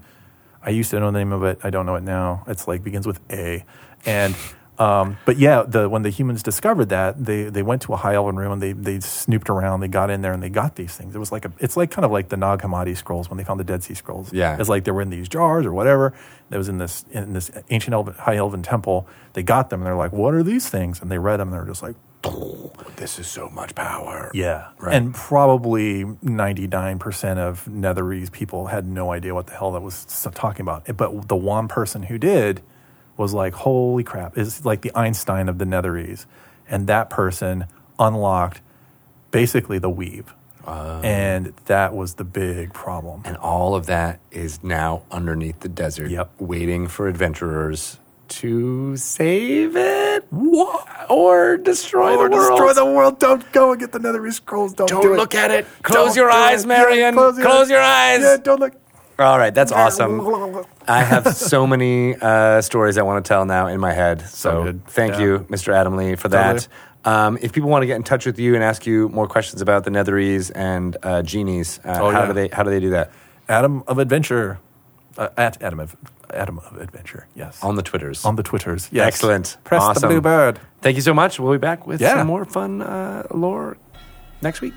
I 0.64 0.72
used 0.72 0.90
to 0.92 1.00
know 1.00 1.12
the 1.12 1.20
name 1.20 1.32
of 1.32 1.44
it. 1.44 1.60
I 1.64 1.70
don't 1.70 1.86
know 1.86 1.96
it 1.96 2.04
now. 2.04 2.44
It's 2.48 2.68
like 2.68 2.84
begins 2.84 3.06
with 3.06 3.20
A, 3.32 3.64
and 4.06 4.36
um, 4.80 5.18
but 5.26 5.38
yeah, 5.38 5.64
the 5.64 5.90
when 5.90 6.04
the 6.04 6.10
humans 6.10 6.44
discovered 6.44 6.90
that, 6.90 7.24
they 7.24 7.44
they 7.46 7.64
went 7.64 7.82
to 7.84 7.94
a 7.94 7.98
high 7.98 8.14
elven 8.16 8.36
room 8.36 8.52
and 8.52 8.62
they 8.62 8.74
they 8.74 9.00
snooped 9.00 9.50
around. 9.50 9.80
They 9.80 9.88
got 9.88 10.10
in 10.10 10.22
there 10.22 10.34
and 10.34 10.42
they 10.44 10.50
got 10.50 10.76
these 10.76 10.96
things. 10.96 11.16
It 11.16 11.20
was 11.20 11.32
like 11.32 11.46
a, 11.46 11.52
it's 11.60 11.76
like 11.76 11.90
kind 11.92 12.06
of 12.06 12.12
like 12.12 12.30
the 12.30 12.38
Nag 12.38 12.60
Hammadi 12.60 12.96
scrolls 12.96 13.30
when 13.30 13.38
they 13.38 13.44
found 13.44 13.60
the 13.60 13.64
Dead 13.64 13.84
Sea 13.84 13.96
Scrolls. 13.96 14.32
Yeah. 14.32 14.58
it's 14.60 14.70
like 14.70 14.84
they 14.84 14.92
were 14.92 15.02
in 15.02 15.10
these 15.10 15.28
jars 15.28 15.66
or 15.66 15.74
whatever. 15.74 16.14
That 16.50 16.58
was 16.58 16.70
in 16.70 16.78
this 16.78 17.04
in 17.12 17.34
this 17.34 17.50
ancient 17.70 17.94
elven, 17.94 18.14
high 18.14 18.36
elven 18.38 18.62
temple. 18.64 19.08
They 19.34 19.44
got 19.44 19.70
them 19.70 19.82
and 19.82 19.88
they're 19.88 19.96
like, 19.96 20.14
"What 20.14 20.34
are 20.34 20.44
these 20.44 20.70
things?" 20.70 21.02
And 21.02 21.12
they 21.12 21.18
read 21.18 21.38
them 21.40 21.50
and 21.50 21.58
they're 21.58 21.66
just 21.66 21.82
like, 21.84 21.96
This 22.96 23.20
is 23.20 23.28
so 23.28 23.50
much 23.50 23.76
power. 23.76 24.32
yeah. 24.34 24.70
Right. 24.80 24.96
And 24.96 25.14
probably 25.14 26.04
99% 26.04 27.38
of 27.38 27.66
Netherese 27.66 28.32
people 28.32 28.68
had 28.68 28.86
no 28.86 29.12
idea 29.12 29.34
what 29.34 29.48
the 29.48 29.54
hell 29.54 29.72
that 29.74 29.82
was 29.82 30.06
talking 30.34 30.62
about. 30.62 30.96
But 30.98 31.28
the 31.28 31.36
one 31.36 31.68
person 31.68 32.04
who 32.04 32.18
did 32.18 32.62
was 33.18 33.34
like, 33.34 33.54
holy 33.54 34.04
crap, 34.04 34.38
is 34.38 34.64
like 34.66 34.82
the 34.82 34.92
Einstein 34.96 35.50
of 35.50 35.58
the 35.58 35.66
Netherese. 35.66 36.26
And 36.70 36.88
that 36.88 37.10
person 37.10 37.66
unlocked 38.00 38.62
basically 39.32 39.80
the 39.80 39.90
weave. 39.90 40.34
and 40.68 41.54
that 41.68 41.96
was 41.96 42.16
the 42.16 42.24
big 42.26 42.74
problem. 42.74 43.22
And 43.26 43.38
all 43.38 43.74
of 43.74 43.86
that 43.86 44.20
is 44.32 44.62
now 44.64 45.04
underneath 45.12 45.62
the 45.62 45.70
desert, 45.70 46.10
Yep. 46.12 46.30
waiting 46.40 46.88
for 46.88 47.08
adventurers 47.08 47.98
to 48.28 48.98
save 48.98 49.78
it 49.78 50.28
or 51.10 51.56
destroy 51.56 52.12
the 52.12 52.18
world. 52.18 52.32
Destroy 52.34 52.74
the 52.74 52.86
world. 52.86 53.20
Don't 53.20 53.50
go 53.54 53.72
and 53.72 53.80
get 53.80 53.94
the 53.94 54.00
Netherese 54.00 54.34
scrolls. 54.34 54.74
Don't, 54.74 54.90
Don't 54.90 55.02
do 55.02 55.14
it. 55.14 55.18
look 55.18 55.34
at 55.36 55.52
it. 55.52 55.66
Close 55.84 56.08
Don't 56.08 56.16
your 56.18 56.30
eyes, 56.30 56.66
it. 56.66 56.68
Marion. 56.68 57.16
Yeah, 57.16 57.32
Close 57.42 57.70
your 57.70 57.80
eyes. 57.82 58.20
Yeah, 58.22 58.36
don't 58.44 58.60
look. 58.60 58.74
All 59.18 59.38
right, 59.40 59.54
that's 59.56 59.72
awesome. 59.82 60.20
I 60.88 61.04
have 61.04 61.36
so 61.54 61.68
many 61.68 62.16
uh, 62.16 62.62
stories 62.62 62.98
I 62.98 63.02
want 63.04 63.24
to 63.24 63.28
tell 63.28 63.46
now 63.46 63.68
in 63.68 63.80
my 63.80 63.94
head. 63.94 64.22
So, 64.30 64.80
thank 64.88 65.14
Yeah. 65.14 65.20
you, 65.22 65.40
Mr. 65.50 65.74
Adam 65.74 65.96
Lee, 65.98 66.16
for 66.16 66.30
that. 66.30 66.54
Totally. 66.54 66.74
Um, 67.06 67.38
if 67.42 67.54
people 67.54 67.70
want 67.70 67.84
to 67.84 67.88
get 67.88 67.96
in 67.96 68.04
touch 68.04 68.26
with 68.26 68.38
you 68.40 68.56
and 68.56 68.64
ask 68.64 68.86
you 68.86 69.08
more 69.10 69.28
questions 69.28 69.62
about 69.62 69.84
the 69.86 69.92
Netherese 69.92 70.52
and 70.56 70.98
uh, 71.04 71.22
genies, 71.22 71.80
uh, 71.86 72.00
Oh, 72.02 72.10
how 72.12 72.22
yeah. 72.22 72.26
do 72.28 72.34
they 72.34 72.48
how 72.50 72.64
do 72.64 72.70
they 72.70 72.80
do 72.82 72.90
that? 72.90 73.12
Adam 73.48 73.84
of 73.88 73.98
Adventure. 74.00 74.60
Uh, 75.18 75.30
at 75.36 75.60
Adam 75.64 75.80
of, 75.80 75.96
Adam 76.32 76.60
of 76.60 76.78
Adventure. 76.80 77.26
Yes. 77.34 77.64
On 77.64 77.76
the 77.76 77.82
Twitters. 77.82 78.24
On 78.24 78.36
the 78.36 78.44
Twitters. 78.44 78.88
Yes. 78.92 79.08
Excellent. 79.08 79.58
Press 79.64 79.82
Awesome. 79.82 80.02
the 80.02 80.08
blue 80.10 80.22
bird. 80.22 80.60
Thank 80.82 80.96
you 80.96 81.02
so 81.02 81.12
much. 81.14 81.40
We'll 81.40 81.54
be 81.54 81.58
back 81.58 81.88
with 81.88 82.00
Yeah. 82.02 82.18
some 82.18 82.28
more 82.28 82.46
fun 82.46 82.84
uh, 82.84 83.24
lore 83.34 83.78
next 84.44 84.62
week. 84.62 84.74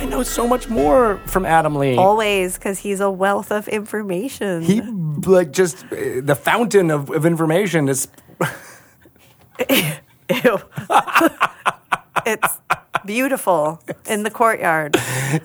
I 0.00 0.04
feel 0.04 0.08
like 0.08 0.14
I 0.14 0.16
know 0.16 0.22
so 0.22 0.48
much 0.48 0.68
more 0.68 1.18
from 1.26 1.44
Adam 1.44 1.74
Lee. 1.76 1.96
Always, 1.96 2.54
because 2.54 2.78
he's 2.78 3.00
a 3.00 3.10
wealth 3.10 3.52
of 3.52 3.68
information. 3.68 4.62
he 4.62 4.80
like 4.80 5.52
just 5.52 5.84
uh, 5.92 6.22
the 6.22 6.34
fountain 6.34 6.90
of, 6.90 7.10
of 7.10 7.26
information 7.26 7.88
is 7.88 8.08
Ew. 9.70 10.58
it's 12.26 12.58
beautiful 13.04 13.82
in 14.06 14.22
the 14.22 14.30
courtyard. 14.30 14.96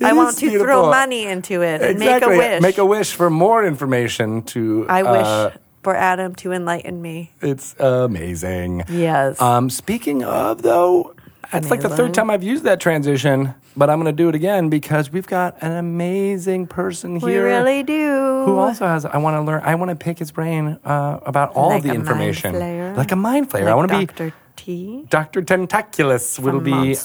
I 0.02 0.14
want 0.14 0.38
to 0.38 0.42
beautiful. 0.50 0.66
throw 0.66 0.90
money 0.90 1.26
into 1.26 1.62
it 1.62 1.82
and 1.82 2.00
make 2.00 2.24
a 2.24 2.30
wish. 2.30 2.62
Make 2.62 2.78
a 2.78 2.86
wish 2.86 3.12
for 3.12 3.30
more 3.30 3.66
information 3.66 4.44
to 4.44 4.86
I 4.88 5.04
wish 5.04 5.26
uh, 5.26 5.52
for 5.84 5.96
Adam 5.96 6.34
to 6.36 6.52
enlighten 6.52 7.02
me. 7.02 7.32
it's 7.42 7.76
amazing. 7.80 8.84
Yes. 8.90 9.42
Um, 9.42 9.70
speaking 9.70 10.24
of, 10.24 10.62
though, 10.62 11.15
it's 11.58 11.70
like 11.72 11.82
the 11.82 11.90
third 11.90 12.14
time 12.14 12.30
I've 12.30 12.44
used 12.44 12.64
that 12.64 12.80
transition, 12.80 13.54
but 13.76 13.90
I'm 13.90 14.00
going 14.02 14.14
to 14.14 14.24
do 14.24 14.30
it 14.30 14.36
again 14.36 14.70
because 14.70 15.12
we've 15.12 15.28
got 15.28 15.58
an 15.62 15.72
amazing 15.72 16.68
person 16.68 17.20
we 17.20 17.32
here 17.32 17.44
We 17.44 17.50
really 17.52 17.84
do. 17.84 18.44
who 18.46 18.58
also 18.58 18.86
has. 18.88 19.06
I 19.06 19.18
want 19.18 19.36
to 19.36 19.42
learn. 19.42 19.62
I 19.64 19.76
want 19.76 19.90
to 19.90 19.96
pick 19.96 20.20
his 20.20 20.32
brain 20.32 20.80
uh, 20.84 21.20
about 21.26 21.54
all 21.54 21.70
Like 21.70 21.84
the 21.84 21.90
a 21.90 21.94
mind 21.94 22.02
information, 22.08 22.54
flayer? 22.56 22.96
like 22.96 23.12
a 23.12 23.16
mind 23.16 23.50
flayer. 23.50 23.62
like 23.66 23.72
I 23.72 23.76
want 23.76 23.92
to 23.92 23.98
be 23.98 24.06
Dr. 24.06 24.34
T. 24.56 25.06
Dr. 25.10 25.42
Tentaculous. 25.42 26.40
Will 26.40 26.60
be 26.62 26.96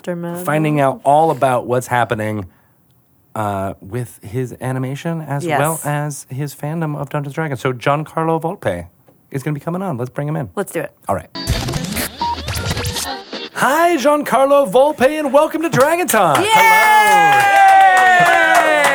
finding 0.45 0.81
out 0.81 1.01
all 1.05 1.31
about 1.31 1.67
what's 1.67 1.87
happening. 1.89 2.51
Uh, 3.33 3.75
with 3.81 4.19
his 4.25 4.57
animation 4.61 5.21
as 5.21 5.47
Yes. 5.47 5.61
well 5.61 5.81
as 5.85 6.27
his 6.31 6.53
fandom 6.53 6.97
of 6.99 7.11
Dungeons 7.11 7.29
and 7.29 7.35
Dragons. 7.37 7.61
So 7.61 7.73
Giancarlo 7.73 8.41
Volpe 8.43 8.89
is 9.31 9.45
going 9.45 9.55
to 9.55 9.59
be 9.61 9.65
coming 9.65 9.83
on. 9.83 9.97
Let's 9.97 10.11
bring 10.11 10.27
him 10.27 10.35
in. 10.35 10.51
Let's 10.57 10.73
do 10.73 10.81
it. 10.81 10.93
All 11.09 11.15
right. 11.15 11.31
Hi, 13.63 13.97
Giancarlo 13.97 14.71
Volpe, 14.71 15.19
and 15.19 15.33
welcome 15.33 15.61
to 15.63 15.69
Dragon 15.69 16.07
Talk. 16.07 16.39
Yay! 16.39 16.47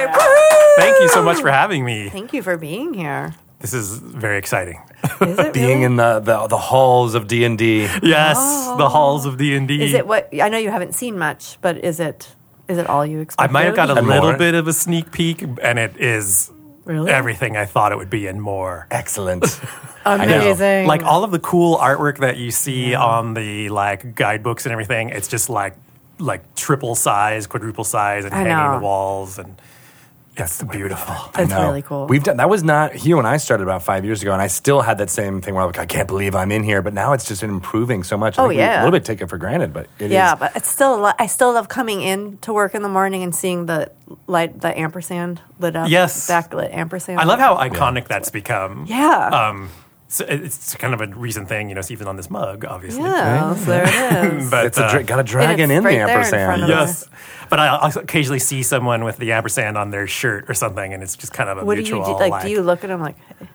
Woohoo! 0.08 0.76
Thank 0.78 1.00
you 1.02 1.08
so 1.10 1.22
much 1.24 1.40
for 1.40 1.52
having 1.52 1.86
me. 1.86 2.10
Thank 2.10 2.34
you 2.34 2.42
for 2.42 2.58
being 2.58 2.94
here. 2.96 3.36
This 3.60 3.74
is 3.74 4.00
very 4.00 4.38
exciting. 4.40 4.82
Is 5.22 5.38
it 5.40 5.54
Being 5.54 5.68
really? 5.68 5.84
in 5.84 5.96
the, 5.98 6.20
the, 6.20 6.48
the 6.48 6.58
halls 6.58 7.14
of 7.16 7.28
D&D. 7.28 7.82
Yes, 8.04 8.38
oh. 8.40 8.76
the 8.78 8.90
halls 8.90 9.26
of 9.26 9.38
D 9.38 9.56
and 9.56 9.68
D. 9.68 9.84
Is 9.84 9.94
it 9.94 10.06
what 10.08 10.30
I 10.42 10.50
know 10.50 10.58
you 10.58 10.72
haven't 10.72 10.94
seen 10.96 11.18
much, 11.18 11.58
but 11.62 11.78
is 11.84 12.00
it 12.00 12.36
is 12.68 12.78
it 12.80 12.88
all 12.88 13.06
you 13.06 13.20
expected? 13.20 13.42
I 13.42 13.46
expected? 13.46 13.54
might 13.54 13.66
have 13.66 13.76
got 13.76 13.90
a 13.92 13.96
And 14.00 14.08
little 14.08 14.30
more. 14.30 14.38
bit 14.38 14.56
of 14.56 14.68
a 14.68 14.74
sneak 14.74 15.12
peek, 15.12 15.44
and 15.62 15.78
it 15.80 15.96
is 15.98 16.52
Really? 16.86 17.12
everything 17.12 17.56
I 17.58 17.66
thought 17.66 17.92
it 17.92 17.98
would 17.98 18.10
be 18.10 18.26
and 18.28 18.42
more. 18.42 18.88
Excellent. 18.92 19.46
amazing. 20.06 20.88
Like 20.88 21.04
all 21.04 21.24
of 21.24 21.32
the 21.32 21.40
cool 21.40 21.78
artwork 21.78 22.20
that 22.20 22.38
you 22.38 22.52
see 22.52 22.94
on 22.96 23.34
the 23.34 23.70
like 23.70 24.16
guidebooks 24.16 24.66
and 24.66 24.72
everything, 24.74 25.10
it's 25.10 25.28
just 25.28 25.50
like 25.50 25.76
like 26.20 26.56
triple 26.56 26.96
size, 26.96 27.48
quadruple 27.48 27.84
size, 27.84 28.26
and 28.26 28.34
I 28.34 28.38
hanging 28.38 28.54
know. 28.54 28.80
the 28.80 28.84
walls, 28.84 29.38
and 29.38 29.56
it's 30.38 30.62
beautiful. 30.64 31.16
That's 31.34 31.52
really 31.54 31.82
cool. 31.82 32.08
We've 32.08 32.24
done 32.24 32.38
that 32.38 32.50
was 32.50 32.62
not 32.64 32.94
here 32.94 33.18
and 33.18 33.26
I 33.28 33.38
started 33.38 33.64
about 33.64 33.84
five 33.84 34.04
years 34.04 34.22
ago, 34.22 34.34
and 34.34 34.42
I 34.42 34.48
still 34.48 34.82
had 34.82 34.98
that 34.98 35.10
same 35.10 35.40
thing 35.42 35.54
where 35.56 35.64
I'm 35.64 35.70
like, 35.70 35.80
I 35.80 35.86
can't 35.86 36.08
believe 36.10 36.36
I'm 36.36 36.52
in 36.52 36.62
here. 36.64 36.82
But 36.82 36.94
now 36.94 37.14
it's 37.14 37.26
just 37.26 37.42
improving 37.42 38.04
so 38.04 38.18
much. 38.18 38.38
I 38.38 38.44
Oh, 38.44 38.48
think 38.50 38.58
we 38.58 38.64
yeah. 38.64 38.78
a 38.78 38.84
little 38.84 38.92
bit 38.92 39.06
take 39.06 39.22
it 39.22 39.28
for 39.30 39.38
granted, 39.38 39.72
but 39.74 39.88
it 40.00 40.06
is. 40.08 40.12
yeah, 40.12 40.36
but 40.36 40.54
it's 40.56 40.68
still 40.70 40.98
lo- 41.00 41.14
I 41.18 41.28
still 41.28 41.54
love 41.54 41.70
coming 41.70 42.02
in 42.02 42.38
to 42.40 42.52
work 42.54 42.76
in 42.76 42.82
the 42.82 42.90
morning 42.90 43.24
and 43.24 43.34
seeing 43.34 43.66
the 43.66 43.92
light 44.28 44.60
the 44.60 44.78
ampersand 44.78 45.42
lit 45.60 45.76
up. 45.78 45.90
Yes. 45.90 46.30
backlit 46.30 46.74
ampersand. 46.74 47.20
I 47.20 47.24
love 47.24 47.40
how 47.40 47.56
iconic 47.58 48.08
that's 48.08 48.30
become. 48.30 48.86
Yeah. 48.88 49.28
Um, 49.30 49.70
so 50.08 50.26
it's 50.28 50.76
kind 50.76 50.94
of 50.94 51.02
a 51.02 51.08
recent 51.08 51.48
thing, 51.50 51.70
you 51.70 51.76
know, 51.76 51.80
it's 51.80 51.92
even 51.92 52.08
on 52.08 52.16
this 52.16 52.30
mug, 52.30 52.64
obviously. 52.66 53.04
Yeah, 53.04 53.54
there 53.58 53.84
it 53.86 54.34
is. 54.42 54.50
But 54.52 54.66
it's 54.68 54.78
a 54.78 54.86
uh, 54.86 54.92
dra- 54.92 55.04
got 55.04 55.20
a 55.20 55.24
dragon 55.24 55.72
in 55.72 55.84
right 55.84 55.92
the 55.92 55.98
there 55.98 56.06
in 56.08 56.10
ampersand. 56.12 56.46
front 56.46 56.64
of 56.64 56.70
Yes. 56.70 57.10
But 57.50 57.60
I 57.60 57.90
occasionally 57.96 58.40
see 58.40 58.64
someone 58.64 59.04
with 59.04 59.18
the 59.18 59.32
ampersand 59.32 59.78
on 59.78 59.92
their 59.92 60.08
shirt 60.08 60.50
or 60.50 60.54
something, 60.54 60.94
and 60.94 61.04
it's 61.04 61.16
just 61.16 61.32
kind 61.34 61.50
of 61.50 61.60
a 61.60 61.66
what 61.66 61.76
do 61.76 61.82
you 61.82 61.96
mutual. 61.96 62.18
do? 62.18 62.30
Like, 62.30 62.44
do 62.44 62.50
you 62.50 62.62
look 62.62 62.84
at 62.84 62.88
them 62.88 63.02
like? 63.02 63.18
hey, 63.40 63.48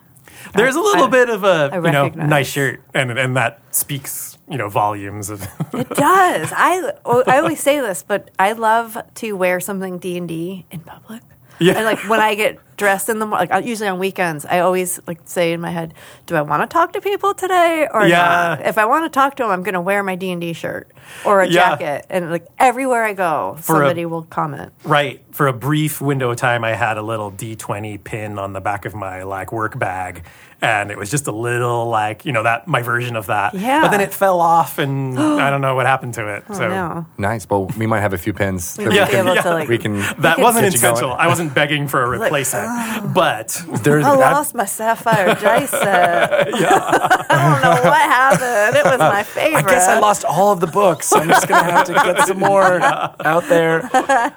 there's 0.55 0.76
a 0.76 0.80
little 0.80 1.07
I- 1.07 1.11
bit 1.11 1.28
of 1.30 1.44
a 1.44 1.70
you 1.74 1.90
know 1.92 2.09
nice 2.09 2.48
shirt, 2.48 2.82
and 2.94 3.11
and 3.18 3.36
that 3.36 3.61
speaks 3.74 4.38
you 4.48 4.59
know 4.59 4.68
volumes 4.68 5.28
of. 5.30 5.42
It 5.72 5.88
does. 5.90 6.53
I 6.55 6.92
oh, 7.05 7.22
I 7.26 7.38
always 7.38 7.61
say 7.61 7.80
this, 7.80 8.03
but 8.07 8.30
I 8.38 8.53
love 8.53 8.96
to 9.16 9.32
wear 9.32 9.59
something 9.61 9.98
D 9.98 10.16
and 10.16 10.28
D 10.28 10.66
in 10.70 10.80
public. 10.80 11.22
Yeah. 11.61 11.74
And 11.74 11.84
like 11.84 11.98
when 12.08 12.20
I 12.20 12.34
get 12.34 12.58
dressed 12.76 13.08
in 13.11 13.18
the 13.18 13.26
morning, 13.26 13.48
like 13.50 13.64
usually 13.66 13.88
on 13.88 13.98
weekends, 13.98 14.46
I 14.46 14.61
always 14.61 14.98
like 15.06 15.20
say 15.26 15.52
in 15.52 15.61
my 15.61 15.70
head, 15.70 15.92
"Do 16.26 16.34
I 16.36 16.40
want 16.42 16.62
to 16.62 16.72
talk 16.72 16.94
to 16.94 17.00
people 17.02 17.34
today 17.34 17.86
or 17.92 18.06
Yeah. 18.06 18.56
not?" 18.58 18.66
If 18.66 18.78
I 18.78 18.86
want 18.86 19.04
to 19.04 19.11
talk 19.11 19.36
to 19.36 19.42
them, 19.42 19.52
I'm 19.52 19.62
going 19.62 19.74
to 19.74 19.80
wear 19.80 20.02
my 20.02 20.14
D 20.14 20.30
and 20.32 20.40
D 20.40 20.54
shirt 20.54 20.90
or 21.24 21.42
a 21.42 21.46
Yeah. 21.46 21.76
jacket, 21.76 22.06
and 22.08 22.30
like 22.30 22.46
everywhere 22.58 23.04
I 23.04 23.12
go, 23.12 23.56
For 23.61 23.74
a- 23.74 23.78
somebody 23.78 24.06
will 24.06 24.22
comment. 24.22 24.72
right 24.84 25.22
for 25.32 25.46
a 25.46 25.52
brief 25.52 26.00
window 26.00 26.30
of 26.30 26.36
time, 26.38 26.64
I 26.64 26.72
had 26.72 26.96
a 26.96 27.02
little 27.02 27.30
D20 27.30 27.98
pin 27.98 28.38
on 28.38 28.54
the 28.54 28.61
back 28.61 28.84
of 28.86 28.94
my 28.94 29.22
like 29.22 29.52
work 29.52 29.78
bag. 29.78 30.24
And 30.62 30.90
it 30.90 30.98
was 30.98 31.11
just 31.11 31.26
a 31.26 31.32
little 31.32 31.86
like 31.88 32.26
you 32.26 32.32
know 32.32 32.42
that 32.42 32.68
my 32.68 32.82
version 32.82 33.16
of 33.16 33.26
that. 33.26 33.54
Yeah. 33.54 33.80
But 33.80 33.90
then 33.92 34.00
it 34.02 34.12
fell 34.12 34.40
off, 34.40 34.78
and 34.78 35.18
I 35.40 35.48
don't 35.50 35.62
know 35.62 35.74
what 35.74 35.86
happened 35.86 36.14
to 36.14 36.36
it. 36.36 36.44
Oh 36.50 36.54
so 36.54 36.68
no, 36.68 37.06
Nice. 37.16 37.48
Well, 37.48 37.66
we 37.78 37.86
might 37.86 38.00
have 38.00 38.12
a 38.12 38.18
few 38.18 38.32
pins. 38.34 38.76
we 38.78 38.84
that 38.84 38.90
might 38.90 39.00
we 39.00 39.04
be 39.06 39.11
can- 39.12 39.26
able 39.28 39.42
to 39.42 39.50
like. 39.54 39.68
we 39.68 39.78
can. 39.78 39.98
that 40.18 40.34
can- 40.36 40.42
wasn't 40.44 40.64
Get 40.66 40.74
intentional. 40.74 41.12
I 41.14 41.28
wasn't 41.28 41.54
begging 41.54 41.88
for 41.88 42.04
a 42.04 42.11
Like, 42.11 42.20
replacement, 42.30 43.14
but 43.14 43.48
There's 43.82 44.04
I 44.04 44.16
that- 44.16 44.32
lost 44.32 44.54
my 44.54 44.66
sapphire 44.66 45.34
dice 45.40 45.70
set. 45.70 46.48
I 46.54 47.52
don't 47.52 47.62
know 47.62 47.90
what 47.90 48.00
happened. 48.02 48.76
It 48.76 48.84
was 48.84 48.98
my 48.98 49.22
favorite. 49.22 49.64
I 49.64 49.68
guess 49.68 49.88
I 49.88 49.98
lost 49.98 50.24
all 50.24 50.52
of 50.52 50.61
the 50.61 50.66
books. 50.66 51.12
I'm 51.14 51.28
just 51.28 51.48
going 51.48 51.64
to 51.64 51.70
have 51.70 51.86
to 51.86 51.92
get 51.94 52.26
some 52.26 52.38
more 52.38 52.80
out 52.82 53.44
there. 53.48 53.88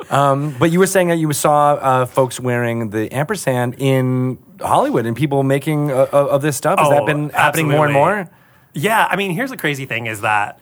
Um, 0.09 0.55
but 0.57 0.71
you 0.71 0.79
were 0.79 0.87
saying 0.87 1.09
that 1.09 1.17
you 1.17 1.31
saw 1.33 1.73
uh, 1.73 2.05
folks 2.05 2.39
wearing 2.39 2.89
the 2.91 3.11
ampersand 3.13 3.75
in 3.77 4.37
Hollywood 4.63 5.05
and 5.05 5.15
people 5.15 5.43
making 5.43 5.91
uh, 5.91 6.07
of 6.11 6.27
of 6.29 6.41
this 6.41 6.57
stuff. 6.57 6.79
Has 6.79 6.89
that 6.89 7.03
Oh, 7.03 7.05
been 7.05 7.29
happening 7.29 7.67
more 7.69 7.85
and 7.85 7.93
more? 7.93 8.29
Yeah, 8.73 9.05
I 9.09 9.15
mean, 9.15 9.31
here's 9.31 9.49
the 9.51 9.57
crazy 9.57 9.85
thing: 9.85 10.07
is 10.07 10.21
that 10.21 10.59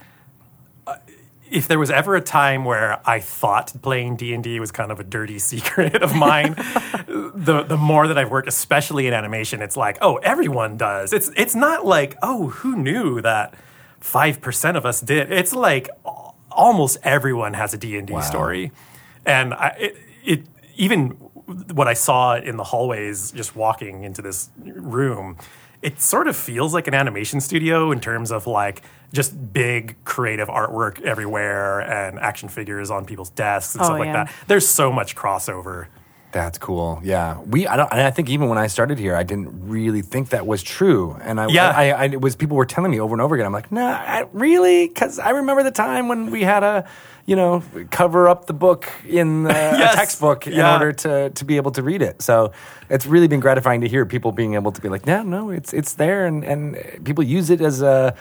uh, 0.87 0.95
if 1.49 1.67
there 1.67 1.79
was 1.79 1.89
ever 1.91 2.15
a 2.15 2.21
time 2.21 2.65
where 2.65 2.99
I 3.07 3.19
thought 3.19 3.73
playing 3.81 4.17
D 4.17 4.33
and 4.33 4.43
D 4.43 4.59
was 4.59 4.71
kind 4.71 4.91
of 4.91 4.99
a 4.99 5.03
dirty 5.03 5.39
secret 5.51 6.01
of 6.01 6.15
mine, 6.15 6.53
the 7.07 7.63
the 7.67 7.77
more 7.77 8.07
that 8.07 8.17
I've 8.17 8.31
worked, 8.31 8.47
especially 8.47 9.07
in 9.07 9.13
animation, 9.13 9.61
it's 9.61 9.77
like, 9.77 9.97
oh, 10.01 10.17
everyone 10.17 10.77
does. 10.77 11.13
It's 11.13 11.29
it's 11.37 11.55
not 11.55 11.85
like, 11.85 12.17
oh, 12.21 12.47
who 12.49 12.75
knew 12.75 13.21
that 13.21 13.53
five 13.99 14.41
percent 14.41 14.77
of 14.77 14.85
us 14.85 14.99
did. 15.01 15.31
It's 15.31 15.53
like 15.53 15.89
almost 16.51 16.97
everyone 17.03 17.53
has 17.53 17.73
a 17.73 17.77
D 17.77 17.97
and 17.97 18.07
D 18.07 18.21
story, 18.21 18.71
and 19.25 19.53
I, 19.53 19.67
it, 19.79 19.95
it 20.23 20.43
even 20.75 21.17
what 21.73 21.87
I 21.87 21.93
saw 21.93 22.35
in 22.35 22.57
the 22.57 22.63
hallways 22.63 23.31
just 23.31 23.55
walking 23.55 24.03
into 24.03 24.21
this 24.21 24.49
room. 24.63 25.37
It 25.81 25.99
sort 25.99 26.27
of 26.27 26.35
feels 26.35 26.73
like 26.75 26.87
an 26.87 26.93
animation 26.93 27.41
studio 27.41 27.91
in 27.91 27.99
terms 27.99 28.31
of 28.31 28.45
like 28.45 28.83
just 29.13 29.51
big 29.51 29.95
creative 30.05 30.47
artwork 30.47 31.01
everywhere 31.01 31.79
and 31.81 32.19
action 32.19 32.49
figures 32.49 32.91
on 32.91 33.05
people's 33.05 33.31
desks 33.31 33.73
and 33.75 33.81
Oh, 33.81 33.85
stuff 33.85 33.99
like 33.99 34.05
yeah. 34.07 34.25
that. 34.25 34.33
There's 34.47 34.67
so 34.67 34.91
much 34.91 35.15
crossover. 35.15 35.87
That's 36.31 36.57
cool. 36.57 37.01
Yeah, 37.03 37.41
we. 37.41 37.67
I 37.67 37.75
don't. 37.75 37.91
And 37.91 37.99
I 38.01 38.09
think 38.11 38.29
even 38.29 38.47
when 38.47 38.57
I 38.57 38.67
started 38.67 38.97
here, 38.99 39.15
I 39.17 39.23
didn't 39.23 39.67
really 39.67 40.01
think 40.01 40.29
that 40.29 40.47
was 40.47 40.63
true. 40.63 41.17
And 41.23 41.41
I, 41.41 41.47
Yeah. 41.49 41.71
I, 41.75 41.89
I, 41.91 42.05
it 42.05 42.21
was 42.21 42.37
people 42.37 42.55
were 42.55 42.65
telling 42.65 42.89
me 42.91 43.01
over 43.01 43.13
and 43.13 43.21
over 43.21 43.35
again. 43.35 43.45
I'm 43.47 43.51
like, 43.51 43.69
nah, 43.69 43.89
I, 43.91 44.27
really? 44.31 44.87
Because 44.87 45.19
I 45.19 45.31
remember 45.31 45.61
the 45.63 45.71
time 45.71 46.07
when 46.07 46.31
we 46.31 46.43
had 46.43 46.63
a, 46.63 46.87
you 47.25 47.35
know, 47.35 47.63
cover 47.91 48.27
up 48.27 48.45
the 48.45 48.53
book 48.53 48.89
in 49.07 49.43
the, 49.43 49.49
Yes. 49.53 49.93
a 49.93 49.97
textbook 49.97 50.47
in 50.47 50.53
Yeah. 50.53 50.73
order 50.73 50.91
to 50.93 51.29
to 51.29 51.45
be 51.45 51.57
able 51.57 51.71
to 51.71 51.83
read 51.83 52.01
it. 52.01 52.21
So 52.21 52.51
it's 52.89 53.05
really 53.05 53.27
been 53.27 53.39
gratifying 53.39 53.81
to 53.81 53.87
hear 53.87 54.05
people 54.05 54.31
being 54.31 54.55
able 54.55 54.71
to 54.71 54.81
be 54.81 54.89
like, 54.89 55.05
yeah, 55.05 55.23
no, 55.23 55.49
it's 55.51 55.73
it's 55.73 55.93
there, 55.95 56.25
and 56.25 56.43
and 56.43 56.75
people 57.03 57.23
use 57.23 57.49
it 57.49 57.61
as 57.61 57.81
a 57.81 58.13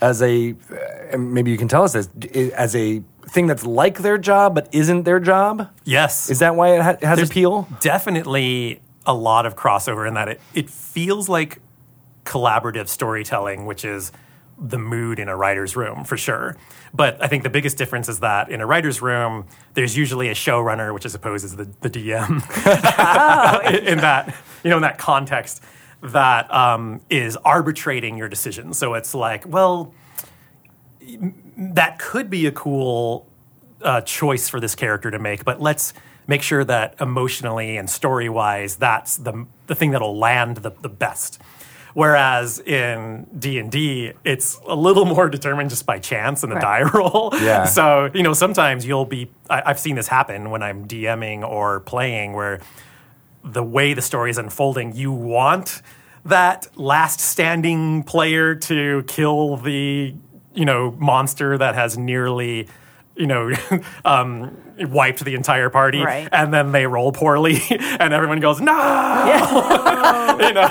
as 0.00 0.22
a 0.22 0.54
uh, 0.72 0.76
and 1.12 1.32
maybe 1.34 1.50
you 1.50 1.58
can 1.58 1.68
tell 1.68 1.82
us 1.84 1.92
this 1.92 2.08
as 2.54 2.74
a 2.76 3.02
thing 3.28 3.46
that's 3.46 3.66
like 3.66 3.98
their 3.98 4.16
job 4.16 4.54
but 4.54 4.68
isn't 4.72 5.02
their 5.04 5.20
job. 5.20 5.68
Yes. 5.84 6.30
Is 6.30 6.38
that 6.38 6.54
why 6.56 6.68
it, 6.76 6.82
ha- 6.82 6.90
it 7.00 7.04
has 7.04 7.16
There's 7.18 7.30
appeal? 7.30 7.68
Definitely 7.80 8.80
a 9.06 9.12
lot 9.14 9.44
of 9.46 9.54
crossover 9.56 10.06
in 10.08 10.14
that 10.14 10.28
it, 10.28 10.40
it 10.54 10.70
feels 10.70 11.28
like 11.28 11.58
collaborative 12.24 12.88
storytelling, 12.88 13.66
which 13.66 13.84
is 13.84 14.12
the 14.60 14.78
mood 14.78 15.18
in 15.18 15.28
a 15.28 15.36
writer's 15.36 15.76
room 15.76 16.04
for 16.04 16.16
sure. 16.16 16.56
But 16.92 17.22
I 17.22 17.28
think 17.28 17.42
the 17.42 17.50
biggest 17.50 17.76
difference 17.76 18.08
is 18.08 18.20
that 18.20 18.50
in 18.50 18.60
a 18.60 18.66
writer's 18.66 19.00
room, 19.00 19.46
there's 19.74 19.96
usually 19.96 20.28
a 20.28 20.34
showrunner, 20.34 20.92
which 20.92 21.06
I 21.06 21.08
suppose 21.08 21.44
is 21.44 21.56
the, 21.56 21.68
the 21.80 21.90
DM, 21.90 22.42
in 23.88 23.98
that 23.98 24.34
you 24.64 24.70
know 24.70 24.76
in 24.76 24.82
that 24.82 24.98
context 24.98 25.62
that 26.02 26.52
um, 26.52 27.00
is 27.10 27.36
arbitrating 27.38 28.16
your 28.16 28.28
decisions. 28.28 28.78
So 28.78 28.94
it's 28.94 29.14
like, 29.14 29.46
well, 29.46 29.92
that 31.56 31.98
could 31.98 32.30
be 32.30 32.46
a 32.46 32.52
cool 32.52 33.28
uh, 33.82 34.00
choice 34.02 34.48
for 34.48 34.60
this 34.60 34.74
character 34.74 35.10
to 35.10 35.18
make, 35.18 35.44
but 35.44 35.60
let's 35.60 35.92
make 36.26 36.42
sure 36.42 36.62
that 36.64 36.94
emotionally 37.00 37.76
and 37.76 37.88
story 37.88 38.28
wise, 38.28 38.76
that's 38.76 39.16
the 39.16 39.46
the 39.66 39.74
thing 39.74 39.90
that'll 39.90 40.16
land 40.16 40.58
the, 40.58 40.70
the 40.70 40.88
best. 40.88 41.40
Whereas 41.94 42.58
in 42.60 43.26
D 43.38 43.58
and 43.58 43.70
D, 43.70 44.12
it's 44.24 44.60
a 44.66 44.74
little 44.74 45.04
more 45.04 45.28
determined 45.28 45.70
just 45.70 45.86
by 45.86 45.98
chance 45.98 46.42
and 46.42 46.52
the 46.52 46.56
Right. 46.56 46.84
die 46.84 46.90
roll. 46.94 47.30
Yeah. 47.40 47.64
So 47.64 48.10
you 48.14 48.22
know, 48.22 48.32
sometimes 48.32 48.86
you'll 48.86 49.04
be. 49.06 49.30
I, 49.50 49.62
I've 49.66 49.78
seen 49.80 49.96
this 49.96 50.08
happen 50.08 50.50
when 50.50 50.62
I'm 50.62 50.86
DMing 50.86 51.48
or 51.48 51.80
playing, 51.80 52.32
where 52.34 52.60
the 53.44 53.62
way 53.62 53.94
the 53.94 54.02
story 54.02 54.30
is 54.30 54.38
unfolding, 54.38 54.94
you 54.94 55.12
want 55.12 55.82
that 56.24 56.68
last 56.76 57.20
standing 57.20 58.02
player 58.02 58.54
to 58.54 59.02
kill 59.06 59.56
the 59.56 60.14
you 60.54 60.64
know 60.64 60.90
monster 60.98 61.56
that 61.56 61.74
has 61.74 61.96
nearly 61.96 62.68
you 63.18 63.26
know 63.26 63.52
um, 64.04 64.56
wiped 64.78 65.24
the 65.24 65.34
entire 65.34 65.68
party, 65.70 66.00
Right. 66.00 66.28
and 66.32 66.54
then 66.54 66.72
they 66.72 66.86
roll 66.86 67.12
poorly, 67.12 67.58
and 67.70 68.12
everyone 68.14 68.40
goes 68.40 68.60
no. 68.60 68.72
you 70.40 70.52
know, 70.54 70.70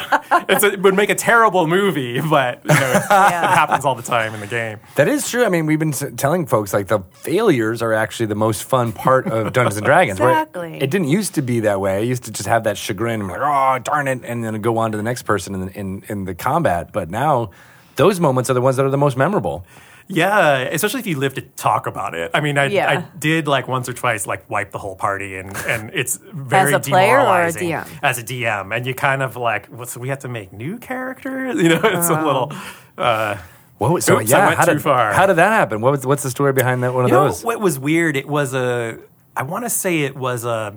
it's 0.50 0.64
a, 0.64 0.74
it 0.74 0.82
would 0.82 0.95
make 0.95 1.10
a 1.10 1.16
terrible 1.16 1.68
movie, 1.68 2.22
but 2.22 2.62
you 2.64 2.70
know, 2.74 2.91
it, 2.91 3.04
Yeah. 3.10 3.43
it 3.52 3.56
happens 3.56 3.84
all 3.86 3.95
the 3.95 4.02
time 4.04 4.34
in 4.34 4.39
the 4.39 4.48
game. 4.48 4.80
That 4.95 5.08
is 5.08 5.30
true. 5.30 5.45
I 5.45 5.50
mean, 5.50 5.66
we've 5.66 5.80
been 5.80 5.89
s- 5.93 6.06
telling 6.16 6.45
folks 6.45 6.74
like 6.74 6.88
the 6.88 7.00
failures 7.12 7.82
are 7.82 7.93
actually 7.93 8.28
the 8.28 8.36
most 8.36 8.64
fun 8.64 8.93
part 8.93 9.28
of 9.28 9.52
Dungeons 9.54 9.78
and 9.78 9.86
Dragons. 9.86 10.20
where 10.20 10.30
Exactly. 10.32 10.76
It 10.82 10.89
didn't 10.89 11.10
used 11.10 11.36
to 11.36 11.41
be 11.41 11.60
that 11.62 11.80
way. 11.82 11.98
I 11.98 12.02
used 12.02 12.24
to 12.24 12.32
just 12.32 12.48
have 12.48 12.64
that 12.64 12.78
chagrin, 12.78 13.20
and 13.22 13.30
be 13.30 13.34
like, 13.38 13.41
oh 13.43 13.80
darn 13.84 14.08
it, 14.08 14.22
and 14.24 14.43
then 14.43 14.60
go 14.62 14.78
on 14.78 14.91
to 14.91 14.98
the 14.98 15.04
next 15.04 15.24
person 15.24 15.54
in, 15.56 15.70
in 15.70 16.04
in 16.08 16.24
the 16.26 16.34
combat. 16.36 16.93
But 16.93 17.10
now, 17.10 17.50
those 17.98 18.20
moments 18.20 18.50
are 18.50 18.54
the 18.54 18.62
ones 18.62 18.78
that 18.78 18.86
are 18.86 18.89
the 18.91 18.98
most 18.98 19.18
memorable. 19.18 19.66
Yeah, 20.10 20.60
especially 20.60 21.01
if 21.01 21.08
you 21.08 21.18
live 21.20 21.34
to 21.34 21.41
talk 21.41 21.86
about 21.86 22.14
it. 22.16 22.32
I 22.34 22.39
mean, 22.39 22.58
I, 22.58 22.66
Yeah. 22.68 22.89
I 22.89 23.18
did 23.20 23.47
like 23.47 23.68
once 23.68 23.89
or 23.89 23.93
twice, 23.93 24.26
like 24.26 24.49
wipe 24.49 24.72
the 24.72 24.78
whole 24.80 24.95
party, 24.95 25.36
and 25.38 25.55
and 25.68 25.91
it's 25.93 26.18
very 26.34 26.74
a 26.74 26.80
player 26.80 27.20
or 27.20 27.41
a 27.43 27.51
DM? 27.51 27.88
as 28.01 28.18
a 28.18 28.24
DM, 28.24 28.76
and 28.76 28.86
you 28.86 28.93
kind 28.95 29.22
of 29.22 29.36
like, 29.36 29.68
well, 29.70 29.86
so 29.86 29.99
we 29.99 30.10
have 30.10 30.20
to 30.20 30.30
make 30.30 30.53
new 30.53 30.78
characters. 30.78 31.62
You 31.62 31.70
know, 31.70 31.82
it's 31.84 32.10
a 32.10 32.22
little. 32.22 32.51
Uh, 32.97 33.38
What 33.80 33.91
was, 33.91 34.05
so 34.05 34.20
Oops, 34.20 34.32
I 34.34 34.38
yeah, 34.39 34.45
went 34.47 34.58
how 34.58 34.66
too 34.66 34.74
did, 34.74 34.82
far. 34.82 35.14
How 35.14 35.26
did 35.28 35.36
that 35.36 35.51
happen? 35.51 35.82
What 35.82 35.91
was 35.91 36.05
what's 36.05 36.24
the 36.24 36.32
story 36.32 36.51
behind 36.53 36.82
that 36.84 36.93
one 36.95 37.03
of 37.05 37.10
you 37.12 37.16
know 37.16 37.26
those? 37.28 37.43
what 37.43 37.60
was 37.60 37.78
weird? 37.78 38.16
It 38.18 38.28
was 38.28 38.53
a. 38.55 38.97
I 39.36 39.43
want 39.43 39.66
to 39.66 39.70
say 39.70 39.99
it 40.01 40.16
was 40.16 40.45
a 40.45 40.74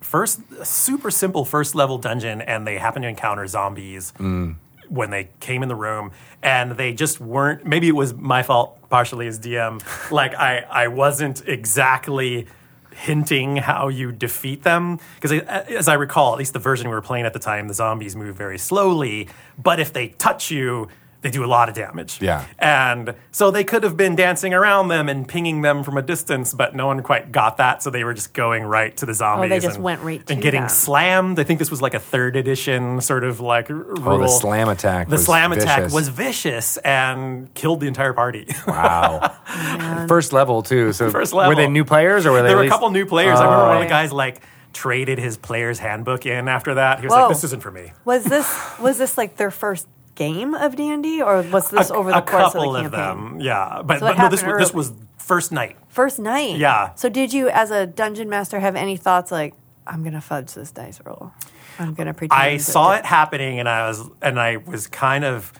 first 0.00 0.40
a 0.58 0.64
super 0.64 1.10
simple 1.10 1.44
first 1.44 1.74
level 1.74 1.98
dungeon, 1.98 2.40
and 2.40 2.66
they 2.66 2.78
happened 2.78 3.02
to 3.02 3.08
encounter 3.08 3.46
zombies. 3.46 4.14
Mm. 4.18 4.54
When 4.88 5.10
they 5.10 5.30
came 5.40 5.62
in 5.62 5.68
the 5.68 5.76
room, 5.76 6.12
and 6.42 6.72
they 6.72 6.92
just 6.92 7.20
weren't. 7.20 7.64
Maybe 7.64 7.88
it 7.88 7.96
was 7.96 8.14
my 8.14 8.42
fault, 8.42 8.78
partially 8.88 9.26
as 9.26 9.38
DM. 9.38 9.82
Like 10.10 10.34
I, 10.34 10.60
I 10.70 10.88
wasn't 10.88 11.46
exactly 11.46 12.46
hinting 12.94 13.56
how 13.56 13.88
you 13.88 14.10
defeat 14.10 14.64
them 14.64 14.98
because 15.20 15.32
as 15.32 15.86
I 15.86 15.94
recall, 15.94 16.32
at 16.32 16.38
least 16.38 16.52
the 16.52 16.58
version 16.58 16.88
we 16.88 16.94
were 16.94 17.02
playing 17.02 17.26
at 17.26 17.32
the 17.32 17.38
time, 17.38 17.68
the 17.68 17.74
zombies 17.74 18.16
move 18.16 18.36
very 18.36 18.58
slowly. 18.58 19.28
But 19.62 19.78
if 19.80 19.92
they 19.92 20.08
touch 20.08 20.50
you, 20.50 20.88
they 21.20 21.30
do 21.30 21.44
a 21.44 21.46
lot 21.46 21.68
of 21.68 21.74
damage. 21.74 22.22
Yeah. 22.22 22.44
And 22.60 23.14
so 23.32 23.50
they 23.50 23.64
could 23.64 23.82
have 23.82 23.96
been 23.96 24.14
dancing 24.14 24.54
around 24.54 24.86
them 24.86 25.08
and 25.08 25.26
pinging 25.26 25.62
them 25.62 25.82
from 25.82 25.96
a 25.98 26.02
distance, 26.02 26.54
but 26.54 26.76
no 26.76 26.86
one 26.86 27.02
quite 27.02 27.32
got 27.32 27.56
that. 27.56 27.82
So 27.82 27.90
they 27.90 28.04
were 28.04 28.14
just 28.14 28.32
going 28.34 28.62
right 28.62 28.96
to 28.98 29.04
the 29.06 29.14
zombies. 29.14 29.46
Oh, 29.46 29.48
they 29.48 29.58
just 29.58 29.76
and, 29.76 29.84
went 29.84 30.02
right 30.02 30.22
and 30.30 30.40
getting 30.40 30.60
them. 30.60 30.68
slammed. 30.68 31.40
I 31.40 31.44
think 31.44 31.58
this 31.58 31.70
was 31.72 31.82
like 31.82 31.94
a 31.94 31.98
third 31.98 32.36
edition 32.36 33.00
sort 33.00 33.24
of 33.24 33.40
like 33.40 33.68
rule. 33.68 33.98
Oh, 34.08 34.18
the 34.18 34.28
slam 34.28 34.68
attack. 34.68 35.08
The 35.08 35.16
was 35.16 35.24
slam 35.24 35.50
attack 35.52 35.90
was 35.92 36.08
vicious 36.08 36.76
and 36.78 37.52
killed 37.54 37.80
the 37.80 37.88
entire 37.88 38.12
party. 38.12 38.46
wow. 38.68 39.34
First 40.08 40.32
level 40.32 40.62
too. 40.62 40.92
So 40.92 41.10
First 41.10 41.32
level. 41.32 41.50
were 41.50 41.56
they 41.56 41.68
new 41.68 41.84
players 41.84 42.26
or 42.26 42.30
were 42.32 42.42
they? 42.42 42.48
there 42.48 42.58
at 42.58 42.60
were 42.60 42.66
a 42.66 42.68
couple 42.68 42.90
new 42.90 43.06
players. 43.06 43.40
I 43.40 43.44
remember 43.44 43.64
one 43.66 43.76
of 43.78 43.80
the 43.80 43.86
Oh. 43.86 43.88
guys 43.88 44.12
like 44.12 44.40
traded 44.72 45.18
his 45.18 45.36
player's 45.36 45.78
handbook 45.80 46.26
in 46.26 46.46
after 46.46 46.74
that. 46.74 47.00
He 47.00 47.06
was 47.06 47.12
Whoa. 47.12 47.22
like, 47.22 47.28
"This 47.30 47.42
isn't 47.44 47.62
for 47.62 47.70
me." 47.72 47.92
Was 48.04 48.22
this 48.24 48.78
was 48.78 48.98
this 48.98 49.16
like 49.18 49.36
their 49.36 49.50
first 49.50 49.88
game 50.18 50.54
of 50.54 50.74
D 50.76 50.90
and 50.90 51.02
D, 51.02 51.22
or 51.22 51.42
was 51.42 51.70
this 51.70 51.90
over 51.90 52.10
the 52.10 52.18
a 52.18 52.22
course 52.22 52.46
of 52.46 52.52
couple 52.52 52.72
the 52.72 52.86
of, 52.86 52.90
them, 52.90 53.40
yeah. 53.40 53.82
But, 53.84 54.00
So 54.00 54.06
but 54.08 54.18
no, 54.18 54.28
this 54.28 54.42
was, 54.42 54.58
this 54.58 54.74
was 54.74 54.92
first 55.16 55.52
night. 55.52 55.76
First 55.88 56.18
night. 56.18 56.56
Yeah. 56.58 56.94
So 56.96 57.08
did 57.08 57.32
you, 57.32 57.48
as 57.48 57.70
a 57.70 57.86
dungeon 57.86 58.28
master, 58.28 58.58
have 58.58 58.74
any 58.76 58.96
thoughts 58.96 59.30
like, 59.30 59.54
I'm 59.86 60.02
gonna 60.02 60.20
fudge 60.20 60.52
this 60.52 60.72
dice 60.72 61.00
roll? 61.04 61.32
I'm 61.78 61.94
gonna 61.94 62.12
pretend. 62.12 62.42
I 62.42 62.56
saw 62.56 62.90
this- 62.90 63.00
it 63.00 63.06
happening, 63.06 63.60
and 63.60 63.68
I 63.68 63.86
was 63.86 64.10
and 64.20 64.38
I 64.40 64.56
was 64.56 64.88
kind 64.88 65.24
of 65.24 65.52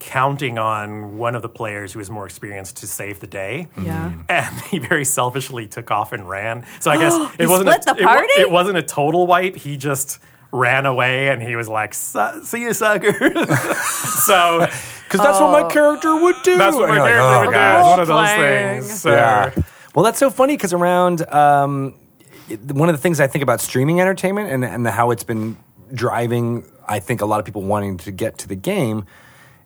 counting 0.00 0.58
on 0.58 1.16
one 1.16 1.36
of 1.36 1.42
the 1.42 1.48
players 1.48 1.92
who 1.92 2.00
was 2.00 2.10
more 2.10 2.26
experienced 2.26 2.78
to 2.78 2.88
save 2.88 3.20
the 3.20 3.26
day. 3.28 3.68
Yeah. 3.80 4.10
Mm. 4.10 4.24
And 4.28 4.60
he 4.70 4.78
very 4.80 5.04
selfishly 5.04 5.68
took 5.68 5.92
off 5.92 6.12
and 6.12 6.28
ran. 6.28 6.66
So 6.80 6.90
I 6.90 6.96
guess 6.98 7.14
it 7.38 7.46
wasn't 7.48 7.70
split 7.70 8.00
a, 8.00 8.02
the 8.02 8.18
it? 8.18 8.40
It, 8.40 8.50
wasn't 8.50 8.78
a 8.78 8.82
total 8.82 9.28
wipe. 9.28 9.54
He 9.54 9.76
just 9.76 10.18
ran 10.52 10.86
away, 10.86 11.28
and 11.28 11.42
he 11.42 11.56
was 11.56 11.68
like, 11.68 11.94
"See 11.94 12.62
you, 12.62 12.74
sucker." 12.74 13.12
so 14.24 14.66
Because 15.12 15.26
that's 15.26 15.40
what 15.40 15.62
my 15.62 15.70
character 15.70 16.16
would 16.16 16.36
do. 16.42 16.56
that's 16.56 16.74
what 16.74 16.88
my 16.88 16.94
you're 16.94 17.04
like, 17.04 17.12
character 17.12 17.34
oh, 17.34 17.40
would 17.40 17.46
do. 17.46 17.52
gosh. 17.52 17.78
It's 17.80 17.90
one 17.90 18.00
of 18.00 18.08
those 18.08 18.28
Role-playing. 18.30 18.80
things. 18.80 19.00
So. 19.00 19.10
Yeah. 19.10 19.54
Well, 19.94 20.04
that's 20.06 20.18
so 20.18 20.30
funny 20.30 20.56
because 20.56 20.72
around 20.72 21.28
um, 21.30 21.94
one 22.68 22.88
of 22.88 22.94
the 22.94 23.02
things 23.02 23.20
I 23.20 23.26
think 23.26 23.42
about 23.42 23.60
streaming 23.60 24.00
entertainment 24.00 24.50
and, 24.50 24.64
and 24.64 24.86
how 24.86 25.10
it's 25.10 25.22
been 25.22 25.58
driving, 25.92 26.64
I 26.88 26.98
think, 26.98 27.20
a 27.20 27.26
lot 27.26 27.40
of 27.40 27.44
people 27.44 27.60
wanting 27.60 27.98
to 27.98 28.10
get 28.10 28.38
to 28.38 28.48
the 28.48 28.56
game 28.56 29.04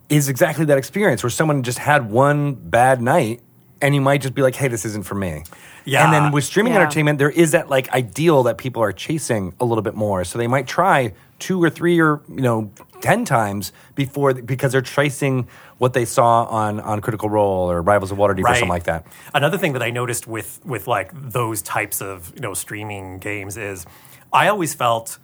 is 0.09 0.27
exactly 0.27 0.65
that 0.65 0.77
experience 0.77 1.23
where 1.23 1.29
someone 1.29 1.63
just 1.63 1.79
had 1.79 2.11
one 2.11 2.53
bad 2.53 3.01
night 3.01 3.39
and 3.81 3.93
you 3.95 4.01
might 4.01 4.21
just 4.21 4.33
be 4.33 4.41
like, 4.41 4.55
hey, 4.55 4.67
this 4.67 4.85
isn't 4.85 5.05
for 5.05 5.15
me. 5.15 5.43
Yeah. 5.85 6.03
And 6.03 6.13
then 6.13 6.31
with 6.31 6.43
streaming 6.43 6.73
Yeah. 6.73 6.79
entertainment, 6.81 7.19
there 7.19 7.29
is 7.29 7.51
that 7.51 7.69
like 7.69 7.89
ideal 7.93 8.43
that 8.43 8.57
people 8.57 8.81
are 8.83 8.91
chasing 8.91 9.53
a 9.59 9.65
little 9.65 9.81
bit 9.81 9.95
more. 9.95 10.23
So 10.23 10.37
they 10.37 10.47
might 10.47 10.67
try 10.67 11.13
two 11.39 11.63
or 11.63 11.69
three 11.69 11.99
or 12.01 12.21
you 12.27 12.41
know 12.41 12.71
ten 13.01 13.23
times 13.23 13.71
before 13.95 14.33
because 14.33 14.71
they're 14.71 14.81
tracing 14.81 15.47
what 15.77 15.93
they 15.93 16.03
saw 16.05 16.45
on 16.45 16.79
on 16.79 16.99
Critical 17.01 17.29
Role 17.29 17.69
or 17.71 17.81
Rivals 17.81 18.11
of 18.11 18.17
Waterdeep 18.17 18.43
or 18.43 18.47
something 18.55 18.67
like 18.69 18.85
that. 18.85 19.05
Another 19.33 19.57
thing 19.57 19.73
that 19.73 19.83
I 19.83 19.91
noticed 19.91 20.27
with 20.27 20.59
with 20.65 20.87
like 20.87 21.11
those 21.13 21.61
types 21.61 22.01
of 22.01 22.31
you 22.35 22.41
know 22.41 22.53
streaming 22.53 23.19
games 23.19 23.55
is 23.57 23.85
I 24.33 24.47
always 24.49 24.73
felt 24.73 25.19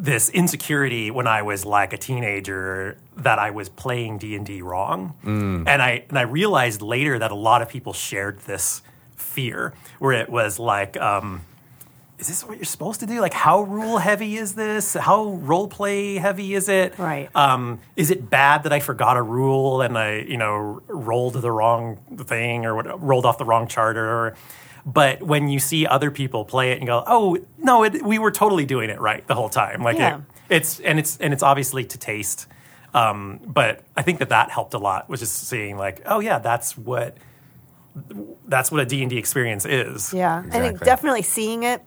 this 0.00 0.30
insecurity 0.30 1.10
when 1.10 1.26
I 1.26 1.42
was 1.42 1.66
like 1.66 1.92
a 1.92 1.98
teenager 1.98 2.96
that 3.18 3.38
I 3.38 3.50
was 3.50 3.68
playing 3.68 4.18
D 4.18 4.34
and 4.34 4.46
D 4.46 4.62
wrong, 4.62 5.14
and 5.22 5.68
I 5.82 6.04
and 6.08 6.18
I 6.18 6.22
realized 6.22 6.80
later 6.80 7.18
that 7.18 7.30
a 7.30 7.34
lot 7.34 7.60
of 7.60 7.68
people 7.68 7.92
shared 7.92 8.40
this 8.40 8.82
fear 9.16 9.74
where 9.98 10.12
it 10.12 10.28
was 10.28 10.58
like. 10.58 10.96
Um, 10.96 11.42
is 12.18 12.28
this 12.28 12.44
what 12.44 12.58
you're 12.58 12.66
supposed 12.66 13.00
to 13.00 13.06
do? 13.06 13.18
Like, 13.22 13.32
how 13.32 13.62
rule 13.62 13.96
heavy 13.96 14.36
is 14.36 14.54
this? 14.54 14.92
How 14.92 15.24
role 15.24 15.68
play 15.68 16.16
heavy 16.16 16.52
is 16.52 16.68
it? 16.68 16.98
Right. 16.98 17.34
Um, 17.34 17.80
is 17.96 18.10
it 18.10 18.28
bad 18.28 18.64
that 18.64 18.74
I 18.74 18.80
forgot 18.80 19.16
a 19.16 19.22
rule 19.22 19.80
and 19.80 19.96
I, 19.96 20.18
you 20.18 20.36
know, 20.36 20.82
rolled 20.86 21.32
the 21.32 21.50
wrong 21.50 21.96
thing 22.18 22.66
or 22.66 22.74
what, 22.74 23.02
rolled 23.02 23.24
off 23.24 23.38
the 23.38 23.46
wrong 23.46 23.68
charter? 23.68 24.34
But 24.92 25.22
when 25.22 25.48
you 25.48 25.58
see 25.60 25.86
other 25.86 26.10
people 26.10 26.44
play 26.44 26.72
it 26.72 26.78
and 26.78 26.86
go, 26.86 27.04
oh 27.06 27.38
no, 27.58 27.84
it, 27.84 28.02
we 28.02 28.18
were 28.18 28.30
totally 28.30 28.64
doing 28.64 28.90
it 28.90 29.00
right 29.00 29.24
the 29.26 29.34
whole 29.34 29.48
time. 29.48 29.82
Like 29.82 29.98
Yeah. 29.98 30.16
it, 30.16 30.22
it's 30.48 30.80
and 30.80 30.98
it's 30.98 31.16
and 31.18 31.32
it's 31.32 31.42
obviously 31.42 31.84
to 31.84 31.98
taste. 31.98 32.46
Um, 32.92 33.38
but 33.46 33.84
I 33.96 34.02
think 34.02 34.18
that 34.18 34.30
that 34.30 34.50
helped 34.50 34.74
a 34.74 34.78
lot. 34.78 35.08
Was 35.08 35.20
just 35.20 35.46
seeing 35.48 35.76
like, 35.76 36.02
oh 36.06 36.18
yeah, 36.20 36.38
that's 36.40 36.76
what 36.76 37.16
that's 38.48 38.72
what 38.72 38.80
a 38.80 38.86
D 38.86 39.02
and 39.02 39.10
D 39.10 39.16
experience 39.18 39.64
is. 39.64 40.12
Yeah, 40.12 40.38
I 40.38 40.42
think 40.42 40.54
Exactly. 40.64 40.84
definitely 40.84 41.22
seeing 41.22 41.62
it 41.62 41.82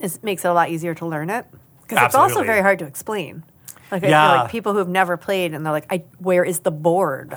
is 0.00 0.22
makes 0.22 0.44
it 0.44 0.48
a 0.48 0.52
lot 0.54 0.70
easier 0.70 0.94
to 0.94 1.06
learn 1.06 1.30
it 1.30 1.46
because 1.82 2.02
it's 2.04 2.14
also 2.14 2.44
very 2.44 2.60
hard 2.60 2.78
to 2.80 2.84
explain. 2.86 3.44
Like 3.90 4.04
I 4.04 4.08
Yeah. 4.08 4.30
feel 4.32 4.40
like 4.42 4.50
people 4.50 4.72
who've 4.74 4.88
never 4.88 5.16
played 5.16 5.54
and 5.54 5.64
they're 5.64 5.72
like, 5.72 5.86
I, 5.90 6.04
"Where 6.18 6.44
is 6.44 6.60
the 6.60 6.70
board? 6.70 7.36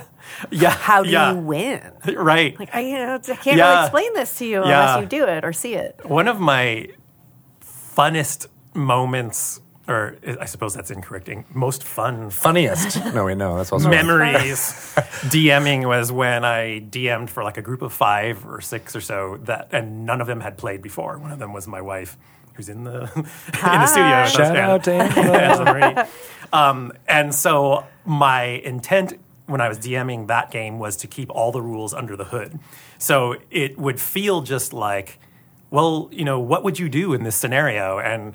Yeah. 0.50 0.70
How 0.72 1.04
do 1.04 1.10
yeah. 1.10 1.32
you 1.34 1.38
win?" 1.40 1.82
Right. 2.16 2.58
Like 2.60 2.74
I, 2.74 2.80
you 2.82 2.98
know, 2.98 3.16
I 3.16 3.36
can't 3.36 3.46
really 3.60 3.82
explain 3.84 4.14
this 4.14 4.38
to 4.40 4.46
you 4.46 4.66
Yeah. 4.66 4.96
unless 4.96 5.02
you 5.02 5.20
do 5.20 5.26
it 5.26 5.44
or 5.46 5.54
see 5.54 5.76
it. 5.76 6.00
One 6.04 6.28
of 6.28 6.40
my 6.40 6.88
funnest 7.62 8.48
moments, 8.74 9.60
or 9.88 10.18
I 10.40 10.46
suppose 10.46 10.74
that's 10.74 10.92
incorrect. 10.92 11.30
Most 11.54 11.84
fun 11.84 12.30
Funniest. 12.30 13.04
no, 13.14 13.26
wait, 13.26 13.38
no, 13.38 13.58
that's 13.58 13.72
also 13.72 13.90
memories 13.90 14.60
DMing 15.32 15.88
was 15.88 16.12
when 16.12 16.44
I 16.46 16.82
DM'd 16.82 17.30
for 17.30 17.44
like 17.44 17.58
a 17.58 17.62
group 17.62 17.82
of 17.82 17.94
five 17.94 18.46
or 18.46 18.62
six 18.62 18.96
or 18.96 19.02
so 19.02 19.38
that, 19.44 19.70
and 19.72 20.06
none 20.06 20.22
of 20.22 20.28
them 20.28 20.42
had 20.42 20.58
played 20.58 20.82
before. 20.82 21.18
One 21.18 21.32
of 21.32 21.40
them 21.40 21.54
was 21.54 21.68
my 21.68 21.82
wife, 21.82 22.18
who's 22.58 22.68
in 22.70 22.84
the 22.84 23.04
in 23.16 23.24
the 23.54 23.88
studio. 23.88 24.26
Shout 24.26 24.58
out 24.58 24.84
to 24.86 24.94
Angela. 24.94 26.08
Um, 26.52 26.92
and 27.08 27.34
so 27.34 27.86
my 28.06 28.44
intent 28.44 29.14
when 29.46 29.62
I 29.62 29.70
was 29.70 29.80
DMing 29.80 30.28
that 30.28 30.52
game 30.52 30.78
was 30.80 30.98
to 30.98 31.08
keep 31.08 31.30
all 31.32 31.52
the 31.54 31.62
rules 31.62 31.94
under 31.94 32.18
the 32.18 32.26
hood. 32.26 32.60
So 32.98 33.36
it 33.50 33.78
would 33.78 34.02
feel 34.02 34.42
just 34.42 34.74
like, 34.74 35.20
well, 35.70 36.10
you 36.12 36.26
know, 36.26 36.40
what 36.40 36.64
would 36.66 36.78
you 36.80 36.90
do 36.90 37.14
in 37.14 37.24
this 37.24 37.36
scenario? 37.36 38.00
And 38.00 38.34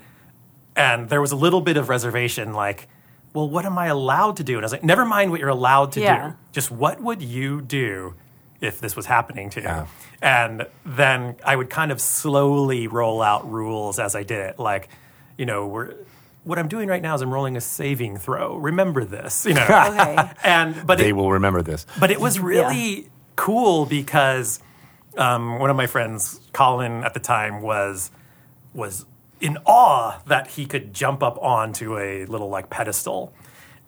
and 0.75 1.09
there 1.09 1.21
was 1.21 1.31
a 1.31 1.35
little 1.35 1.61
bit 1.61 1.77
of 1.77 1.87
reservation, 1.89 2.53
like, 2.53 2.87
well, 3.33 3.47
what 3.47 3.65
am 3.65 3.77
I 3.77 3.87
allowed 3.87 4.37
to 4.37 4.43
do? 4.43 4.53
And 4.55 4.63
I 4.63 4.65
was 4.65 4.71
like, 4.71 4.83
never 4.83 5.05
mind 5.05 5.29
what 5.29 5.39
you're 5.39 5.49
allowed 5.49 5.91
to 5.93 6.01
Yeah. 6.01 6.29
do. 6.29 6.35
Just 6.51 6.71
what 6.71 6.99
would 7.01 7.21
you 7.21 7.61
do 7.61 8.15
if 8.63 8.79
this 8.79 8.95
was 8.95 9.05
happening 9.05 9.49
to 9.51 9.59
you? 9.61 9.67
Yeah. 9.67 9.87
And 10.21 10.65
then 10.85 11.35
I 11.45 11.55
would 11.55 11.69
kind 11.69 11.91
of 11.91 11.99
slowly 11.99 12.87
roll 12.87 13.21
out 13.21 13.49
rules 13.51 13.99
as 13.99 14.15
I 14.15 14.23
did 14.23 14.39
it. 14.39 14.59
Like, 14.59 14.89
you 15.37 15.45
know, 15.45 15.67
we're, 15.67 15.95
what 16.45 16.57
I'm 16.59 16.67
doing 16.67 16.87
right 16.89 17.01
now 17.01 17.13
is 17.15 17.21
I'm 17.21 17.33
rolling 17.33 17.57
a 17.57 17.61
saving 17.61 18.17
throw. 18.17 18.55
Remember 18.57 19.03
this, 19.05 19.45
you 19.45 19.53
know. 19.53 19.61
Okay. 19.93 20.29
and 20.43 20.87
but 20.87 20.97
They 20.97 21.09
it, 21.09 21.15
will 21.15 21.31
remember 21.31 21.61
this. 21.61 21.85
but 21.99 22.09
it 22.11 22.19
was 22.19 22.39
really 22.39 23.09
cool 23.35 23.85
because 23.85 24.59
um, 25.17 25.59
one 25.59 25.69
of 25.69 25.75
my 25.75 25.87
friends, 25.87 26.39
Colin, 26.53 27.03
at 27.03 27.13
the 27.13 27.19
time 27.19 27.61
was 27.61 28.11
was 28.73 29.05
in 29.39 29.57
awe 29.65 30.19
that 30.27 30.47
he 30.47 30.65
could 30.65 30.93
jump 30.93 31.21
up 31.21 31.37
onto 31.41 31.97
a 31.97 32.25
little 32.25 32.49
like 32.49 32.69
pedestal. 32.69 33.33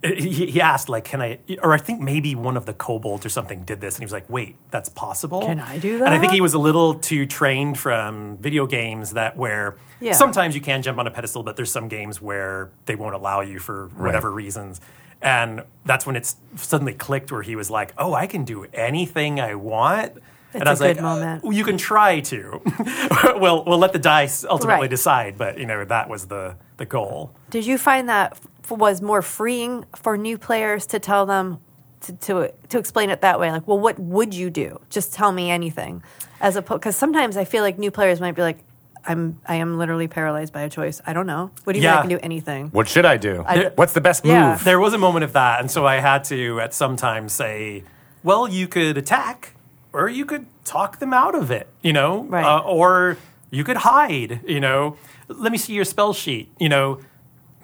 He, 0.05 0.45
he 0.51 0.61
asked 0.61 0.87
like, 0.89 1.05
"Can 1.05 1.21
I?" 1.21 1.39
Or 1.61 1.73
I 1.73 1.77
think 1.77 1.99
maybe 2.01 2.35
one 2.35 2.57
of 2.57 2.65
the 2.65 2.73
kobolds 2.73 3.25
or 3.25 3.29
something 3.29 3.63
did 3.63 3.81
this, 3.81 3.95
and 3.95 4.01
he 4.01 4.05
was 4.05 4.11
like, 4.13 4.29
"Wait, 4.29 4.55
that's 4.71 4.89
possible." 4.89 5.41
Can 5.41 5.59
I 5.59 5.79
do 5.79 5.97
that?" 5.99 6.05
And 6.05 6.13
I 6.13 6.19
think 6.19 6.31
he 6.33 6.41
was 6.41 6.53
a 6.53 6.59
little 6.59 6.95
too 6.95 7.25
trained 7.25 7.79
from 7.79 8.37
video 8.37 8.67
games 8.67 9.11
that 9.11 9.35
where 9.37 9.75
Yeah. 9.99 10.13
sometimes 10.13 10.53
you 10.55 10.61
can 10.61 10.81
jump 10.81 10.99
on 10.99 11.07
a 11.07 11.11
pedestal, 11.11 11.43
but 11.43 11.55
there's 11.55 11.71
some 11.71 11.87
games 11.87 12.21
where 12.21 12.69
they 12.85 12.95
won't 12.95 13.15
allow 13.15 13.41
you 13.41 13.59
for 13.59 13.87
whatever 13.97 14.31
reasons. 14.31 14.79
And 15.21 15.63
that's 15.85 16.05
when 16.05 16.15
it's 16.15 16.35
suddenly 16.55 16.93
clicked 16.93 17.31
where 17.31 17.41
he 17.41 17.55
was 17.55 17.71
like, 17.71 17.93
"Oh, 17.97 18.13
I 18.13 18.27
can 18.27 18.43
do 18.43 18.65
anything 18.73 19.39
I 19.39 19.55
want." 19.55 20.13
And 20.55 20.61
It's 20.63 20.67
I 20.67 20.71
a 20.71 20.73
was 20.73 20.81
like, 20.81 20.95
good 20.97 21.03
moment. 21.03 21.45
"Uh, 21.45 21.49
"You 21.51 21.63
can 21.63 21.77
try 21.77 22.19
to. 22.21 22.61
well, 23.39 23.63
we'll 23.65 23.77
let 23.77 23.93
the 23.93 23.99
dice 23.99 24.45
ultimately 24.45 24.81
Right. 24.83 24.89
decide." 24.89 25.37
But 25.37 25.57
you 25.57 25.65
know, 25.65 25.83
that 25.85 26.09
was 26.09 26.27
the 26.27 26.55
the 26.77 26.85
goal. 26.85 27.31
Did 27.49 27.65
you 27.65 27.77
find 27.77 28.09
that 28.09 28.33
f- 28.63 28.71
was 28.71 29.01
more 29.01 29.21
freeing 29.21 29.85
for 29.95 30.17
new 30.17 30.37
players 30.37 30.85
to 30.87 30.99
tell 30.99 31.25
them 31.25 31.59
to, 32.01 32.13
to 32.13 32.53
to 32.69 32.77
explain 32.77 33.09
it 33.09 33.21
that 33.21 33.39
way? 33.39 33.51
Like, 33.51 33.67
well, 33.67 33.79
what 33.79 33.99
would 33.99 34.33
you 34.33 34.49
do? 34.49 34.79
Just 34.89 35.13
tell 35.13 35.31
me 35.31 35.51
anything, 35.51 36.03
as 36.41 36.55
opposed 36.55 36.81
because 36.81 36.95
sometimes 36.95 37.37
I 37.37 37.45
feel 37.45 37.63
like 37.63 37.77
new 37.77 37.91
players 37.91 38.19
might 38.21 38.35
be 38.35 38.41
like, 38.41 38.59
I'm 39.05 39.39
I 39.47 39.55
am 39.55 39.77
literally 39.77 40.07
paralyzed 40.07 40.51
by 40.53 40.61
a 40.61 40.69
choice. 40.69 41.01
I 41.05 41.13
don't 41.13 41.27
know. 41.27 41.51
What 41.63 41.73
do 41.73 41.79
you 41.79 41.83
mean 41.83 41.91
Yeah. 41.93 41.97
I 41.97 42.01
can 42.01 42.09
do 42.09 42.19
anything? 42.23 42.69
What 42.69 42.87
should 42.87 43.05
I 43.05 43.17
do? 43.17 43.43
I- 43.47 43.71
What's 43.75 43.93
the 43.93 44.01
best 44.01 44.25
Yeah. 44.25 44.51
move? 44.51 44.63
There 44.63 44.79
was 44.79 44.93
a 44.93 44.97
moment 44.97 45.23
of 45.25 45.33
that, 45.33 45.59
and 45.59 45.69
so 45.69 45.85
I 45.85 45.97
had 45.97 46.23
to 46.25 46.59
at 46.61 46.73
some 46.73 46.95
time 46.95 47.29
say, 47.29 47.83
"Well, 48.23 48.47
you 48.47 48.67
could 48.67 48.97
attack, 48.97 49.54
or 49.95 50.09
you 50.09 50.25
could 50.25 50.45
talk 50.65 50.99
them 50.99 51.13
out 51.13 51.35
of 51.35 51.51
it, 51.51 51.67
you 51.81 51.93
know, 51.93 52.23
Right. 52.23 52.43
uh, 52.45 52.59
or 52.59 53.17
you 53.51 53.63
could 53.63 53.77
hide, 53.77 54.41
you 54.47 54.59
know. 54.59 54.97
Let 55.27 55.51
me 55.51 55.57
see 55.57 55.73
your 55.73 55.85
spell 55.85 56.13
sheet, 56.13 56.51
you 56.59 56.69
know. 56.69 56.99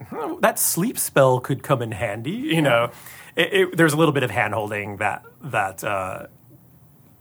"Hmm, 0.09 0.39
That 0.41 0.57
sleep 0.59 0.97
spell 0.97 1.39
could 1.39 1.61
come 1.63 1.81
in 1.81 1.91
handy, 1.91 2.31
you 2.31 2.61
know. 2.61 2.89
It, 3.35 3.53
it, 3.53 3.77
there's 3.77 3.93
a 3.93 3.97
little 3.97 4.13
bit 4.13 4.23
of 4.23 4.31
hand 4.31 4.53
holding 4.53 4.97
that 4.97 5.23
that 5.43 5.83
uh, 5.83 6.27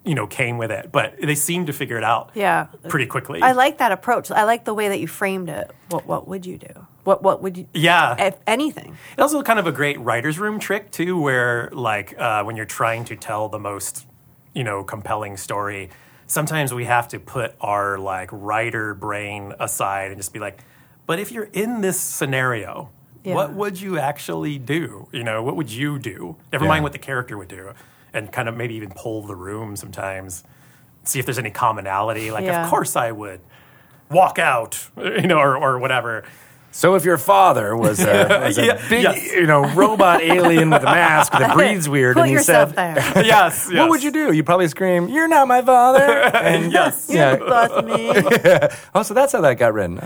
you 0.04 0.14
know 0.14 0.26
came 0.26 0.56
with 0.58 0.70
it, 0.70 0.90
but 0.90 1.14
they 1.22 1.34
seemed 1.34 1.66
to 1.66 1.72
figure 1.72 1.98
it 1.98 2.04
out, 2.04 2.30
Yeah. 2.34 2.66
pretty 2.88 3.06
quickly. 3.06 3.42
I 3.42 3.52
like 3.52 3.78
that 3.78 3.92
approach. 3.92 4.30
I 4.30 4.44
like 4.44 4.64
the 4.64 4.74
way 4.74 4.88
that 4.88 4.98
you 4.98 5.06
framed 5.08 5.48
it. 5.50 5.70
What 5.90 6.06
what 6.06 6.26
would 6.26 6.46
you 6.46 6.56
do? 6.58 6.86
What 7.04 7.22
what 7.22 7.42
would 7.42 7.56
you? 7.58 7.66
Yeah. 7.74 8.16
If 8.18 8.36
anything. 8.46 8.96
It's 9.12 9.22
also 9.22 9.42
kind 9.42 9.58
of 9.58 9.66
a 9.66 9.72
great 9.72 9.98
writer's 10.00 10.38
room 10.38 10.58
trick 10.58 10.90
too, 10.90 11.20
where 11.20 11.68
like 11.72 12.14
uh, 12.18 12.42
when 12.44 12.56
you're 12.56 12.66
trying 12.80 13.04
to 13.06 13.16
tell 13.16 13.48
the 13.48 13.58
most, 13.58 14.06
you 14.54 14.64
know, 14.64 14.82
compelling 14.84 15.36
story, 15.36 15.90
sometimes 16.26 16.72
we 16.74 16.84
have 16.84 17.08
to 17.08 17.18
put 17.20 17.54
our 17.60 17.98
like 17.98 18.28
writer 18.32 18.94
brain 18.94 19.52
aside 19.60 20.10
and 20.10 20.16
just 20.18 20.32
be 20.32 20.38
like, 20.38 20.60
but 21.06 21.18
if 21.18 21.32
you're 21.32 21.48
in 21.52 21.80
this 21.80 22.00
scenario, 22.00 22.90
Yeah. 23.24 23.34
what 23.34 23.52
would 23.52 23.80
you 23.80 23.98
actually 23.98 24.58
do? 24.58 25.08
You 25.12 25.24
know, 25.24 25.42
what 25.42 25.56
would 25.56 25.70
you 25.70 25.98
do? 25.98 26.36
Never 26.52 26.64
Yeah. 26.64 26.68
mind 26.70 26.84
what 26.84 26.92
the 26.92 26.98
character 26.98 27.36
would 27.36 27.48
do, 27.48 27.72
and 28.12 28.32
kind 28.32 28.48
of 28.48 28.56
maybe 28.56 28.74
even 28.74 28.90
pull 28.90 29.22
the 29.26 29.36
room 29.36 29.76
sometimes, 29.76 30.44
see 31.04 31.18
if 31.18 31.26
there's 31.26 31.38
any 31.38 31.50
commonality. 31.50 32.30
Like, 32.30 32.44
Yeah. 32.44 32.64
of 32.64 32.70
course 32.70 32.96
I 32.96 33.12
would 33.12 33.40
walk 34.10 34.38
out, 34.38 34.88
you 34.96 35.26
know, 35.26 35.38
or, 35.38 35.56
or 35.56 35.78
whatever. 35.78 36.24
So 36.72 36.94
if 36.94 37.04
your 37.04 37.18
father 37.18 37.76
was 37.76 38.00
a, 38.00 38.42
was 38.46 38.56
a 38.58 38.66
Yeah, 38.66 38.88
big, 38.88 39.02
yes. 39.02 39.32
you 39.32 39.46
know, 39.46 39.64
robot 39.74 40.22
alien 40.22 40.70
with 40.70 40.82
a 40.82 40.86
mask 40.86 41.32
that 41.32 41.54
breathes 41.56 41.88
weird, 41.88 42.14
Put 42.16 42.22
and 42.28 42.30
he 42.30 42.38
said, 42.38 42.66
there. 42.76 42.94
yes, 43.24 43.70
"What 43.72 43.88
would 43.90 44.02
you 44.02 44.10
do?" 44.12 44.32
You 44.32 44.44
probably 44.44 44.68
scream, 44.68 45.08
"You're 45.08 45.28
not 45.28 45.48
my 45.48 45.62
father!" 45.62 46.00
And 46.02 46.72
Yes. 46.72 47.06
yeah. 47.10 47.36
That's 47.36 47.86
me. 47.86 48.78
Oh, 48.94 49.02
so 49.02 49.14
that's 49.14 49.32
how 49.32 49.40
that 49.40 49.54
got 49.58 49.74
written. 49.74 49.98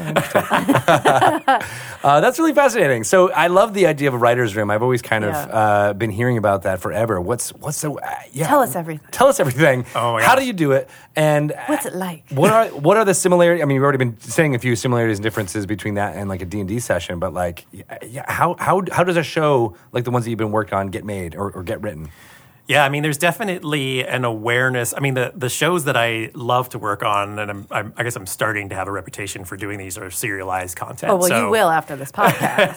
Uh, 2.04 2.20
that's 2.20 2.38
really 2.38 2.52
fascinating. 2.52 3.04
So 3.04 3.30
I 3.32 3.46
love 3.46 3.72
the 3.74 3.86
idea 3.86 4.08
of 4.08 4.14
a 4.14 4.18
writer's 4.18 4.54
room. 4.56 4.70
I've 4.70 4.82
always 4.82 5.00
kind 5.02 5.24
of 5.24 5.34
uh, 5.34 5.92
been 5.94 6.10
hearing 6.10 6.36
about 6.38 6.62
that 6.64 6.80
forever. 6.80 7.20
What's 7.20 7.50
what's 7.54 7.80
the 7.80 7.92
uh, 7.92 8.10
yeah? 8.32 8.46
Tell 8.46 8.60
us 8.60 8.76
everything. 8.76 9.06
Tell 9.10 9.28
us 9.28 9.40
everything. 9.40 9.86
Oh 9.94 10.18
How 10.20 10.34
do 10.34 10.44
you 10.44 10.52
do 10.52 10.72
it? 10.72 10.88
And 11.16 11.52
What's 11.66 11.86
it 11.86 11.94
like? 11.94 12.24
what 12.30 12.50
are 12.50 12.66
what 12.68 12.96
are 12.96 13.04
the 13.04 13.14
similarities? 13.14 13.62
I 13.62 13.66
mean, 13.66 13.76
you've 13.76 13.84
already 13.84 13.98
been 13.98 14.18
saying 14.20 14.54
a 14.54 14.58
few 14.58 14.76
similarities 14.76 15.18
and 15.18 15.22
differences 15.22 15.64
between 15.66 15.94
that 15.94 16.16
and 16.16 16.28
like 16.28 16.42
a 16.42 16.46
D 16.55 16.61
and 16.61 16.68
D 16.68 16.78
session, 16.78 17.18
but 17.18 17.32
like, 17.34 17.66
yeah, 17.72 18.24
how 18.30 18.55
how 18.59 18.82
how 18.92 19.05
does 19.05 19.16
a 19.16 19.22
show 19.22 19.74
like 19.92 20.05
the 20.05 20.11
ones 20.11 20.24
that 20.24 20.30
you've 20.30 20.38
been 20.38 20.52
working 20.52 20.74
on 20.78 20.86
get 20.88 21.05
made 21.05 21.34
or, 21.34 21.50
or 21.50 21.62
get 21.62 21.82
written? 21.82 22.11
Yeah, 22.66 22.82
I 22.82 22.88
mean, 22.88 23.02
there's 23.02 23.18
definitely 23.18 24.07
an 24.07 24.24
awareness. 24.24 24.94
I 24.96 25.00
mean, 25.00 25.12
the, 25.12 25.32
the 25.36 25.50
shows 25.50 25.84
that 25.84 25.98
I 25.98 26.30
love 26.32 26.70
to 26.70 26.78
work 26.78 27.02
on, 27.02 27.38
and 27.38 27.50
I'm, 27.50 27.66
I'm, 27.70 27.92
I 27.94 28.02
guess 28.05 28.16
I'm 28.16 28.24
starting 28.24 28.70
to 28.70 28.74
have 28.74 28.88
a 28.88 28.90
reputation 28.90 29.44
for 29.44 29.59
doing 29.59 29.76
these, 29.78 29.98
are 29.98 30.11
serialized 30.11 30.74
content. 30.74 31.12
Oh 31.12 31.16
well, 31.16 31.28
So- 31.28 31.44
you 31.44 31.50
will 31.50 31.68
after 31.68 31.94
this 31.94 32.11
podcast. 32.11 32.72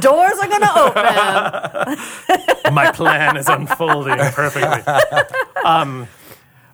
Doors 0.00 0.38
are 0.40 0.48
going 0.48 0.62
to 0.62 0.78
open. 0.80 2.74
my 2.74 2.90
plan 2.92 3.36
is 3.36 3.46
unfolding 3.46 4.16
perfectly. 4.16 4.80
Um, 5.62 6.08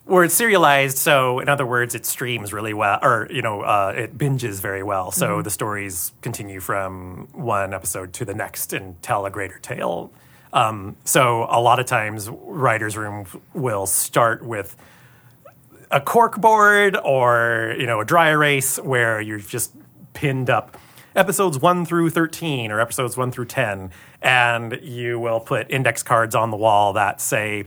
where 0.06 0.22
it's 0.22 0.34
serialized, 0.34 0.98
so 0.98 1.40
in 1.40 1.48
other 1.48 1.66
words, 1.66 1.94
it 1.94 2.06
streams 2.06 2.52
really 2.52 2.72
well, 2.72 2.98
or 3.02 3.26
you 3.30 3.42
know, 3.42 3.62
uh, 3.62 3.92
it 3.96 4.16
binges 4.16 4.60
very 4.60 4.82
well. 4.82 5.10
So 5.10 5.42
the 5.42 5.50
stories 5.50 6.12
continue 6.22 6.60
from 6.60 7.28
one 7.32 7.74
episode 7.74 8.12
to 8.14 8.24
the 8.24 8.34
next 8.34 8.72
and 8.72 9.00
tell 9.02 9.26
a 9.26 9.30
greater 9.30 9.58
tale. 9.58 10.12
Um, 10.52 10.96
so 11.04 11.46
a 11.50 11.60
lot 11.60 11.80
of 11.80 11.86
times, 11.86 12.30
writers' 12.30 12.96
room 12.96 13.26
will 13.52 13.86
start 13.86 14.44
with 14.44 14.76
a 15.90 16.00
cork 16.00 16.40
board 16.40 16.96
or 17.04 17.74
you 17.78 17.86
know 17.86 18.00
a 18.00 18.04
dry 18.04 18.30
erase 18.30 18.78
where 18.78 19.20
you've 19.20 19.48
just 19.48 19.72
pinned 20.14 20.50
up 20.50 20.76
episodes 21.14 21.58
1 21.58 21.86
through 21.86 22.10
13 22.10 22.70
or 22.70 22.80
episodes 22.80 23.16
1 23.16 23.30
through 23.30 23.44
10 23.44 23.90
and 24.20 24.78
you 24.82 25.18
will 25.18 25.40
put 25.40 25.70
index 25.70 26.02
cards 26.02 26.34
on 26.34 26.50
the 26.50 26.56
wall 26.56 26.92
that 26.92 27.20
say 27.20 27.64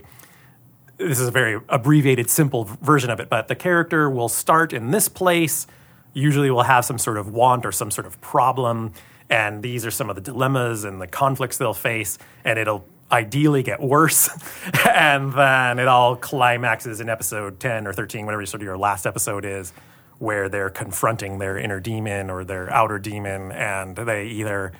this 1.00 1.18
is 1.18 1.28
a 1.28 1.30
very 1.30 1.60
abbreviated, 1.68 2.28
simple 2.28 2.64
version 2.64 3.10
of 3.10 3.20
it, 3.20 3.28
but 3.28 3.48
the 3.48 3.56
character 3.56 4.10
will 4.10 4.28
start 4.28 4.72
in 4.72 4.90
this 4.90 5.08
place. 5.08 5.66
Usually, 6.12 6.50
will 6.50 6.64
have 6.64 6.84
some 6.84 6.98
sort 6.98 7.16
of 7.16 7.28
want 7.32 7.64
or 7.64 7.72
some 7.72 7.90
sort 7.90 8.06
of 8.06 8.20
problem, 8.20 8.92
and 9.28 9.62
these 9.62 9.86
are 9.86 9.90
some 9.90 10.10
of 10.10 10.16
the 10.16 10.22
dilemmas 10.22 10.84
and 10.84 11.00
the 11.00 11.06
conflicts 11.06 11.56
they'll 11.56 11.72
face, 11.72 12.18
and 12.44 12.58
it'll 12.58 12.84
ideally 13.10 13.62
get 13.62 13.80
worse, 13.80 14.28
and 14.94 15.32
then 15.32 15.78
it 15.78 15.88
all 15.88 16.16
climaxes 16.16 17.00
in 17.00 17.08
episode 17.08 17.60
ten 17.60 17.86
or 17.86 17.92
thirteen, 17.92 18.26
whatever 18.26 18.44
sort 18.44 18.60
of 18.60 18.66
your 18.66 18.78
last 18.78 19.06
episode 19.06 19.44
is, 19.44 19.72
where 20.18 20.48
they're 20.48 20.70
confronting 20.70 21.38
their 21.38 21.56
inner 21.56 21.80
demon 21.80 22.28
or 22.28 22.44
their 22.44 22.70
outer 22.70 22.98
demon, 22.98 23.52
and 23.52 23.96
they 23.96 24.26
either 24.26 24.72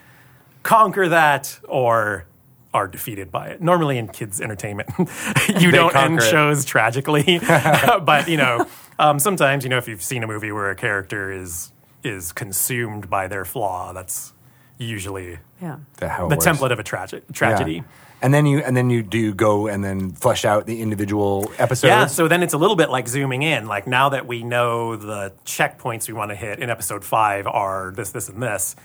conquer 0.63 1.09
that 1.09 1.59
or 1.67 2.27
are 2.73 2.87
defeated 2.87 3.31
by 3.33 3.49
it. 3.49 3.61
Normally 3.61 3.99
in 3.99 4.09
kids' 4.09 4.41
entertainment, 4.41 4.91
you 5.59 5.71
don't 5.71 5.95
end 5.97 6.19
it. 6.19 6.23
shows 6.23 6.65
tragically, 6.65 7.39
but 8.03 8.29
you 8.29 8.37
know, 8.37 8.67
um, 8.99 9.19
sometimes 9.19 9.65
you 9.65 9.71
know 9.71 9.79
if 9.79 9.89
you've 9.89 10.03
seen 10.03 10.23
a 10.23 10.27
movie 10.27 10.53
where 10.53 10.71
a 10.71 10.77
character 10.77 11.33
is 11.33 11.73
is 12.03 12.33
consumed 12.33 13.11
by 13.11 13.29
their 13.29 13.45
flaw, 13.45 13.93
that's 13.93 14.33
usually 14.79 15.39
Yeah. 15.61 15.79
The, 15.99 16.07
the 16.07 16.37
template 16.37 16.73
of 16.73 16.79
a 16.79 16.83
tragic 16.83 17.31
tragedy. 17.33 17.75
Yeah. 17.75 17.83
And 18.23 18.35
then 18.35 18.45
you 18.47 18.59
and 18.59 18.77
then 18.77 18.91
you 18.91 19.03
do 19.03 19.19
you 19.19 19.35
go 19.35 19.67
and 19.67 19.83
then 19.83 20.11
flesh 20.13 20.45
out 20.45 20.67
the 20.67 20.83
individual 20.83 21.51
episodes. 21.59 21.89
Yeah, 21.89 22.07
so 22.07 22.29
then 22.29 22.43
it's 22.43 22.53
a 22.53 22.59
little 22.59 22.77
bit 22.77 22.91
like 22.91 23.09
zooming 23.09 23.43
in. 23.43 23.67
Like 23.67 23.87
now 23.87 24.11
that 24.11 24.27
we 24.27 24.43
know 24.43 24.97
the 24.97 25.33
checkpoints 25.47 26.07
we 26.07 26.15
want 26.15 26.31
to 26.31 26.35
hit 26.35 26.59
in 26.59 26.69
episode 26.69 27.03
five 27.03 27.47
are 27.47 27.93
this, 27.97 28.11
this, 28.11 28.29
and 28.29 28.43
this, 28.43 28.77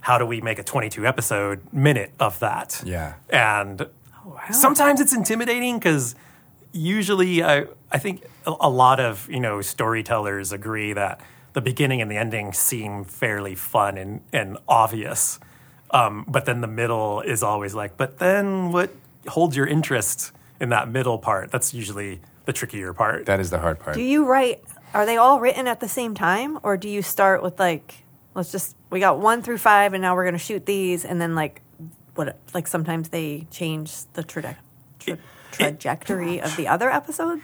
how 0.00 0.18
do 0.18 0.26
we 0.26 0.40
make 0.40 0.58
a 0.58 0.62
22 0.62 1.06
episode 1.06 1.60
minute 1.72 2.12
of 2.18 2.38
that? 2.40 2.82
Yeah. 2.84 3.14
And 3.30 3.88
sometimes 4.50 5.00
it's 5.00 5.12
intimidating 5.12 5.78
because 5.78 6.14
usually 6.72 7.42
I, 7.42 7.66
I 7.90 7.98
think 7.98 8.24
a, 8.46 8.54
a 8.60 8.70
lot 8.70 9.00
of, 9.00 9.28
you 9.30 9.40
know, 9.40 9.60
storytellers 9.60 10.52
agree 10.52 10.92
that 10.92 11.20
the 11.52 11.60
beginning 11.60 12.00
and 12.00 12.10
the 12.10 12.16
ending 12.16 12.52
seem 12.52 13.04
fairly 13.04 13.54
fun 13.54 13.98
and, 13.98 14.20
and 14.32 14.58
obvious. 14.68 15.40
Um, 15.90 16.24
but 16.28 16.44
then 16.44 16.60
the 16.60 16.68
middle 16.68 17.20
is 17.22 17.42
always 17.42 17.74
like, 17.74 17.96
but 17.96 18.18
then 18.18 18.72
what 18.72 18.90
holds 19.26 19.56
your 19.56 19.66
interest 19.66 20.32
in 20.60 20.68
that 20.68 20.88
middle 20.88 21.18
part? 21.18 21.50
That's 21.50 21.72
usually 21.72 22.20
the 22.44 22.52
trickier 22.52 22.92
part. 22.92 23.26
that 23.26 23.40
is 23.40 23.50
the 23.50 23.58
hard 23.58 23.78
part. 23.78 23.94
Do 23.96 24.02
you 24.02 24.24
write? 24.24 24.62
Are 24.94 25.04
they 25.04 25.16
all 25.16 25.40
written 25.40 25.66
at 25.66 25.80
the 25.80 25.88
same 25.88 26.14
time, 26.14 26.58
or 26.62 26.76
do 26.76 26.88
you 26.88 27.02
start 27.02 27.42
with 27.42 27.58
like, 27.58 28.04
let's 28.38 28.50
just 28.52 28.74
we 28.88 29.00
got 29.00 29.18
one 29.18 29.42
through 29.42 29.58
five, 29.58 29.92
and 29.92 30.00
now 30.00 30.14
we're 30.14 30.24
gonna 30.24 30.38
shoot 30.38 30.64
these, 30.64 31.04
and 31.04 31.20
then 31.20 31.34
like, 31.34 31.60
what? 32.14 32.38
Like 32.54 32.66
sometimes 32.66 33.10
they 33.10 33.46
change 33.50 33.92
the 34.14 34.22
traje- 34.24 34.56
tra- 34.98 35.18
trajectory 35.52 36.40
of 36.40 36.56
the 36.56 36.68
other 36.68 36.88
episodes. 36.88 37.42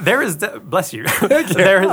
There 0.00 0.22
is, 0.22 0.36
de- 0.36 0.58
bless 0.58 0.92
you. 0.92 1.04
there 1.28 1.82
is, 1.84 1.90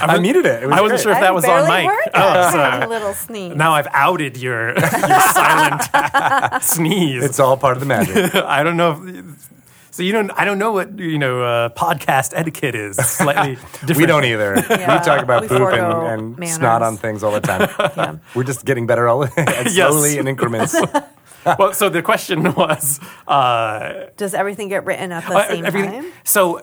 I 0.00 0.18
needed 0.18 0.46
it. 0.46 0.62
It 0.62 0.66
was 0.68 0.78
I 0.78 0.80
wasn't 0.82 0.98
great. 0.98 1.02
sure 1.02 1.12
if 1.12 1.18
that 1.20 1.26
I 1.28 1.30
was 1.32 1.44
on 1.44 1.66
barely 1.66 1.86
mic. 1.88 1.96
Oh, 2.14 2.20
that. 2.20 2.52
sorry. 2.52 2.84
A 2.84 2.88
little 2.96 3.14
sneeze. 3.14 3.56
Now 3.56 3.72
I've 3.72 3.88
outed 3.90 4.36
your, 4.36 4.78
your 4.78 4.88
silent 5.32 6.62
sneeze. 6.62 7.24
It's 7.24 7.40
all 7.40 7.56
part 7.56 7.76
of 7.76 7.80
the 7.80 7.86
magic. 7.86 8.34
I 8.34 8.62
don't 8.62 8.76
know. 8.76 9.02
If, 9.04 9.50
so 9.90 10.02
you 10.02 10.12
don't. 10.12 10.30
I 10.32 10.44
don't 10.44 10.58
know 10.58 10.72
what 10.72 10.98
you 10.98 11.18
know. 11.18 11.42
Uh, 11.42 11.68
podcast 11.70 12.32
etiquette 12.34 12.74
is 12.74 12.96
slightly 12.96 13.56
different. 13.86 13.96
we 13.96 14.06
don't 14.06 14.24
either. 14.24 14.54
Yeah. 14.68 14.98
We 14.98 15.04
talk 15.04 15.22
about 15.22 15.42
We 15.42 15.48
poop 15.48 15.72
and, 15.72 15.82
and 16.20 16.38
manners. 16.38 16.56
snot 16.56 16.82
on 16.82 16.96
things 16.96 17.22
all 17.22 17.32
the 17.32 17.40
time. 17.40 17.68
Yeah. 17.96 18.16
We're 18.34 18.44
just 18.44 18.64
getting 18.64 18.86
better 18.86 19.08
all 19.08 19.24
and 19.36 19.70
slowly 19.70 20.18
in 20.18 20.28
increments. 20.28 20.76
Well, 21.44 21.72
so 21.72 21.88
the 21.88 22.02
question 22.02 22.54
was 22.54 23.00
uh, 23.26 24.06
Does 24.16 24.34
everything 24.34 24.68
get 24.68 24.84
written 24.84 25.12
at 25.12 25.26
the 25.26 25.34
uh, 25.34 25.48
same 25.48 25.64
time? 25.64 26.12
So 26.24 26.60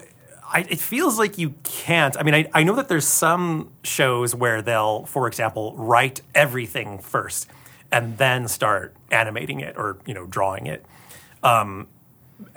I, 0.50 0.62
it 0.70 0.80
feels 0.80 1.20
like 1.20 1.38
you 1.38 1.56
can't. 1.64 2.16
I 2.18 2.24
mean, 2.24 2.34
I, 2.34 2.50
I 2.54 2.64
know 2.64 2.76
that 2.76 2.88
there's 2.88 3.08
some 3.08 3.72
shows 3.84 4.34
where 4.34 4.62
they'll, 4.62 5.06
for 5.06 5.28
example, 5.28 5.76
write 5.76 6.22
everything 6.34 7.00
first 7.00 7.50
and 7.92 8.18
then 8.18 8.48
start 8.48 8.96
animating 9.12 9.60
it 9.60 9.76
or 9.78 9.98
you 10.06 10.14
know 10.14 10.26
drawing 10.26 10.68
it. 10.68 10.86
Um, 11.44 11.88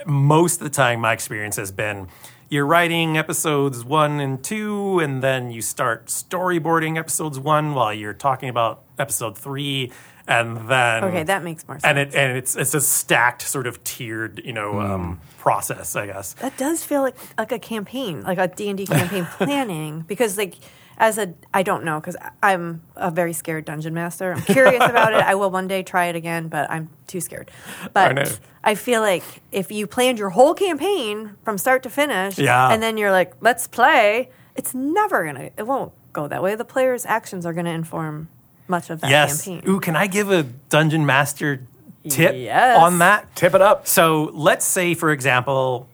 most 0.06 0.60
of 0.60 0.64
the 0.64 0.70
time, 0.70 1.00
my 1.00 1.12
experience 1.12 1.56
has 1.56 1.72
been 1.72 2.08
you're 2.48 2.66
writing 2.66 3.16
episodes 3.16 3.84
one 3.84 4.18
and 4.20 4.42
two, 4.42 4.98
and 4.98 5.22
then 5.22 5.50
you 5.52 5.62
start 5.62 6.06
storyboarding 6.06 6.98
episodes 6.98 7.38
one 7.38 7.74
while 7.74 7.94
you're 7.94 8.12
talking 8.14 8.48
about 8.48 8.82
episode 8.98 9.38
three, 9.38 9.92
and 10.26 10.68
then 10.68 11.04
Okay, 11.04 11.22
that 11.22 11.44
makes 11.44 11.66
more 11.68 11.78
sense. 11.78 11.84
and 11.84 11.98
it 11.98 12.14
and 12.14 12.36
it's 12.36 12.56
it's 12.56 12.74
a 12.74 12.80
stacked 12.80 13.42
sort 13.42 13.66
of 13.68 13.82
tiered 13.84 14.42
you 14.44 14.52
know 14.52 14.72
Hmm. 14.72 14.78
um, 14.92 15.20
process, 15.38 15.94
I 15.96 16.06
guess. 16.06 16.32
That 16.34 16.56
does 16.56 16.82
feel 16.84 17.02
like 17.02 17.16
like 17.38 17.52
a 17.52 17.58
campaign, 17.58 18.22
like 18.22 18.38
a 18.38 18.48
D 18.48 18.68
and 18.68 18.76
D 18.78 18.86
campaign 18.86 19.26
planning. 19.38 20.00
Because 20.00 20.36
like 20.36 20.54
as 21.00 21.16
a, 21.18 21.32
I 21.52 21.62
don't 21.64 21.82
know, 21.82 21.98
because 21.98 22.16
I'm 22.42 22.82
a 22.94 23.10
very 23.10 23.32
scared 23.32 23.64
dungeon 23.64 23.94
master. 23.94 24.34
I'm 24.34 24.42
curious 24.42 24.84
about 24.84 25.14
it. 25.14 25.20
I 25.22 25.34
will 25.34 25.50
one 25.50 25.66
day 25.66 25.82
try 25.82 26.06
it 26.06 26.14
again, 26.14 26.48
but 26.48 26.70
I'm 26.70 26.90
too 27.06 27.20
scared. 27.20 27.50
But 27.94 28.14
know. 28.14 28.24
I, 28.62 28.74
feel 28.74 29.00
like 29.00 29.24
if 29.50 29.72
you 29.72 29.86
planned 29.86 30.18
your 30.18 30.28
whole 30.30 30.52
campaign 30.54 31.36
from 31.42 31.56
start 31.56 31.82
to 31.84 31.90
finish, 31.90 32.38
Yeah. 32.38 32.70
and 32.70 32.82
then 32.82 32.98
you're 32.98 33.10
like, 33.10 33.32
let's 33.40 33.66
play, 33.66 34.28
it's 34.54 34.74
never 34.74 35.24
gonna. 35.24 35.50
It 35.56 35.66
won't 35.66 35.92
go 36.12 36.28
that 36.28 36.42
way. 36.42 36.54
The 36.54 36.64
player's 36.66 37.06
actions 37.06 37.46
are 37.46 37.54
gonna 37.54 37.70
inform 37.70 38.28
much 38.68 38.90
of 38.90 39.00
that 39.00 39.10
Yes. 39.10 39.42
campaign. 39.44 39.68
Ooh, 39.68 39.80
can 39.80 39.96
I 39.96 40.06
give 40.06 40.30
a 40.30 40.42
dungeon 40.68 41.06
master 41.06 41.62
tip 42.08 42.34
Yes. 42.36 42.78
on 42.78 42.98
that? 42.98 43.34
Tip 43.34 43.54
it 43.54 43.62
up. 43.62 43.86
So 43.88 44.30
let's 44.34 44.66
say, 44.66 44.92
for 44.94 45.10
example, 45.12 45.88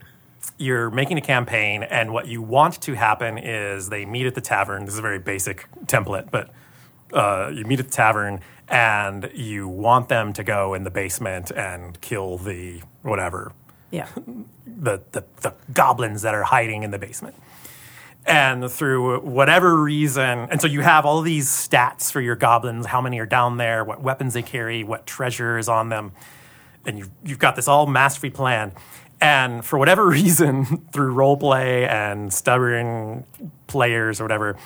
you're 0.58 0.90
making 0.90 1.18
a 1.18 1.20
campaign, 1.20 1.82
and 1.82 2.12
what 2.12 2.26
you 2.26 2.42
want 2.42 2.80
to 2.82 2.94
happen 2.94 3.38
is 3.38 3.88
they 3.88 4.04
meet 4.04 4.26
at 4.26 4.34
the 4.34 4.40
tavern. 4.40 4.84
This 4.84 4.94
is 4.94 4.98
a 4.98 5.02
very 5.02 5.18
basic 5.18 5.68
template, 5.86 6.30
but 6.30 6.50
uh, 7.12 7.50
you 7.54 7.64
meet 7.64 7.78
at 7.80 7.86
the 7.86 7.92
tavern, 7.92 8.40
and 8.68 9.30
you 9.34 9.68
want 9.68 10.08
them 10.08 10.32
to 10.32 10.42
go 10.42 10.74
in 10.74 10.84
the 10.84 10.90
basement 10.90 11.50
and 11.52 12.00
kill 12.00 12.38
the 12.38 12.82
whatever 13.02 13.52
Yeah. 13.90 14.08
the, 14.66 15.00
the, 15.12 15.24
the 15.42 15.54
goblins 15.72 16.22
that 16.22 16.34
are 16.34 16.42
hiding 16.42 16.82
in 16.82 16.90
the 16.90 16.98
basement. 16.98 17.36
And 18.28 18.68
through 18.68 19.20
whatever 19.20 19.80
reason, 19.80 20.48
and 20.50 20.60
so 20.60 20.66
you 20.66 20.80
have 20.80 21.06
all 21.06 21.22
these 21.22 21.48
stats 21.48 22.10
for 22.10 22.20
your 22.20 22.34
goblins, 22.34 22.86
how 22.86 23.00
many 23.00 23.20
are 23.20 23.26
down 23.26 23.56
there, 23.56 23.84
what 23.84 24.02
weapons 24.02 24.34
they 24.34 24.42
carry, 24.42 24.82
what 24.82 25.06
treasure 25.06 25.58
is 25.58 25.68
on 25.68 25.90
them, 25.90 26.10
and 26.84 26.98
you've, 26.98 27.10
you've 27.24 27.38
got 27.38 27.54
this 27.54 27.68
all 27.68 27.86
mastery 27.86 28.30
plan. 28.30 28.72
And 29.20 29.64
for 29.64 29.78
whatever 29.78 30.06
reason, 30.10 30.64
through 30.92 31.12
role 31.12 31.36
play 31.36 31.86
and 31.88 32.32
stubborn 32.32 33.24
players 33.66 34.20
or 34.20 34.24
whatever, 34.24 34.56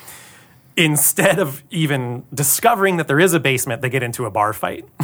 instead 0.77 1.39
of 1.39 1.63
even 1.69 2.23
discovering 2.33 2.97
that 2.97 3.07
there 3.07 3.19
is 3.19 3.33
a 3.33 3.39
basement, 3.39 3.81
they 3.81 3.89
get 3.89 4.03
into 4.03 4.25
a 4.25 4.31
bar 4.31 4.53
fight 4.53 4.85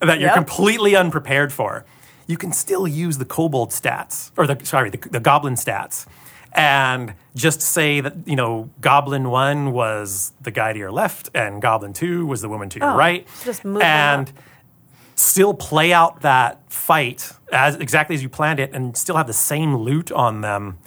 that 0.00 0.18
you're 0.20 0.28
Yep. 0.28 0.34
completely 0.34 0.94
unprepared 0.96 1.52
for. 1.52 1.84
You 2.26 2.36
can 2.36 2.52
still 2.52 2.86
use 2.86 3.18
the 3.18 3.24
kobold 3.24 3.70
stats, 3.70 4.30
or 4.36 4.46
the 4.46 4.58
sorry, 4.64 4.90
the, 4.90 4.98
the 5.10 5.20
goblin 5.20 5.54
stats, 5.54 6.06
and 6.52 7.14
just 7.34 7.60
say 7.62 8.00
that 8.00 8.14
you 8.26 8.36
know 8.36 8.68
Goblin 8.82 9.30
one 9.30 9.72
was 9.72 10.32
the 10.40 10.50
guy 10.50 10.72
to 10.74 10.78
your 10.78 10.90
left, 10.92 11.30
and 11.34 11.62
Goblin 11.62 11.92
two 11.94 12.26
was 12.26 12.42
the 12.42 12.48
woman 12.48 12.68
to 12.70 12.78
your 12.80 12.90
Oh, 12.90 12.96
right, 12.96 13.26
just 13.44 13.64
move 13.64 13.80
and 13.82 14.28
up. 14.28 14.34
Still 15.18 15.54
play 15.54 15.92
out 15.92 16.20
that 16.22 16.70
fight 16.72 17.32
as 17.52 17.76
exactly 17.76 18.14
as 18.14 18.22
you 18.22 18.28
planned 18.28 18.60
it, 18.60 18.72
and 18.72 18.96
still 18.96 19.16
have 19.16 19.26
the 19.26 19.32
same 19.32 19.76
loot 19.76 20.12
on 20.12 20.42
them, 20.42 20.78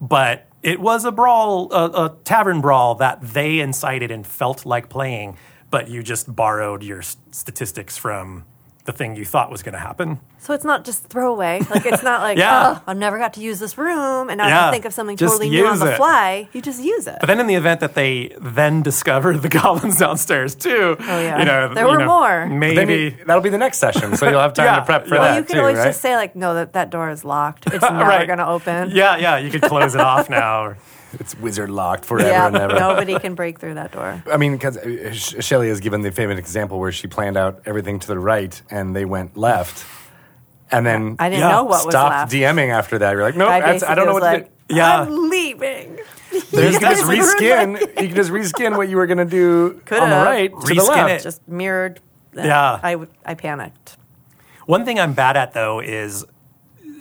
but 0.00 0.46
it 0.62 0.78
was 0.78 1.04
a 1.04 1.12
brawl, 1.12 1.72
a, 1.72 2.06
a 2.06 2.16
tavern 2.24 2.60
brawl 2.60 2.94
that 2.96 3.20
they 3.22 3.60
incited 3.60 4.10
and 4.10 4.26
felt 4.26 4.66
like 4.66 4.88
playing, 4.90 5.36
but 5.70 5.88
you 5.88 6.02
just 6.02 6.34
borrowed 6.34 6.82
your 6.82 7.02
statistics 7.02 7.96
from 7.96 8.44
the 8.86 8.92
thing 8.92 9.14
you 9.14 9.24
thought 9.26 9.50
was 9.50 9.62
going 9.62 9.74
to 9.74 9.78
happen. 9.78 10.18
So 10.38 10.54
it's 10.54 10.64
not 10.64 10.84
just 10.86 11.04
throwaway. 11.06 11.60
Like 11.68 11.84
it's 11.84 12.02
not 12.02 12.22
like, 12.22 12.38
Yeah. 12.46 12.78
oh, 12.78 12.82
I 12.86 12.94
never 12.94 13.18
got 13.18 13.34
to 13.34 13.40
use 13.40 13.58
this 13.58 13.76
room, 13.76 14.30
and 14.30 14.38
now 14.38 14.44
I 14.46 14.48
Yeah. 14.48 14.60
have 14.60 14.70
to 14.70 14.72
think 14.72 14.84
of 14.86 14.94
something 14.94 15.16
Just 15.18 15.34
totally 15.34 15.50
new 15.50 15.66
on 15.66 15.72
use 15.74 15.80
the 15.80 15.92
it. 15.92 15.96
fly. 15.96 16.48
You 16.54 16.62
just 16.62 16.82
use 16.82 17.06
it. 17.06 17.16
But 17.20 17.26
then, 17.26 17.40
in 17.40 17.46
the 17.46 17.56
event 17.56 17.80
that 17.80 17.94
they 17.94 18.34
then 18.40 18.80
discover 18.82 19.36
the 19.36 19.48
goblins 19.58 19.98
downstairs 19.98 20.54
too, 20.54 20.96
Oh, 20.98 21.20
yeah. 21.20 21.38
you 21.38 21.44
know, 21.44 21.74
There 21.74 21.84
you 21.84 21.90
were 21.92 21.98
know, 21.98 22.06
more. 22.06 22.46
Maybe 22.46 22.94
you- 22.94 23.24
that'll 23.26 23.42
be 23.42 23.50
the 23.50 23.58
next 23.58 23.78
session, 23.78 24.16
so 24.16 24.28
you'll 24.30 24.40
have 24.40 24.54
time 24.54 24.64
Yeah. 24.66 24.76
to 24.80 24.84
prep 24.86 25.04
for 25.06 25.10
Well, 25.16 25.20
well, 25.22 25.32
that 25.34 25.38
you 25.40 25.44
can 25.44 25.54
too, 25.56 25.60
always 25.60 25.76
right? 25.76 25.84
just 25.88 26.00
say 26.00 26.16
like, 26.16 26.34
no, 26.34 26.54
that 26.54 26.72
that 26.72 26.88
door 26.90 27.10
is 27.10 27.24
locked. 27.24 27.66
It's 27.66 27.82
never 27.82 27.98
Right. 27.98 28.26
going 28.26 28.38
to 28.38 28.46
open. 28.48 28.90
yeah, 28.92 29.16
yeah, 29.18 29.36
you 29.36 29.50
could 29.50 29.62
close 29.62 29.94
it 29.94 30.00
off 30.00 30.30
now. 30.30 30.64
or- 30.64 30.78
it's 31.20 31.36
wizard 31.38 31.70
locked 31.70 32.04
forever 32.04 32.28
Yeah, 32.28 32.46
and 32.46 32.56
ever. 32.56 32.74
nobody 32.78 33.18
can 33.18 33.34
break 33.34 33.58
through 33.58 33.74
that 33.74 33.92
door. 33.92 34.22
I 34.30 34.36
mean, 34.36 34.52
because 34.52 34.76
uh, 34.76 35.12
Shelley 35.12 35.68
has 35.68 35.80
given 35.80 36.02
the 36.02 36.10
famous 36.12 36.38
example 36.38 36.78
where 36.78 36.92
she 36.92 37.06
planned 37.06 37.36
out 37.36 37.62
everything 37.66 37.98
to 38.00 38.06
the 38.06 38.18
right 38.18 38.60
and 38.70 38.94
they 38.94 39.04
went 39.04 39.36
left, 39.36 39.84
and 40.70 40.86
then 40.86 41.16
I 41.18 41.28
didn't 41.28 41.40
Yeah. 41.42 41.48
know 41.50 41.64
what 41.64 41.84
was 41.86 41.94
left. 41.94 42.32
DMing 42.32 42.70
after 42.72 42.98
that. 42.98 43.12
You're 43.12 43.22
like, 43.22 43.36
no, 43.36 43.48
I 43.48 43.74
I 43.74 43.94
don't 43.94 44.06
know 44.06 44.12
what 44.14 44.22
was 44.22 44.38
to 44.42 44.44
do. 44.68 44.74
Yeah. 44.76 45.00
I'm 45.02 45.28
leaving. 45.30 45.98
You 46.32 46.40
can 46.42 46.70
just 46.70 46.80
guys 46.80 47.02
ruined 47.02 47.22
reskin. 47.22 47.80
You 48.02 48.06
can 48.06 48.14
just 48.14 48.30
reskin 48.30 48.76
what 48.76 48.88
you 48.88 48.96
were 48.98 49.06
going 49.08 49.18
to 49.18 49.24
do 49.24 49.80
Coulda. 49.84 50.04
on 50.04 50.10
the 50.10 50.16
right 50.16 50.50
to 50.52 50.56
the 50.74 50.74
Reskin 50.80 50.88
left. 50.88 51.10
it. 51.10 51.22
Just 51.24 51.48
mirrored. 51.48 52.00
Yeah. 52.36 52.78
I, 52.80 52.92
w- 52.92 53.10
I 53.26 53.34
panicked. 53.34 53.96
One 54.66 54.84
thing 54.84 55.00
I'm 55.00 55.12
bad 55.12 55.36
at 55.36 55.54
though 55.54 55.80
is 55.80 56.24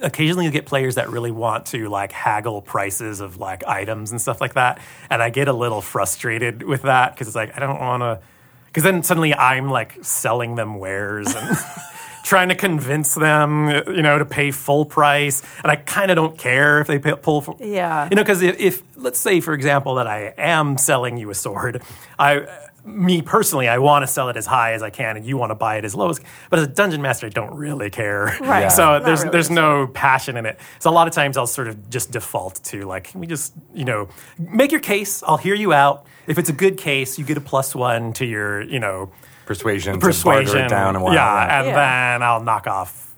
occasionally 0.02 0.46
you 0.46 0.52
get 0.52 0.66
players 0.66 0.96
that 0.96 1.10
really 1.10 1.32
want 1.32 1.68
to 1.68 1.90
like 1.90 2.12
haggle 2.12 2.62
prices 2.62 3.20
of 3.20 3.38
like 3.38 3.64
items 3.66 4.12
and 4.12 4.22
stuff 4.22 4.42
like 4.42 4.54
that, 4.54 4.80
and 5.10 5.22
I 5.22 5.30
get 5.30 5.48
a 5.48 5.54
little 5.54 5.82
frustrated 5.82 6.64
with 6.64 6.84
that 6.84 7.14
because 7.14 7.28
it's 7.28 7.36
like 7.36 7.56
I 7.56 7.60
don't 7.60 7.80
want 7.80 8.02
to. 8.02 8.20
Because 8.68 8.84
then 8.84 9.02
suddenly 9.02 9.34
I'm 9.34 9.70
like 9.70 9.98
selling 10.04 10.56
them 10.56 10.78
wares 10.78 11.34
and 11.34 11.58
trying 12.24 12.50
to 12.50 12.56
convince 12.56 13.16
them, 13.16 13.68
you 13.88 14.04
know, 14.04 14.20
to 14.20 14.26
pay 14.26 14.52
full 14.52 14.86
price, 14.86 15.42
and 15.64 15.72
I 15.72 15.76
kind 15.76 16.12
of 16.12 16.16
don't 16.16 16.38
care 16.38 16.80
if 16.80 16.86
they 16.86 17.00
pay, 17.00 17.16
pull. 17.16 17.42
For, 17.42 17.56
Yeah. 17.60 18.08
you 18.12 18.16
know, 18.16 18.22
because 18.22 18.44
if, 18.44 18.60
if 18.60 18.84
let's 18.96 19.18
say, 19.18 19.42
for 19.42 19.54
example, 19.56 19.96
that 19.96 20.06
I 20.06 20.36
am 20.38 20.78
selling 20.78 21.18
you 21.18 21.32
a 21.32 21.36
sword, 21.36 21.82
I, 22.20 22.46
me 22.86 23.22
personally, 23.22 23.68
I 23.68 23.78
want 23.78 24.04
to 24.04 24.08
sell 24.08 24.30
it 24.30 24.38
as 24.38 24.46
high 24.46 24.74
as 24.74 24.82
I 24.84 24.90
can, 24.90 25.18
and 25.18 25.26
you 25.26 25.38
want 25.38 25.52
to 25.52 25.56
buy 25.56 25.78
it 25.78 25.86
as 25.86 25.96
low 25.96 26.10
as. 26.10 26.20
But 26.50 26.60
as 26.60 26.66
a 26.66 26.70
dungeon 26.70 27.02
master, 27.02 27.28
I 27.28 27.30
don't 27.30 27.54
really 27.56 27.90
care. 27.90 28.26
Right. 28.42 28.62
Yeah. 28.62 28.68
So 28.70 28.84
Not 28.84 29.06
there's 29.06 29.20
really. 29.22 29.32
there's 29.32 29.50
no 29.50 29.88
passion 29.88 30.38
in 30.38 30.46
it. 30.46 30.60
So 30.80 30.90
a 30.90 30.94
lot 30.94 31.08
of 31.08 31.14
times 31.14 31.38
I'll 31.38 31.48
sort 31.48 31.68
of 31.68 31.90
just 31.90 32.12
default 32.12 32.64
to 32.66 32.86
like, 32.86 33.06
can 33.12 33.20
we 33.20 33.28
just 33.28 33.54
you 33.74 33.86
know 33.86 34.10
make 34.38 34.72
your 34.72 34.82
case? 34.82 35.22
I'll 35.24 35.38
hear 35.38 35.56
you 35.56 35.74
out. 35.74 36.06
If 36.28 36.38
it's 36.38 36.50
a 36.50 36.54
good 36.54 36.78
case, 36.78 37.18
you 37.18 37.26
get 37.26 37.38
a 37.38 37.42
plus 37.42 37.76
one 37.76 38.14
to 38.14 38.26
your 38.26 38.62
you 38.62 38.80
know 38.80 39.12
Persuasion, 39.46 40.00
persuasion 40.00 40.54
barter 40.54 40.66
it 40.66 40.70
down 40.70 40.96
and 40.96 41.04
whatnot. 41.04 41.16
Yeah, 41.50 41.60
and 41.60 41.68
Yeah. 41.68 42.12
then 42.12 42.24
I'll 42.24 42.44
knock 42.44 42.68
off 42.68 43.16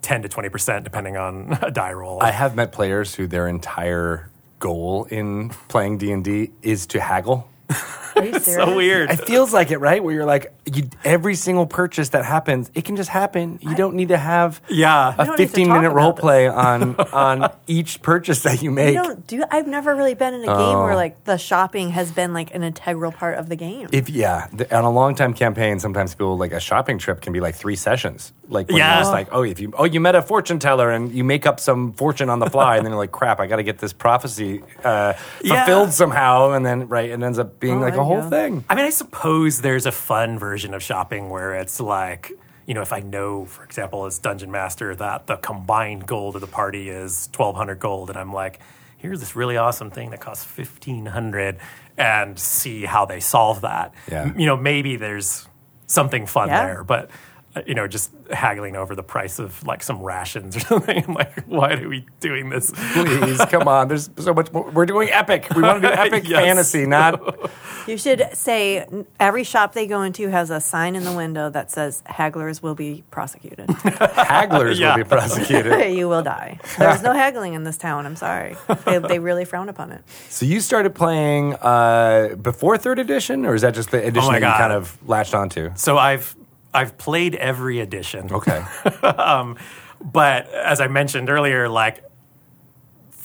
ten 0.00 0.22
to 0.22 0.28
twenty 0.28 0.48
percent 0.48 0.82
depending 0.84 1.16
on 1.16 1.56
a 1.62 1.70
die 1.70 1.92
roll. 1.92 2.20
I 2.22 2.30
have 2.32 2.56
met 2.56 2.72
players 2.72 3.14
who 3.14 3.26
their 3.28 3.46
entire 3.46 4.28
goal 4.58 5.04
in 5.10 5.50
playing 5.68 5.98
D 5.98 6.10
and 6.12 6.24
D 6.24 6.50
is 6.62 6.86
to 6.88 7.00
haggle. 7.00 7.48
Are 8.16 8.40
so 8.40 8.76
weird. 8.76 9.10
It 9.10 9.26
feels 9.26 9.52
like 9.52 9.70
it, 9.70 9.78
right? 9.78 10.02
Where 10.02 10.14
you're 10.14 10.24
like, 10.24 10.52
you, 10.66 10.88
every 11.04 11.34
single 11.34 11.66
purchase 11.66 12.10
that 12.10 12.24
happens, 12.24 12.70
it 12.74 12.84
can 12.84 12.96
just 12.96 13.08
happen. 13.10 13.58
You 13.62 13.74
don't 13.74 13.94
need 13.94 14.08
to 14.08 14.18
have 14.18 14.60
Yeah. 14.68 15.14
a 15.18 15.24
don't 15.26 15.38
need 15.38 15.44
to 15.44 15.48
15 15.48 15.68
minute 15.68 15.86
about 15.86 15.96
role 15.96 16.12
this. 16.12 16.20
play 16.20 16.48
on 16.48 16.96
on 16.96 17.50
each 17.66 18.02
purchase 18.02 18.42
that 18.42 18.58
you 18.62 18.70
You 18.70 18.70
make. 18.70 18.94
don't 18.94 19.26
do. 19.26 19.44
I've 19.50 19.66
never 19.66 19.94
really 19.94 20.14
been 20.14 20.34
in 20.34 20.42
a 20.42 20.46
game 20.46 20.52
Oh. 20.76 20.84
where 20.84 20.94
like 20.96 21.24
the 21.24 21.36
shopping 21.36 21.90
has 21.90 22.10
been 22.12 22.32
like 22.32 22.54
an 22.54 22.62
integral 22.62 23.12
part 23.12 23.38
of 23.38 23.48
the 23.48 23.56
game. 23.56 23.88
If 23.92 24.08
yeah, 24.08 24.46
the, 24.52 24.74
on 24.76 24.84
a 24.84 24.90
long 24.90 25.14
time 25.14 25.34
campaign, 25.34 25.78
sometimes 25.80 26.14
people 26.14 26.36
like 26.38 26.52
a 26.52 26.60
shopping 26.60 26.98
trip 26.98 27.20
can 27.20 27.32
be 27.32 27.40
like 27.40 27.54
three 27.54 27.76
sessions. 27.76 28.32
Like 28.48 28.68
when 28.68 28.76
Yeah. 28.78 29.02
you're 29.02 29.10
like, 29.10 29.28
oh, 29.32 29.42
if 29.42 29.58
you 29.60 29.72
oh 29.76 29.84
you 29.84 30.00
met 30.00 30.14
a 30.14 30.22
fortune 30.22 30.58
teller 30.58 30.90
and 30.90 31.10
you 31.12 31.24
make 31.24 31.46
up 31.46 31.58
some 31.60 31.92
fortune 31.94 32.28
on 32.28 32.38
the 32.38 32.50
fly, 32.50 32.76
and 32.76 32.84
then 32.84 32.92
you're 32.92 32.98
like, 33.00 33.12
crap, 33.12 33.40
I 33.40 33.46
got 33.46 33.56
to 33.56 33.62
get 33.62 33.78
this 33.78 33.92
prophecy 33.92 34.62
uh, 34.84 35.14
Yeah. 35.42 35.64
fulfilled 35.64 35.92
somehow, 35.92 36.52
and 36.52 36.64
then 36.64 36.88
right, 36.88 37.08
it 37.10 37.22
ends 37.22 37.38
up 37.38 37.58
being 37.58 37.78
Oh, 37.78 37.80
like 37.80 37.94
there 37.94 38.01
a 38.02 38.04
whole 38.04 38.22
go. 38.22 38.30
thing. 38.30 38.64
I 38.68 38.74
mean, 38.74 38.84
I 38.84 38.90
suppose 38.90 39.60
there's 39.62 39.86
a 39.86 39.92
fun 39.92 40.38
version 40.38 40.74
of 40.74 40.82
shopping 40.82 41.30
where 41.30 41.54
it's 41.54 41.80
like, 41.80 42.32
you 42.66 42.74
know, 42.74 42.82
if 42.82 42.92
I 42.92 43.00
know, 43.00 43.44
for 43.46 43.64
example, 43.64 44.04
as 44.06 44.18
Dungeon 44.18 44.50
Master, 44.50 44.94
that 44.96 45.26
the 45.26 45.36
combined 45.36 46.06
gold 46.06 46.34
of 46.36 46.40
the 46.40 46.46
party 46.46 46.88
is 46.88 47.28
1200 47.34 47.78
gold, 47.80 48.10
and 48.10 48.18
I'm 48.18 48.32
like, 48.32 48.60
here's 48.98 49.18
this 49.20 49.34
really 49.34 49.56
awesome 49.56 49.90
thing 49.90 50.10
that 50.10 50.20
costs 50.20 50.44
1500 50.56 51.58
and 51.98 52.38
see 52.38 52.84
how 52.84 53.04
they 53.04 53.18
solve 53.20 53.62
that. 53.62 53.92
Yeah. 54.10 54.22
M- 54.22 54.38
You 54.38 54.46
know, 54.46 54.56
maybe 54.56 54.96
there's 54.96 55.48
something 55.86 56.26
fun 56.26 56.48
Yeah. 56.48 56.66
there, 56.66 56.84
but. 56.84 57.10
Uh, 57.54 57.62
You 57.66 57.74
know, 57.74 57.86
just 57.86 58.10
haggling 58.30 58.76
over 58.76 58.94
the 58.94 59.02
price 59.02 59.38
of 59.38 59.64
like 59.66 59.82
some 59.82 60.00
rations 60.02 60.56
or 60.56 60.60
something. 60.70 61.04
I'm 61.06 61.14
like, 61.14 61.44
why 61.46 61.74
are 61.74 61.88
we 61.88 62.06
doing 62.20 62.48
this? 62.50 62.70
Please, 62.94 63.44
come 63.46 63.68
on. 63.68 63.88
There's 63.88 64.10
so 64.18 64.32
much 64.34 64.52
more. 64.52 64.70
We're 64.70 64.86
doing 64.86 65.10
epic. 65.10 65.48
We 65.54 65.62
want 65.62 65.82
to 65.82 65.88
do 65.88 65.94
epic 66.00 66.28
Yes. 66.28 66.42
fantasy, 66.44 66.86
not 66.86 67.20
You 67.88 67.96
should 67.98 68.22
say 68.34 68.86
every 69.18 69.42
shop 69.44 69.72
they 69.74 69.86
go 69.88 70.02
into 70.02 70.28
has 70.30 70.50
a 70.50 70.60
sign 70.60 70.94
in 70.94 71.02
the 71.04 71.12
window 71.12 71.50
that 71.50 71.70
says 71.70 72.02
hagglers 72.06 72.62
will 72.62 72.76
be 72.76 73.02
prosecuted. 73.10 73.66
hagglers 73.68 74.78
Yeah. 74.78 74.96
will 74.96 75.04
be 75.04 75.08
prosecuted. 75.08 75.94
you 75.96 76.08
will 76.08 76.22
die. 76.22 76.58
There's 76.78 77.02
no 77.02 77.12
haggling 77.12 77.54
in 77.54 77.64
this 77.64 77.76
town. 77.76 78.06
I'm 78.06 78.16
sorry. 78.16 78.56
They, 78.84 78.98
they 78.98 79.18
really 79.18 79.44
frown 79.44 79.68
upon 79.68 79.92
it. 79.92 80.02
So 80.28 80.46
you 80.46 80.60
started 80.60 80.94
playing 80.94 81.54
uh, 81.54 82.36
before 82.40 82.78
third 82.78 82.98
edition, 82.98 83.44
or 83.44 83.54
is 83.54 83.62
that 83.62 83.74
just 83.74 83.90
the 83.90 83.98
edition 83.98 84.28
Oh 84.28 84.32
my 84.32 84.38
that 84.40 84.46
you 84.46 84.54
kind 84.58 84.72
of 84.72 84.96
latched 85.08 85.34
onto? 85.34 85.70
So 85.74 85.98
I've 85.98 86.34
I've 86.74 86.96
played 86.98 87.34
every 87.34 87.80
edition. 87.80 88.32
Okay. 88.32 88.64
Um, 89.02 89.56
but 90.00 90.48
as 90.52 90.80
I 90.80 90.88
mentioned 90.88 91.30
earlier, 91.30 91.68
like 91.68 92.04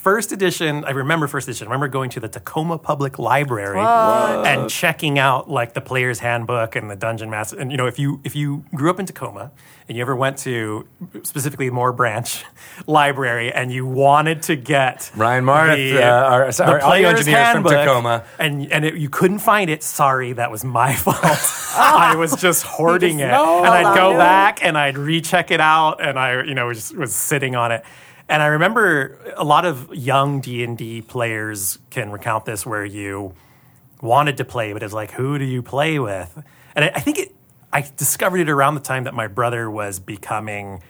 first 0.07 0.31
edition, 0.31 0.85
I 0.85 0.91
remember 0.91 1.27
first 1.27 1.49
edition. 1.49 1.67
I 1.67 1.71
remember 1.71 1.89
going 1.89 2.09
to 2.11 2.21
the 2.21 2.29
Tacoma 2.29 2.77
Public 2.77 3.19
Library 3.19 3.77
and 3.77 4.69
checking 4.69 5.19
out 5.19 5.49
like 5.49 5.73
the 5.73 5.81
player's 5.81 6.19
handbook 6.19 6.77
and 6.77 6.89
the 6.89 6.95
dungeon 6.95 7.29
master. 7.29 7.59
And 7.59 7.71
you 7.71 7.77
know, 7.77 7.87
if 7.87 7.99
you 7.99 8.21
if 8.23 8.33
you 8.33 8.63
grew 8.73 8.89
up 8.89 9.01
in 9.01 9.05
Tacoma 9.05 9.51
and 9.89 9.97
you 9.97 10.01
ever 10.01 10.15
went 10.15 10.37
to 10.39 10.87
specifically 11.23 11.69
Moore 11.69 11.91
Branch 11.91 12.45
Library 12.87 13.51
and 13.51 13.69
you 13.69 13.85
wanted 13.85 14.43
to 14.43 14.55
get 14.55 15.11
Ryan 15.13 15.43
Marth, 15.43 15.75
the, 15.75 16.01
uh, 16.01 16.09
our- 16.09 16.51
the 16.53 16.63
our 16.65 16.81
audio 16.81 17.09
engineer 17.09 17.51
from 17.51 17.65
Tacoma. 17.65 18.23
and 18.39 18.71
and 18.71 18.85
it, 18.85 18.93
you 18.95 19.09
couldn't 19.09 19.39
find 19.39 19.69
it. 19.69 19.83
Sorry, 19.83 20.31
that 20.31 20.49
was 20.51 20.63
my 20.63 20.95
fault. 21.05 21.17
I 21.77 22.15
was 22.15 22.33
just 22.37 22.63
hoarding 22.63 23.17
just 23.17 23.27
it, 23.27 23.31
no, 23.31 23.57
and 23.65 23.73
I'd 23.73 23.93
go 23.93 24.13
back 24.13 24.63
and 24.63 24.77
I'd 24.77 24.97
recheck 24.97 25.51
it 25.51 25.59
out, 25.59 26.01
and 26.01 26.17
I 26.17 26.43
you 26.43 26.53
know 26.53 26.67
was 26.67 26.93
was 26.93 27.13
sitting 27.13 27.57
on 27.57 27.73
it. 27.73 27.83
And 28.29 28.43
I 28.43 28.47
remember 28.47 29.33
a 29.37 29.43
lot 29.43 29.65
of 29.65 29.93
young 29.93 30.41
D 30.41 30.63
and 30.63 30.77
D 30.77 31.01
players 31.01 31.79
can 31.89 32.11
recount 32.11 32.45
this, 32.45 32.65
where 32.65 32.85
you 32.85 33.33
wanted 34.01 34.37
to 34.37 34.45
play, 34.45 34.73
but 34.73 34.83
it's 34.83 34.93
like, 34.93 35.11
who 35.11 35.39
do 35.39 35.45
you 35.45 35.61
play 35.63 35.99
with? 35.99 36.43
And 36.75 36.85
I, 36.85 36.91
I 36.95 36.99
think 36.99 37.19
it. 37.19 37.33
I 37.73 37.85
discovered 37.97 38.39
it 38.39 38.49
around 38.49 38.75
the 38.75 38.81
time 38.81 39.03
that 39.03 39.13
my 39.13 39.27
brother 39.27 39.69
was 39.69 39.99
becoming 39.99 40.81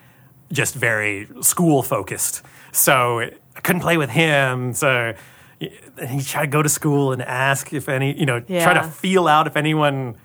just 0.53 0.75
very 0.75 1.27
school 1.41 1.81
focused. 1.81 2.43
So 2.71 3.19
I 3.19 3.59
couldn't 3.61 3.81
play 3.81 3.97
with 3.97 4.11
him. 4.11 4.73
So 4.73 5.15
he 5.59 6.21
tried 6.21 6.45
to 6.45 6.47
go 6.47 6.61
to 6.61 6.69
school 6.69 7.13
and 7.13 7.21
ask 7.23 7.73
if 7.73 7.89
any, 7.89 8.17
you 8.17 8.27
know, 8.27 8.41
try 8.41 8.75
to 8.75 8.83
feel 8.83 9.27
out 9.27 9.47
if 9.47 9.57
anyone 9.57 10.17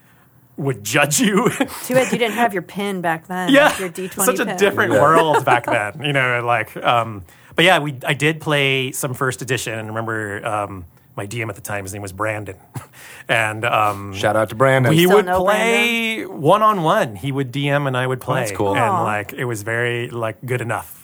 would 0.62 0.82
judge 0.84 1.20
you. 1.20 1.48
Too 1.84 1.94
bad 1.94 2.12
you 2.12 2.18
didn't 2.18 2.34
have 2.34 2.52
your 2.52 2.62
pin 2.62 3.00
back 3.00 3.26
then. 3.26 3.50
yeah, 3.50 3.78
Your 3.78 3.88
D20 3.90 4.24
such 4.24 4.38
a 4.38 4.46
pin. 4.46 4.56
different 4.56 4.92
world 4.92 5.44
back 5.44 5.66
then. 5.66 6.02
You 6.02 6.12
know, 6.12 6.44
like, 6.44 6.76
um, 6.78 7.24
but 7.54 7.64
yeah, 7.64 7.78
we 7.80 7.96
I 8.06 8.14
did 8.14 8.40
play 8.40 8.92
some 8.92 9.14
first 9.14 9.42
edition, 9.42 9.78
and 9.78 9.88
remember 9.88 10.44
um, 10.46 10.86
my 11.16 11.26
DM 11.26 11.48
at 11.48 11.54
the 11.54 11.60
time. 11.60 11.84
His 11.84 11.92
name 11.92 12.02
was 12.02 12.12
Brandon, 12.12 12.56
and 13.28 13.64
um, 13.64 14.14
Shout 14.14 14.36
out 14.36 14.48
to 14.50 14.54
Brandon. 14.54 14.92
he 14.92 15.06
would 15.06 15.26
play 15.26 16.24
one 16.24 16.62
on 16.62 16.82
one. 16.82 17.16
He 17.16 17.30
would 17.32 17.52
DM 17.52 17.86
and 17.86 17.96
I 17.96 18.06
would 18.06 18.20
play. 18.20 18.40
that's 18.40 18.52
cool. 18.52 18.70
And 18.70 18.78
Aw. 18.80 19.02
like 19.04 19.32
it 19.34 19.44
was 19.44 19.62
very 19.62 20.08
like 20.08 20.44
good 20.46 20.60
enough. 20.60 20.98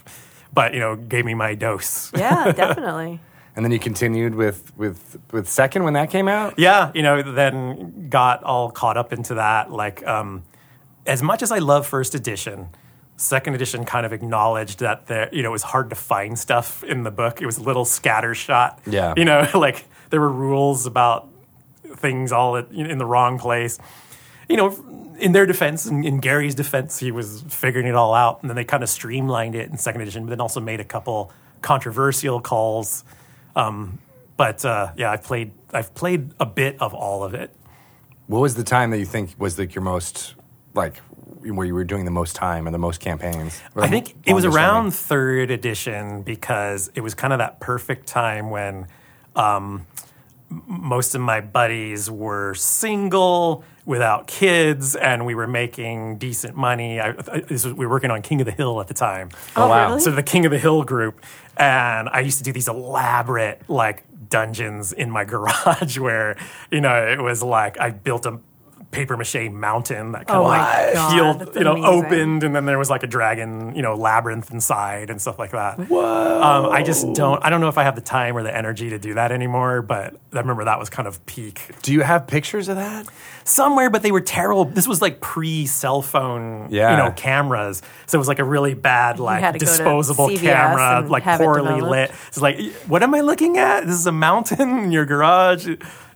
But 0.53 0.73
you 0.73 0.81
know, 0.81 0.97
gave 0.97 1.25
me 1.27 1.35
my 1.35 1.55
dose. 1.55 2.11
Yeah, 2.17 2.53
definitely. 2.57 3.21
And 3.59 3.65
then 3.65 3.73
you 3.73 3.81
continued 3.81 4.37
with 4.37 4.73
with 4.77 5.19
with 5.33 5.49
second 5.49 5.83
when 5.83 5.95
that 5.95 6.11
came 6.11 6.29
out. 6.29 6.55
Yeah, 6.59 6.93
you 6.95 7.03
know, 7.03 7.23
then 7.23 8.09
got 8.09 8.45
all 8.45 8.71
caught 8.71 8.97
up 8.97 9.13
into 9.13 9.35
that. 9.35 9.73
Like, 9.73 10.07
um, 10.07 10.45
as 11.05 11.25
much 11.25 11.43
as 11.43 11.51
I 11.51 11.59
love 11.59 11.85
first 11.85 12.15
edition, 12.15 12.69
second 13.17 13.55
edition 13.57 13.85
kind 13.85 14.07
of 14.07 14.13
acknowledged 14.13 14.79
that 14.79 15.09
there, 15.09 15.29
you 15.33 15.43
know, 15.43 15.49
it 15.49 15.53
was 15.53 15.65
hard 15.65 15.91
to 15.91 15.97
find 15.97 16.39
stuff 16.39 16.85
in 16.85 17.03
the 17.03 17.11
book. 17.11 17.43
It 17.43 17.47
was 17.47 17.59
a 17.59 17.63
little 17.65 17.85
scattershot. 17.85 18.79
Yeah. 18.87 19.15
you 19.17 19.25
know, 19.25 19.51
like 19.55 19.87
there 20.11 20.21
were 20.21 20.31
rules 20.31 20.87
about 20.87 21.29
things 21.97 22.31
all 22.31 22.57
at, 22.59 22.71
in 22.71 22.99
the 22.99 23.07
wrong 23.07 23.41
place. 23.41 23.77
You 24.49 24.57
know, 24.57 25.17
in 25.19 25.33
their 25.33 25.47
defense, 25.47 25.85
in, 25.85 26.05
in 26.05 26.21
Gary's 26.21 26.55
defense, 26.55 27.01
he 27.01 27.11
was 27.11 27.43
figuring 27.49 27.89
it 27.89 27.97
all 27.97 28.15
out, 28.15 28.41
and 28.41 28.49
then 28.49 28.55
they 28.55 28.65
kind 28.65 28.85
of 28.85 28.89
streamlined 28.89 29.57
it 29.57 29.69
in 29.69 29.79
second 29.79 30.03
edition, 30.03 30.27
but 30.27 30.31
then 30.31 30.41
also 30.41 30.61
made 30.61 30.79
a 30.79 30.85
couple 30.85 31.33
controversial 31.61 32.41
calls. 32.41 33.03
Um, 33.59 33.99
but 34.37 34.65
uh, 34.65 34.93
yeah, 34.97 35.11
I've 35.11 35.23
played 35.23 35.51
I've 35.73 35.93
played 35.95 36.31
a 36.41 36.47
bit 36.47 36.81
of 36.81 36.95
all 36.95 37.25
of 37.25 37.35
it. 37.35 37.55
What 38.27 38.41
was 38.41 38.55
the 38.55 38.65
time 38.65 38.91
that 38.91 38.99
you 38.99 39.05
think 39.05 39.35
was 39.39 39.59
like 39.59 39.75
your 39.75 39.83
most 39.83 40.35
like 40.75 40.99
where 41.43 41.67
you 41.67 41.75
were 41.75 41.85
doing 41.85 42.05
the 42.05 42.11
most 42.11 42.37
time 42.37 42.67
or 42.67 42.71
the 42.71 42.79
most 42.79 43.01
campaigns? 43.01 43.61
Or 43.75 43.83
I 43.83 43.89
think 43.89 44.15
it 44.25 44.33
was 44.33 44.45
around 44.45 44.77
running? 44.77 44.91
third 44.93 45.51
edition 45.51 46.23
because 46.23 46.91
it 46.95 47.01
was 47.01 47.15
kind 47.15 47.33
of 47.33 47.41
that 47.41 47.59
perfect 47.59 48.07
time 48.07 48.51
when 48.51 48.87
um, 49.35 49.87
most 50.51 51.15
of 51.15 51.21
my 51.21 51.41
buddies 51.41 52.11
were 52.11 52.55
single 52.55 53.65
without 53.85 54.27
kids 54.27 54.95
and 54.97 55.25
we 55.25 55.35
were 55.35 55.47
making 55.47 56.19
decent 56.19 56.55
money. 56.55 57.01
I, 57.01 57.11
I, 57.11 57.41
this 57.41 57.65
was, 57.65 57.73
we 57.73 57.87
were 57.87 57.93
working 57.93 58.11
on 58.11 58.21
King 58.21 58.41
of 58.41 58.45
the 58.45 58.53
Hill 58.53 58.81
at 58.81 58.87
the 58.87 58.95
time. 58.95 59.31
Oh, 59.57 59.69
wow. 59.69 59.89
really? 59.89 60.01
So 60.01 60.11
the 60.11 60.23
King 60.23 60.45
of 60.45 60.53
the 60.53 60.59
Hill 60.59 60.83
group, 60.83 61.25
and 61.59 62.09
I 62.09 62.21
used 62.21 62.39
to 62.39 62.45
do 62.45 62.53
these 62.53 62.69
elaborate 62.69 63.69
like 63.69 64.05
dungeons 64.29 64.93
in 64.93 65.11
my 65.11 65.25
garage 65.33 65.99
where 65.99 66.37
you 66.71 66.81
know 66.81 67.07
it 67.07 67.21
was 67.21 67.43
like 67.43 67.79
I 67.81 67.91
built 67.91 68.27
a 68.27 68.41
paper 68.91 69.17
mache 69.19 69.51
mountain 69.51 70.13
that 70.13 70.27
kind 70.27 70.39
Oh 70.39 70.45
of 70.45 70.49
my 70.49 70.85
like 70.87 70.95
God, 70.95 71.13
healed, 71.13 71.39
that's 71.41 71.57
you 71.57 71.65
know, 71.65 71.73
amazing. 71.73 72.05
opened, 72.07 72.45
and 72.45 72.57
then 72.57 72.65
there 72.65 72.79
was 72.79 72.89
like 72.89 73.03
a 73.03 73.07
dragon, 73.07 73.75
you 73.77 73.83
know, 73.83 73.95
labyrinth 73.95 74.51
inside 74.51 75.11
and 75.11 75.21
stuff 75.21 75.39
like 75.39 75.51
that. 75.51 75.79
Whoa! 75.79 76.43
Um, 76.43 76.73
I 76.73 76.83
just 76.83 77.13
don't. 77.13 77.45
I 77.45 77.51
don't 77.51 77.61
know 77.61 77.69
if 77.69 77.77
I 77.77 77.83
have 77.83 77.97
the 77.97 78.01
time 78.01 78.37
or 78.37 78.43
the 78.43 78.55
energy 78.57 78.91
to 78.91 78.99
do 78.99 79.15
that 79.15 79.31
anymore. 79.31 79.83
But 79.83 80.15
I 80.33 80.39
remember 80.41 80.65
that 80.65 80.79
was 80.79 80.89
kind 80.89 81.07
of 81.07 81.25
peak 81.27 81.61
Do 81.83 81.93
you 81.93 82.01
have 82.01 82.27
pictures 82.27 82.69
of 82.69 82.77
that? 82.77 83.07
somewhere, 83.45 83.89
but 83.89 84.03
they 84.03 84.13
were 84.13 84.21
terrible. 84.21 84.67
This 84.67 84.87
was 84.87 85.01
like 85.01 85.21
pre 85.21 85.65
cell 85.67 86.03
phone, 86.03 86.69
Yeah. 86.71 86.91
you 86.91 86.97
know, 86.99 87.11
cameras. 87.13 87.81
So 88.07 88.17
it 88.17 88.21
was 88.21 88.29
like 88.29 88.41
a 88.41 88.45
really 88.45 88.75
bad, 88.75 89.19
like 89.21 89.41
to 89.41 89.47
go 89.47 89.53
to 89.53 89.59
disposable 89.59 90.29
camera, 90.37 91.01
like 91.09 91.23
have 91.23 91.41
it 91.41 91.45
poorly 91.45 91.81
lit. 91.81 92.11
It's 92.29 92.41
like, 92.43 92.61
what 92.87 93.03
am 93.03 93.15
I 93.15 93.21
looking 93.23 93.57
at? 93.57 93.87
This 93.87 93.95
is 93.97 94.07
a 94.07 94.13
mountain 94.13 94.79
in 94.81 94.93
your 94.93 95.07
garage. 95.07 95.67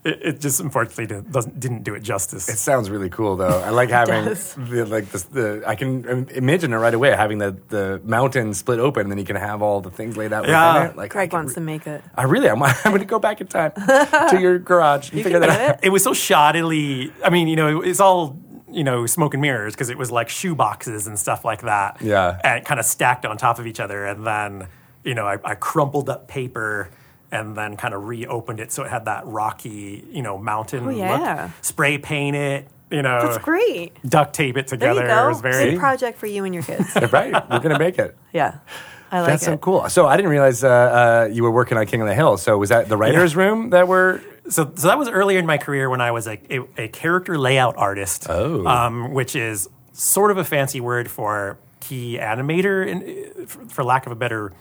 It, 0.05 0.19
it 0.23 0.41
just 0.41 0.59
unfortunately 0.59 1.07
didn't, 1.07 1.31
doesn't, 1.31 1.61
didn't 1.61 1.85
do 1.85 1.95
it 1.95 2.01
justice. 2.01 2.49
It 2.49 2.59
sounds 2.59 2.91
really 2.91 3.09
cool, 3.09 3.37
though. 3.37 3.61
I 3.61 3.71
like 3.71 3.91
having 4.01 4.25
the 4.25 4.87
like 4.89 5.09
the, 5.11 5.19
the 5.31 5.63
I 5.67 5.77
can 5.77 6.29
imagine 6.31 6.73
it 6.73 6.77
right 6.77 6.95
away 6.95 7.11
having 7.11 7.39
the 7.39 7.57
the 7.69 8.01
mountain 8.05 8.53
split 8.55 8.81
open, 8.81 9.03
and 9.03 9.11
then 9.13 9.19
you 9.19 9.25
can 9.25 9.37
have 9.37 9.63
all 9.63 9.81
the 9.81 9.91
things 9.91 10.17
laid 10.17 10.33
out. 10.33 10.49
Yeah. 10.49 10.75
within 10.75 10.91
it. 10.91 10.97
like 10.97 11.13
I 11.13 11.15
Greg 11.15 11.31
can 11.31 11.39
wants 11.39 11.55
to 11.55 11.61
make 11.61 11.87
it. 11.87 12.03
I 12.17 12.25
really, 12.25 12.49
I'm, 12.51 12.63
I'm 12.63 12.75
going 12.85 12.99
to 12.99 13.05
go 13.05 13.21
back 13.21 13.41
in 13.41 13.47
time 13.47 13.73
to 13.77 14.39
your 14.41 14.59
garage 14.59 15.11
and 15.13 15.23
figure 15.23 15.39
can 15.39 15.49
that 15.49 15.61
out. 15.61 15.75
it. 15.77 15.87
it 15.87 15.89
was 15.91 16.03
so 16.03 16.13
shoddily. 16.13 17.13
I 17.25 17.31
mean, 17.31 17.47
you 17.47 17.57
know, 17.57 17.81
it's 17.81 18.01
all 18.01 18.37
you 18.73 18.83
know, 18.85 19.05
smoke 19.07 19.35
and 19.35 19.43
mirrors 19.43 19.75
because 19.75 19.91
it 19.91 19.99
was 19.99 20.11
like 20.11 20.31
shoe 20.31 20.55
boxes 20.55 21.07
and 21.07 21.19
stuff 21.19 21.45
like 21.45 21.61
that. 21.63 22.01
Yeah. 22.01 22.41
and 22.43 22.65
kind 22.65 22.81
of 22.81 22.87
stacked 22.87 23.27
on 23.27 23.37
top 23.37 23.59
of 23.59 23.67
each 23.67 23.79
other, 23.81 24.07
and 24.07 24.27
then 24.27 24.69
you 25.05 25.15
know, 25.15 25.27
I, 25.27 25.39
I 25.45 25.55
crumpled 25.55 26.09
up 26.09 26.29
paper. 26.29 26.91
And 27.33 27.57
then 27.57 27.77
kind 27.79 27.95
of 27.95 28.05
reopened 28.05 28.61
it 28.61 28.71
so 28.71 28.83
it 28.85 28.91
had 28.91 29.07
that 29.07 29.27
rocky, 29.27 30.05
you 30.11 30.21
know, 30.23 30.37
mountain 30.39 30.87
Oh, 30.87 30.91
yeah. 30.91 31.45
look. 31.45 31.51
Spray 31.65 31.97
paint 31.99 32.37
it, 32.37 32.69
you 32.91 33.01
know, 33.01 33.27
That's 33.27 33.43
great. 33.43 33.97
duct 34.07 34.35
tape 34.35 34.59
it 34.59 34.67
together. 34.67 35.01
There 35.01 35.09
you 35.09 35.15
go. 35.15 35.25
It 35.25 35.29
was 35.29 35.41
very 35.41 35.71
Good 35.71 35.79
project 35.81 36.19
for 36.19 36.27
you 36.27 36.45
and 36.45 36.53
your 36.55 36.63
kids. 36.63 36.95
right, 37.11 37.33
we're 37.51 37.59
going 37.61 37.73
to 37.73 37.79
make 37.79 37.99
it. 37.99 38.15
yeah, 38.35 38.59
I 39.11 39.21
like 39.21 39.29
it. 39.29 39.31
That's 39.31 39.43
it. 39.45 39.47
so 39.47 39.57
cool. 39.57 39.89
So 39.89 40.07
I 40.07 40.17
didn't 40.17 40.31
realize 40.31 40.63
uh, 40.63 40.69
uh, 40.69 41.29
you 41.33 41.43
were 41.43 41.51
working 41.51 41.79
on 41.79 41.87
King 41.87 42.03
of 42.03 42.07
the 42.07 42.15
Hill. 42.15 42.37
So 42.37 42.59
was 42.59 42.69
that 42.69 42.91
the 42.91 42.99
writers' 42.99 43.35
room 43.35 43.71
that 43.71 43.89
were? 43.89 44.21
so, 44.51 44.71
so 44.75 44.89
that 44.89 44.99
was 44.99 45.09
earlier 45.09 45.39
in 45.39 45.47
my 45.47 45.57
career 45.57 45.89
when 45.89 46.03
I 46.03 46.11
was 46.11 46.27
a, 46.27 46.39
a, 46.55 46.85
a 46.85 46.89
character 46.89 47.39
layout 47.39 47.79
artist, 47.79 48.27
Oh. 48.29 48.67
um, 48.67 49.15
which 49.15 49.35
is 49.35 49.71
sort 49.95 50.31
of 50.31 50.37
a 50.37 50.45
fancy 50.45 50.81
word 50.81 51.11
for 51.11 51.57
key 51.81 52.19
animator, 52.21 52.87
in, 52.87 53.47
for, 53.47 53.65
for 53.69 53.85
lack 53.85 54.05
of 54.05 54.13
a 54.13 54.17
better 54.17 54.53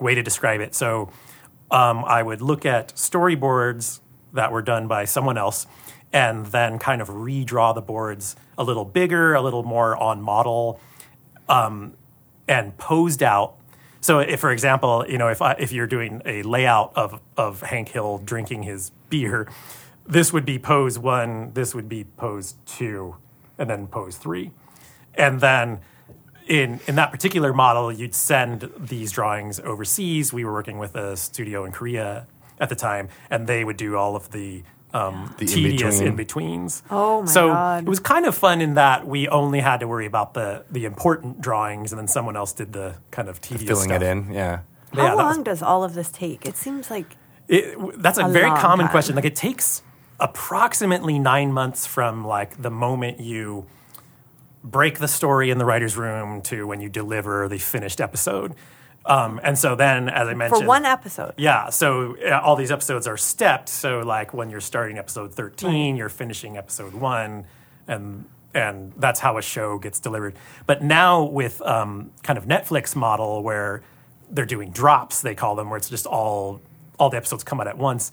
way 0.00 0.16
to 0.16 0.22
describe 0.24 0.60
it. 0.60 0.74
So 0.74 1.10
um, 1.70 2.04
I 2.04 2.22
would 2.22 2.42
look 2.42 2.66
at 2.66 2.94
storyboards 2.94 4.00
that 4.32 4.52
were 4.52 4.62
done 4.62 4.88
by 4.88 5.04
someone 5.04 5.38
else 5.38 5.66
and 6.12 6.46
then 6.46 6.78
kind 6.78 7.02
of 7.02 7.08
redraw 7.08 7.74
the 7.74 7.82
boards 7.82 8.36
a 8.58 8.64
little 8.64 8.84
bigger, 8.84 9.34
a 9.34 9.42
little 9.42 9.62
more 9.62 9.96
on 9.96 10.22
model 10.22 10.80
and 12.48 12.76
posed 12.78 13.22
out. 13.22 13.56
So, 14.00 14.20
if, 14.20 14.40
for 14.40 14.52
example, 14.52 15.04
you 15.08 15.18
know, 15.18 15.28
if 15.28 15.42
I, 15.42 15.52
if 15.58 15.72
you're 15.72 15.86
doing 15.86 16.22
a 16.24 16.42
layout 16.42 16.92
of 16.96 17.20
of 17.36 17.62
Hank 17.62 17.88
Hill 17.90 18.18
drinking 18.18 18.62
his 18.64 18.90
beer, 19.10 19.48
this 20.06 20.32
would 20.32 20.44
be 20.44 20.58
pose 20.58 20.98
one, 20.98 21.52
this 21.54 21.74
would 21.74 21.88
be 21.88 22.04
pose 22.04 22.54
two, 22.66 23.16
and 23.58 23.68
then 23.68 23.86
pose 23.86 24.16
three, 24.16 24.52
and 25.14 25.40
then 25.40 25.80
in 26.46 26.80
in 26.86 26.94
that 26.96 27.10
particular 27.12 27.52
model, 27.52 27.92
you'd 27.92 28.14
send 28.14 28.70
these 28.78 29.12
drawings 29.12 29.60
overseas. 29.60 30.32
We 30.32 30.44
were 30.44 30.52
working 30.52 30.78
with 30.78 30.94
a 30.94 31.16
studio 31.16 31.64
in 31.64 31.72
Korea 31.72 32.26
at 32.60 32.68
the 32.68 32.76
time, 32.76 33.08
and 33.30 33.46
they 33.46 33.64
would 33.64 33.76
do 33.76 33.96
all 33.96 34.16
of 34.16 34.30
the 34.30 34.62
um, 34.94 35.34
The 35.38 35.44
tedious 35.46 36.00
in-between. 36.00 36.08
in 36.08 36.16
betweens. 36.16 36.82
Oh, 36.90 37.20
my 37.22 37.26
so 37.28 37.48
God. 37.48 37.78
So 37.80 37.86
it 37.86 37.88
was 37.88 38.00
kind 38.00 38.24
of 38.24 38.34
fun 38.34 38.60
in 38.62 38.74
that 38.74 39.06
we 39.06 39.28
only 39.28 39.60
had 39.60 39.80
to 39.80 39.88
worry 39.88 40.06
about 40.06 40.32
the 40.34 40.64
the 40.70 40.84
important 40.84 41.40
drawings, 41.40 41.92
and 41.92 41.98
then 41.98 42.08
someone 42.08 42.36
else 42.36 42.52
did 42.52 42.72
the 42.72 42.94
kind 43.10 43.28
of 43.28 43.40
tedious 43.40 43.68
filling 43.68 43.90
stuff. 43.90 44.02
it 44.02 44.06
in. 44.06 44.32
Yeah. 44.32 44.60
But 44.92 44.98
How 45.00 45.02
yeah, 45.02 45.08
that 45.10 45.16
was- 45.16 45.36
long 45.36 45.44
does 45.44 45.62
all 45.62 45.84
of 45.84 45.94
this 45.94 46.10
take? 46.10 46.46
It 46.46 46.56
seems 46.56 46.90
like 46.90 47.16
it, 47.48 47.76
that's 48.00 48.18
a, 48.18 48.24
A 48.26 48.28
very 48.28 48.48
long 48.48 48.58
common 48.58 48.86
time. 48.86 48.92
question. 48.92 49.16
Like 49.16 49.24
it 49.26 49.36
takes 49.36 49.82
approximately 50.18 51.18
nine 51.18 51.52
months 51.52 51.86
from 51.86 52.24
like 52.26 52.60
the 52.60 52.70
moment 52.70 53.20
you 53.20 53.66
break 54.66 54.98
the 54.98 55.08
story 55.08 55.50
in 55.50 55.58
the 55.58 55.64
writer's 55.64 55.96
room 55.96 56.42
to 56.42 56.66
when 56.66 56.80
you 56.80 56.88
deliver 56.88 57.48
the 57.48 57.58
finished 57.58 58.00
episode. 58.00 58.54
Um, 59.04 59.38
and 59.44 59.56
so 59.56 59.76
then, 59.76 60.08
as 60.08 60.26
I 60.26 60.34
mentioned, 60.34 60.62
for 60.62 60.66
one 60.66 60.84
episode. 60.84 61.34
yeah, 61.36 61.70
so 61.70 62.16
uh, 62.26 62.40
all 62.40 62.56
these 62.56 62.72
episodes 62.72 63.06
are 63.06 63.16
stepped. 63.16 63.68
So 63.68 64.00
like 64.00 64.34
when 64.34 64.50
you're 64.50 64.60
starting 64.60 64.98
episode 64.98 65.32
13, 65.32 65.96
you're 65.96 66.08
finishing 66.08 66.56
episode 66.56 66.92
1 66.92 67.44
and 67.88 68.24
and 68.52 68.92
that's 68.96 69.20
how 69.20 69.36
a 69.36 69.42
show 69.42 69.78
gets 69.78 70.00
delivered. 70.00 70.34
But 70.66 70.82
now 70.82 71.22
with 71.24 71.60
um, 71.62 72.10
kind 72.22 72.38
of 72.38 72.46
Netflix 72.46 72.96
model 72.96 73.42
where 73.42 73.82
they're 74.30 74.46
doing 74.46 74.70
drops, 74.70 75.20
they 75.20 75.34
call 75.34 75.54
them, 75.54 75.68
where 75.68 75.76
it's 75.76 75.90
just 75.90 76.06
all 76.06 76.60
all 76.98 77.10
the 77.10 77.18
episodes 77.18 77.44
come 77.44 77.60
out 77.60 77.68
at 77.68 77.78
once. 77.78 78.10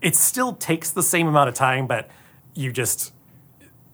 It 0.00 0.16
still 0.16 0.54
takes 0.54 0.90
the 0.90 1.02
same 1.02 1.26
amount 1.26 1.48
of 1.48 1.54
time, 1.54 1.86
but 1.86 2.08
you 2.54 2.72
just 2.72 3.12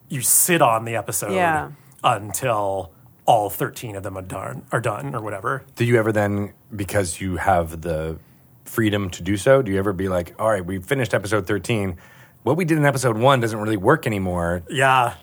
you 0.07 0.21
sit 0.21 0.61
on 0.61 0.85
the 0.85 0.95
episode 0.95 1.33
Yeah. 1.33 1.71
Until 2.03 2.91
all 3.25 3.49
13 3.49 3.95
of 3.95 4.03
them 4.03 4.17
are 4.17 4.21
done 4.23 4.63
are 4.71 4.81
done 4.81 5.13
or 5.15 5.21
whatever. 5.21 5.63
Do 5.75 5.85
you 5.85 5.97
ever 5.99 6.11
then, 6.11 6.53
because 6.75 7.21
you 7.21 7.37
have 7.37 7.81
the 7.81 8.17
freedom 8.65 9.09
to 9.11 9.23
do 9.23 9.37
so, 9.37 9.61
do 9.61 9.71
you 9.71 9.77
ever 9.79 9.93
be 9.93 10.07
like, 10.09 10.33
all 10.39 10.49
right, 10.49 10.65
we 10.65 10.79
finished 10.79 11.13
episode 11.13 11.45
13. 11.47 11.97
What 12.43 12.57
we 12.57 12.65
did 12.65 12.77
in 12.77 12.85
episode 12.85 13.17
one 13.17 13.39
doesn't 13.39 13.59
really 13.59 13.77
work 13.77 14.07
anymore. 14.07 14.63
Yeah. 14.69 15.13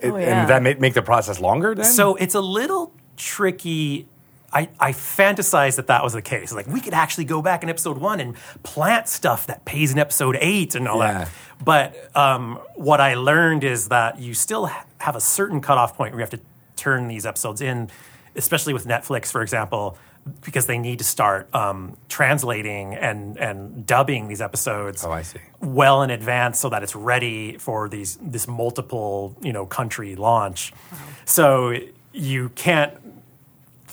It- 0.00 0.10
Oh, 0.12 0.16
yeah. 0.18 0.40
And 0.42 0.50
that 0.50 0.62
make, 0.62 0.80
make 0.80 0.92
the 0.94 1.02
process 1.02 1.40
longer 1.40 1.74
then? 1.74 1.84
So 1.86 2.14
it's 2.16 2.34
a 2.34 2.40
little 2.40 2.92
tricky. 3.16 4.06
I, 4.54 4.68
I 4.78 4.92
fantasize 4.92 5.76
that 5.76 5.88
that 5.88 6.02
was 6.04 6.12
the 6.12 6.22
case. 6.22 6.52
Like 6.52 6.66
we 6.68 6.80
could 6.80 6.94
actually 6.94 7.24
go 7.24 7.42
back 7.42 7.62
in 7.64 7.68
episode 7.68 7.98
one 7.98 8.20
and 8.20 8.36
plant 8.62 9.08
stuff 9.08 9.46
that 9.48 9.64
pays 9.64 9.92
in 9.92 9.98
episode 9.98 10.36
eight 10.40 10.74
and 10.76 10.86
all 10.88 10.98
Yeah. 11.00 11.12
that. 11.24 11.28
But 11.64 12.16
um, 12.16 12.60
what 12.76 13.00
I 13.00 13.14
learned 13.14 13.64
is 13.64 13.88
that 13.88 14.18
you 14.20 14.32
still 14.34 14.66
have 14.98 15.16
a 15.16 15.20
certain 15.20 15.60
cutoff 15.60 15.96
point 15.96 16.12
where 16.12 16.20
you 16.20 16.26
have 16.28 16.38
to 16.38 16.44
turn 16.76 17.08
these 17.08 17.26
episodes 17.26 17.60
in, 17.60 17.90
especially 18.36 18.72
with 18.74 18.86
Netflix, 18.86 19.30
for 19.32 19.42
example, 19.42 19.96
because 20.44 20.66
they 20.66 20.78
need 20.78 20.98
to 20.98 21.04
start 21.04 21.54
um, 21.54 21.96
translating 22.08 22.94
and, 22.94 23.36
and 23.38 23.84
dubbing 23.86 24.26
these 24.28 24.40
episodes 24.40 25.04
Oh, 25.04 25.10
I 25.12 25.22
see. 25.22 25.38
well 25.60 26.02
in 26.02 26.10
advance 26.10 26.58
so 26.58 26.70
that 26.70 26.82
it's 26.82 26.96
ready 26.96 27.58
for 27.58 27.88
these 27.90 28.16
this 28.22 28.48
multiple 28.48 29.36
you 29.42 29.52
know 29.52 29.66
country 29.66 30.16
launch. 30.16 30.72
So 31.26 31.74
you 32.12 32.48
can't 32.50 32.94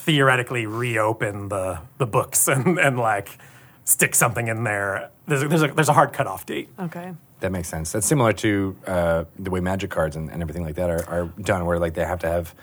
theoretically 0.06 0.66
reopen 0.66 1.48
the 1.48 1.78
the 1.98 2.06
books 2.06 2.48
and, 2.54 2.78
and 2.78 2.98
like 2.98 3.38
stick 3.84 4.14
something 4.14 4.48
in 4.48 4.64
there. 4.64 5.10
There's 5.26 5.42
a, 5.42 5.48
there's 5.48 5.62
a 5.62 5.68
there's 5.68 5.88
a 5.88 5.92
hard 5.92 6.12
cutoff 6.12 6.46
date. 6.46 6.68
Okay. 6.78 7.12
That 7.40 7.50
makes 7.52 7.68
sense. 7.68 7.90
That's 7.92 8.06
similar 8.06 8.32
to 8.34 8.76
uh, 8.86 9.24
the 9.38 9.50
way 9.50 9.58
magic 9.60 9.90
cards 9.90 10.14
and, 10.16 10.30
and 10.30 10.42
everything 10.42 10.62
like 10.64 10.76
that 10.76 10.90
are, 10.90 11.04
are 11.08 11.24
done, 11.40 11.66
where 11.66 11.78
like 11.80 11.94
they 11.94 12.04
have 12.04 12.20
to 12.20 12.28
have 12.28 12.54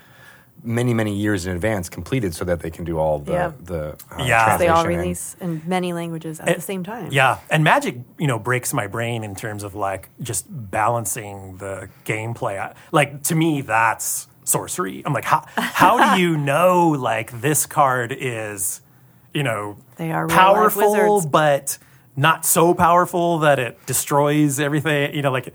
many, 0.62 0.94
many 0.94 1.14
years 1.14 1.44
in 1.46 1.54
advance 1.54 1.88
completed 1.90 2.34
so 2.34 2.44
that 2.46 2.60
they 2.60 2.70
can 2.70 2.84
do 2.84 2.98
all 2.98 3.18
the 3.18 3.32
Yeah. 3.32 3.52
the 3.62 3.82
uh, 4.10 4.24
Yeah. 4.24 4.56
They 4.56 4.68
all 4.68 4.82
translation 4.82 4.90
and- 4.90 4.98
release 5.00 5.36
in 5.40 5.62
many 5.66 5.92
languages 5.92 6.40
at 6.40 6.48
It- 6.48 6.56
the 6.56 6.62
same 6.62 6.82
time. 6.84 7.08
Yeah, 7.12 7.38
and 7.50 7.62
Magic, 7.64 7.96
you 8.18 8.26
know, 8.26 8.38
breaks 8.38 8.72
my 8.72 8.86
brain 8.86 9.22
in 9.24 9.34
terms 9.34 9.64
of 9.64 9.74
like 9.74 10.08
just 10.22 10.46
balancing 10.48 11.56
the 11.58 11.88
gameplay. 12.06 12.58
I- 12.58 12.74
Like 12.92 13.22
to 13.24 13.34
me, 13.34 13.60
that's 13.62 14.28
sorcery. 14.50 15.02
I'm 15.04 15.12
like, 15.12 15.24
how 15.24 15.44
how 15.56 16.14
do 16.14 16.20
you 16.20 16.36
know 16.52 16.90
like 16.90 17.40
this 17.40 17.66
card 17.66 18.12
is, 18.18 18.80
you 19.32 19.42
know, 19.42 19.78
They 19.96 20.10
are 20.10 20.26
powerful, 20.26 21.26
but 21.26 21.78
not 22.16 22.44
so 22.44 22.74
powerful 22.74 23.38
that 23.40 23.58
it 23.58 23.86
destroys 23.86 24.60
everything. 24.60 25.14
You 25.14 25.22
know, 25.22 25.32
like. 25.32 25.54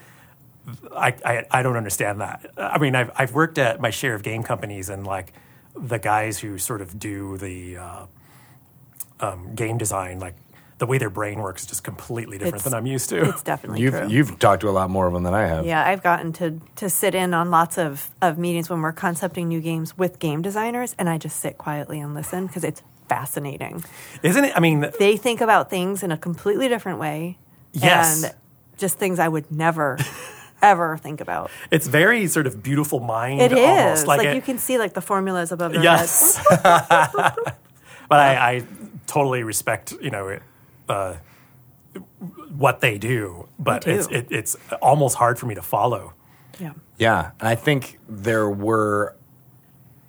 I, 0.96 1.14
I, 1.24 1.46
I 1.52 1.62
don't 1.62 1.78
understand 1.78 2.22
that. 2.22 2.50
I 2.58 2.80
mean, 2.80 2.96
I've, 2.96 3.12
I've 3.16 3.34
worked 3.36 3.60
at 3.60 3.80
my 3.80 3.92
share 3.92 4.16
of 4.16 4.24
game 4.24 4.42
companies, 4.42 4.90
and 4.90 5.06
like 5.06 5.32
the 5.76 6.00
guys 6.00 6.40
who 6.40 6.58
sort 6.58 6.82
of 6.82 6.98
do 6.98 7.38
the 7.38 7.78
uh, 7.78 8.06
um, 9.20 9.54
game 9.54 9.78
design, 9.78 10.20
like 10.20 10.34
the 10.78 10.86
way 10.86 10.98
their 10.98 11.10
brain 11.10 11.40
works 11.40 11.62
is 11.64 11.68
just 11.70 11.84
completely 11.86 12.38
different 12.38 12.56
It's- 12.56 12.64
than 12.66 12.74
I'm 12.74 12.86
used 12.86 13.10
to. 13.10 13.30
It's 13.30 13.42
definitely 13.44 13.82
You've 13.82 13.94
true. 13.94 14.08
you've 14.10 14.40
talked 14.40 14.62
to 14.62 14.70
a 14.70 14.72
lot 14.72 14.90
more 14.90 15.08
of 15.08 15.14
them 15.14 15.24
than 15.24 15.34
I 15.34 15.46
have. 15.48 15.66
Yeah, 15.66 15.86
I've 15.88 16.04
gotten 16.04 16.34
to 16.34 16.60
to 16.76 16.90
sit 16.90 17.16
in 17.16 17.34
on 17.34 17.50
lots 17.50 17.78
of, 17.78 18.10
of 18.22 18.38
meetings 18.38 18.70
when 18.70 18.82
we're 18.82 18.92
concepting 18.92 19.48
new 19.48 19.62
games 19.62 19.98
with 19.98 20.20
game 20.20 20.42
designers, 20.42 20.94
and 21.00 21.10
I 21.10 21.18
just 21.18 21.40
sit 21.40 21.58
quietly 21.58 22.00
and 22.02 22.14
listen 22.14 22.48
because 22.48 22.64
it's 22.66 22.82
fascinating. 23.08 23.84
Isn't 24.24 24.44
it? 24.46 24.54
I 24.56 24.60
mean, 24.60 24.86
They 25.00 25.16
think 25.16 25.40
about 25.40 25.70
things 25.70 26.04
in 26.04 26.12
a 26.12 26.18
completely 26.18 26.68
different 26.68 27.00
way. 27.00 27.38
Yes. 27.72 28.24
And 28.24 28.34
just 28.78 28.98
things 28.98 29.20
I 29.20 29.28
would 29.30 29.50
never, 29.52 29.98
ever 30.62 30.98
think 30.98 31.22
about. 31.22 31.52
it's 31.72 31.88
very 31.88 32.28
sort 32.28 32.48
of 32.48 32.62
beautiful 32.64 33.00
mind. 33.00 33.42
It 33.42 33.52
is. 33.54 33.60
almost. 33.60 34.08
Like, 34.08 34.26
it- 34.28 34.36
you 34.36 34.42
can 34.42 34.58
see 34.58 34.78
like 34.78 34.94
the 34.94 35.02
formulas 35.02 35.52
above 35.54 35.72
their 35.72 35.84
Yes. 35.84 36.36
heads. 36.36 36.62
but 38.10 38.20
I, 38.20 38.56
I 38.56 38.64
totally 39.08 39.44
respect, 39.44 39.94
you 40.02 40.10
know, 40.10 40.28
it, 40.30 40.42
uh, 40.90 41.16
what 42.58 42.80
they 42.82 42.98
do. 42.98 43.48
But 43.60 43.88
it's 43.88 44.08
it, 44.08 44.28
it's 44.30 44.56
almost 44.82 45.16
hard 45.16 45.40
for 45.40 45.46
me 45.46 45.56
to 45.56 45.62
follow. 45.62 46.14
Yeah. 46.60 46.74
Yeah, 46.98 47.32
and 47.40 47.50
I 47.50 47.56
think 47.56 48.00
there 48.08 48.50
were 48.50 49.16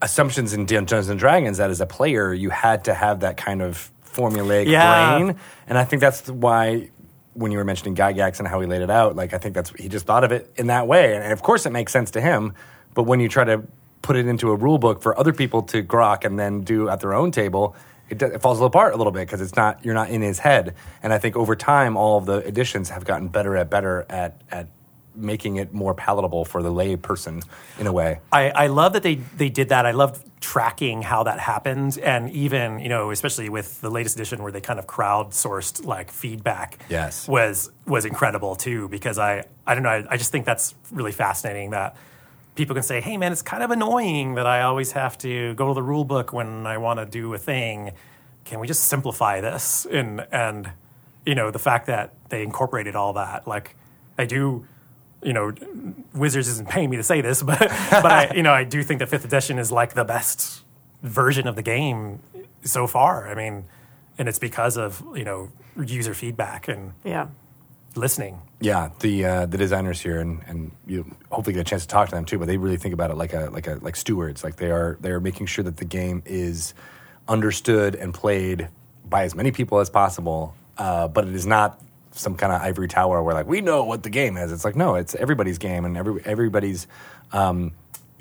assumptions 0.00 0.52
in 0.52 0.66
Dungeons 0.66 1.08
and 1.08 1.18
Dragons 1.18 1.58
that 1.58 1.70
as 1.70 1.80
a 1.80 1.86
player 1.86 2.32
you 2.32 2.50
had 2.50 2.84
to 2.84 2.94
have 2.94 3.20
that 3.20 3.36
kind 3.36 3.62
of 3.62 3.90
formulaic 4.04 4.66
Yeah. 4.68 5.18
brain, 5.18 5.36
and 5.66 5.78
I 5.78 5.84
think 5.84 6.00
that's 6.00 6.28
why 6.30 6.90
when 7.34 7.50
you 7.52 7.58
were 7.58 7.64
mentioning 7.64 7.94
Gygax 7.94 8.38
and 8.38 8.46
how 8.48 8.60
he 8.60 8.66
laid 8.66 8.82
it 8.82 8.90
out, 8.90 9.16
like 9.16 9.34
I 9.34 9.38
think 9.38 9.54
that's 9.54 9.70
he 9.70 9.88
just 9.88 10.06
thought 10.06 10.22
of 10.24 10.32
it 10.32 10.52
in 10.56 10.68
that 10.68 10.86
way, 10.86 11.16
and 11.16 11.32
of 11.32 11.42
course 11.42 11.66
it 11.66 11.70
makes 11.70 11.92
sense 11.92 12.10
to 12.12 12.20
him. 12.20 12.54
But 12.94 13.02
when 13.04 13.20
you 13.20 13.28
try 13.28 13.44
to 13.44 13.62
put 14.02 14.14
it 14.16 14.26
into 14.28 14.50
a 14.52 14.54
rule 14.54 14.78
book 14.78 15.02
for 15.02 15.18
other 15.18 15.32
people 15.32 15.62
to 15.62 15.82
grok 15.82 16.24
and 16.24 16.38
then 16.38 16.60
do 16.60 16.88
at 16.88 17.00
their 17.00 17.12
own 17.12 17.32
table. 17.32 17.74
It, 18.08 18.22
it 18.22 18.40
falls 18.40 18.60
apart 18.60 18.94
a 18.94 18.96
little 18.96 19.12
bit 19.12 19.26
because 19.26 19.40
it's 19.40 19.56
not 19.56 19.84
you're 19.84 19.94
not 19.94 20.10
in 20.10 20.22
his 20.22 20.38
head, 20.38 20.74
and 21.02 21.12
I 21.12 21.18
think 21.18 21.36
over 21.36 21.56
time 21.56 21.96
all 21.96 22.18
of 22.18 22.26
the 22.26 22.46
editions 22.46 22.90
have 22.90 23.04
gotten 23.04 23.28
better 23.28 23.56
at 23.56 23.70
better 23.70 24.06
at 24.08 24.40
at 24.50 24.68
making 25.16 25.56
it 25.56 25.72
more 25.72 25.94
palatable 25.94 26.44
for 26.44 26.62
the 26.62 26.70
lay 26.70 26.96
person 26.96 27.42
in 27.78 27.86
a 27.86 27.92
way. 27.92 28.20
I, 28.30 28.50
I 28.50 28.66
love 28.68 28.92
that 28.92 29.02
they 29.02 29.16
they 29.16 29.48
did 29.48 29.70
that. 29.70 29.86
I 29.86 29.92
love 29.92 30.22
tracking 30.40 31.02
how 31.02 31.24
that 31.24 31.40
happened, 31.40 31.98
and 31.98 32.30
even 32.30 32.78
you 32.78 32.88
know, 32.88 33.10
especially 33.10 33.48
with 33.48 33.80
the 33.80 33.90
latest 33.90 34.16
edition 34.16 34.42
where 34.42 34.52
they 34.52 34.60
kind 34.60 34.78
of 34.78 34.86
crowdsourced 34.86 35.84
like 35.84 36.10
feedback. 36.10 36.78
Yes. 36.88 37.26
was 37.26 37.70
was 37.86 38.04
incredible 38.04 38.56
too 38.56 38.88
because 38.88 39.18
I 39.18 39.44
I 39.66 39.74
don't 39.74 39.82
know 39.82 39.90
I, 39.90 40.06
I 40.10 40.16
just 40.16 40.30
think 40.30 40.44
that's 40.44 40.74
really 40.90 41.12
fascinating 41.12 41.70
that 41.70 41.96
people 42.56 42.74
can 42.74 42.82
say, 42.82 43.00
hey 43.00 43.16
man, 43.16 43.32
it's 43.32 43.42
kind 43.42 43.62
of 43.62 43.70
annoying 43.70 44.34
that 44.34 44.46
I 44.46 44.62
always 44.62 44.92
have 44.92 45.16
to 45.18 45.54
go 45.54 45.68
to 45.68 45.74
the 45.74 45.82
rule 45.82 46.04
book 46.04 46.32
when 46.32 46.66
I 46.66 46.78
want 46.78 46.98
to 46.98 47.06
do 47.06 47.32
a 47.34 47.38
thing. 47.38 47.92
Can 48.44 48.58
we 48.60 48.66
just 48.66 48.84
simplify 48.84 49.40
this? 49.40 49.86
And 49.90 50.26
and 50.32 50.72
you 51.24 51.34
know 51.34 51.50
the 51.50 51.58
fact 51.58 51.86
that 51.86 52.14
they 52.30 52.42
incorporated 52.42 52.96
all 52.96 53.12
that, 53.12 53.46
like 53.46 53.76
I 54.18 54.24
do 54.24 54.66
you 55.22 55.32
know, 55.32 55.52
Wizards 56.14 56.46
isn't 56.46 56.68
paying 56.68 56.90
me 56.90 56.96
to 56.98 57.02
say 57.02 57.20
this, 57.20 57.42
but 57.50 57.58
but 57.58 58.06
I, 58.06 58.32
you 58.34 58.42
know, 58.42 58.52
I 58.52 58.64
do 58.64 58.82
think 58.82 59.00
that 59.00 59.08
fifth 59.08 59.24
edition 59.24 59.58
is 59.58 59.72
like 59.72 59.94
the 59.94 60.04
best 60.04 60.62
version 61.02 61.46
of 61.48 61.56
the 61.56 61.62
game 61.62 62.20
so 62.62 62.86
far. 62.86 63.28
I 63.28 63.34
mean, 63.34 63.64
and 64.18 64.28
it's 64.28 64.38
because 64.38 64.76
of 64.76 65.02
you 65.14 65.24
know 65.24 65.50
user 65.84 66.14
feedback 66.14 66.68
and 66.68 66.92
Yeah. 67.04 67.28
Listening. 67.96 68.40
Yeah, 68.60 68.90
the 69.00 69.24
uh, 69.24 69.46
the 69.46 69.58
designers 69.58 70.00
here, 70.00 70.20
and, 70.20 70.40
and 70.46 70.72
you 70.86 71.14
hopefully 71.30 71.54
get 71.54 71.60
a 71.60 71.64
chance 71.64 71.82
to 71.82 71.88
talk 71.88 72.08
to 72.08 72.14
them 72.14 72.24
too. 72.24 72.38
But 72.38 72.46
they 72.46 72.56
really 72.56 72.76
think 72.78 72.94
about 72.94 73.10
it 73.10 73.16
like 73.16 73.32
a 73.34 73.50
like 73.50 73.66
a 73.66 73.74
like 73.82 73.96
stewards. 73.96 74.42
Like 74.44 74.56
they 74.56 74.70
are 74.70 74.96
they 75.00 75.10
are 75.10 75.20
making 75.20 75.46
sure 75.46 75.64
that 75.64 75.76
the 75.76 75.84
game 75.84 76.22
is 76.24 76.72
understood 77.28 77.94
and 77.94 78.14
played 78.14 78.68
by 79.08 79.24
as 79.24 79.34
many 79.34 79.52
people 79.52 79.78
as 79.80 79.90
possible. 79.90 80.54
Uh, 80.78 81.08
but 81.08 81.26
it 81.26 81.34
is 81.34 81.46
not 81.46 81.80
some 82.12 82.34
kind 82.34 82.52
of 82.52 82.62
ivory 82.62 82.88
tower 82.88 83.22
where 83.22 83.34
like 83.34 83.46
we 83.46 83.60
know 83.60 83.84
what 83.84 84.02
the 84.02 84.10
game 84.10 84.36
is. 84.36 84.52
It's 84.52 84.64
like 84.64 84.76
no, 84.76 84.94
it's 84.94 85.14
everybody's 85.14 85.58
game, 85.58 85.84
and 85.84 85.96
every 85.96 86.22
everybody's 86.24 86.86
um, 87.32 87.72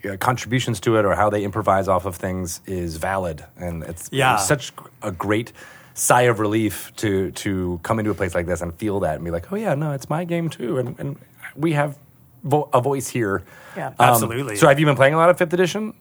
uh, 0.03 0.17
contributions 0.17 0.79
to 0.81 0.97
it 0.97 1.05
or 1.05 1.15
how 1.15 1.29
they 1.29 1.43
improvise 1.43 1.87
off 1.87 2.05
of 2.05 2.15
things 2.15 2.61
is 2.65 2.97
valid, 2.97 3.45
and 3.57 3.83
it's 3.83 4.09
Yeah. 4.11 4.35
it's 4.35 4.47
such 4.47 4.73
a 5.01 5.11
great 5.11 5.53
sigh 5.95 6.23
of 6.23 6.39
relief 6.39 6.91
to 6.97 7.31
to 7.31 7.79
come 7.81 7.97
into 7.99 8.11
a 8.11 8.13
place 8.13 8.35
like 8.35 8.45
this 8.45 8.61
and 8.61 8.73
feel 8.75 8.99
that 8.99 9.15
and 9.15 9.25
be 9.25 9.31
like, 9.31 9.51
oh 9.51 9.55
yeah, 9.55 9.73
no, 9.75 9.91
it's 9.93 10.09
my 10.09 10.23
game 10.25 10.49
too, 10.49 10.77
and 10.77 10.99
and 10.99 11.17
we 11.55 11.71
have 11.73 11.97
vo- 12.43 12.69
a 12.73 12.81
voice 12.81 13.07
here. 13.07 13.43
Yeah. 13.75 13.87
Um, 13.87 13.95
Absolutely. 13.99 14.55
So 14.57 14.67
have 14.67 14.79
you 14.79 14.85
been 14.85 14.95
playing 14.95 15.13
a 15.13 15.17
lot 15.17 15.29
of 15.29 15.37
Fifth 15.37 15.53
Edition? 15.53 15.93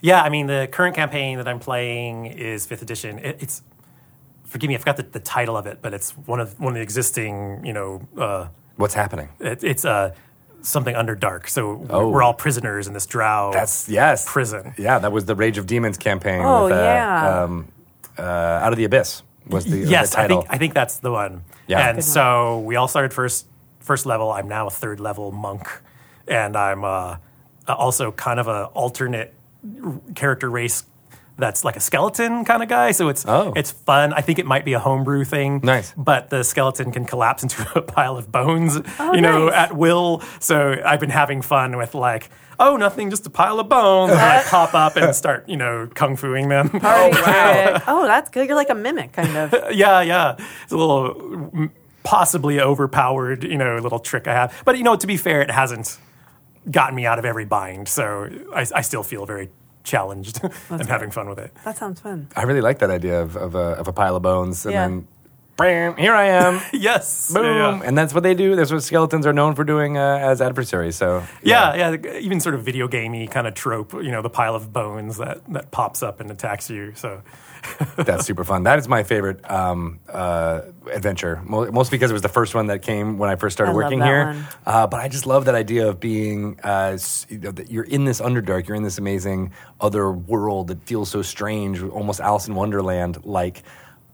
Yeah, 0.00 0.22
I 0.22 0.28
mean, 0.30 0.46
the 0.48 0.68
current 0.70 0.94
campaign 0.96 1.38
that 1.38 1.46
I'm 1.48 1.60
playing 1.60 2.26
is 2.26 2.66
fifth 2.66 2.82
edition. 2.82 3.18
It, 3.20 3.36
it's 3.40 3.62
forgive 4.44 4.66
me, 4.68 4.74
I 4.74 4.78
forgot 4.78 4.96
the, 4.96 5.04
the 5.04 5.20
title 5.20 5.56
of 5.56 5.66
it, 5.66 5.78
but 5.80 5.94
it's 5.94 6.10
one 6.26 6.40
of 6.40 6.58
one 6.58 6.72
of 6.72 6.74
the 6.74 6.80
existing. 6.82 7.64
You 7.64 7.72
know, 7.72 8.08
uh, 8.18 8.48
What's 8.76 8.94
happening? 8.94 9.28
it, 9.38 9.62
it's 9.62 9.84
uh, 9.84 10.12
something 10.62 10.94
under 10.96 11.14
dark. 11.14 11.46
So 11.48 11.74
we're- 11.74 11.86
Oh. 11.90 12.08
we're 12.10 12.22
all 12.22 12.34
prisoners 12.34 12.88
in 12.88 12.94
this 12.94 13.06
drow. 13.06 13.50
That's 13.52 13.88
yes, 13.88 14.24
prison. 14.28 14.74
Yeah, 14.76 14.98
that 14.98 15.12
was 15.12 15.24
the 15.24 15.36
Rage 15.36 15.56
of 15.56 15.66
Demons 15.66 15.98
campaign. 15.98 16.42
Oh, 16.44 16.64
with, 16.64 16.72
uh, 16.72 16.76
yeah. 16.76 17.42
um, 17.44 17.68
uh, 18.18 18.22
Out 18.22 18.72
of 18.72 18.76
the 18.78 18.84
Abyss 18.84 19.22
was 19.48 19.64
the, 19.64 19.78
yes, 19.78 20.10
the 20.14 20.20
I 20.20 20.28
think 20.28 20.46
I 20.50 20.58
think 20.58 20.74
that's 20.74 20.98
the 20.98 21.10
one. 21.10 21.44
Yeah. 21.66 21.88
and 21.88 21.96
Good 21.96 21.96
one. 21.96 22.02
so 22.02 22.58
we 22.60 22.76
all 22.76 22.88
started 22.88 23.12
first 23.12 23.46
first 23.80 24.06
level. 24.06 24.30
I'm 24.30 24.48
now 24.48 24.66
a 24.66 24.70
third 24.70 25.00
level 25.00 25.32
monk, 25.32 25.68
and 26.28 26.56
I'm 26.56 26.84
uh, 26.84 27.16
also 27.68 28.12
kind 28.12 28.38
of 28.40 28.48
a 28.48 28.64
alternate 28.66 29.34
character 30.14 30.50
race 30.50 30.84
that's 31.38 31.64
like 31.64 31.76
a 31.76 31.80
skeleton 31.80 32.44
kind 32.44 32.62
of 32.62 32.68
guy. 32.68 32.92
So 32.92 33.08
it's 33.08 33.24
Oh. 33.26 33.52
it's 33.56 33.70
fun. 33.72 34.12
I 34.12 34.20
think 34.20 34.38
it 34.38 34.46
might 34.46 34.64
be 34.64 34.74
a 34.74 34.78
homebrew 34.78 35.24
thing. 35.24 35.60
Nice. 35.62 35.92
but 35.96 36.30
the 36.30 36.44
skeleton 36.44 36.92
can 36.92 37.04
collapse 37.04 37.42
into 37.46 37.66
a 37.78 37.82
pile 37.82 38.16
of 38.16 38.30
bones, 38.30 38.76
you 39.00 39.20
know, 39.20 39.46
nice. 39.46 39.54
at 39.54 39.76
will. 39.76 40.22
So 40.40 40.76
I've 40.84 41.00
been 41.00 41.10
having 41.10 41.42
fun 41.42 41.76
with 41.76 41.94
like. 41.94 42.30
Oh, 42.58 42.76
nothing, 42.76 43.10
just 43.10 43.26
a 43.26 43.30
pile 43.30 43.58
of 43.60 43.68
bones. 43.68 44.12
And 44.12 44.20
I 44.20 44.42
pop 44.48 44.74
up 44.74 44.96
and 44.96 45.14
start, 45.14 45.48
you 45.48 45.56
know, 45.56 45.88
kung 45.94 46.16
fuing 46.16 46.48
them. 46.48 46.70
Oh, 46.82 47.08
wow. 47.10 47.82
oh, 47.86 48.06
that's 48.06 48.30
good. 48.30 48.46
You're 48.46 48.56
like 48.56 48.70
a 48.70 48.74
mimic, 48.74 49.12
kind 49.12 49.36
of. 49.36 49.52
yeah, 49.74 50.00
yeah. 50.02 50.36
It's 50.64 50.72
a 50.72 50.76
little 50.76 51.70
possibly 52.04 52.60
overpowered, 52.60 53.44
you 53.44 53.56
know, 53.58 53.76
little 53.78 53.98
trick 54.00 54.26
I 54.28 54.34
have. 54.34 54.62
But 54.64 54.76
you 54.78 54.84
know, 54.84 54.96
to 54.96 55.06
be 55.06 55.16
fair, 55.16 55.40
it 55.42 55.50
hasn't 55.50 55.98
gotten 56.70 56.94
me 56.94 57.06
out 57.06 57.18
of 57.18 57.24
every 57.24 57.44
bind, 57.44 57.88
so 57.88 58.28
I, 58.54 58.66
I 58.74 58.80
still 58.82 59.02
feel 59.02 59.26
very 59.26 59.50
challenged 59.84 60.40
and 60.70 60.86
having 60.88 61.10
fun 61.10 61.28
with 61.28 61.38
it. 61.38 61.52
That 61.64 61.76
sounds 61.76 62.00
fun. 62.00 62.28
I 62.36 62.42
really 62.44 62.60
like 62.60 62.78
that 62.80 62.90
idea 62.90 63.20
of, 63.20 63.36
of, 63.36 63.54
a, 63.54 63.74
of 63.78 63.88
a 63.88 63.92
pile 63.92 64.14
of 64.16 64.22
bones, 64.22 64.64
and 64.66 64.72
Yeah. 64.72 64.88
then 64.88 65.08
bam, 65.56 65.96
here 65.96 66.14
I 66.14 66.24
am. 66.28 66.60
Yes, 66.72 67.32
Boom, 67.32 67.44
Yeah. 67.44 67.80
and 67.84 67.96
that's 67.96 68.12
what 68.14 68.22
they 68.22 68.34
do. 68.34 68.56
That's 68.56 68.72
what 68.72 68.82
skeletons 68.82 69.26
are 69.26 69.32
known 69.32 69.54
for 69.54 69.64
doing 69.64 69.96
uh, 69.98 70.18
as 70.20 70.40
adversaries. 70.40 70.96
So 70.96 71.22
Yeah, 71.42 71.74
yeah, 71.74 71.90
the- 71.96 72.18
even 72.18 72.40
sort 72.40 72.54
of 72.54 72.62
video 72.64 72.88
gamey 72.88 73.26
kind 73.28 73.46
of 73.46 73.54
trope, 73.54 73.92
you 73.94 74.10
know, 74.10 74.22
the 74.22 74.30
pile 74.30 74.54
of 74.54 74.72
bones 74.72 75.18
that, 75.18 75.40
that 75.52 75.70
pops 75.70 76.02
up 76.02 76.20
and 76.20 76.30
attacks 76.30 76.68
you. 76.70 76.92
So, 76.94 77.22
That's 77.96 78.26
super 78.26 78.42
fun. 78.42 78.64
That 78.64 78.80
is 78.80 78.88
my 78.88 79.04
favorite 79.04 79.48
um, 79.48 80.00
uh, 80.08 80.62
adventure, 80.90 81.40
Mo- 81.44 81.70
mostly 81.70 81.96
because 81.96 82.10
it 82.10 82.14
was 82.14 82.22
the 82.22 82.28
first 82.28 82.56
one 82.56 82.66
that 82.66 82.82
came 82.82 83.18
when 83.18 83.30
I 83.30 83.36
first 83.36 83.54
started 83.54 83.70
I 83.70 83.74
love 83.74 83.84
working 83.84 83.98
that 84.00 84.06
here. 84.06 84.26
one. 84.26 84.46
Uh, 84.66 84.86
but 84.88 84.98
I 85.00 85.06
just 85.06 85.26
love 85.26 85.44
that 85.44 85.54
idea 85.54 85.88
of 85.88 86.00
being, 86.00 86.58
uh, 86.64 86.98
you 87.28 87.38
know, 87.38 87.52
that 87.52 87.70
you're 87.70 87.84
in 87.84 88.04
this 88.04 88.20
underdark, 88.20 88.66
you're 88.66 88.76
in 88.76 88.82
this 88.82 88.98
amazing 88.98 89.52
other 89.80 90.10
world 90.10 90.66
that 90.68 90.82
feels 90.82 91.08
so 91.08 91.22
strange, 91.22 91.80
almost 91.80 92.18
Alice 92.20 92.48
in 92.48 92.56
Wonderland 92.56 93.24
like, 93.24 93.62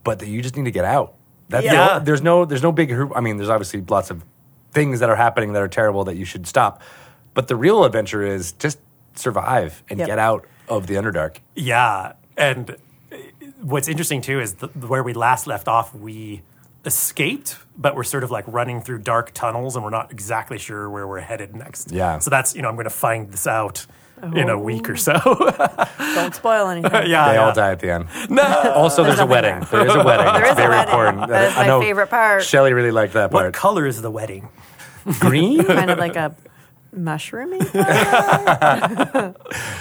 but 0.05 0.19
that 0.19 0.29
you 0.29 0.43
just 0.43 0.55
need 0.57 0.65
to 0.67 0.71
get 0.71 0.85
out. 0.85 1.15
That's 1.49 1.65
Yeah. 1.65 1.97
o- 1.97 2.01
there's 2.01 2.23
no 2.23 2.45
there's 2.45 2.63
no 2.63 2.73
big. 2.73 2.93
I 3.15 3.21
mean, 3.21 3.37
there's 3.39 3.49
obviously 3.51 3.83
lots 3.89 4.11
of 4.11 4.25
things 4.73 5.01
that 5.01 5.09
are 5.09 5.17
happening 5.17 5.53
that 5.55 5.63
are 5.63 5.69
terrible 5.69 6.05
that 6.05 6.17
you 6.17 6.25
should 6.25 6.47
stop, 6.47 6.83
but 7.35 7.49
the 7.49 7.57
real 7.57 7.85
adventure 7.85 8.23
is 8.23 8.53
just 8.53 8.79
survive 9.15 9.83
and 9.89 9.99
Yep. 9.99 10.09
get 10.09 10.19
out 10.19 10.47
of 10.69 10.87
the 10.87 10.95
underdark. 10.95 11.37
yeah. 11.55 12.13
And 12.37 12.71
uh, 13.11 13.17
what's 13.63 13.89
interesting 13.89 14.21
too 14.21 14.39
is 14.41 14.55
the, 14.55 14.67
where 14.69 15.03
we 15.03 15.13
last 15.15 15.47
left 15.47 15.67
off, 15.67 15.93
we 15.95 16.43
escaped, 16.85 17.57
but 17.77 17.97
we're 17.97 18.05
sort 18.05 18.23
of 18.25 18.31
like 18.31 18.45
running 18.47 18.81
through 18.81 18.99
dark 19.01 19.33
tunnels 19.33 19.75
and 19.75 19.85
we're 19.85 19.91
not 19.91 20.13
exactly 20.13 20.59
sure 20.59 20.89
where 20.89 21.07
we're 21.07 21.21
headed 21.21 21.57
next. 21.57 21.91
Yeah. 21.91 22.19
So 22.21 22.31
that's, 22.31 22.55
you 22.55 22.63
know, 22.63 22.69
I'm 22.69 22.77
going 22.77 22.85
to 22.85 22.91
find 22.91 23.31
this 23.33 23.47
out 23.47 23.87
in 24.23 24.49
a 24.49 24.59
week 24.59 24.89
or 24.91 24.97
so. 24.97 25.13
Don't 26.15 26.35
spoil 26.35 26.69
anything. 26.75 26.91
yeah. 26.93 27.29
They 27.29 27.35
yeah. 27.35 27.37
all 27.45 27.53
die 27.55 27.73
at 27.73 27.81
the 27.81 27.91
end. 27.91 28.07
No. 28.31 28.43
Also, 28.75 29.05
there's 29.05 29.19
a 29.19 29.27
wedding. 29.27 29.61
there. 29.71 29.85
There 29.85 29.87
is 29.89 29.95
a 29.95 30.05
wedding. 30.05 30.27
There 30.35 30.43
It's 30.43 30.51
is 30.51 30.53
a 30.53 30.55
very 30.57 30.69
wedding. 30.71 30.89
important. 30.93 31.29
That 31.29 31.51
is 31.53 31.57
I 31.57 31.61
my 31.63 31.67
know 31.67 31.81
favorite 31.81 32.11
part. 32.11 32.43
Shelley 32.45 32.73
really 32.73 32.91
liked 32.91 33.15
that 33.15 33.31
What 33.33 33.43
part. 33.43 33.55
color 33.55 33.87
is 33.87 34.01
the 34.03 34.11
wedding? 34.11 34.49
Green? 35.21 35.65
kind 35.65 35.91
of 35.91 35.99
like 35.99 36.17
a 36.17 36.35
mushroomy. 36.97 37.61
color. 37.73 39.35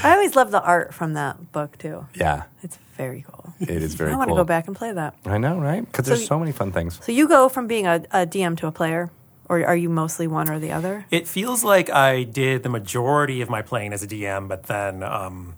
I 0.04 0.14
always 0.14 0.36
love 0.36 0.52
the 0.52 0.62
art 0.62 0.94
from 0.94 1.14
that 1.14 1.52
book 1.52 1.78
too. 1.78 2.06
yeah, 2.16 2.44
It's 2.64 2.78
very 2.98 3.24
cool. 3.28 3.54
it 3.60 3.70
is 3.70 3.94
very 3.96 4.12
I 4.12 4.16
want 4.16 4.30
to 4.30 4.36
go 4.36 4.44
back 4.44 4.68
and 4.68 4.76
play 4.76 4.92
that. 4.92 5.16
I 5.26 5.38
know, 5.38 5.58
right? 5.60 5.86
Because 5.86 6.06
So 6.06 6.10
there's 6.12 6.22
y- 6.22 6.28
so 6.28 6.40
many 6.40 6.52
fun 6.52 6.72
things. 6.72 7.00
So 7.04 7.12
you 7.12 7.28
go 7.28 7.50
from 7.50 7.68
being 7.68 7.88
a, 7.88 8.04
a 8.12 8.26
DM 8.26 8.56
to 8.58 8.68
a 8.68 8.72
player, 8.72 9.10
or 9.50 9.66
are 9.66 9.76
you 9.76 9.90
mostly 9.90 10.28
one 10.28 10.50
or 10.50 10.60
the 10.60 10.72
other? 10.72 11.06
It 11.12 11.28
feels 11.28 11.64
like 11.64 11.90
I 11.90 12.24
did 12.24 12.64
the 12.64 12.70
majority 12.70 13.42
of 13.42 13.50
my 13.50 13.62
playing 13.62 13.94
as 13.94 14.04
a 14.04 14.08
DM, 14.08 14.48
but 14.48 14.64
then 14.64 15.04
um, 15.04 15.56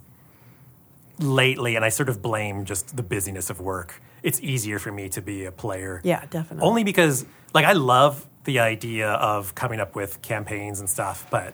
lately, 1.18 1.76
and 1.76 1.84
I 1.84 1.90
sort 1.90 2.10
of 2.10 2.22
blame 2.22 2.66
just 2.66 2.96
the 2.96 3.04
busyness 3.04 3.50
of 3.50 3.60
work. 3.60 4.02
It's 4.22 4.42
easier 4.42 4.80
for 4.80 4.92
me 4.92 5.10
to 5.10 5.22
be 5.22 5.46
a 5.46 5.52
player. 5.52 6.02
Yeah, 6.04 6.26
definitely. 6.30 6.68
Only 6.68 6.84
because, 6.84 7.26
like, 7.54 7.66
I 7.66 7.74
love 7.74 8.28
the 8.44 8.60
idea 8.60 9.12
of 9.12 9.56
coming 9.56 9.80
up 9.80 9.96
with 9.96 10.22
campaigns 10.22 10.80
and 10.80 10.90
stuff, 10.90 11.26
but 11.30 11.54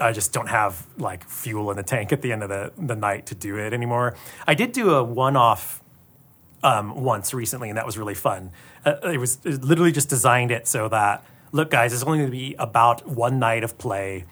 I 0.00 0.12
just 0.12 0.32
don't 0.32 0.48
have 0.48 0.86
like 0.96 1.28
fuel 1.28 1.70
in 1.70 1.76
the 1.76 1.82
tank 1.82 2.12
at 2.12 2.22
the 2.22 2.32
end 2.32 2.42
of 2.42 2.48
the, 2.48 2.72
the 2.76 2.96
night 2.96 3.26
to 3.26 3.34
do 3.34 3.58
it 3.58 3.72
anymore. 3.72 4.16
I 4.46 4.54
did 4.54 4.72
do 4.72 4.94
a 4.94 5.04
one 5.04 5.36
off 5.36 5.82
um, 6.62 7.02
once 7.02 7.32
recently, 7.34 7.68
and 7.68 7.78
that 7.78 7.86
was 7.86 7.98
really 7.98 8.14
fun. 8.14 8.50
Uh, 8.84 8.96
it 9.04 9.18
was 9.18 9.38
it 9.44 9.62
literally 9.62 9.92
just 9.92 10.08
designed 10.08 10.50
it 10.50 10.66
so 10.66 10.88
that 10.88 11.24
look, 11.52 11.70
guys, 11.70 11.92
it's 11.92 12.02
only 12.02 12.18
going 12.18 12.30
to 12.30 12.36
be 12.36 12.54
about 12.58 13.06
one 13.06 13.38
night 13.38 13.64
of 13.64 13.78
play. 13.78 14.24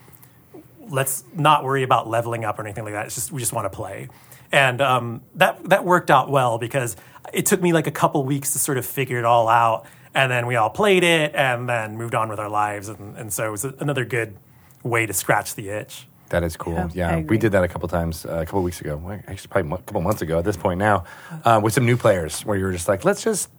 Let's 0.87 1.23
not 1.33 1.63
worry 1.63 1.83
about 1.83 2.07
leveling 2.07 2.45
up 2.45 2.57
or 2.59 2.63
anything 2.63 2.83
like 2.83 2.93
that. 2.93 3.05
It's 3.07 3.15
just 3.15 3.31
we 3.31 3.39
just 3.39 3.53
want 3.53 3.65
to 3.65 3.75
play, 3.75 4.09
and 4.51 4.81
um, 4.81 5.21
that 5.35 5.63
that 5.69 5.85
worked 5.85 6.09
out 6.09 6.29
well 6.29 6.57
because 6.57 6.95
it 7.33 7.45
took 7.45 7.61
me 7.61 7.73
like 7.73 7.87
a 7.87 7.91
couple 7.91 8.23
weeks 8.23 8.53
to 8.53 8.59
sort 8.59 8.77
of 8.77 8.85
figure 8.85 9.19
it 9.19 9.25
all 9.25 9.47
out, 9.47 9.85
and 10.15 10.31
then 10.31 10.47
we 10.47 10.55
all 10.55 10.69
played 10.69 11.03
it, 11.03 11.35
and 11.35 11.69
then 11.69 11.95
moved 11.97 12.15
on 12.15 12.29
with 12.29 12.39
our 12.39 12.49
lives, 12.49 12.89
and, 12.89 13.15
and 13.17 13.31
so 13.31 13.47
it 13.47 13.51
was 13.51 13.65
another 13.65 14.03
good 14.05 14.35
way 14.83 15.05
to 15.05 15.13
scratch 15.13 15.55
the 15.55 15.69
itch. 15.69 16.07
That 16.29 16.43
is 16.43 16.55
cool. 16.55 16.73
Yeah, 16.73 16.89
Yeah, 16.93 17.17
we 17.21 17.37
did 17.37 17.51
that 17.53 17.63
a 17.63 17.67
couple 17.67 17.87
times, 17.87 18.25
uh, 18.25 18.33
a 18.41 18.45
couple 18.45 18.61
weeks 18.61 18.81
ago. 18.81 19.01
Actually, 19.27 19.47
probably 19.47 19.71
a 19.73 19.77
couple 19.77 20.01
months 20.01 20.21
ago 20.21 20.37
at 20.39 20.45
this 20.45 20.57
point 20.57 20.77
now, 20.79 21.03
uh, 21.43 21.59
with 21.61 21.73
some 21.73 21.85
new 21.85 21.97
players, 21.97 22.45
where 22.45 22.57
you 22.57 22.65
were 22.65 22.71
just 22.71 22.87
like, 22.87 23.03
let's 23.03 23.23
just 23.23 23.49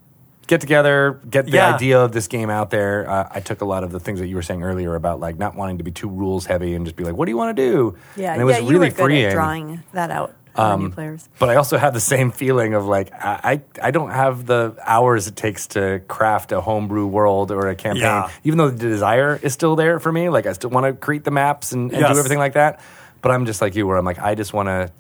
get 0.51 0.61
together, 0.61 1.21
get 1.31 1.47
the 1.47 1.53
Yeah. 1.53 1.75
idea 1.75 2.01
of 2.01 2.11
this 2.11 2.27
game 2.27 2.51
out 2.51 2.71
there. 2.71 3.09
Uh, 3.09 3.29
I 3.31 3.39
took 3.39 3.61
a 3.61 3.65
lot 3.65 3.85
of 3.85 3.93
the 3.93 4.01
things 4.01 4.19
that 4.19 4.27
you 4.27 4.35
were 4.35 4.43
saying 4.43 4.65
earlier 4.65 4.97
about 4.97 5.21
like 5.21 5.39
not 5.39 5.55
wanting 5.55 5.79
to 5.79 5.85
be 5.85 5.93
too 5.93 6.09
rules 6.09 6.45
heavy 6.45 6.75
and 6.75 6.85
just 6.85 6.97
be 6.97 7.05
like, 7.05 7.15
what 7.15 7.27
do 7.27 7.31
you 7.31 7.37
want 7.37 7.57
to 7.57 7.63
do? 7.63 7.97
Yeah, 8.17 8.33
and 8.33 8.43
it 8.43 8.45
was 8.45 8.57
yeah, 8.57 8.63
you 8.63 8.69
really 8.71 8.89
were 8.89 8.95
good 8.97 9.05
freeing. 9.05 9.25
at 9.27 9.33
drawing 9.33 9.83
that 9.93 10.11
out 10.11 10.35
for 10.57 10.77
new 10.77 10.91
players. 10.91 11.29
But 11.39 11.51
I 11.51 11.55
also 11.55 11.79
have 11.79 11.95
the 11.95 12.01
same 12.01 12.33
feeling 12.33 12.75
of 12.75 12.85
like 12.85 13.13
I, 13.15 13.61
I 13.81 13.87
I 13.87 13.91
don't 13.93 14.11
have 14.11 14.45
the 14.47 14.75
hours 14.85 15.29
it 15.29 15.37
takes 15.37 15.69
to 15.69 16.01
craft 16.09 16.51
a 16.51 16.61
homebrew 16.61 17.07
world 17.07 17.53
or 17.53 17.69
a 17.69 17.77
campaign. 17.77 18.03
Yeah. 18.03 18.29
Even 18.43 18.59
though 18.59 18.71
the 18.71 18.89
desire 18.89 19.39
is 19.41 19.53
still 19.53 19.77
there 19.77 20.01
for 20.01 20.11
me, 20.11 20.29
like 20.31 20.47
I 20.47 20.53
still 20.55 20.71
want 20.71 20.87
to 20.87 20.93
create 20.95 21.23
the 21.23 21.31
maps 21.31 21.71
and, 21.71 21.93
and 21.93 22.01
Yes. 22.01 22.13
do 22.13 22.19
everything 22.19 22.39
like 22.41 22.55
that. 22.55 22.81
But 23.23 23.31
I'm 23.31 23.47
just 23.47 23.63
like 23.63 23.77
you, 23.77 23.87
where 23.87 23.97
I'm 23.97 24.05
like 24.05 24.19
I 24.19 24.35
just 24.35 24.53
want 24.53 24.67
to 24.67 24.91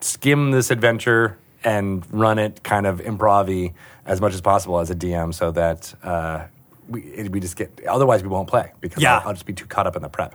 skim 0.00 0.50
this 0.50 0.72
adventure 0.72 1.38
and 1.64 2.04
run 2.12 2.38
it 2.38 2.62
kind 2.62 2.86
of 2.86 3.00
improv 3.00 3.72
as 4.08 4.20
much 4.20 4.34
as 4.34 4.40
possible 4.40 4.80
as 4.80 4.90
a 4.90 4.94
DM, 4.94 5.32
so 5.32 5.50
that 5.52 5.94
uh, 6.02 6.46
we 6.88 7.02
it, 7.02 7.30
we 7.30 7.38
just 7.40 7.56
get. 7.56 7.70
Otherwise, 7.86 8.22
we 8.22 8.28
won't 8.28 8.48
play 8.48 8.72
because 8.80 9.02
Yeah. 9.02 9.18
I'll, 9.18 9.28
I'll 9.28 9.34
just 9.34 9.46
be 9.46 9.52
too 9.52 9.66
caught 9.66 9.86
up 9.86 9.94
in 9.96 10.02
the 10.02 10.08
prep. 10.08 10.34